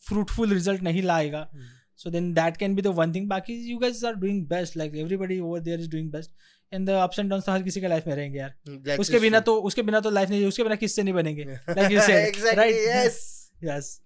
फ्रूटफुल 0.00 0.52
रिज़ल्ट 0.54 0.82
नहीं 0.82 1.02
लाएगा। 1.02 1.48
So 1.96 2.10
then 2.10 2.32
that 2.34 2.56
can 2.56 2.74
be 2.74 2.82
the 2.82 2.86
one 2.86 3.14
thing 3.14 3.28
बाकी 3.28 3.54
you 3.70 3.78
guys 3.78 4.04
are 4.04 4.14
doing 4.14 4.46
best 4.46 4.76
like 4.76 4.94
everybody 4.94 5.40
over 5.40 5.60
there 5.60 5.80
is 5.80 5.90
doing 5.90 6.10
best 6.12 6.30
and 6.74 6.86
the 6.86 6.90
ups 6.90 7.20
down 7.20 7.42
हर 7.48 7.62
किसी 7.62 7.80
के 7.80 7.88
लाइफ 7.88 8.06
में 8.06 8.14
रहेंगे 8.16 8.38
यार। 8.38 8.54
उसके 9.00 9.18
बिना 9.18 9.40
तो 9.40 9.56
उसके 9.60 9.82
बिना 9.82 10.00
तो 10.00 10.10
लाइफ 10.10 10.30
नहीं 10.30 10.46
उसके 10.46 10.62
बिना 10.62 10.74
किससे 10.74 11.02
नहीं 11.02 11.14
बनेंगे? 11.14 11.44
Yes. 13.60 14.00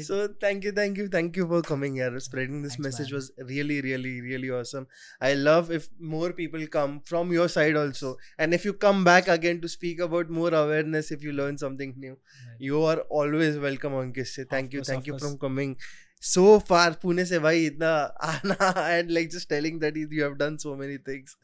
So 0.00 0.28
thank 0.40 0.64
you, 0.64 0.72
thank 0.72 0.98
you, 0.98 1.08
thank 1.08 1.36
you 1.36 1.46
for 1.46 1.62
coming 1.62 1.94
here. 1.96 2.18
Spreading 2.20 2.62
this 2.62 2.74
Thanks, 2.76 2.84
message 2.98 3.10
man. 3.12 3.16
was 3.16 3.32
really, 3.38 3.80
really, 3.80 4.20
really 4.20 4.50
awesome. 4.50 4.86
I 5.20 5.34
love 5.34 5.70
if 5.70 5.88
more 6.00 6.32
people 6.32 6.64
come 6.66 7.00
from 7.04 7.32
your 7.32 7.48
side 7.48 7.76
also, 7.76 8.16
and 8.38 8.54
if 8.54 8.64
you 8.64 8.72
come 8.72 9.04
back 9.04 9.28
again 9.28 9.60
to 9.62 9.68
speak 9.68 10.00
about 10.00 10.30
more 10.30 10.52
awareness, 10.54 11.10
if 11.10 11.22
you 11.22 11.32
learn 11.32 11.58
something 11.58 11.94
new, 11.96 12.12
Right. 12.12 12.56
you 12.60 12.82
are 12.84 12.98
always 13.20 13.56
welcome 13.58 13.94
on 13.94 14.12
Kisse. 14.12 14.46
Thank 14.48 14.72
you, 14.72 14.80
course, 14.80 14.88
thank 14.88 15.06
you 15.06 15.12
course. 15.14 15.22
from 15.22 15.38
coming 15.38 15.76
so 16.20 16.58
far. 16.60 16.90
Pune 16.92 17.24
se 17.26 17.38
bhai 17.38 17.56
itna 17.70 18.10
aana 18.32 18.72
and 18.98 19.10
like 19.12 19.30
just 19.30 19.48
telling 19.48 19.78
that 19.80 19.96
you 19.96 20.22
have 20.22 20.38
done 20.38 20.58
so 20.58 20.76
many 20.76 20.98
things. 20.98 21.36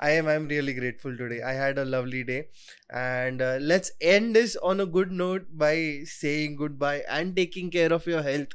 I 0.00 0.10
am 0.10 0.28
I'm 0.28 0.48
really 0.48 0.74
grateful 0.74 1.16
today. 1.16 1.42
I 1.42 1.52
had 1.52 1.78
a 1.78 1.84
lovely 1.84 2.24
day. 2.24 2.48
And 2.90 3.42
uh, 3.42 3.58
let's 3.60 3.92
end 4.00 4.36
this 4.36 4.56
on 4.56 4.80
a 4.80 4.86
good 4.86 5.10
note 5.10 5.46
by 5.52 6.02
saying 6.04 6.56
goodbye 6.56 7.02
and 7.08 7.34
taking 7.36 7.70
care 7.70 7.92
of 7.92 8.06
your 8.06 8.22
health. 8.22 8.48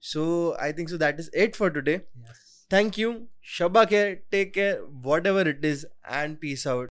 So 0.00 0.56
I 0.58 0.72
think 0.72 0.88
so 0.88 0.96
that 0.98 1.18
is 1.20 1.30
it 1.32 1.56
for 1.56 1.70
today. 1.70 2.00
yes 2.24 2.46
Thank 2.68 2.98
you. 2.98 3.28
Shabba 3.44 3.88
care, 3.88 4.22
take 4.32 4.54
care, 4.54 4.78
whatever 4.78 5.42
it 5.42 5.64
is, 5.64 5.86
and 6.04 6.40
peace 6.40 6.66
out. 6.66 6.88